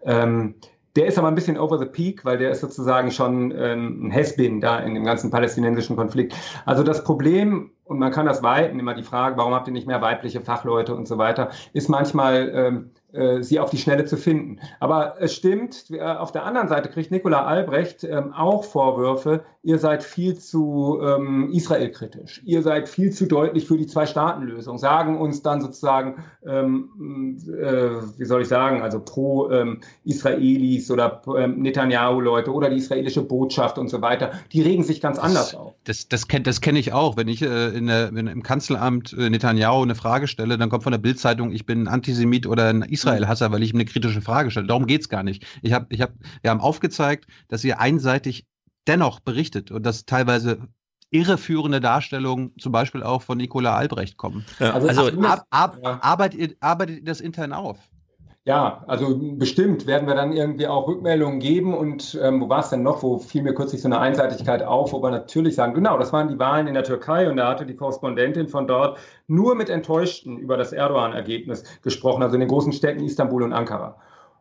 [0.05, 0.55] Ähm,
[0.95, 4.13] der ist aber ein bisschen over the peak, weil der ist sozusagen schon ähm, ein
[4.13, 6.35] Has-Been da in dem ganzen palästinensischen Konflikt.
[6.65, 9.87] Also das Problem, und man kann das weiten, immer die Frage, warum habt ihr nicht
[9.87, 12.94] mehr weibliche Fachleute und so weiter, ist manchmal ähm, äh,
[13.41, 14.59] sie auf die Schnelle zu finden.
[14.79, 19.79] Aber es stimmt, äh, auf der anderen Seite kriegt Nicola Albrecht ähm, auch Vorwürfe, ihr
[19.79, 25.41] seid viel zu ähm, israelkritisch, ihr seid viel zu deutlich für die Zwei-Staaten-Lösung, sagen uns
[25.41, 32.53] dann sozusagen, ähm, äh, wie soll ich sagen, also pro ähm, Israelis oder ähm, Netanyahu-Leute
[32.53, 35.73] oder die israelische Botschaft und so weiter, die regen sich ganz das, anders auf.
[35.83, 37.17] Das, das kenne kenn ich auch.
[37.17, 40.83] Wenn ich äh, in der, wenn im Kanzleramt äh, Netanyahu eine Frage stelle, dann kommt
[40.83, 44.51] von der Bildzeitung, ich bin Antisemit oder ein Israel-Hasser, weil ich ihm eine kritische Frage
[44.51, 44.67] stelle.
[44.67, 45.45] Darum geht's gar nicht.
[45.61, 48.45] Ich hab, ich hab, wir haben aufgezeigt, dass ihr einseitig
[48.87, 50.59] dennoch berichtet und dass teilweise
[51.11, 54.45] irreführende Darstellungen zum Beispiel auch von Nicola Albrecht kommen.
[54.59, 55.99] Ja, also, also ab, ab, ja.
[56.01, 57.77] arbeitet, arbeitet ihr das intern auf?
[58.47, 61.73] Ja, also bestimmt werden wir dann irgendwie auch Rückmeldungen geben.
[61.73, 63.01] Und ähm, wo war es denn noch?
[63.01, 66.27] Wo fiel mir kürzlich so eine Einseitigkeit auf, wo wir natürlich sagen, genau, das waren
[66.27, 70.37] die Wahlen in der Türkei und da hatte die Korrespondentin von dort nur mit Enttäuschten
[70.37, 73.97] über das Erdogan-Ergebnis gesprochen, also in den großen Städten Istanbul und Ankara.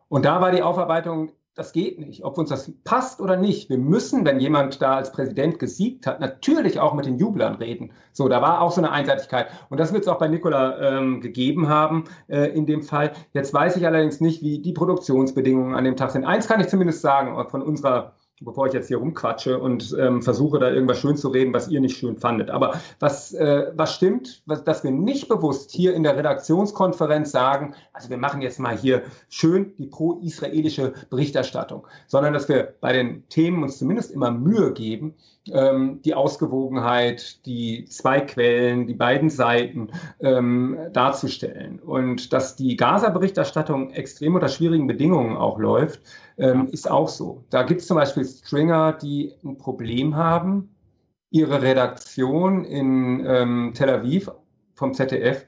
[0.07, 2.23] Und da war die Aufarbeitung das geht nicht.
[2.25, 3.69] Ob uns das passt oder nicht.
[3.69, 7.91] Wir müssen, wenn jemand da als Präsident gesiegt hat, natürlich auch mit den Jublern reden.
[8.11, 9.47] So, da war auch so eine Einseitigkeit.
[9.69, 13.13] Und das wird es auch bei Nikola ähm, gegeben haben äh, in dem Fall.
[13.33, 16.25] Jetzt weiß ich allerdings nicht, wie die Produktionsbedingungen an dem Tag sind.
[16.25, 20.59] Eins kann ich zumindest sagen von unserer bevor ich jetzt hier rumquatsche und ähm, versuche
[20.59, 22.49] da irgendwas schön zu reden, was ihr nicht schön fandet.
[22.49, 27.75] Aber was, äh, was stimmt, was, dass wir nicht bewusst hier in der Redaktionskonferenz sagen,
[27.93, 33.27] also wir machen jetzt mal hier schön die pro-israelische Berichterstattung, sondern dass wir bei den
[33.29, 35.15] Themen uns zumindest immer Mühe geben,
[35.51, 41.79] ähm, die Ausgewogenheit, die zwei Quellen, die beiden Seiten ähm, darzustellen.
[41.79, 46.01] Und dass die Gaza-Berichterstattung extrem unter schwierigen Bedingungen auch läuft,
[46.37, 47.43] ähm, ist auch so.
[47.49, 50.75] Da gibt es zum Beispiel Stringer, die ein Problem haben,
[51.31, 54.31] ihre Redaktion in ähm, Tel Aviv
[54.73, 55.45] vom ZDF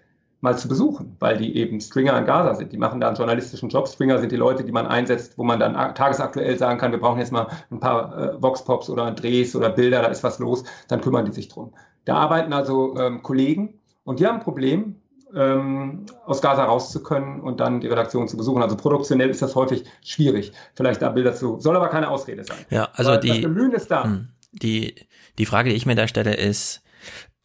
[0.47, 2.71] mal zu besuchen, weil die eben Stringer in Gaza sind.
[2.71, 3.87] Die machen da einen journalistischen Job.
[3.87, 7.19] Stringer sind die Leute, die man einsetzt, wo man dann tagesaktuell sagen kann, wir brauchen
[7.19, 11.01] jetzt mal ein paar äh, Vox-Pops oder Drehs oder Bilder, da ist was los, dann
[11.01, 11.73] kümmern die sich drum.
[12.05, 14.95] Da arbeiten also ähm, Kollegen und die haben ein Problem,
[15.35, 18.63] ähm, aus Gaza raus zu können und dann die Redaktion zu besuchen.
[18.63, 21.59] Also produktionell ist das häufig schwierig, vielleicht da Bilder zu.
[21.59, 22.57] Soll aber keine Ausrede sein.
[22.69, 24.05] Ja, also die, das Bemühen ist da.
[24.05, 24.95] Hm, die,
[25.37, 26.81] die Frage, die ich mir da stelle, ist,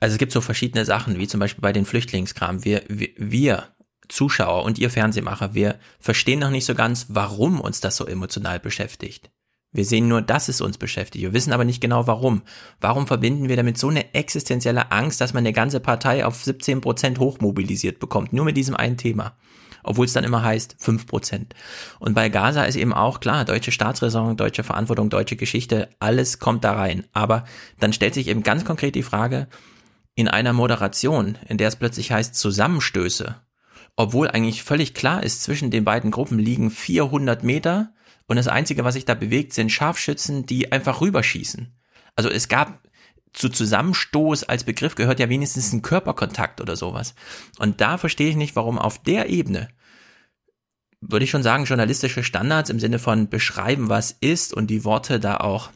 [0.02, 2.64] also es gibt so verschiedene Sachen, wie zum Beispiel bei den Flüchtlingskram.
[2.64, 3.68] Wir, wir, wir
[4.08, 8.58] Zuschauer und ihr Fernsehmacher, wir verstehen noch nicht so ganz, warum uns das so emotional
[8.58, 9.30] beschäftigt.
[9.70, 11.22] Wir sehen nur, dass es uns beschäftigt.
[11.22, 12.42] Wir wissen aber nicht genau warum.
[12.80, 16.80] Warum verbinden wir damit so eine existenzielle Angst, dass man eine ganze Partei auf 17
[16.80, 18.32] Prozent hochmobilisiert bekommt?
[18.32, 19.36] Nur mit diesem einen Thema.
[19.84, 21.54] Obwohl es dann immer heißt 5 Prozent.
[22.00, 26.64] Und bei Gaza ist eben auch klar, deutsche Staatsräson, deutsche Verantwortung, deutsche Geschichte, alles kommt
[26.64, 27.04] da rein.
[27.12, 27.44] Aber
[27.78, 29.46] dann stellt sich eben ganz konkret die Frage,
[30.14, 33.40] in einer Moderation, in der es plötzlich heißt Zusammenstöße,
[33.96, 37.94] obwohl eigentlich völlig klar ist, zwischen den beiden Gruppen liegen 400 Meter,
[38.26, 41.76] und das Einzige, was sich da bewegt, sind Scharfschützen, die einfach rüberschießen.
[42.14, 42.80] Also es gab
[43.34, 47.14] zu Zusammenstoß als Begriff gehört ja wenigstens ein Körperkontakt oder sowas.
[47.58, 49.68] Und da verstehe ich nicht, warum auf der Ebene
[51.02, 55.20] würde ich schon sagen, journalistische Standards im Sinne von beschreiben, was ist und die Worte
[55.20, 55.70] da auch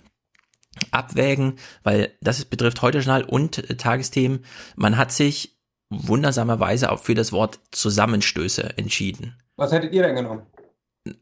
[0.91, 4.45] abwägen, weil das betrifft heute Journal und äh, Tagesthemen.
[4.77, 5.57] Man hat sich
[5.91, 9.37] wundersamerweise auch für das Wort Zusammenstöße entschieden.
[9.57, 10.43] Was hättet ihr denn genommen?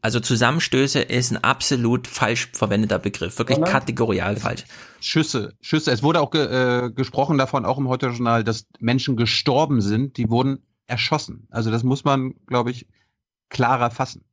[0.01, 3.71] Also Zusammenstöße ist ein absolut falsch verwendeter Begriff, wirklich Sondern?
[3.71, 4.63] kategorial falsch.
[4.99, 5.91] Schüsse, Schüsse.
[5.91, 10.29] Es wurde auch ge äh, gesprochen davon, auch im Heute-Journal, dass Menschen gestorben sind, die
[10.29, 11.47] wurden erschossen.
[11.51, 12.87] Also das muss man, glaube ich,
[13.49, 14.23] klarer fassen.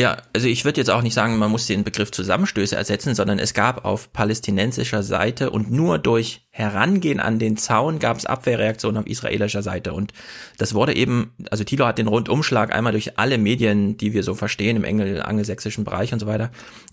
[0.00, 3.38] Ja, also ich würde jetzt auch nicht sagen, man muss den Begriff Zusammenstöße ersetzen, sondern
[3.38, 9.02] es gab auf palästinensischer Seite und nur durch Herangehen an den Zaun gab es Abwehrreaktionen
[9.02, 9.92] auf israelischer Seite.
[9.92, 10.14] Und
[10.56, 14.34] das wurde eben, also Thilo hat den Rundumschlag einmal durch alle Medien, die wir so
[14.34, 16.50] verstehen, im engel angelsächsischen Bereich und so weiter.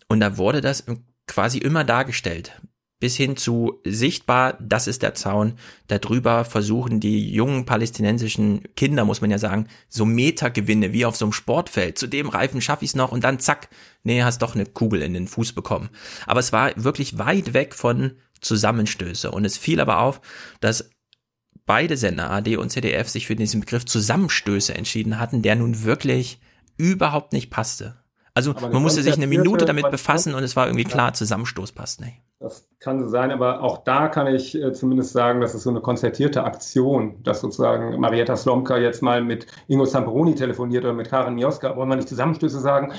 [0.09, 0.83] Und da wurde das
[1.25, 2.59] quasi immer dargestellt
[2.99, 5.53] bis hin zu sichtbar, das ist der Zaun.
[5.87, 11.25] Darüber versuchen die jungen palästinensischen Kinder, muss man ja sagen, so Metergewinne wie auf so
[11.25, 11.97] einem Sportfeld.
[11.97, 13.69] Zu dem Reifen schaffe ich es noch und dann zack,
[14.03, 15.89] nee, hast doch eine Kugel in den Fuß bekommen.
[16.25, 19.31] Aber es war wirklich weit weg von Zusammenstöße.
[19.31, 20.19] Und es fiel aber auf,
[20.59, 20.89] dass
[21.65, 26.39] beide Sender, AD und ZDF, sich für diesen Begriff Zusammenstöße entschieden hatten, der nun wirklich
[26.75, 28.03] überhaupt nicht passte.
[28.33, 32.01] Also man musste sich eine Minute damit befassen und es war irgendwie klar, Zusammenstoß passt
[32.01, 32.21] nicht.
[32.40, 35.69] Das kann so sein, aber auch da kann ich äh, zumindest sagen, dass es so
[35.69, 41.09] eine konzertierte Aktion, dass sozusagen Marietta Slomka jetzt mal mit Ingo Zamperoni telefoniert oder mit
[41.09, 42.93] Karin Mioska, wollen wir nicht Zusammenstöße sagen,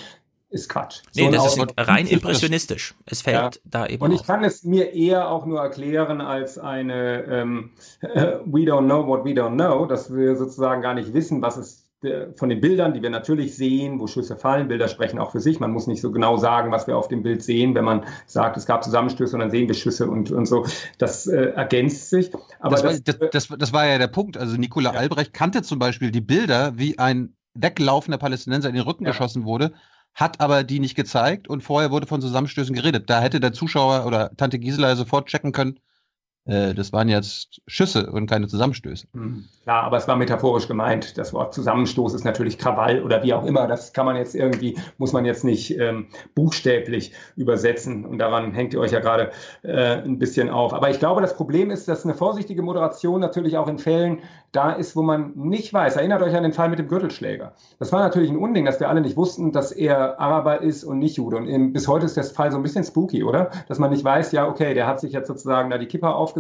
[0.51, 1.03] ist Quatsch.
[1.15, 2.95] Nee, so das ist rein impressionistisch.
[3.07, 3.61] Es fällt ja.
[3.65, 4.03] da eben.
[4.03, 4.27] Und ich auf.
[4.27, 7.71] kann es mir eher auch nur erklären als eine ähm,
[8.03, 11.90] We don't know what we don't know, dass wir sozusagen gar nicht wissen, was es
[12.37, 15.61] von den Bildern, die wir natürlich sehen, wo Schüsse fallen, Bilder sprechen auch für sich.
[15.61, 18.57] Man muss nicht so genau sagen, was wir auf dem Bild sehen, wenn man sagt,
[18.57, 20.65] es gab Zusammenstöße und dann sehen wir Schüsse und, und so.
[20.99, 22.31] Das äh, ergänzt sich.
[22.59, 24.39] Aber das, das, war, das, das, war ja der Punkt.
[24.39, 24.99] Also Nikola ja.
[24.99, 29.11] Albrecht kannte zum Beispiel die Bilder, wie ein weglaufender Palästinenser in den Rücken ja.
[29.11, 29.73] geschossen wurde,
[30.15, 33.11] hat aber die nicht gezeigt und vorher wurde von Zusammenstößen geredet.
[33.11, 35.81] Da hätte der Zuschauer oder Tante Gisela sofort checken können, äh,
[36.51, 39.07] das waren jetzt Schüsse und keine Zusammenstöße.
[39.15, 39.45] Hm.
[39.63, 41.17] Klar, aber es war metaphorisch gemeint.
[41.17, 43.69] Das Wort Zusammenstoß ist natürlich Krawall oder wie auch immer.
[43.69, 48.05] Das kann man jetzt irgendwie, muss man jetzt nicht ähm, buchstäblich übersetzen.
[48.05, 49.31] Und daran hängt ihr euch ja gerade
[49.63, 50.75] äh, ein bisschen auf.
[50.75, 54.19] Aber ich glaube, das Problem ist, dass eine vorsichtige Moderation natürlich auch in Fällen
[54.51, 55.95] da ist, wo man nicht weiß.
[55.95, 57.53] Erinnert euch an den Fall mit dem Gürtelschläger.
[57.79, 60.99] Das war natürlich ein Unding, dass wir alle nicht wussten, dass er Araber ist und
[60.99, 61.37] nicht Jude.
[61.37, 63.51] Und bis heute ist der Fall so ein bisschen spooky, oder?
[63.69, 66.40] Dass man nicht weiß, ja, okay, der hat sich jetzt sozusagen da die Kippa aufgesetzt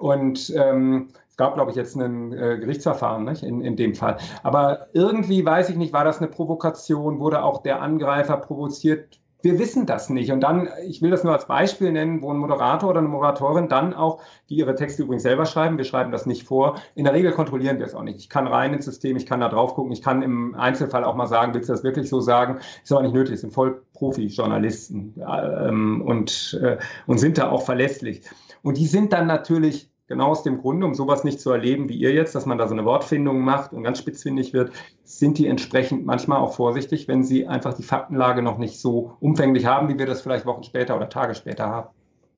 [0.00, 3.42] und ähm, es gab, glaube ich, jetzt ein äh, Gerichtsverfahren nicht?
[3.42, 4.16] In, in dem Fall.
[4.42, 7.20] Aber irgendwie, weiß ich nicht, war das eine Provokation?
[7.20, 9.20] Wurde auch der Angreifer provoziert?
[9.42, 10.32] Wir wissen das nicht.
[10.32, 13.68] Und dann, ich will das nur als Beispiel nennen, wo ein Moderator oder eine Moderatorin
[13.68, 17.14] dann auch, die ihre Texte übrigens selber schreiben, wir schreiben das nicht vor, in der
[17.14, 18.18] Regel kontrollieren wir es auch nicht.
[18.18, 21.14] Ich kann rein ins System, ich kann da drauf gucken, ich kann im Einzelfall auch
[21.14, 22.58] mal sagen, willst du das wirklich so sagen?
[22.82, 27.62] Ist aber nicht nötig, es sind voll Profi-Journalisten ähm, und, äh, und sind da auch
[27.62, 28.22] verlässlich.
[28.62, 31.96] Und die sind dann natürlich genau aus dem Grunde, um sowas nicht zu erleben wie
[31.96, 34.72] ihr jetzt, dass man da so eine Wortfindung macht und ganz spitzfindig wird,
[35.04, 39.66] sind die entsprechend manchmal auch vorsichtig, wenn sie einfach die Faktenlage noch nicht so umfänglich
[39.66, 41.88] haben, wie wir das vielleicht Wochen später oder Tage später haben.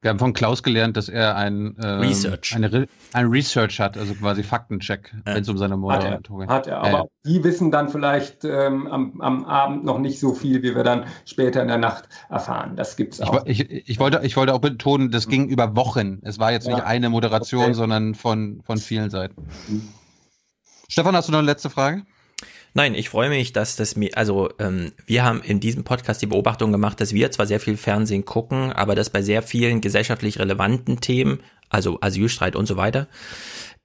[0.02, 2.56] Wir haben von Klaus gelernt, dass er ein, ähm, Research.
[2.56, 5.34] Eine, ein Research hat, also quasi Faktencheck, ja.
[5.34, 6.54] wenn es um seine Moderatorin geht.
[6.56, 7.04] Hat er, aber ja.
[7.24, 11.04] die wissen dann vielleicht ähm, am, am Abend noch nicht so viel, wie wir dann
[11.24, 12.74] später in der Nacht erfahren.
[12.74, 13.46] Das gibt es auch.
[13.46, 16.18] Ich, ich, ich, wollte, ich wollte auch betonen, das ging über Wochen.
[16.22, 16.74] Es war jetzt ja.
[16.74, 17.74] nicht eine Moderation, okay.
[17.74, 19.46] sondern von, von vielen Seiten.
[19.68, 19.88] Mhm.
[20.88, 22.02] Stefan, hast du noch eine letzte Frage?
[22.74, 26.26] Nein, ich freue mich, dass das mir, also ähm, wir haben in diesem Podcast die
[26.26, 30.38] Beobachtung gemacht, dass wir zwar sehr viel Fernsehen gucken, aber dass bei sehr vielen gesellschaftlich
[30.38, 33.08] relevanten Themen, also Asylstreit und so weiter,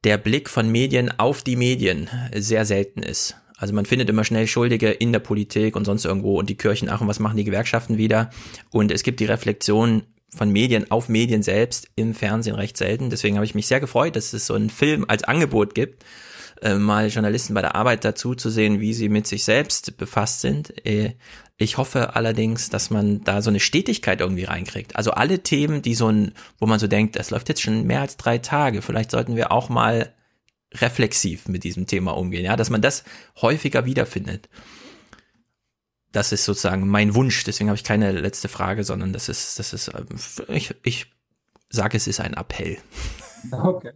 [0.05, 3.35] der Blick von Medien auf die Medien sehr selten ist.
[3.57, 6.89] Also man findet immer schnell Schuldige in der Politik und sonst irgendwo und die Kirchen,
[6.89, 8.29] ach und was machen die Gewerkschaften wieder?
[8.69, 13.09] Und es gibt die Reflexion von Medien auf Medien selbst im Fernsehen recht selten.
[13.09, 16.05] Deswegen habe ich mich sehr gefreut, dass es so einen Film als Angebot gibt
[16.61, 20.41] äh, mal Journalisten bei der Arbeit dazu zu sehen, wie sie mit sich selbst befasst
[20.41, 20.85] sind.
[20.85, 21.15] Äh,
[21.57, 24.95] ich hoffe allerdings, dass man da so eine Stetigkeit irgendwie reinkriegt.
[24.95, 28.01] Also alle Themen, die so ein, wo man so denkt, das läuft jetzt schon mehr
[28.01, 30.13] als drei Tage, vielleicht sollten wir auch mal
[30.73, 33.03] reflexiv mit diesem Thema umgehen, ja, dass man das
[33.41, 34.49] häufiger wiederfindet.
[36.11, 39.73] Das ist sozusagen mein Wunsch, deswegen habe ich keine letzte Frage, sondern das ist, das
[39.73, 40.07] ist, ähm,
[40.49, 41.07] ich, ich
[41.69, 42.77] sage, es ist ein Appell.
[43.51, 43.91] Okay.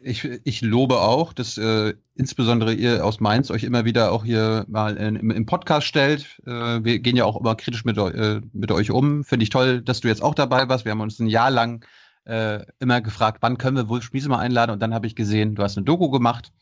[0.00, 4.64] Ich, ich lobe auch, dass äh, insbesondere ihr aus Mainz euch immer wieder auch hier
[4.68, 6.40] mal in, im, im, Podcast stellt.
[6.46, 9.24] Äh, wir gehen ja auch immer kritisch mit, äh, mit euch um.
[9.24, 10.84] Finde ich toll, dass du jetzt auch dabei warst.
[10.84, 11.84] Wir haben uns ein Jahr lang
[12.26, 14.70] äh, immer gefragt, wann können wir Wolf Schmiese mal einladen?
[14.70, 16.52] Und dann habe ich gesehen, du hast eine Doku gemacht.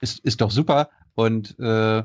[0.00, 0.90] Ist, ist doch super.
[1.14, 2.04] Und äh,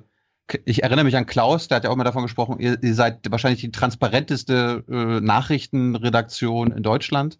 [0.65, 3.19] ich erinnere mich an Klaus, der hat ja auch mal davon gesprochen, ihr, ihr seid
[3.31, 7.39] wahrscheinlich die transparenteste äh, Nachrichtenredaktion in Deutschland.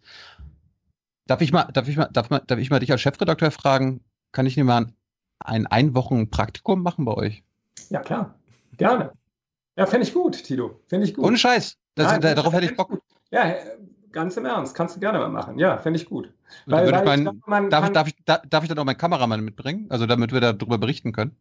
[1.26, 4.02] Darf ich mal, darf ich mal, darf, mal, darf ich mal dich als Chefredakteur fragen,
[4.32, 4.88] kann ich dir mal
[5.40, 7.44] ein Einwochen Praktikum machen bei euch?
[7.90, 8.36] Ja, klar.
[8.78, 9.14] Gerne.
[9.76, 10.82] Ja, fände ich gut, Tito.
[10.88, 11.26] Fände ich gut.
[11.26, 11.78] Ohne Scheiß.
[11.96, 13.02] Das, Nein, da, darauf hätte ich Bock.
[13.32, 13.56] Ja,
[14.12, 14.76] ganz im Ernst.
[14.76, 15.58] Kannst du gerne mal machen.
[15.58, 16.32] Ja, fände ich gut.
[16.66, 17.06] Weil, weil ich
[17.46, 19.88] mein, ich darf, darf, ich, darf ich dann auch meinen Kameramann mitbringen?
[19.90, 21.36] Also damit wir darüber berichten können?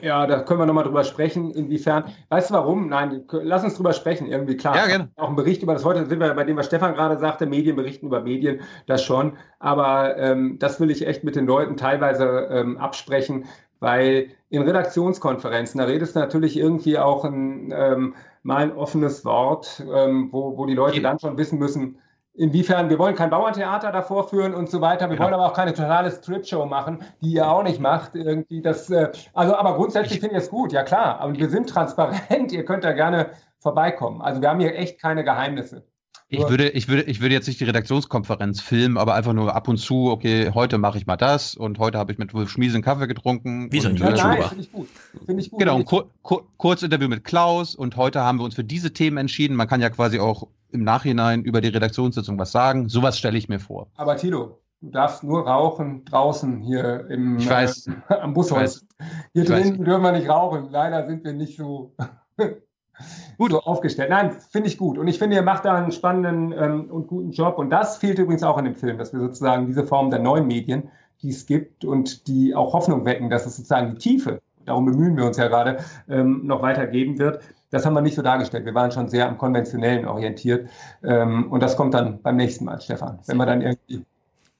[0.00, 2.04] Ja, da können wir nochmal drüber sprechen, inwiefern.
[2.28, 2.88] Weißt du warum?
[2.88, 4.76] Nein, lass uns drüber sprechen, irgendwie klar.
[4.76, 5.10] Ja, gerne.
[5.16, 7.74] Auch ein Bericht über das heute sind wir bei dem, was Stefan gerade sagte, Medien
[7.74, 9.36] berichten über Medien, das schon.
[9.58, 13.46] Aber ähm, das will ich echt mit den Leuten teilweise ähm, absprechen,
[13.80, 19.82] weil in Redaktionskonferenzen, da redest du natürlich irgendwie auch ein, ähm, mal ein offenes Wort,
[19.92, 21.98] ähm, wo, wo die Leute dann schon wissen müssen,
[22.38, 25.10] Inwiefern, wir wollen kein Bauerntheater davor führen und so weiter.
[25.10, 25.24] Wir genau.
[25.24, 28.14] wollen aber auch keine totale Strip-Show machen, die ihr auch nicht macht.
[28.14, 31.18] Irgendwie das, äh, also, aber grundsätzlich finde ich es gut, ja klar.
[31.20, 34.22] Aber wir sind transparent, ihr könnt da gerne vorbeikommen.
[34.22, 35.82] Also wir haben hier echt keine Geheimnisse.
[36.30, 39.66] Ich würde, ich, würde, ich würde jetzt nicht die Redaktionskonferenz filmen, aber einfach nur ab
[39.66, 42.74] und zu, okay, heute mache ich mal das und heute habe ich mit Wolf Schmies
[42.74, 43.72] einen Kaffee getrunken.
[43.72, 44.16] Wie so ein YouTuber.
[44.16, 44.88] Nein, finde ich gut.
[45.24, 45.58] Find ich gut.
[45.58, 49.16] Genau, ein kur kur Kurzinterview mit Klaus und heute haben wir uns für diese Themen
[49.16, 49.56] entschieden.
[49.56, 52.88] Man kann ja quasi auch im Nachhinein über die Redaktionssitzung was sagen.
[52.88, 53.88] Sowas stelle ich mir vor.
[53.96, 57.88] Aber Tilo, du darfst nur rauchen draußen hier im, ich weiß.
[58.08, 58.86] Äh, am Bushaus.
[59.32, 59.84] Hier ich drin weiß.
[59.84, 60.70] dürfen wir nicht rauchen.
[60.70, 61.94] Leider sind wir nicht so
[63.38, 64.10] gut so aufgestellt.
[64.10, 64.98] Nein, finde ich gut.
[64.98, 67.58] Und ich finde, ihr macht da einen spannenden ähm, und guten Job.
[67.58, 70.46] Und das fehlt übrigens auch in dem Film, dass wir sozusagen diese Form der neuen
[70.46, 70.90] Medien,
[71.22, 75.16] die es gibt und die auch Hoffnung wecken, dass es sozusagen die Tiefe, darum bemühen
[75.16, 77.40] wir uns ja gerade, ähm, noch weitergeben wird.
[77.70, 78.64] Das haben wir nicht so dargestellt.
[78.64, 80.70] Wir waren schon sehr am Konventionellen orientiert.
[81.04, 83.18] Ähm, und das kommt dann beim nächsten Mal, Stefan.
[83.26, 84.04] Wenn wir dann irgendwie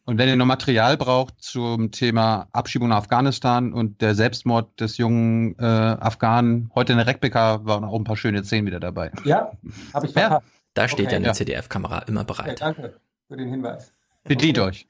[0.09, 4.97] und wenn ihr noch Material braucht zum Thema Abschiebung nach Afghanistan und der Selbstmord des
[4.97, 9.11] jungen äh, Afghanen, heute in der Rekbeka waren auch ein paar schöne Szenen wieder dabei.
[9.25, 9.53] Ja,
[9.93, 10.43] habe ich verpasst.
[10.47, 10.53] Ja.
[10.73, 11.13] Da steht okay.
[11.13, 11.33] ja eine ja.
[11.35, 12.53] CDF-Kamera immer bereit.
[12.53, 12.95] Okay, danke
[13.29, 13.93] für den Hinweis.
[14.25, 14.69] Bedient okay.
[14.69, 14.89] euch.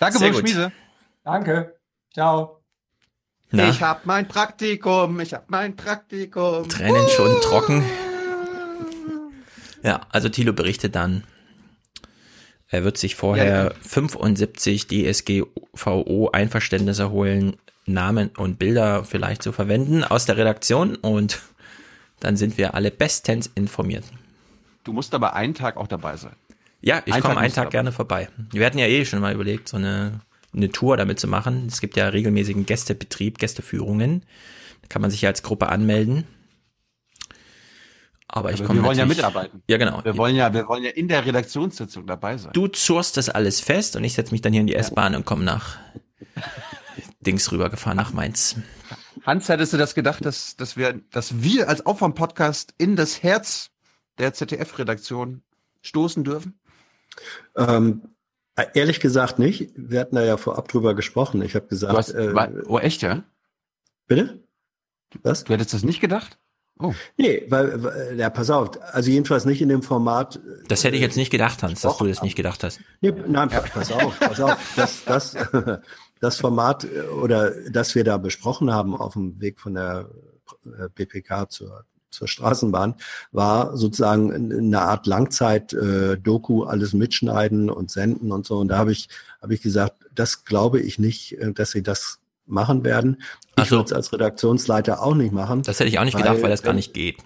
[0.00, 0.72] Danke, Sehr Schmiese.
[1.22, 1.76] Danke.
[2.14, 2.55] Ciao.
[3.50, 3.68] Na?
[3.68, 6.68] Ich habe mein Praktikum, ich habe mein Praktikum.
[6.68, 7.84] Tränen schon trocken.
[9.82, 11.22] Ja, also Thilo berichtet dann
[12.68, 20.02] er wird sich vorher ja, 75 DSGVO Einverständnisse holen, Namen und Bilder vielleicht zu verwenden
[20.02, 21.40] aus der Redaktion und
[22.18, 24.04] dann sind wir alle bestens informiert.
[24.82, 26.34] Du musst aber einen Tag auch dabei sein.
[26.80, 28.28] Ja, ich komme einen Tag gerne vorbei.
[28.50, 30.20] Wir hatten ja eh schon mal überlegt, so eine,
[30.54, 31.66] eine Tour damit zu machen.
[31.68, 34.24] Es gibt ja regelmäßigen Gästebetrieb, Gästeführungen.
[34.82, 36.24] Da kann man sich ja als Gruppe anmelden.
[38.28, 38.80] Aber ich komme.
[38.80, 39.62] Wir wollen ja mitarbeiten.
[39.68, 40.04] Ja, genau.
[40.04, 42.52] Wir wollen ja, wir wollen ja in der Redaktionssitzung dabei sein.
[42.52, 45.24] Du zurst das alles fest und ich setze mich dann hier in die S-Bahn und
[45.24, 45.78] komme nach
[47.20, 48.56] Dings rübergefahren nach Mainz.
[49.24, 53.70] Hans, hättest du das gedacht, dass, dass wir, dass wir als Aufwand-Podcast in das Herz
[54.18, 55.42] der ZDF-Redaktion
[55.82, 56.58] stoßen dürfen?
[57.56, 58.02] Ähm,
[58.74, 59.70] ehrlich gesagt nicht.
[59.76, 61.42] Wir hatten da ja vorab drüber gesprochen.
[61.42, 61.96] Ich habe gesagt.
[61.96, 62.32] Hast, äh,
[62.66, 63.24] oh, echt, ja?
[64.06, 64.42] Bitte?
[65.22, 65.44] Was?
[65.44, 66.38] Du hättest das nicht gedacht?
[66.78, 66.92] Oh.
[67.16, 70.40] Nee, weil, weil, ja, pass auf, also jedenfalls nicht in dem Format.
[70.68, 72.80] Das hätte ich jetzt nicht gedacht, Hans, dass du das nicht gedacht hast.
[73.00, 74.58] Nee, nein, pass auf, pass auf.
[74.76, 75.36] Das, das,
[76.20, 80.10] das Format äh, oder das wir da besprochen haben auf dem Weg von der
[80.66, 81.86] äh, BPK zur,
[82.16, 82.94] zur Straßenbahn,
[83.32, 88.58] war sozusagen eine Art Langzeit-Doku, äh, alles mitschneiden und senden und so.
[88.58, 89.08] Und da habe ich,
[89.40, 93.22] habe ich gesagt, das glaube ich nicht, dass sie das machen werden.
[93.58, 95.62] Ich würde es als Redaktionsleiter auch nicht machen.
[95.62, 97.18] Das hätte ich auch nicht weil, gedacht, weil das gar nicht geht.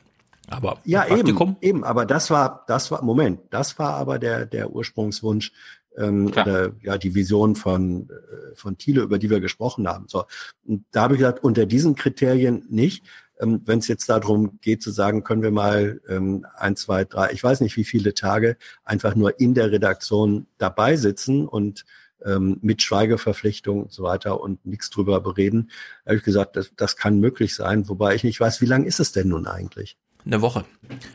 [0.49, 4.71] Aber ja, eben, eben, aber das war, das war, Moment, das war aber der, der
[4.71, 5.53] Ursprungswunsch
[5.97, 10.07] ähm, oder ja die Vision von äh, von Thiele, über die wir gesprochen haben.
[10.09, 10.25] So,
[10.67, 13.05] und da habe ich gesagt, unter diesen Kriterien nicht.
[13.41, 17.31] Ähm, Wenn es jetzt darum geht zu sagen, können wir mal ähm, ein, zwei, drei,
[17.33, 21.85] ich weiß nicht wie viele Tage einfach nur in der Redaktion dabei sitzen und
[22.25, 25.71] ähm, mit Schweigeverpflichtung und so weiter und nichts drüber bereden.
[26.05, 28.85] Da habe ich gesagt, das, das kann möglich sein, wobei ich nicht weiß, wie lang
[28.85, 29.97] ist es denn nun eigentlich?
[30.27, 30.67] Eine Woche.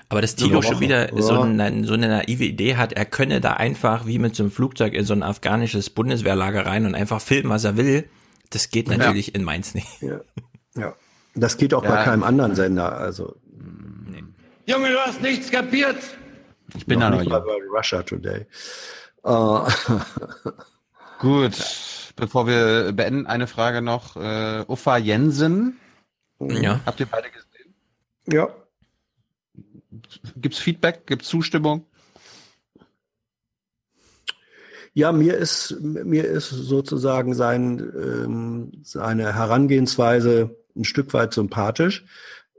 [0.10, 1.22] Aber dass Tilo schon wieder ja.
[1.22, 4.52] so, eine, so eine naive Idee hat, er könne da einfach wie mit so einem
[4.52, 8.10] Flugzeug in so ein afghanisches Bundeswehrlager rein und einfach filmen, was er will,
[8.50, 9.36] das geht natürlich ja.
[9.36, 9.88] in Mainz nicht.
[10.02, 10.22] Ja,
[10.76, 10.96] ja.
[11.36, 11.90] Das geht auch ja.
[11.90, 12.98] bei keinem anderen Sender.
[12.98, 13.36] Also.
[14.08, 14.24] Nee.
[14.66, 15.98] Junge, du hast nichts kapiert.
[16.76, 18.48] Ich bin noch da noch bei Russia Today.
[19.24, 19.68] Uh,
[21.20, 21.54] Gut.
[22.16, 24.16] bevor wir beenden, eine Frage noch.
[24.16, 25.80] Äh, Uffa Jensen.
[26.40, 26.80] Ja.
[26.86, 27.76] Habt ihr beide gesehen?
[28.28, 28.50] Ja.
[30.36, 31.06] Gibt's Feedback?
[31.08, 31.86] Gibt's Zustimmung?
[34.94, 42.06] Ja, mir ist, mir ist sozusagen sein, ähm, seine Herangehensweise ein Stück weit sympathisch,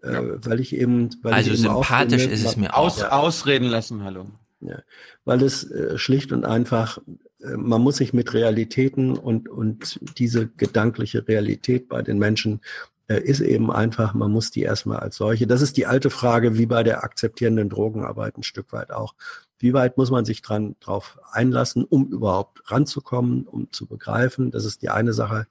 [0.03, 0.21] äh, ja.
[0.21, 3.13] äh, weil ich eben, weil also ich eben sympathisch finde, ist es mir aus, auch.
[3.13, 4.27] Ausreden lassen, hallo.
[4.61, 4.79] Ja,
[5.25, 6.99] weil es äh, schlicht und einfach,
[7.41, 12.61] äh, man muss sich mit Realitäten und, und diese gedankliche Realität bei den Menschen
[13.09, 15.47] äh, ist eben einfach, man muss die erstmal als solche.
[15.47, 19.15] Das ist die alte Frage, wie bei der akzeptierenden Drogenarbeit ein Stück weit auch.
[19.59, 24.51] Wie weit muss man sich dran drauf einlassen, um überhaupt ranzukommen, um zu begreifen?
[24.51, 25.47] Das ist die eine Sache.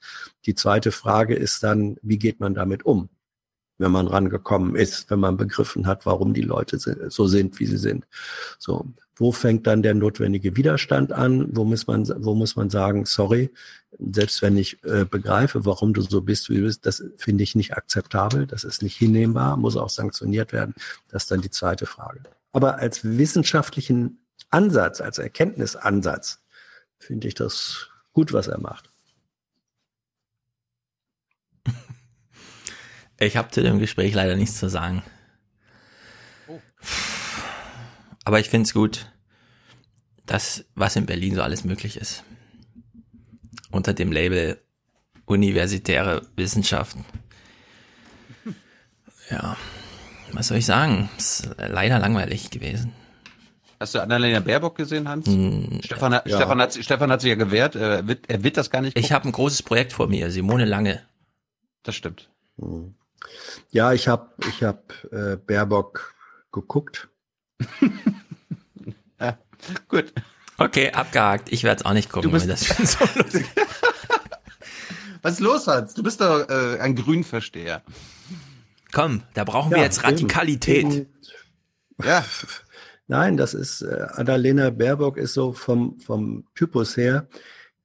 [0.46, 3.10] Die zweite Frage ist dann, wie geht man damit um,
[3.78, 6.78] wenn man rangekommen ist, wenn man begriffen hat, warum die Leute
[7.10, 8.06] so sind, wie sie sind.
[8.60, 8.86] So,
[9.16, 11.56] wo fängt dann der notwendige Widerstand an?
[11.56, 13.52] Wo muss man, wo muss man sagen, sorry,
[13.98, 17.56] selbst wenn ich äh, begreife, warum du so bist, wie du bist, das finde ich
[17.56, 20.76] nicht akzeptabel, das ist nicht hinnehmbar, muss auch sanktioniert werden.
[21.10, 22.22] Das ist dann die zweite Frage.
[22.56, 26.42] Aber als wissenschaftlichen Ansatz, als Erkenntnisansatz,
[26.98, 28.90] finde ich das gut, was er macht.
[33.18, 35.02] Ich habe zu dem Gespräch leider nichts zu sagen.
[36.50, 36.60] Oh.
[38.26, 39.10] Aber ich finde es gut,
[40.26, 42.26] dass was in Berlin so alles möglich ist.
[43.72, 44.62] Unter dem Label
[45.26, 47.06] universitäre Wissenschaften.
[49.30, 49.58] Ja
[50.36, 51.10] was soll ich sagen?
[51.18, 52.94] Ist leider langweilig gewesen.
[53.80, 55.28] Hast du Annalena Baerbock gesehen, Hans?
[55.28, 56.38] Hm, Stefan, hat, ja.
[56.38, 57.76] Stefan, hat, Stefan hat sich ja gewehrt.
[57.76, 58.96] Er wird, er wird das gar nicht.
[58.96, 59.06] Gucken.
[59.06, 61.02] Ich habe ein großes Projekt vor mir, Simone Lange.
[61.84, 62.30] Das stimmt.
[62.60, 62.96] Hm.
[63.72, 66.14] Ja, ich habe ich hab, äh, Baerbock
[66.52, 67.10] geguckt.
[69.20, 69.38] ja,
[69.90, 70.14] gut.
[70.58, 71.52] Okay, abgehakt.
[71.52, 72.32] Ich werde es auch nicht gucken.
[72.32, 73.46] Du bist das so lustig.
[75.22, 75.96] Was ist los, Hans?
[75.96, 77.82] Du bist doch äh, ein Grünversteher.
[78.96, 80.86] Komm, da brauchen ja, wir jetzt Radikalität.
[80.86, 81.06] Eben,
[82.02, 82.24] ja.
[83.08, 87.28] Nein, das ist, äh, Annalena Baerbock ist so vom, vom Typus her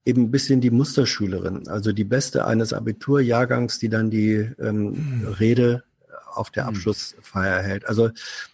[0.05, 5.27] eben ein bisschen die Musterschülerin, also die beste eines Abiturjahrgangs, die dann die ähm, hm.
[5.41, 5.83] Rede
[6.33, 6.75] auf der hm.
[6.75, 7.87] Abschlussfeier hält.
[7.87, 8.11] Also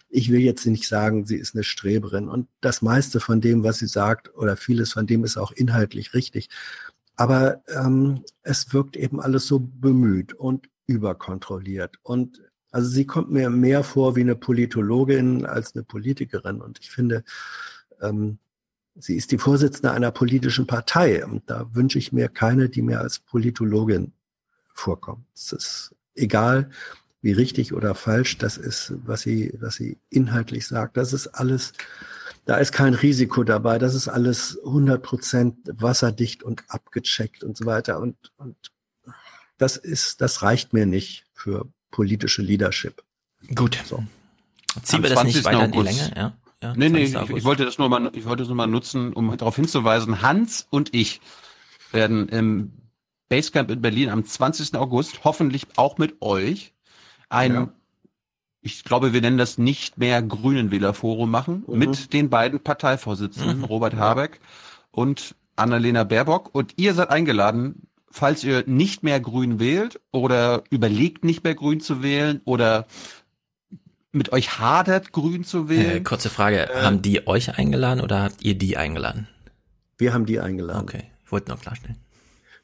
[0.09, 3.77] ich will jetzt nicht sagen, sie ist eine Streberin und das meiste von dem, was
[3.77, 6.49] sie sagt oder vieles von dem ist auch inhaltlich richtig.
[7.15, 12.41] Aber ähm, es wirkt eben alles so bemüht und überkontrolliert und
[12.71, 16.61] also sie kommt mir mehr vor wie eine Politologin als eine Politikerin.
[16.61, 17.23] Und ich finde,
[18.01, 18.39] ähm,
[18.95, 21.25] sie ist die Vorsitzende einer politischen Partei.
[21.25, 24.13] Und da wünsche ich mir keine, die mir als Politologin
[24.73, 25.25] vorkommt.
[25.33, 26.69] Es ist egal,
[27.21, 30.97] wie richtig oder falsch das ist, was sie, was sie inhaltlich sagt.
[30.97, 31.73] Das ist alles,
[32.45, 33.79] da ist kein Risiko dabei.
[33.79, 37.99] Das ist alles 100 Prozent wasserdicht und abgecheckt und so weiter.
[37.99, 38.55] Und, und
[39.57, 43.03] das ist, das reicht mir nicht für politische Leadership.
[43.55, 43.79] Gut.
[43.85, 44.03] So.
[44.83, 46.13] Ziehen wir das nicht weiter in die Länge?
[46.15, 46.33] Ja.
[46.61, 49.13] Ja, nee, nee, ich, ich, wollte das nur mal, ich wollte es nur mal nutzen,
[49.13, 51.21] um darauf hinzuweisen, Hans und ich
[51.91, 52.71] werden im
[53.29, 54.75] Basecamp in Berlin am 20.
[54.75, 56.73] August, hoffentlich auch mit euch,
[57.29, 57.73] ein, ja.
[58.61, 61.77] ich glaube, wir nennen das nicht mehr Grünen Wählerforum machen, mhm.
[61.77, 63.63] mit den beiden Parteivorsitzenden, mhm.
[63.65, 64.39] Robert Habeck
[64.89, 66.55] und Annalena Baerbock.
[66.55, 71.79] Und ihr seid eingeladen, falls ihr nicht mehr grün wählt oder überlegt nicht mehr grün
[71.79, 72.87] zu wählen oder
[74.11, 75.97] mit euch hadert, grün zu wählen.
[75.97, 79.27] Äh, kurze Frage, äh, haben die euch eingeladen oder habt ihr die eingeladen?
[79.97, 80.81] Wir haben die eingeladen.
[80.81, 81.97] Okay, ich wollte noch klarstellen.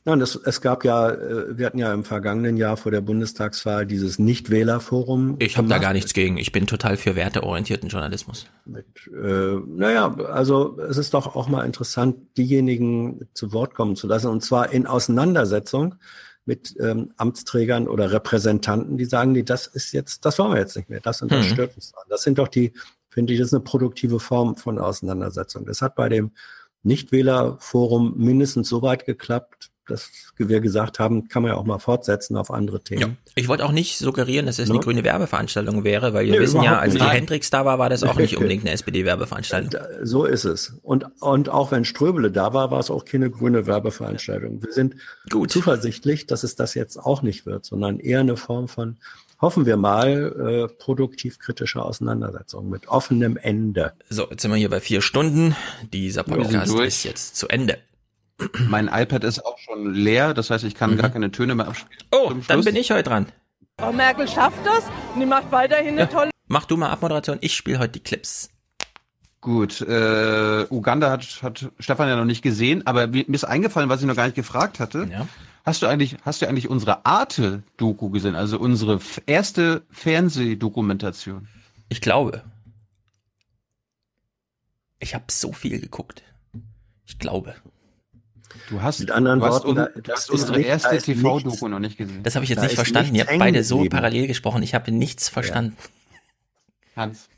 [0.06, 3.85] Nein, das, es gab ja, äh, wir hatten ja im vergangenen Jahr vor der Bundestagswahl
[3.85, 5.38] dieses Nichtwählerforum.
[5.40, 6.38] Ich habe da gar nichts gegen.
[6.38, 8.48] Ich bin total für werteorientierten Journalismus.
[8.65, 14.07] Mit, äh, naja, also es ist doch auch mal interessant, diejenigen zu Wort kommen zu
[14.07, 15.95] lassen, und zwar in Auseinandersetzung
[16.45, 20.75] mit ähm, Amtsträgern oder Repräsentanten, die sagen, nee, das ist jetzt, das wollen wir jetzt
[20.75, 21.51] nicht mehr, das und das mhm.
[21.51, 22.03] stört uns an.
[22.09, 22.73] Das sind doch die,
[23.07, 25.65] finde ich, das ist eine produktive Form von Auseinandersetzung.
[25.65, 26.32] Das hat bei dem
[26.83, 32.38] Nichtwählerforum mindestens so weit geklappt, das wir gesagt haben, kann man ja auch mal fortsetzen
[32.38, 33.02] auf andere Themen.
[33.02, 33.32] Ja.
[33.36, 36.62] Ich wollte auch nicht suggerieren, dass es eine grüne Werbeveranstaltung wäre, weil wir nee, wissen
[36.64, 39.82] ja, als die Hendrix da war, war das auch nicht unbedingt eine SPD-Werbeveranstaltung.
[40.03, 40.74] So ist es.
[40.84, 44.64] Und, und auch wenn Ströbele da war, war es auch keine grüne Werbeveranstaltung.
[44.64, 44.95] Wir sind
[45.30, 45.52] Gut.
[45.52, 48.98] zuversichtlich, dass es das jetzt auch nicht wird, sondern eher eine Form von,
[49.42, 53.94] hoffen wir mal, äh, produktiv-kritischer Auseinandersetzung mit offenem Ende.
[54.10, 55.56] So, jetzt sind wir hier bei vier Stunden.
[55.92, 57.78] Dieser Podcast ist jetzt zu Ende.
[58.68, 60.98] Mein iPad ist auch schon leer, das heißt, ich kann mhm.
[60.98, 62.03] gar keine Töne mehr abspielen.
[62.12, 63.28] Oh, dann bin ich heute dran.
[63.80, 66.06] Frau Merkel schafft das und die macht weiterhin eine ja.
[66.08, 66.32] tolle.
[66.48, 68.50] Mach du mal Abmoderation, ich spiele heute die Clips.
[69.42, 74.02] Gut, äh, Uganda hat, hat Stefan ja noch nicht gesehen, aber mir ist eingefallen, was
[74.02, 75.08] ich noch gar nicht gefragt hatte.
[75.12, 75.28] Ja.
[75.66, 81.48] Hast du eigentlich, hast du eigentlich unsere Arte-Doku gesehen, also unsere erste Fernsehdokumentation?
[81.90, 82.44] Ich glaube.
[85.00, 86.24] Ich habe so viel geguckt.
[87.06, 87.56] Ich glaube.
[88.69, 91.80] Du hast, Mit anderen du hast, Worten, un, du hast unsere nicht, erste TV-Doku noch
[91.80, 92.23] nicht gesehen.
[92.23, 93.15] Das habe ich jetzt da nicht verstanden.
[93.15, 94.64] Ihr habt beide so parallel gesprochen.
[94.64, 95.75] Ich habe nichts verstanden.
[96.95, 97.03] Ja.
[97.03, 97.30] Hans.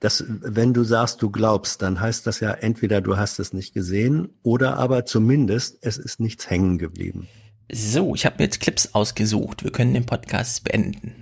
[0.00, 3.72] Das, wenn du sagst, du glaubst, dann heißt das ja entweder du hast es nicht
[3.72, 7.26] gesehen oder aber zumindest es ist nichts hängen geblieben.
[7.72, 9.64] So, ich habe mir jetzt Clips ausgesucht.
[9.64, 11.14] Wir können den Podcast beenden.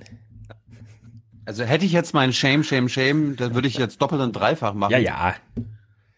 [1.45, 4.75] Also hätte ich jetzt meinen Shame, Shame, Shame, dann würde ich jetzt doppelt und dreifach
[4.75, 4.93] machen.
[4.93, 5.35] Ja, ja.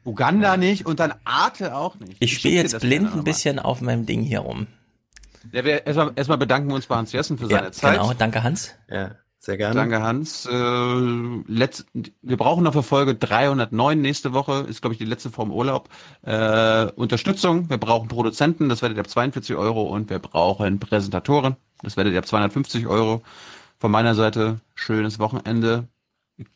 [0.04, 2.16] Uganda nicht und dann Arte auch nicht.
[2.20, 4.66] Ich, ich spiele jetzt blind ein bisschen auf meinem Ding hier rum.
[5.52, 7.98] Ja, wir erstmal, erstmal bedanken wir uns bei Hans Jessen für seine ja, Zeit.
[7.98, 8.74] Genau, danke Hans.
[8.90, 9.74] Ja, sehr gerne.
[9.74, 10.46] Danke Hans.
[10.46, 15.30] Äh, letzt, wir brauchen noch für Folge 309 nächste Woche, ist glaube ich die letzte
[15.30, 15.88] Form Urlaub.
[16.22, 21.56] Äh, Unterstützung, wir brauchen Produzenten, das werdet ihr ab 42 Euro und wir brauchen Präsentatoren,
[21.82, 23.22] das werdet ihr ab 250 Euro.
[23.78, 25.88] Von meiner Seite schönes Wochenende.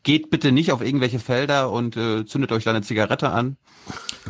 [0.03, 3.57] Geht bitte nicht auf irgendwelche Felder und äh, zündet euch da eine Zigarette an.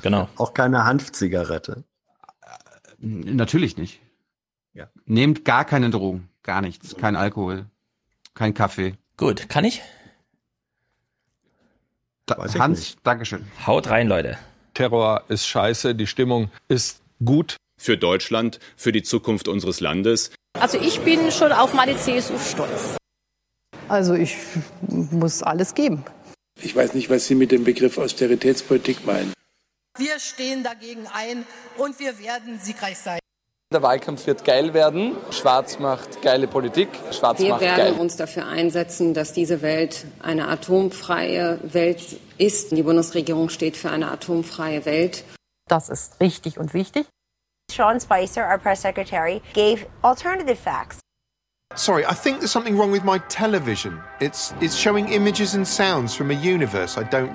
[0.03, 0.29] Genau.
[0.37, 1.85] Auch keine Hanfzigarette.
[2.43, 4.01] Äh, natürlich nicht.
[4.75, 4.89] Ja.
[5.07, 7.67] Nehmt gar keine Drogen, gar nichts, kein Alkohol,
[8.35, 8.95] kein Kaffee.
[9.17, 9.83] Gut, kann ich?
[12.27, 12.99] Da, Hans, nicht.
[13.03, 13.47] Dankeschön.
[13.67, 14.39] Haut rein, Leute.
[14.75, 17.57] Terror ist scheiße, die Stimmung ist gut.
[17.81, 20.33] Für Deutschland, für die Zukunft unseres Landes.
[20.59, 22.97] Also ich bin schon auf meine CSU stolz.
[23.89, 24.37] Also ich
[24.89, 26.05] muss alles geben.
[26.61, 29.33] Ich weiß nicht, was Sie mit dem Begriff Austeritätspolitik meinen.
[29.97, 31.45] Wir stehen dagegen ein
[31.77, 33.19] und wir werden siegreich sein.
[33.73, 35.17] Der Wahlkampf wird geil werden.
[35.31, 36.89] Schwarz macht geile Politik.
[37.13, 37.77] Schwarz wir macht geil.
[37.77, 42.73] Wir werden uns dafür einsetzen, dass diese Welt eine atomfreie Welt ist.
[42.73, 45.25] Die Bundesregierung steht für eine atomfreie Welt.
[45.69, 47.07] Das ist richtig und wichtig.
[47.71, 50.99] Sean Spicer, our press secretary, gave alternative facts.
[51.77, 54.01] Sorry, I think there's something wrong with my television.
[54.21, 57.35] It's, it's showing images and sounds from a universe I don't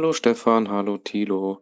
[0.00, 1.60] Hallo Stefan, hallo Thilo.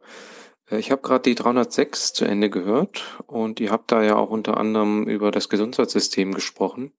[0.70, 4.30] Äh, ich habe gerade die 306 zu Ende gehört und ihr habt da ja auch
[4.30, 6.92] unter anderem über das Gesundheitssystem gesprochen.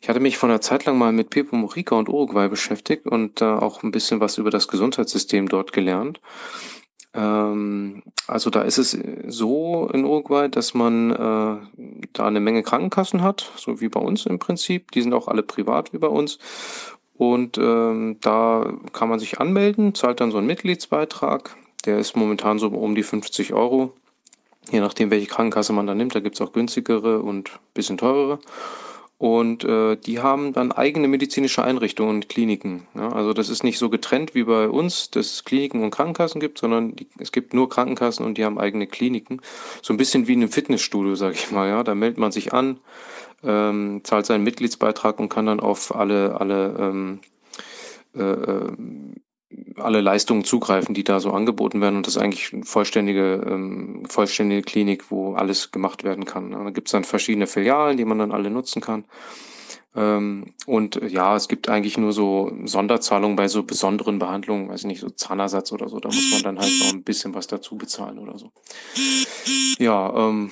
[0.00, 3.42] Ich hatte mich vor einer Zeit lang mal mit Pepo Morica und Uruguay beschäftigt und
[3.42, 6.20] äh, auch ein bisschen was über das Gesundheitssystem dort gelernt.
[7.12, 13.22] Ähm, also da ist es so in Uruguay, dass man äh, da eine Menge Krankenkassen
[13.22, 14.92] hat, so wie bei uns im Prinzip.
[14.92, 16.38] Die sind auch alle privat wie bei uns.
[17.14, 21.56] Und ähm, da kann man sich anmelden, zahlt dann so einen Mitgliedsbeitrag.
[21.84, 23.92] Der ist momentan so um die 50 Euro.
[24.70, 28.38] Je nachdem, welche Krankenkasse man da nimmt, da gibt's auch günstigere und bisschen teurere.
[29.22, 32.88] Und äh, die haben dann eigene medizinische Einrichtungen und Kliniken.
[32.96, 36.40] Ja, also das ist nicht so getrennt wie bei uns, dass es Kliniken und Krankenkassen
[36.40, 39.40] gibt, sondern die, es gibt nur Krankenkassen und die haben eigene Kliniken.
[39.80, 41.68] So ein bisschen wie in einem Fitnessstudio, sage ich mal.
[41.68, 42.80] Ja, da meldet man sich an,
[43.44, 47.20] ähm, zahlt seinen Mitgliedsbeitrag und kann dann auf alle alle ähm,
[48.14, 48.72] äh, äh
[49.76, 51.96] alle Leistungen zugreifen, die da so angeboten werden.
[51.96, 56.52] Und das ist eigentlich eine vollständige, ähm, vollständige Klinik, wo alles gemacht werden kann.
[56.52, 59.04] Da gibt es dann verschiedene Filialen, die man dann alle nutzen kann.
[59.94, 64.86] Ähm, und ja, es gibt eigentlich nur so Sonderzahlungen bei so besonderen Behandlungen, weiß ich
[64.86, 66.00] nicht, so Zahnersatz oder so.
[66.00, 68.52] Da muss man dann halt noch ein bisschen was dazu bezahlen oder so.
[69.78, 70.50] Ja, ähm,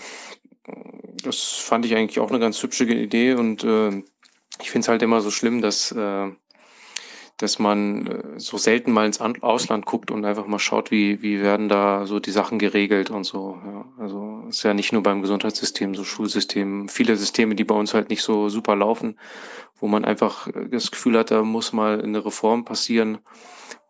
[1.23, 4.03] das fand ich eigentlich auch eine ganz hübsche Idee und äh,
[4.61, 6.31] ich finde es halt immer so schlimm, dass äh,
[7.41, 11.41] dass man äh, so selten mal ins Ausland guckt und einfach mal schaut, wie, wie
[11.41, 13.59] werden da so die Sachen geregelt und so.
[13.65, 13.87] Ja.
[13.99, 18.11] Also ist ja nicht nur beim Gesundheitssystem, so Schulsystem, viele Systeme, die bei uns halt
[18.11, 19.19] nicht so super laufen,
[19.79, 23.19] wo man einfach das Gefühl hat, da muss mal eine Reform passieren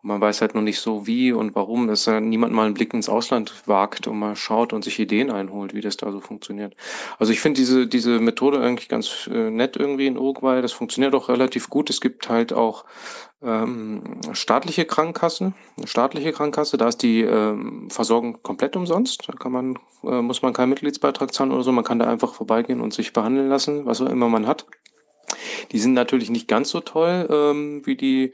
[0.01, 3.09] man weiß halt noch nicht so wie und warum, dass niemand mal einen Blick ins
[3.09, 6.75] Ausland wagt und mal schaut und sich Ideen einholt, wie das da so funktioniert.
[7.19, 10.61] Also ich finde diese, diese Methode eigentlich ganz äh, nett irgendwie in Uruguay.
[10.61, 11.89] Das funktioniert auch relativ gut.
[11.89, 12.85] Es gibt halt auch
[13.43, 19.27] ähm, staatliche Krankenkassen, eine staatliche Krankenkasse, da ist die ähm, Versorgung komplett umsonst.
[19.27, 21.71] Da kann man, äh, muss man keinen Mitgliedsbeitrag zahlen oder so.
[21.71, 24.65] Man kann da einfach vorbeigehen und sich behandeln lassen, was auch immer man hat.
[25.71, 28.33] Die sind natürlich nicht ganz so toll ähm, wie die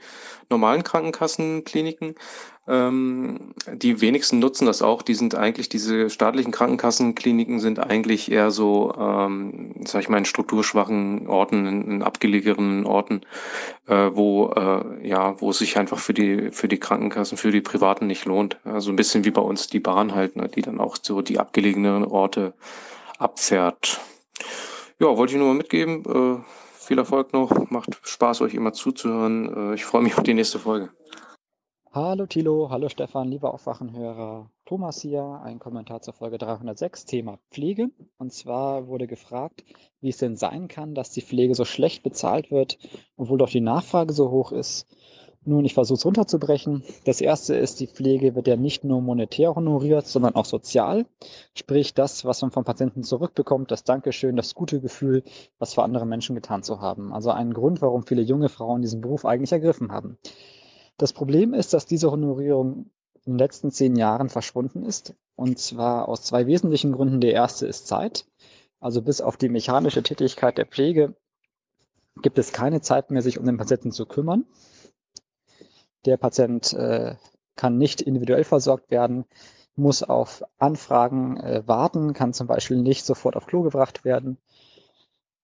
[0.50, 2.16] normalen Krankenkassenkliniken.
[2.67, 5.01] Ähm, die wenigsten nutzen das auch.
[5.01, 10.26] Die sind eigentlich, diese staatlichen Krankenkassenkliniken sind eigentlich eher so, ähm, sag ich mal, in
[10.26, 13.22] strukturschwachen Orten, in, in abgelegenen Orten,
[13.88, 17.61] äh, wo, äh, ja, wo es sich einfach für die, für die Krankenkassen, für die
[17.61, 18.58] Privaten nicht lohnt.
[18.66, 21.40] Also ein bisschen wie bei uns die Bahn halt, ne, die dann auch so die
[21.40, 22.53] abgelegenen Orte
[23.17, 24.01] abfährt.
[25.00, 26.03] Ja, wollte ich nur mal mitgeben.
[26.06, 26.57] Äh,
[26.88, 27.69] viel Erfolg noch.
[27.69, 29.72] Macht Spaß, euch immer zuzuhören.
[29.72, 30.90] Äh, ich freue mich auf die nächste Folge.
[31.91, 34.51] Hallo Tilo, hallo Stefan, lieber Aufwachenhörer.
[34.66, 37.90] Thomas hier, ein Kommentar zur Folge 306, Thema Pflege.
[38.17, 39.64] Und zwar wurde gefragt,
[39.99, 42.77] wie es denn sein kann, dass die Pflege so schlecht bezahlt wird,
[43.16, 44.85] obwohl doch die Nachfrage so hoch ist.
[45.48, 46.84] Nun, ich versuche es runterzubrechen.
[47.06, 51.06] Das erste ist, die Pflege wird ja nicht nur monetär honoriert, sondern auch sozial.
[51.53, 55.24] Sprich, das, was man vom Patienten zurückbekommt, das Dankeschön, das gute Gefühl,
[55.58, 57.14] was für andere Menschen getan zu haben.
[57.14, 60.17] Also ein Grund, warum viele junge Frauen diesen Beruf eigentlich ergriffen haben.
[60.98, 62.92] Das Problem ist, dass diese Honorierung
[63.24, 65.16] in den letzten zehn Jahren verschwunden ist.
[65.38, 67.22] Und zwar aus zwei wesentlichen Gründen.
[67.22, 68.26] Der erste ist Zeit.
[68.82, 71.16] Also bis auf die mechanische Tätigkeit der Pflege
[72.22, 74.45] gibt es keine Zeit mehr, sich um den Patienten zu kümmern.
[76.06, 77.16] Der Patient äh,
[77.56, 79.26] kann nicht individuell versorgt werden,
[79.76, 84.38] muss auf Anfragen äh, warten, kann zum Beispiel nicht sofort auf Klo gebracht werden.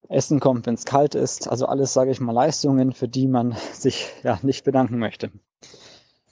[0.09, 1.48] Essen kommt, wenn es kalt ist.
[1.48, 5.32] Also alles, sage ich mal, Leistungen, für die man sich ja nicht bedanken möchte.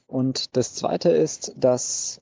[0.08, 2.22] Und das Zweite ist, dass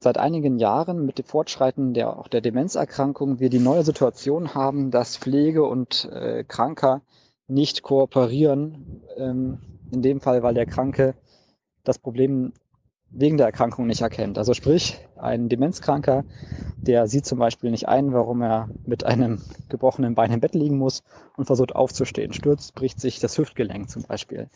[0.00, 4.90] seit einigen Jahren mit dem Fortschreiten der auch der Demenzerkrankung wir die neue Situation haben,
[4.90, 7.02] dass Pflege und äh, Kranker
[7.46, 9.02] nicht kooperieren.
[9.16, 9.58] Ähm,
[9.92, 11.14] in dem Fall, weil der Kranke
[11.84, 12.52] das Problem
[13.10, 14.38] wegen der Erkrankung nicht erkennt.
[14.38, 16.24] Also sprich, ein Demenzkranker,
[16.86, 20.78] der sieht zum Beispiel nicht ein, warum er mit einem gebrochenen Bein im Bett liegen
[20.78, 21.04] muss
[21.36, 24.48] und versucht aufzustehen, stürzt, bricht sich das Hüftgelenk zum Beispiel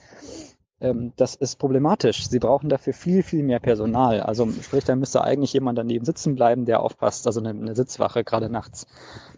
[0.78, 2.28] das ist problematisch.
[2.28, 4.20] Sie brauchen dafür viel, viel mehr Personal.
[4.20, 8.24] Also sprich, da müsste eigentlich jemand daneben sitzen bleiben, der aufpasst, also eine, eine Sitzwache
[8.24, 8.86] gerade nachts.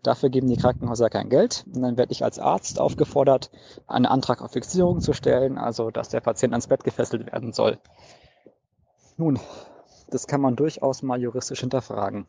[0.02, 1.65] Dafür geben die Krankenhäuser kein Geld.
[1.73, 3.52] Und dann werde ich als Arzt aufgefordert,
[3.86, 7.78] einen Antrag auf Fixierung zu stellen, also dass der Patient ans Bett gefesselt werden soll.
[9.17, 9.39] Nun,
[10.10, 12.26] das kann man durchaus mal juristisch hinterfragen.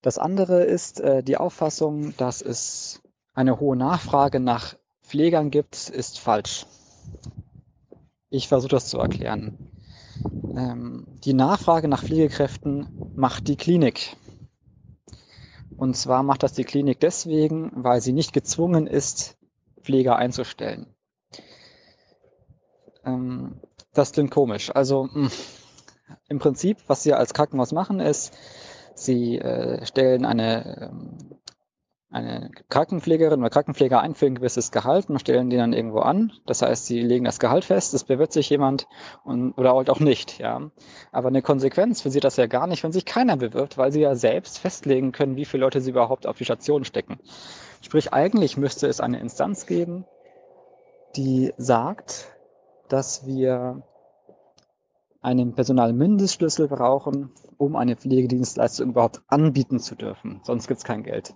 [0.00, 3.02] Das andere ist äh, die Auffassung, dass es
[3.34, 4.76] eine hohe Nachfrage nach
[5.06, 6.66] Pflegern gibt, ist falsch.
[8.28, 9.56] Ich versuche das zu erklären.
[10.56, 14.16] Ähm, die Nachfrage nach Pflegekräften macht die Klinik.
[15.76, 19.36] Und zwar macht das die Klinik deswegen, weil sie nicht gezwungen ist,
[19.80, 20.86] Pfleger einzustellen.
[23.04, 23.60] Ähm,
[23.94, 24.74] das klingt komisch.
[24.74, 25.30] Also mh, hm,
[26.28, 28.36] im Prinzip, was sie als Krankenhaus machen, ist,
[28.94, 31.18] sie äh, stellen eine ähm,
[32.10, 36.32] eine Krankenpflegerin oder Krankenpfleger ein ein gewisses Gehalt und stellen die dann irgendwo an.
[36.46, 38.86] Das heißt, sie legen das Gehalt fest, es bewirbt sich jemand
[39.24, 40.70] und, oder halt auch nicht, ja.
[41.12, 44.00] Aber eine Konsequenz für sie das ja gar nicht, wenn sich keiner bewirbt, weil sie
[44.00, 47.18] ja selbst festlegen können, wie viele Leute sie überhaupt auf die Station stecken.
[47.82, 50.04] Sprich, eigentlich müsste es eine Instanz geben,
[51.16, 52.28] die sagt,
[52.88, 53.82] dass wir
[55.22, 60.40] einen Personalmindestschlüssel brauchen, um eine Pflegedienstleistung überhaupt anbieten zu dürfen.
[60.44, 61.34] Sonst gibt es kein Geld.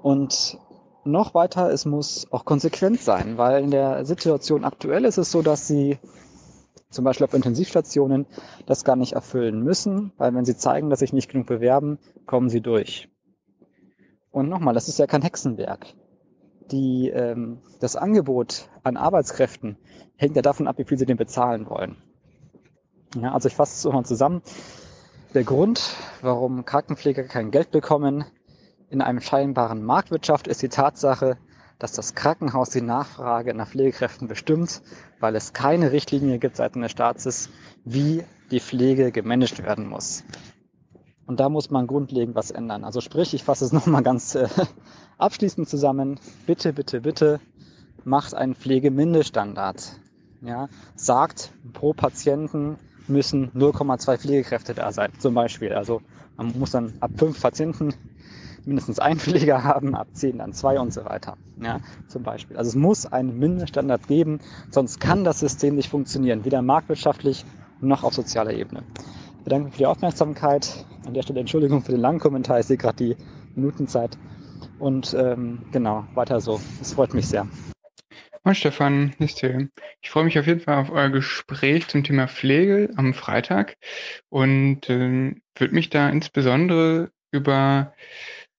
[0.00, 0.58] Und
[1.04, 5.42] noch weiter, es muss auch konsequent sein, weil in der Situation aktuell ist es so,
[5.42, 5.98] dass sie
[6.90, 8.26] zum Beispiel auf Intensivstationen
[8.66, 12.48] das gar nicht erfüllen müssen, weil wenn sie zeigen, dass sich nicht genug bewerben, kommen
[12.48, 13.08] sie durch.
[14.30, 15.86] Und nochmal, das ist ja kein Hexenwerk.
[16.70, 19.78] Die, ähm, das Angebot an Arbeitskräften
[20.16, 21.96] hängt ja davon ab, wie viel sie denn bezahlen wollen.
[23.16, 24.42] Ja, also ich fasse es nochmal zusammen.
[25.34, 28.24] Der Grund, warum Krankenpfleger kein Geld bekommen,
[28.90, 31.36] in einem scheinbaren Marktwirtschaft ist die Tatsache,
[31.78, 34.82] dass das Krankenhaus die Nachfrage nach Pflegekräften bestimmt,
[35.20, 37.50] weil es keine Richtlinie gibt seitens des Staates,
[37.84, 40.24] wie die Pflege gemanagt werden muss.
[41.26, 42.84] Und da muss man grundlegend was ändern.
[42.84, 44.48] Also sprich, ich fasse es nochmal ganz äh,
[45.18, 46.18] abschließend zusammen.
[46.46, 47.40] Bitte, bitte, bitte
[48.04, 50.00] macht einen Pflegemindeststandard.
[50.40, 55.72] Ja, sagt, pro Patienten müssen 0,2 Pflegekräfte da sein, zum Beispiel.
[55.72, 56.00] Also
[56.36, 57.92] man muss dann ab fünf Patienten
[58.64, 61.36] mindestens einen Pfleger haben, ab zehn dann zwei und so weiter.
[61.60, 62.56] Ja, zum Beispiel.
[62.56, 67.44] Also es muss einen Mindeststandard geben, sonst kann das System nicht funktionieren, weder marktwirtschaftlich
[67.80, 68.82] noch auf sozialer Ebene.
[69.38, 70.84] Ich bedanke mich für die Aufmerksamkeit.
[71.06, 72.60] An der Stelle Entschuldigung für den langen Kommentar.
[72.60, 73.16] Ich sehe gerade die
[73.54, 74.18] Minutenzeit.
[74.78, 76.60] Und ähm, genau, weiter so.
[76.80, 77.46] Es freut mich sehr.
[78.44, 79.70] Moin Stefan, Till.
[80.00, 83.76] Ich freue mich auf jeden Fall auf euer Gespräch zum Thema Pflege am Freitag
[84.28, 87.92] und äh, würde mich da insbesondere über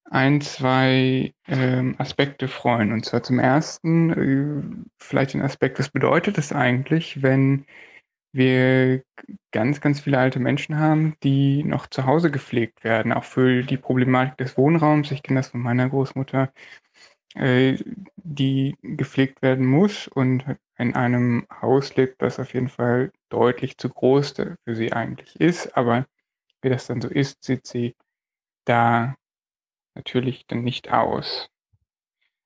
[0.10, 2.92] ein, zwei ähm, Aspekte freuen.
[2.92, 7.66] Und zwar zum ersten äh, vielleicht den Aspekt, was bedeutet es eigentlich, wenn
[8.32, 9.04] wir
[9.52, 13.78] ganz, ganz viele alte Menschen haben, die noch zu Hause gepflegt werden, auch für die
[13.78, 15.12] Problematik des Wohnraums.
[15.12, 16.52] Ich kenne das von meiner Großmutter,
[17.36, 17.78] äh,
[18.18, 20.46] die gepflegt werden muss und
[20.78, 25.76] in einem Haus lebt, das auf jeden Fall deutlich zu groß für sie eigentlich ist.
[25.76, 26.06] Aber
[26.62, 27.96] wie das dann so ist, sieht sie
[28.66, 29.16] da
[30.00, 31.50] natürlich dann nicht aus.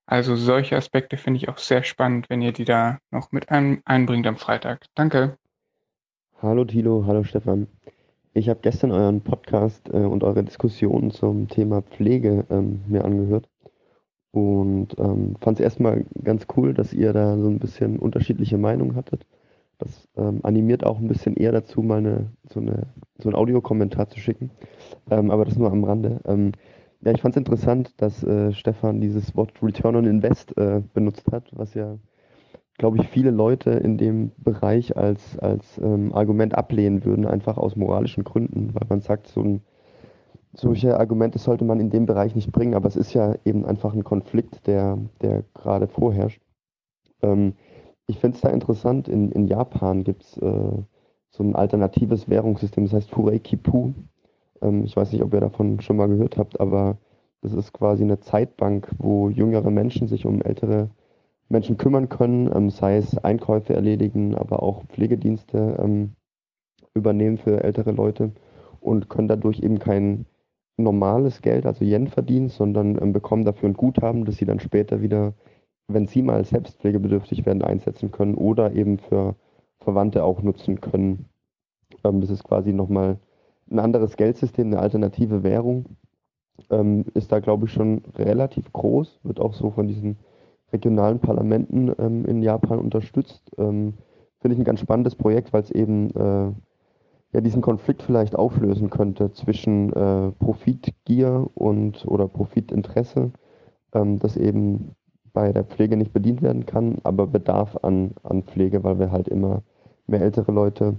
[0.08, 3.82] Also solche Aspekte finde ich auch sehr spannend, wenn ihr die da noch mit ein
[3.86, 4.88] einbringt am Freitag.
[4.96, 5.38] Danke.
[6.42, 7.68] Hallo Thilo, hallo Stefan.
[8.34, 13.48] Ich habe gestern euren Podcast äh, und eure Diskussion zum Thema Pflege ähm, mir angehört
[14.32, 18.96] und ähm, fand es erstmal ganz cool, dass ihr da so ein bisschen unterschiedliche Meinungen
[18.96, 19.28] hattet.
[19.78, 22.88] Das ähm, animiert auch ein bisschen eher dazu, mal eine, so, eine,
[23.20, 24.50] so einen Audiokommentar zu schicken.
[25.12, 26.20] Ähm, aber das nur am Rande.
[27.06, 31.30] Ja, ich fand es interessant, dass äh, Stefan dieses Wort Return on Invest äh, benutzt
[31.34, 31.98] hat, was ja,
[32.78, 37.76] glaube ich, viele Leute in dem Bereich als, als ähm, Argument ablehnen würden, einfach aus
[37.76, 39.62] moralischen Gründen, weil man sagt, so ein,
[40.54, 43.94] solche Argumente sollte man in dem Bereich nicht bringen, aber es ist ja eben einfach
[43.94, 46.42] ein Konflikt, der, der gerade vorherrscht.
[47.22, 47.56] Ähm,
[48.08, 50.72] ich finde es da interessant, in, in Japan gibt es äh,
[51.32, 53.94] so ein alternatives Währungssystem, das heißt Furei Kipu.
[54.64, 56.98] Ähm, ich weiß nicht, ob ihr davon schon mal gehört habt, aber
[57.42, 60.90] das ist quasi eine Zeitbank, wo jüngere Menschen sich um ältere
[61.50, 66.14] Menschen kümmern können, ähm, sei es Einkäufe erledigen, aber auch Pflegedienste ähm,
[66.94, 68.32] übernehmen für ältere Leute
[68.80, 70.26] und können dadurch eben kein
[70.78, 75.02] normales Geld, also Yen verdienen, sondern ähm, bekommen dafür ein Guthaben, das sie dann später
[75.02, 75.34] wieder,
[75.88, 79.36] wenn sie mal selbstpflegebedürftig werden, einsetzen können oder eben für
[79.80, 81.26] Verwandte auch nutzen können.
[82.04, 83.18] Ähm, das ist quasi nochmal
[83.74, 85.86] ein anderes Geldsystem, eine alternative Währung,
[86.70, 90.18] ähm, ist da, glaube ich, schon relativ groß, wird auch so von diesen
[90.72, 93.52] regionalen Parlamenten ähm, in Japan unterstützt.
[93.58, 93.96] Ähm,
[94.40, 96.52] Finde ich ein ganz spannendes Projekt, weil es eben äh,
[97.34, 103.32] ja diesen Konflikt vielleicht auflösen könnte zwischen äh, Profitgier und oder Profitinteresse,
[103.94, 104.96] ähm, das eben
[105.32, 109.28] bei der Pflege nicht bedient werden kann, aber Bedarf an, an Pflege, weil wir halt
[109.28, 109.64] immer
[110.06, 110.96] mehr ältere Leute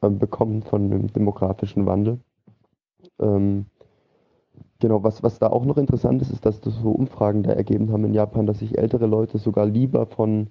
[0.00, 2.20] bekommen von dem demografischen Wandel.
[3.20, 3.66] Ähm,
[4.80, 7.92] genau, was, was da auch noch interessant ist, ist, dass das so Umfragen da ergeben
[7.92, 10.48] haben in Japan, dass sich ältere Leute sogar lieber von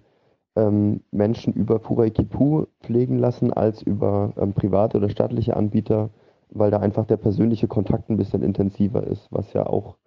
[0.55, 6.09] ähm, Menschen über Furaikipu pflegen lassen als über ähm, private oder staatliche Anbieter,
[6.49, 9.97] weil da einfach der persönliche Kontakt ein bisschen intensiver ist, was ja auch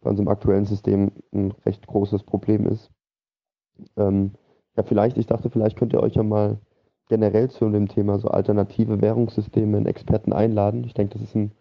[0.00, 2.90] bei unserem aktuellen System ein recht großes Problem ist.
[3.96, 4.32] Ähm,
[4.76, 6.58] ja, vielleicht, ich dachte, vielleicht könnt ihr euch ja mal
[7.08, 10.84] generell zu dem Thema so alternative Währungssysteme einen Experten einladen.
[10.84, 11.52] Ich denke, das ist ein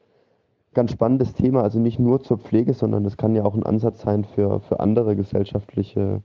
[0.73, 4.01] ganz spannendes Thema, also nicht nur zur Pflege, sondern es kann ja auch ein Ansatz
[4.01, 6.21] sein für, für andere gesellschaftliche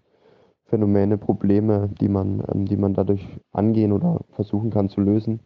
[0.64, 5.40] Phänomene, Probleme, die man, ähm, die man dadurch angehen oder versuchen kann zu lösen.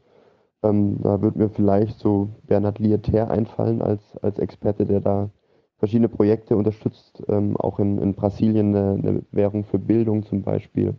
[0.62, 5.30] Ähm, da wird mir vielleicht so Bernhard Lietaer einfallen als, als Experte, der da
[5.78, 10.94] verschiedene Projekte unterstützt, ähm, auch in, in Brasilien eine, eine, Währung für Bildung zum Beispiel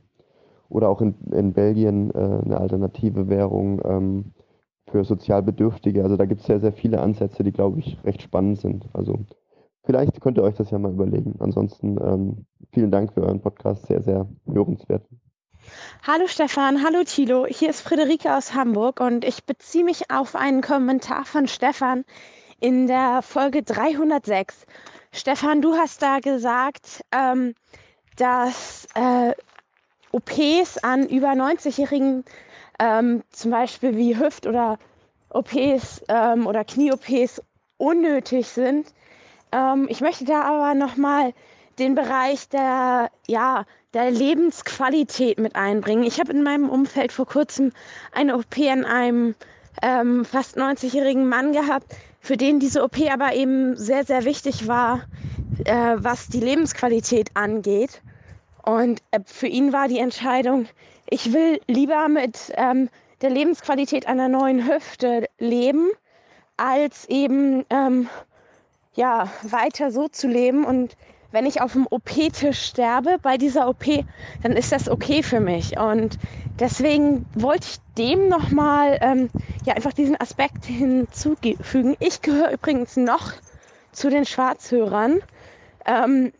[0.69, 4.33] oder auch in, in Belgien äh, eine alternative Währung ähm,
[4.87, 6.03] für Sozialbedürftige.
[6.03, 8.85] Also da gibt es sehr, sehr viele Ansätze, die, glaube ich, recht spannend sind.
[8.93, 9.19] Also
[9.83, 11.35] vielleicht könnt ihr euch das ja mal überlegen.
[11.39, 15.03] Ansonsten ähm, vielen Dank für euren Podcast, sehr, sehr hörenswert.
[16.05, 20.61] Hallo Stefan, hallo Thilo, hier ist Friederike aus Hamburg und ich beziehe mich auf einen
[20.61, 22.05] Kommentar von Stefan
[22.59, 24.67] in der Folge 306.
[25.11, 27.55] Stefan, du hast da gesagt, ähm,
[28.17, 29.33] dass äh,
[30.15, 32.23] OPs an über 90-Jährigen
[32.79, 34.79] ähm, zum Beispiel wie Hüft- oder
[35.29, 37.41] OPs ähm, oder Knie-OPs
[37.77, 38.87] unnötig sind.
[39.51, 41.33] Ähm, ich möchte da aber nochmal
[41.79, 46.03] den Bereich der, ja, der Lebensqualität mit einbringen.
[46.03, 47.73] Ich habe in meinem Umfeld vor kurzem
[48.13, 49.35] eine OP an einem
[49.81, 55.01] ähm, fast 90-jährigen Mann gehabt, für den diese OP aber eben sehr, sehr wichtig war,
[55.65, 58.01] äh, was die Lebensqualität angeht.
[58.65, 60.67] Und äh, für ihn war die Entscheidung,
[61.07, 62.89] ich will lieber mit ähm,
[63.21, 65.89] der Lebensqualität einer neuen Hüfte leben,
[66.57, 68.09] als eben ähm,
[68.95, 70.65] ja, weiter so zu leben.
[70.65, 70.97] Und
[71.31, 73.85] wenn ich auf dem OP-Tisch sterbe bei dieser OP,
[74.41, 75.77] dann ist das okay für mich.
[75.77, 76.17] Und
[76.59, 79.29] deswegen wollte ich dem nochmal ähm,
[79.65, 81.95] ja, einfach diesen Aspekt hinzufügen.
[81.99, 83.33] Ich gehöre übrigens noch
[83.91, 85.21] zu den Schwarzhörern.
[85.85, 86.31] Ähm,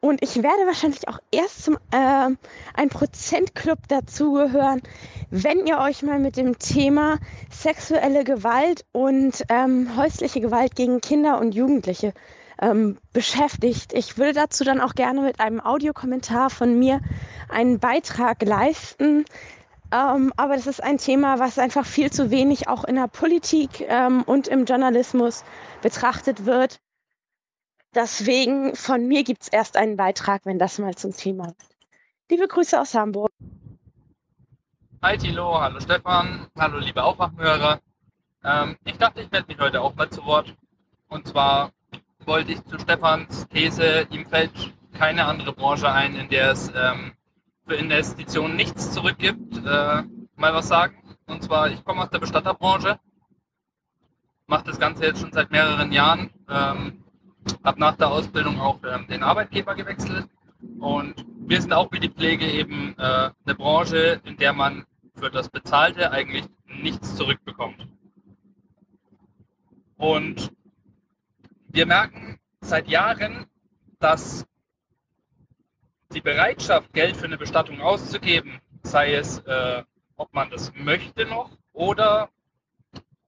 [0.00, 2.30] und ich werde wahrscheinlich auch erst zum äh,
[2.74, 4.82] ein Prozentclub dazugehören,
[5.30, 7.18] wenn ihr euch mal mit dem Thema
[7.50, 12.14] sexuelle Gewalt und ähm, häusliche Gewalt gegen Kinder und Jugendliche
[12.60, 13.92] ähm, beschäftigt.
[13.92, 17.00] Ich würde dazu dann auch gerne mit einem Audiokommentar von mir
[17.48, 19.24] einen Beitrag leisten.
[19.92, 23.84] Ähm, aber das ist ein Thema, was einfach viel zu wenig auch in der Politik
[23.88, 25.44] ähm, und im Journalismus
[25.82, 26.80] betrachtet wird.
[27.96, 31.56] Deswegen von mir gibt es erst einen Beitrag, wenn das mal zum Thema wird.
[32.30, 33.30] Liebe Grüße aus Hamburg.
[35.02, 37.80] Hi Tilo, hallo Stefan, hallo liebe Aufwachhörer.
[38.44, 40.54] Ähm, ich dachte, ich melde mich heute auch mal zu Wort.
[41.08, 41.72] Und zwar
[42.26, 44.52] wollte ich zu Stefans These, ihm fällt
[44.92, 47.12] keine andere Branche ein, in der es ähm,
[47.66, 50.02] für Investitionen nichts zurückgibt, äh,
[50.34, 51.16] mal was sagen.
[51.28, 53.00] Und zwar, ich komme aus der Bestatterbranche,
[54.48, 56.30] mache das Ganze jetzt schon seit mehreren Jahren.
[56.50, 57.02] Ähm,
[57.64, 60.28] habe nach der Ausbildung auch ähm, den Arbeitgeber gewechselt
[60.78, 64.84] und wir sind auch wie die Pflege eben äh, eine Branche, in der man
[65.14, 67.88] für das Bezahlte eigentlich nichts zurückbekommt.
[69.96, 70.52] Und
[71.68, 73.46] wir merken seit Jahren,
[73.98, 74.46] dass
[76.12, 79.82] die Bereitschaft, Geld für eine Bestattung auszugeben, sei es, äh,
[80.16, 82.30] ob man das möchte noch oder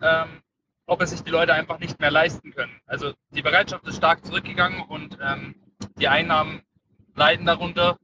[0.00, 0.42] ähm,
[0.88, 2.72] ob es sich die Leute einfach nicht mehr leisten können.
[2.86, 5.54] Also die Bereitschaft ist stark zurückgegangen und ähm,
[6.00, 6.62] die Einnahmen
[7.14, 7.98] leiden darunter,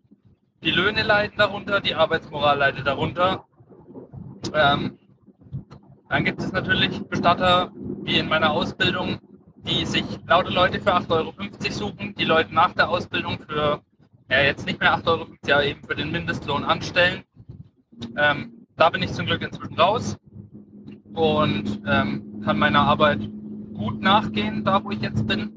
[0.62, 3.46] die Löhne leiden darunter, die Arbeitsmoral leidet darunter.
[4.52, 4.98] Ähm,
[6.10, 7.72] dann gibt es natürlich Bestatter,
[8.02, 9.18] wie in meiner Ausbildung,
[9.56, 11.32] die sich lauter Leute für 8,50 Euro
[11.70, 13.82] suchen, die Leute nach der Ausbildung für
[14.30, 17.24] ja, jetzt nicht mehr 8,50 Euro, aber eben für den Mindestlohn anstellen.
[18.18, 20.18] Ähm, da bin ich zum Glück inzwischen raus
[21.14, 23.20] und ähm, kann meiner Arbeit
[23.74, 25.50] gut nachgehen, da wo ich jetzt bin.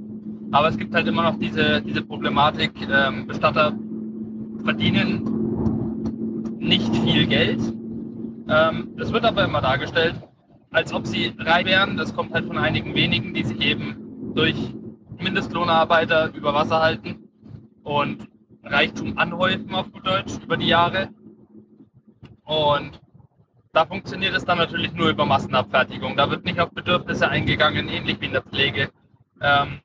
[0.51, 3.73] Aber es gibt halt immer noch diese, diese Problematik, ähm, Bestatter
[4.63, 7.61] verdienen nicht viel Geld.
[8.49, 10.15] Ähm, das wird aber immer dargestellt,
[10.71, 11.97] als ob sie reich wären.
[11.97, 14.55] Das kommt halt von einigen wenigen, die sich eben durch
[15.19, 17.29] Mindestlohnarbeiter über Wasser halten
[17.83, 18.27] und
[18.63, 21.09] Reichtum anhäufen auf gut Deutsch über die Jahre.
[22.45, 22.99] Und
[23.77, 26.17] da funktioniert es dann natürlich nur über Massenabfertigung.
[26.17, 28.89] Da wird nicht auf Bedürfnisse eingegangen, ähnlich wie in der Pflege.
[29.39, 29.81] Ähm,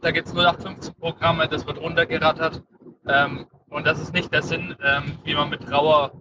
[0.00, 2.62] da gibt es 0815-Programme, das wird runtergerattert.
[3.08, 6.12] Ähm, und das ist nicht der Sinn, ähm, wie man mit Trauer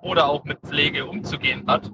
[0.00, 1.90] oder auch mit Pflege umzugehen hat.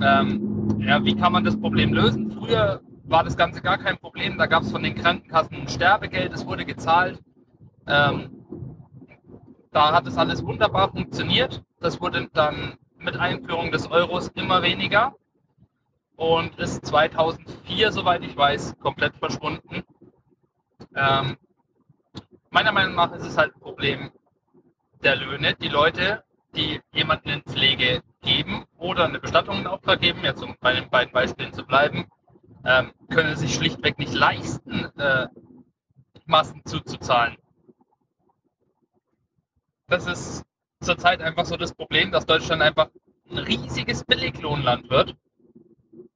[0.00, 2.30] Ähm, ja, wie kann man das Problem lösen?
[2.30, 4.38] Früher war das Ganze gar kein Problem.
[4.38, 7.20] Da gab es von den Krankenkassen ein Sterbegeld, es wurde gezahlt.
[7.88, 8.30] Ähm,
[9.72, 11.64] da hat es alles wunderbar funktioniert.
[11.80, 15.14] Das wurde dann mit Einführung des Euros immer weniger
[16.16, 19.82] und ist 2004, soweit ich weiß, komplett verschwunden.
[20.94, 21.36] Ähm,
[22.50, 24.10] meiner Meinung nach ist es halt ein Problem
[25.02, 25.54] der Löhne.
[25.54, 26.22] Die Leute,
[26.54, 30.90] die jemanden in Pflege geben oder eine Bestattung in Auftrag geben, jetzt um bei den
[30.90, 32.06] beiden Beispielen zu bleiben,
[32.64, 35.26] ähm, können sich schlichtweg nicht leisten, äh,
[36.26, 37.36] Massen zuzuzahlen.
[39.88, 40.44] Das ist
[40.82, 42.88] zurzeit einfach so das Problem, dass Deutschland einfach
[43.30, 45.16] ein riesiges Billiglohnland wird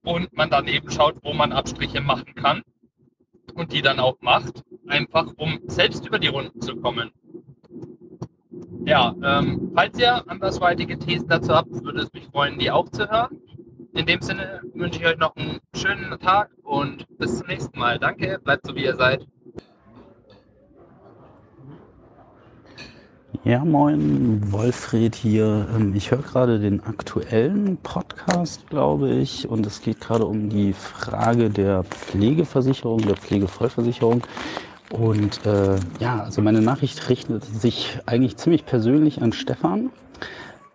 [0.04, 2.62] und man dann eben schaut, wo man Abstriche machen kann
[3.54, 7.10] und die dann auch macht, einfach um selbst über die Runden zu kommen.
[8.84, 13.10] Ja, ähm, falls ihr andersweitige Thesen dazu habt, würde es mich freuen, die auch zu
[13.10, 13.40] hören.
[13.94, 17.98] In dem Sinne wünsche ich euch noch einen schönen Tag und bis zum nächsten Mal.
[17.98, 19.26] Danke, bleibt so wie ihr seid.
[23.46, 25.68] Ja, moin, Wolfred hier.
[25.72, 30.72] Ähm, ich höre gerade den aktuellen Podcast, glaube ich, und es geht gerade um die
[30.72, 34.26] Frage der Pflegeversicherung, der Pflegevollversicherung.
[34.88, 39.90] Und äh, ja, also meine Nachricht richtet sich eigentlich ziemlich persönlich an Stefan.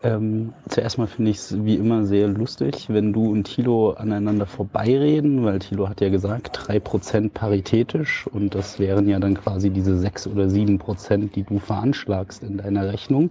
[0.03, 4.47] Ähm, zuerst mal finde ich es wie immer sehr lustig, wenn du und Thilo aneinander
[4.47, 9.69] vorbeireden, weil Thilo hat ja gesagt, drei Prozent paritätisch und das wären ja dann quasi
[9.69, 13.30] diese sechs oder sieben Prozent, die du veranschlagst in deiner Rechnung.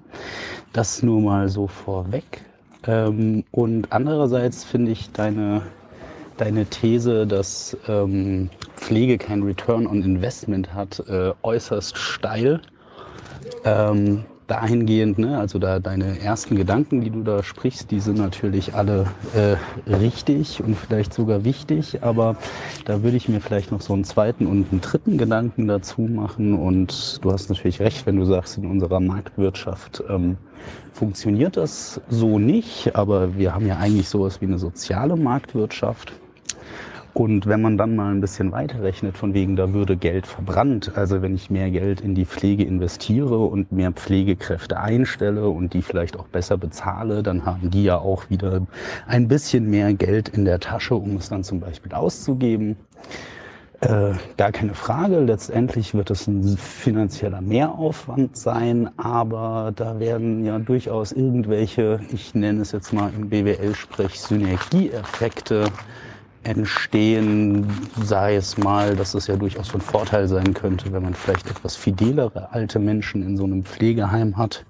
[0.72, 2.42] Das nur mal so vorweg.
[2.86, 5.62] Ähm, und andererseits finde ich deine,
[6.36, 12.60] deine These, dass ähm, Pflege kein Return on Investment hat, äh, äußerst steil.
[13.64, 18.74] Ähm, dahingehend, ne, also da deine ersten Gedanken, die du da sprichst, die sind natürlich
[18.74, 19.56] alle äh,
[19.92, 22.36] richtig und vielleicht sogar wichtig, aber
[22.84, 26.54] da würde ich mir vielleicht noch so einen zweiten und einen dritten Gedanken dazu machen
[26.54, 30.36] und du hast natürlich recht, wenn du sagst, in unserer Marktwirtschaft ähm,
[30.92, 36.12] funktioniert das so nicht, aber wir haben ja eigentlich sowas wie eine soziale Marktwirtschaft.
[37.12, 41.22] Und wenn man dann mal ein bisschen weiterrechnet, von wegen, da würde Geld verbrannt, also
[41.22, 46.18] wenn ich mehr Geld in die Pflege investiere und mehr Pflegekräfte einstelle und die vielleicht
[46.18, 48.66] auch besser bezahle, dann haben die ja auch wieder
[49.06, 52.76] ein bisschen mehr Geld in der Tasche, um es dann zum Beispiel auszugeben.
[53.80, 55.20] Äh, gar keine Frage.
[55.20, 62.60] Letztendlich wird es ein finanzieller Mehraufwand sein, aber da werden ja durchaus irgendwelche, ich nenne
[62.60, 65.64] es jetzt mal im BWL-Sprech, Synergieeffekte
[66.42, 67.66] entstehen,
[68.02, 71.76] sei es mal, dass es ja durchaus von Vorteil sein könnte, wenn man vielleicht etwas
[71.76, 74.64] fidelere alte Menschen in so einem Pflegeheim hat,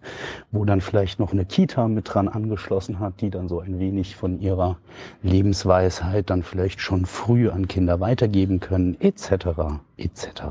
[0.51, 4.17] wo dann vielleicht noch eine Kita mit dran angeschlossen hat, die dann so ein wenig
[4.17, 4.79] von ihrer
[5.23, 9.47] Lebensweisheit dann vielleicht schon früh an Kinder weitergeben können, etc.
[9.97, 10.43] etc.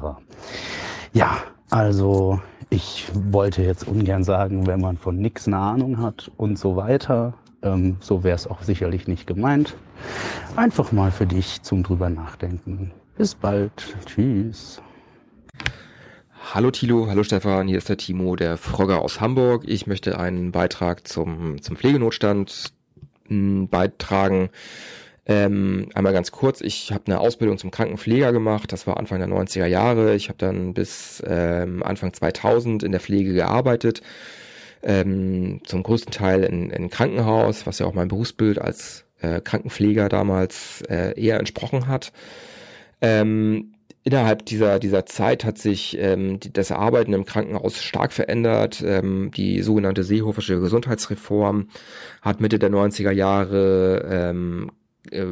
[1.13, 1.37] Ja,
[1.69, 2.39] also
[2.69, 7.33] ich wollte jetzt ungern sagen, wenn man von nichts eine Ahnung hat und so weiter,
[7.63, 9.75] ähm, so wäre es auch sicherlich nicht gemeint.
[10.55, 12.91] Einfach mal für dich zum drüber nachdenken.
[13.17, 13.71] Bis bald.
[14.05, 14.81] Tschüss.
[16.53, 19.65] Hallo Thilo, hallo Stefan, hier ist der Timo, der Frogger aus Hamburg.
[19.67, 22.73] Ich möchte einen Beitrag zum, zum Pflegenotstand
[23.27, 24.49] hm, beitragen.
[25.27, 29.27] Ähm, einmal ganz kurz, ich habe eine Ausbildung zum Krankenpfleger gemacht, das war Anfang der
[29.27, 30.15] 90er Jahre.
[30.15, 34.01] Ich habe dann bis ähm, Anfang 2000 in der Pflege gearbeitet
[34.83, 40.09] ähm, zum größten Teil in, in Krankenhaus, was ja auch mein Berufsbild als äh, Krankenpfleger
[40.09, 42.11] damals äh, eher entsprochen hat.
[43.01, 48.81] Ähm, innerhalb dieser, dieser Zeit hat sich ähm, die, das Arbeiten im Krankenhaus stark verändert.
[48.85, 51.69] Ähm, die sogenannte Seehofische Gesundheitsreform
[52.21, 54.71] hat Mitte der 90er Jahre ähm,
[55.11, 55.25] äh,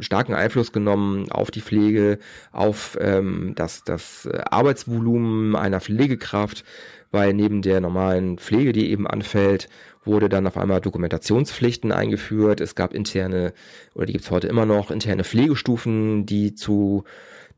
[0.00, 2.18] starken Einfluss genommen auf die Pflege,
[2.52, 6.64] auf ähm, das, das Arbeitsvolumen einer Pflegekraft,
[7.12, 9.68] weil neben der normalen Pflege, die eben anfällt,
[10.04, 12.60] wurde dann auf einmal Dokumentationspflichten eingeführt.
[12.60, 13.52] Es gab interne,
[13.94, 17.04] oder die gibt es heute immer noch, interne Pflegestufen, die zu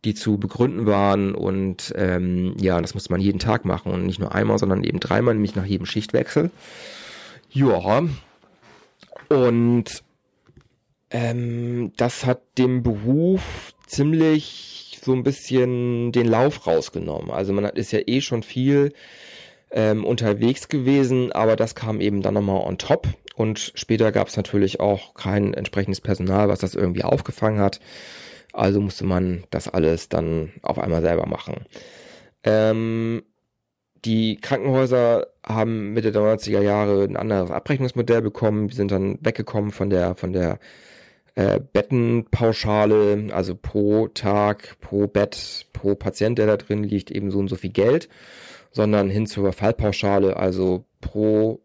[0.04, 4.20] die zu begründen waren und ähm, ja, das musste man jeden Tag machen und nicht
[4.20, 6.50] nur einmal, sondern eben dreimal, nämlich nach jedem Schichtwechsel.
[7.50, 8.02] Ja,
[9.30, 9.84] und
[11.10, 17.30] ähm, das hat dem Beruf ziemlich so ein bisschen den Lauf rausgenommen.
[17.30, 18.92] Also man hat, ist ja eh schon viel
[19.74, 23.08] ähm, unterwegs gewesen, aber das kam eben dann nochmal on top.
[23.34, 27.80] Und später gab es natürlich auch kein entsprechendes Personal, was das irgendwie aufgefangen hat.
[28.52, 31.66] Also musste man das alles dann auf einmal selber machen.
[32.44, 33.24] Ähm,
[34.04, 38.68] die Krankenhäuser haben Mitte der 90er Jahre ein anderes Abrechnungsmodell bekommen.
[38.68, 40.60] Wir sind dann weggekommen von der, von der
[41.34, 47.40] äh, Bettenpauschale, also pro Tag, pro Bett, pro Patient, der da drin liegt, eben so
[47.40, 48.08] und so viel Geld
[48.74, 51.62] sondern hin zur Fallpauschale, also pro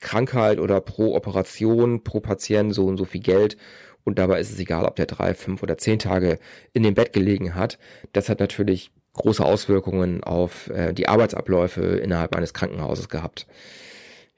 [0.00, 3.56] Krankheit oder pro Operation, pro Patient so und so viel Geld.
[4.04, 6.38] Und dabei ist es egal, ob der drei, fünf oder zehn Tage
[6.72, 7.78] in dem Bett gelegen hat.
[8.12, 13.46] Das hat natürlich große Auswirkungen auf äh, die Arbeitsabläufe innerhalb eines Krankenhauses gehabt.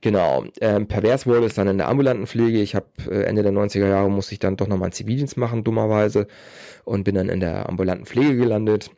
[0.01, 0.45] Genau.
[0.61, 2.61] Ähm, pervers wurde es dann in der ambulanten Pflege.
[2.61, 5.65] Ich habe äh, Ende der 90er Jahre musste ich dann doch nochmal einen Zivildienst machen,
[5.65, 6.27] dummerweise,
[6.85, 8.91] und bin dann in der ambulanten Pflege gelandet.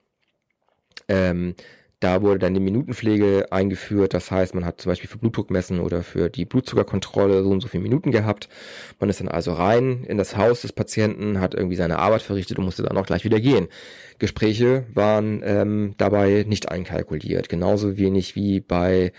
[1.09, 1.55] Ähm,
[2.01, 4.13] da wurde dann die Minutenpflege eingeführt.
[4.13, 7.69] Das heißt, man hat zum Beispiel für Blutdruckmessen oder für die Blutzuckerkontrolle so und so
[7.69, 8.51] viele Minuten gehabt.
[9.01, 12.59] Man ist dann also rein in das Haus des Patienten, hat irgendwie seine Arbeit verrichtet
[12.59, 13.69] und musste dann auch gleich wieder gehen.
[14.19, 17.49] Gespräche waren ähm, dabei nicht einkalkuliert.
[17.49, 19.13] Genauso wenig wie bei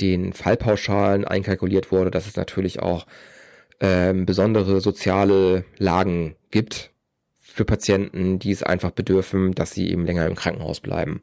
[0.00, 3.06] den Fallpauschalen einkalkuliert wurde, dass es natürlich auch
[3.80, 6.90] ähm, besondere soziale Lagen gibt
[7.38, 11.22] für Patienten, die es einfach bedürfen, dass sie eben länger im Krankenhaus bleiben.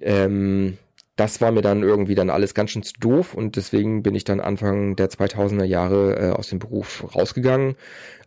[0.00, 0.78] Ähm,
[1.18, 4.22] das war mir dann irgendwie dann alles ganz schön zu doof und deswegen bin ich
[4.22, 7.74] dann Anfang der 2000er Jahre äh, aus dem Beruf rausgegangen.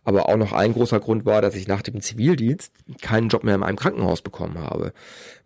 [0.04, 3.54] Aber auch noch ein großer Grund war, dass ich nach dem Zivildienst keinen Job mehr
[3.54, 4.92] in einem Krankenhaus bekommen habe,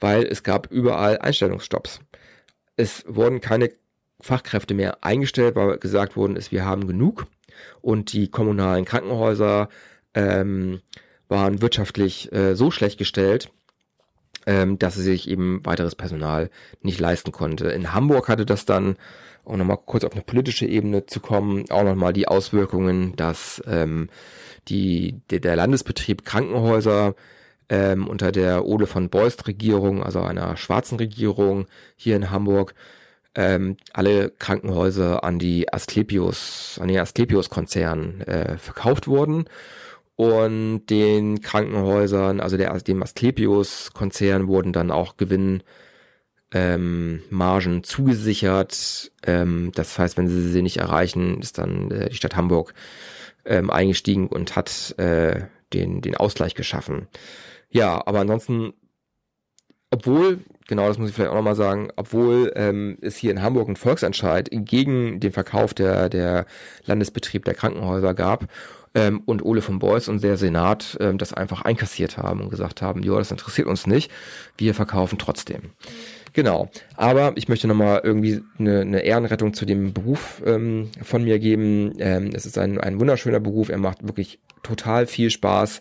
[0.01, 2.01] weil es gab überall Einstellungsstopps.
[2.75, 3.71] Es wurden keine
[4.21, 7.27] Fachkräfte mehr eingestellt, weil gesagt worden ist, wir haben genug
[7.81, 9.69] und die kommunalen Krankenhäuser
[10.15, 10.81] ähm,
[11.29, 13.51] waren wirtschaftlich äh, so schlecht gestellt,
[14.47, 16.50] ähm, dass sie sich eben weiteres Personal
[16.81, 17.68] nicht leisten konnte.
[17.68, 18.97] In Hamburg hatte das dann,
[19.44, 24.08] um nochmal kurz auf eine politische Ebene zu kommen, auch nochmal die Auswirkungen, dass ähm,
[24.68, 27.15] die, der, der Landesbetrieb Krankenhäuser
[27.68, 31.66] ähm, unter der Ole von Beust Regierung, also einer schwarzen Regierung
[31.97, 32.75] hier in Hamburg,
[33.34, 39.47] ähm, alle Krankenhäuser an die Asklepios, an den Asklepios-Konzern äh, verkauft wurden
[40.17, 45.62] und den Krankenhäusern, also der, dem Asklepios-Konzern wurden dann auch Gewinn
[46.53, 49.12] ähm, Margen zugesichert.
[49.25, 52.73] Ähm, das heißt, wenn sie sie nicht erreichen, ist dann äh, die Stadt Hamburg
[53.45, 55.43] ähm, eingestiegen und hat äh,
[55.75, 57.09] den, den Ausgleich geschaffen.
[57.69, 58.73] Ja, aber ansonsten,
[59.91, 63.69] obwohl genau, das muss ich vielleicht auch nochmal sagen, obwohl ähm, es hier in Hamburg
[63.69, 66.47] einen Volksentscheid gegen den Verkauf der, der
[66.85, 68.49] Landesbetrieb der Krankenhäuser gab
[68.97, 72.83] ähm, und Ole von Beuys und der Senat ähm, das einfach einkassiert haben und gesagt
[72.83, 74.10] haben, ja, das interessiert uns nicht,
[74.57, 75.60] wir verkaufen trotzdem.
[76.33, 81.39] Genau, aber ich möchte nochmal irgendwie eine, eine Ehrenrettung zu dem Beruf ähm, von mir
[81.39, 81.92] geben.
[81.99, 85.81] Ähm, es ist ein, ein wunderschöner Beruf, er macht wirklich total viel Spaß.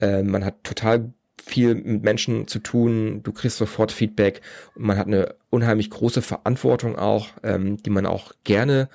[0.00, 1.12] Ähm, man hat total
[1.42, 4.40] viel mit Menschen zu tun, du kriegst sofort Feedback
[4.74, 8.88] und man hat eine unheimlich große Verantwortung auch, ähm, die man auch gerne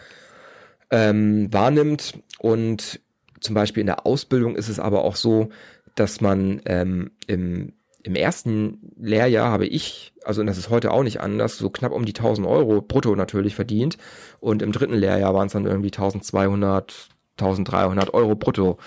[0.91, 2.19] ähm, wahrnimmt.
[2.40, 2.99] Und
[3.42, 5.50] zum Beispiel in der Ausbildung ist es aber auch so,
[5.95, 11.03] dass man ähm, im, im ersten Lehrjahr habe ich, also und das ist heute auch
[11.03, 13.98] nicht anders, so knapp um die 1000 Euro brutto natürlich verdient.
[14.40, 18.78] Und im dritten Lehrjahr waren es dann irgendwie 1200, 1300 Euro brutto.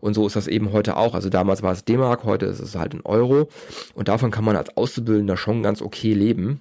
[0.00, 1.14] Und so ist das eben heute auch.
[1.14, 3.48] Also damals war es D-Mark, heute ist es halt ein Euro.
[3.94, 6.60] Und davon kann man als Auszubildender schon ganz okay leben.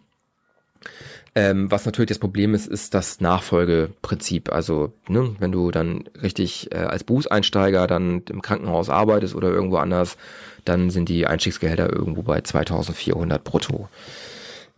[1.36, 4.52] Ähm, was natürlich das Problem ist, ist das Nachfolgeprinzip.
[4.52, 9.78] Also, ne, wenn du dann richtig äh, als Berufseinsteiger dann im Krankenhaus arbeitest oder irgendwo
[9.78, 10.18] anders,
[10.64, 13.90] dann sind die Einstiegsgehälter irgendwo bei 2400 brutto.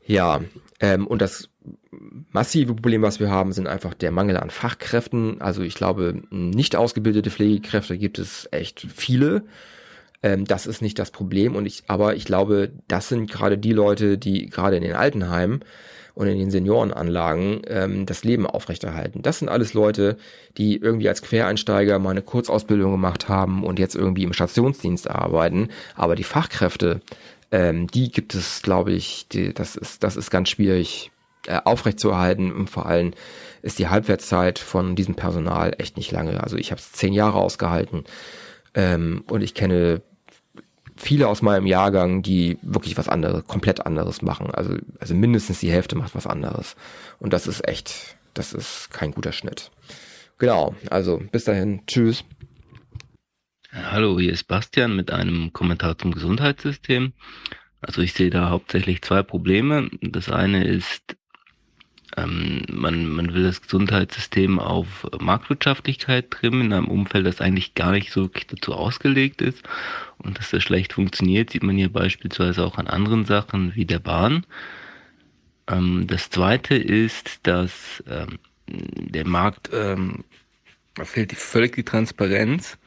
[0.05, 0.41] Ja,
[0.79, 1.49] ähm, und das
[2.31, 5.41] massive Problem, was wir haben, sind einfach der Mangel an Fachkräften.
[5.41, 9.43] Also ich glaube, nicht ausgebildete Pflegekräfte gibt es echt viele.
[10.23, 11.55] Ähm, das ist nicht das Problem.
[11.55, 15.61] Und ich, aber ich glaube, das sind gerade die Leute, die gerade in den Altenheimen
[16.15, 19.21] und in den Seniorenanlagen ähm, das Leben aufrechterhalten.
[19.21, 20.17] Das sind alles Leute,
[20.57, 25.69] die irgendwie als Quereinsteiger mal eine Kurzausbildung gemacht haben und jetzt irgendwie im Stationsdienst arbeiten.
[25.95, 27.01] Aber die Fachkräfte,
[27.51, 31.11] ähm, die gibt es, glaube ich, die, das ist das ist ganz schwierig
[31.47, 33.11] äh, aufrechtzuerhalten und vor allem
[33.61, 36.41] ist die Halbwertszeit von diesem Personal echt nicht lange.
[36.41, 38.05] Also ich habe es zehn Jahre ausgehalten
[38.73, 40.01] ähm, und ich kenne
[40.95, 44.51] viele aus meinem Jahrgang, die wirklich was anderes, komplett anderes machen.
[44.51, 46.75] Also, also mindestens die Hälfte macht was anderes.
[47.19, 49.71] Und das ist echt, das ist kein guter Schnitt.
[50.37, 52.23] Genau, also bis dahin, tschüss.
[53.71, 57.13] Hallo, hier ist Bastian mit einem Kommentar zum Gesundheitssystem.
[57.81, 59.89] Also ich sehe da hauptsächlich zwei Probleme.
[60.01, 61.17] Das eine ist,
[62.15, 67.91] ähm, man, man will das Gesundheitssystem auf Marktwirtschaftlichkeit trimmen, in einem Umfeld, das eigentlich gar
[67.91, 69.63] nicht so wirklich dazu ausgelegt ist.
[70.17, 73.99] Und dass das schlecht funktioniert, sieht man hier beispielsweise auch an anderen Sachen wie der
[73.99, 74.45] Bahn.
[75.67, 80.23] Ähm, das zweite ist, dass ähm, der Markt, ähm,
[80.95, 82.77] da fehlt die, völlig die Transparenz.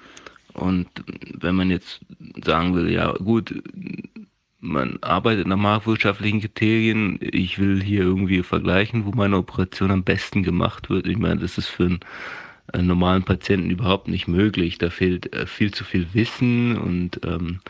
[0.54, 0.88] Und
[1.34, 2.00] wenn man jetzt
[2.42, 3.54] sagen will, ja gut,
[4.60, 7.18] man arbeitet nach marktwirtschaftlichen Kriterien.
[7.20, 11.06] Ich will hier irgendwie vergleichen, wo meine Operation am besten gemacht wird.
[11.06, 12.00] Ich meine, das ist für einen,
[12.72, 14.78] einen normalen Patienten überhaupt nicht möglich.
[14.78, 17.60] Da fehlt äh, viel zu viel Wissen und ähm,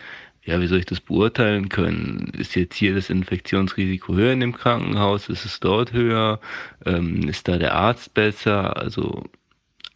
[0.45, 2.33] ja, wie soll ich das beurteilen können?
[2.39, 5.29] Ist jetzt hier das Infektionsrisiko höher in dem Krankenhaus?
[5.29, 6.41] Ist es dort höher?
[6.87, 8.79] Ähm, ist da der Arzt besser?
[8.79, 9.25] Also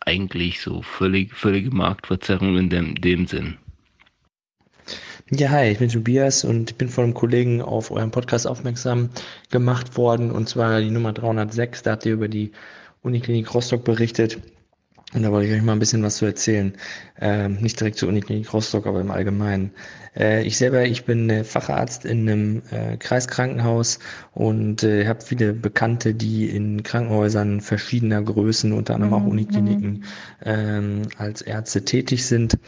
[0.01, 3.57] eigentlich so völlig, völlige Marktverzerrung in dem, dem Sinn.
[5.31, 9.09] Ja, hi, ich bin Tobias und ich bin von einem Kollegen auf euren Podcast aufmerksam
[9.51, 11.83] gemacht worden und zwar die Nummer 306.
[11.83, 12.53] Da habt ihr über die
[13.01, 14.39] Uniklinik Rostock berichtet
[15.15, 16.75] und da wollte ich euch mal ein bisschen was zu erzählen.
[17.21, 19.73] Ähm, nicht direkt zur Uniklinik Rostock, aber im Allgemeinen.
[20.17, 23.99] Äh, ich selber, ich bin äh, Facharzt in einem äh, Kreiskrankenhaus
[24.35, 30.03] und habe viele Bekannte, die in Krankenhäusern verschiedener Größen, unter anderem auch mhm, Unikliniken, mhm.
[30.45, 32.59] ähm, als Ärzte tätig sind.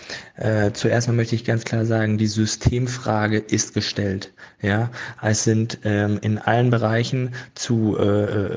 [0.74, 4.32] Zuerst mal möchte ich ganz klar sagen, die Systemfrage ist gestellt.
[4.60, 4.90] Ja,
[5.22, 7.96] es sind ähm, in allen Bereichen zu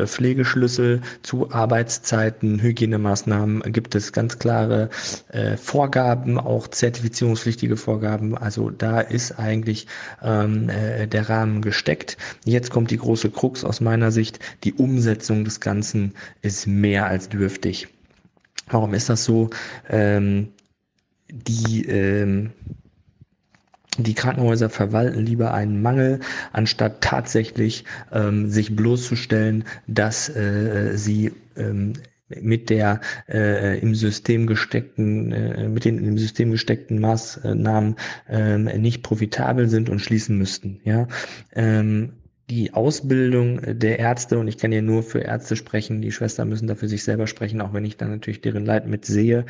[0.06, 4.90] Pflegeschlüssel, zu Arbeitszeiten, Hygienemaßnahmen gibt es ganz klare
[5.57, 8.38] Vorgaben, auch zertifizierungspflichtige Vorgaben.
[8.38, 9.88] Also da ist eigentlich
[10.22, 12.17] ähm, äh, der Rahmen gesteckt.
[12.45, 14.39] Jetzt kommt die große Krux aus meiner Sicht.
[14.64, 17.88] Die Umsetzung des Ganzen ist mehr als dürftig.
[18.69, 19.49] Warum ist das so?
[19.89, 20.49] Ähm,
[21.30, 22.51] die ähm,
[23.97, 26.19] die Krankenhäuser verwalten lieber einen Mangel,
[26.53, 31.93] anstatt tatsächlich ähm, sich bloßzustellen, dass äh, sie ähm,
[32.30, 37.95] mit der äh, im System gesteckten, äh, mit den im System gesteckten Maßnahmen
[38.30, 40.80] äh, nicht profitabel sind und schließen müssten.
[40.83, 41.07] Ja,
[41.56, 42.14] ähm,
[42.50, 46.67] die Ausbildung der Ärzte, und ich kann ja nur für Ärzte sprechen, die Schwestern müssen
[46.67, 49.45] dafür sich selber sprechen, auch wenn ich dann natürlich deren Leid mitsehe.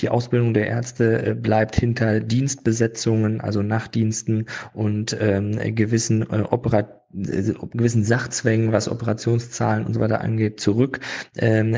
[0.00, 7.00] Die Ausbildung der Ärzte äh, bleibt hinter Dienstbesetzungen, also Nachtdiensten und ähm, gewissen äh, Operat
[7.14, 11.00] äh, gewissen Sachzwängen, was Operationszahlen und so weiter angeht, zurück.
[11.36, 11.76] Ähm,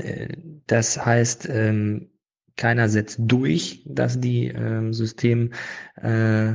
[0.67, 2.09] das heißt, ähm,
[2.57, 5.53] keiner setzt durch, dass die ähm, System
[5.97, 6.55] äh,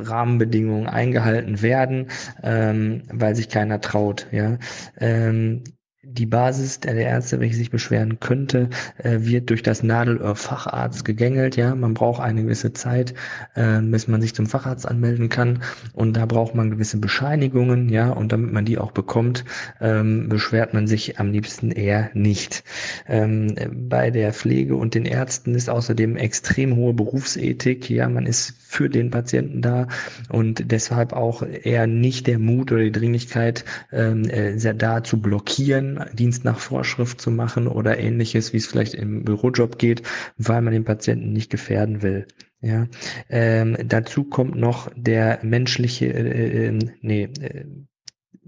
[0.00, 2.08] Rahmenbedingungen eingehalten werden,
[2.42, 4.26] ähm, weil sich keiner traut.
[4.32, 4.58] Ja,
[5.00, 5.64] ähm,
[6.10, 11.56] die Basis der Ärzte, welche sich beschweren könnte, äh, wird durch das Nadelöhr Facharzt gegängelt.
[11.56, 13.14] Ja, man braucht eine gewisse Zeit,
[13.54, 15.62] äh, bis man sich zum Facharzt anmelden kann.
[15.92, 17.88] Und da braucht man gewisse Bescheinigungen.
[17.88, 19.44] Ja, und damit man die auch bekommt,
[19.80, 22.64] ähm, beschwert man sich am liebsten eher nicht.
[23.06, 27.90] Ähm, bei der Pflege und den Ärzten ist außerdem extrem hohe Berufsethik.
[27.90, 29.88] Ja, man ist für den Patienten da
[30.28, 35.97] und deshalb auch eher nicht der Mut oder die Dringlichkeit, ähm, äh, da zu blockieren
[36.12, 40.02] Dienst nach Vorschrift zu machen oder ähnliches, wie es vielleicht im Bürojob geht,
[40.36, 42.26] weil man den Patienten nicht gefährden will.
[42.60, 42.88] Ja,
[43.28, 47.64] ähm, dazu kommt noch der menschliche, äh, äh, nee, äh,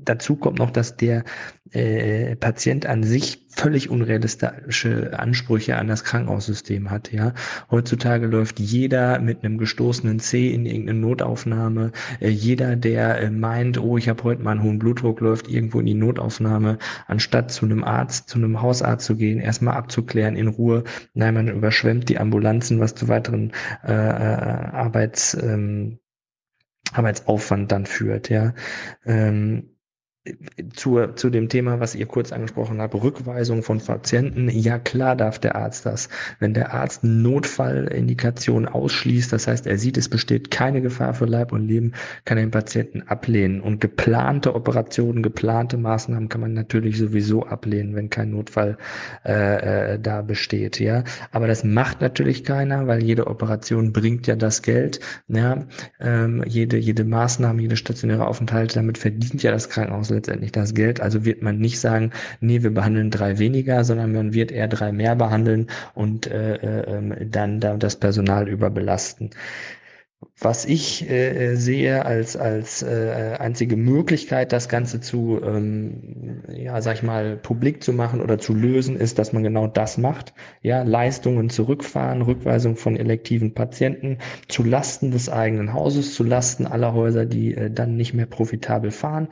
[0.04, 1.24] dazu kommt noch, dass der
[1.72, 7.12] äh, Patient an sich völlig unrealistische Ansprüche an das Krankenhaussystem hat.
[7.12, 7.34] Ja,
[7.70, 11.92] heutzutage läuft jeder mit einem gestoßenen C in irgendeine Notaufnahme.
[12.20, 15.80] Äh, jeder, der äh, meint, oh, ich habe heute mal einen hohen Blutdruck, läuft irgendwo
[15.80, 20.48] in die Notaufnahme, anstatt zu einem Arzt, zu einem Hausarzt zu gehen, erstmal abzuklären in
[20.48, 20.84] Ruhe.
[21.14, 23.52] Nein, man überschwemmt die Ambulanzen, was zu weiteren
[23.84, 25.98] äh, äh Arbeits ähm,
[26.92, 28.28] Arbeitsaufwand dann führt.
[28.30, 28.54] Ja.
[29.04, 29.70] Ähm,
[30.74, 34.50] zur, zu dem Thema, was ihr kurz angesprochen habt, Rückweisung von Patienten.
[34.50, 36.10] Ja, klar darf der Arzt das.
[36.40, 41.52] Wenn der Arzt Notfallindikation ausschließt, das heißt, er sieht, es besteht keine Gefahr für Leib
[41.52, 41.92] und Leben,
[42.26, 43.62] kann er den Patienten ablehnen.
[43.62, 48.76] Und geplante Operationen, geplante Maßnahmen kann man natürlich sowieso ablehnen, wenn kein Notfall
[49.24, 50.80] äh, äh, da besteht.
[50.80, 55.00] Ja, aber das macht natürlich keiner, weil jede Operation bringt ja das Geld.
[55.28, 55.66] Ja,
[55.98, 61.00] ähm, jede jede Maßnahme, jede stationäre Aufenthalt, damit verdient ja das Krankenhaus letztendlich das Geld.
[61.00, 62.10] Also wird man nicht sagen,
[62.40, 67.26] nee, wir behandeln drei weniger, sondern man wird eher drei mehr behandeln und äh, äh,
[67.26, 69.30] dann, dann das Personal überbelasten.
[70.38, 76.96] Was ich äh, sehe als, als äh, einzige Möglichkeit, das Ganze zu, ähm, ja, sag
[76.96, 80.34] ich mal, publik zu machen oder zu lösen, ist, dass man genau das macht.
[80.62, 86.92] Ja, Leistungen zurückfahren, Rückweisung von elektiven Patienten zu Lasten des eigenen Hauses, zu Lasten aller
[86.92, 89.28] Häuser, die äh, dann nicht mehr profitabel fahren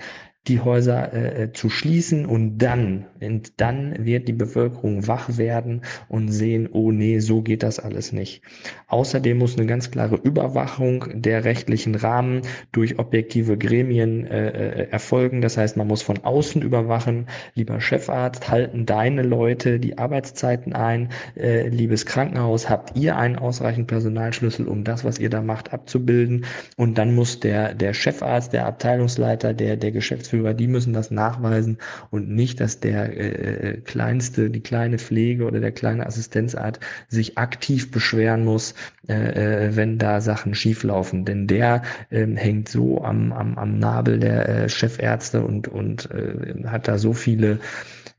[0.48, 5.82] die Häuser äh, äh, zu schließen und dann, und dann wird die Bevölkerung wach werden
[6.08, 8.42] und sehen, oh nee, so geht das alles nicht.
[8.88, 15.42] Außerdem muss eine ganz klare Überwachung der rechtlichen Rahmen durch objektive Gremien äh, äh, erfolgen.
[15.42, 17.26] Das heißt, man muss von außen überwachen.
[17.54, 21.10] Lieber Chefarzt, halten deine Leute die Arbeitszeiten ein.
[21.36, 26.46] Äh, liebes Krankenhaus, habt ihr einen ausreichend Personalschlüssel, um das, was ihr da macht, abzubilden?
[26.76, 31.10] Und dann muss der, der Chefarzt, der Abteilungsleiter, der, der Geschäftsführer Geschäftsführer, die müssen das
[31.10, 31.78] nachweisen
[32.10, 37.90] und nicht, dass der äh, kleinste, die kleine Pflege oder der kleine Assistenzart sich aktiv
[37.90, 38.74] beschweren muss,
[39.08, 41.24] äh, äh wenn da Sachen schieflaufen.
[41.24, 46.64] Denn der äh, hängt so am, am, am Nabel der äh, Chefärzte und, und äh,
[46.66, 47.58] hat da so viele,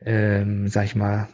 [0.06, 1.28] äh, sag ich mal,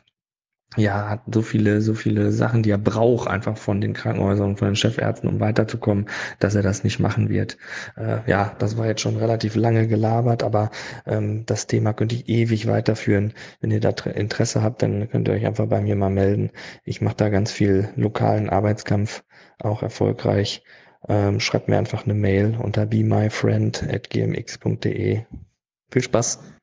[0.78, 4.60] ja, hat so viele, so viele Sachen, die er braucht, einfach von den Krankenhäusern und
[4.60, 6.08] von den Chefärzten, um weiterzukommen,
[6.40, 7.58] dass er das nicht machen wird.
[7.98, 10.72] Äh, ja, das war jetzt schon relativ lange gelabert, aber
[11.06, 13.34] ähm, das Thema könnte ich ewig weiterführen.
[13.62, 16.52] Wenn ihr da Interesse habt, dann könnt ihr euch einfach bei mir mal melden.
[16.84, 19.24] Ich mache da ganz viel lokalen Arbeitskampf,
[19.60, 20.64] auch erfolgreich.
[21.08, 25.22] Ähm, schreibt mir einfach eine Mail unter be my friend at gmx.de.
[25.92, 26.55] Viel Spaß!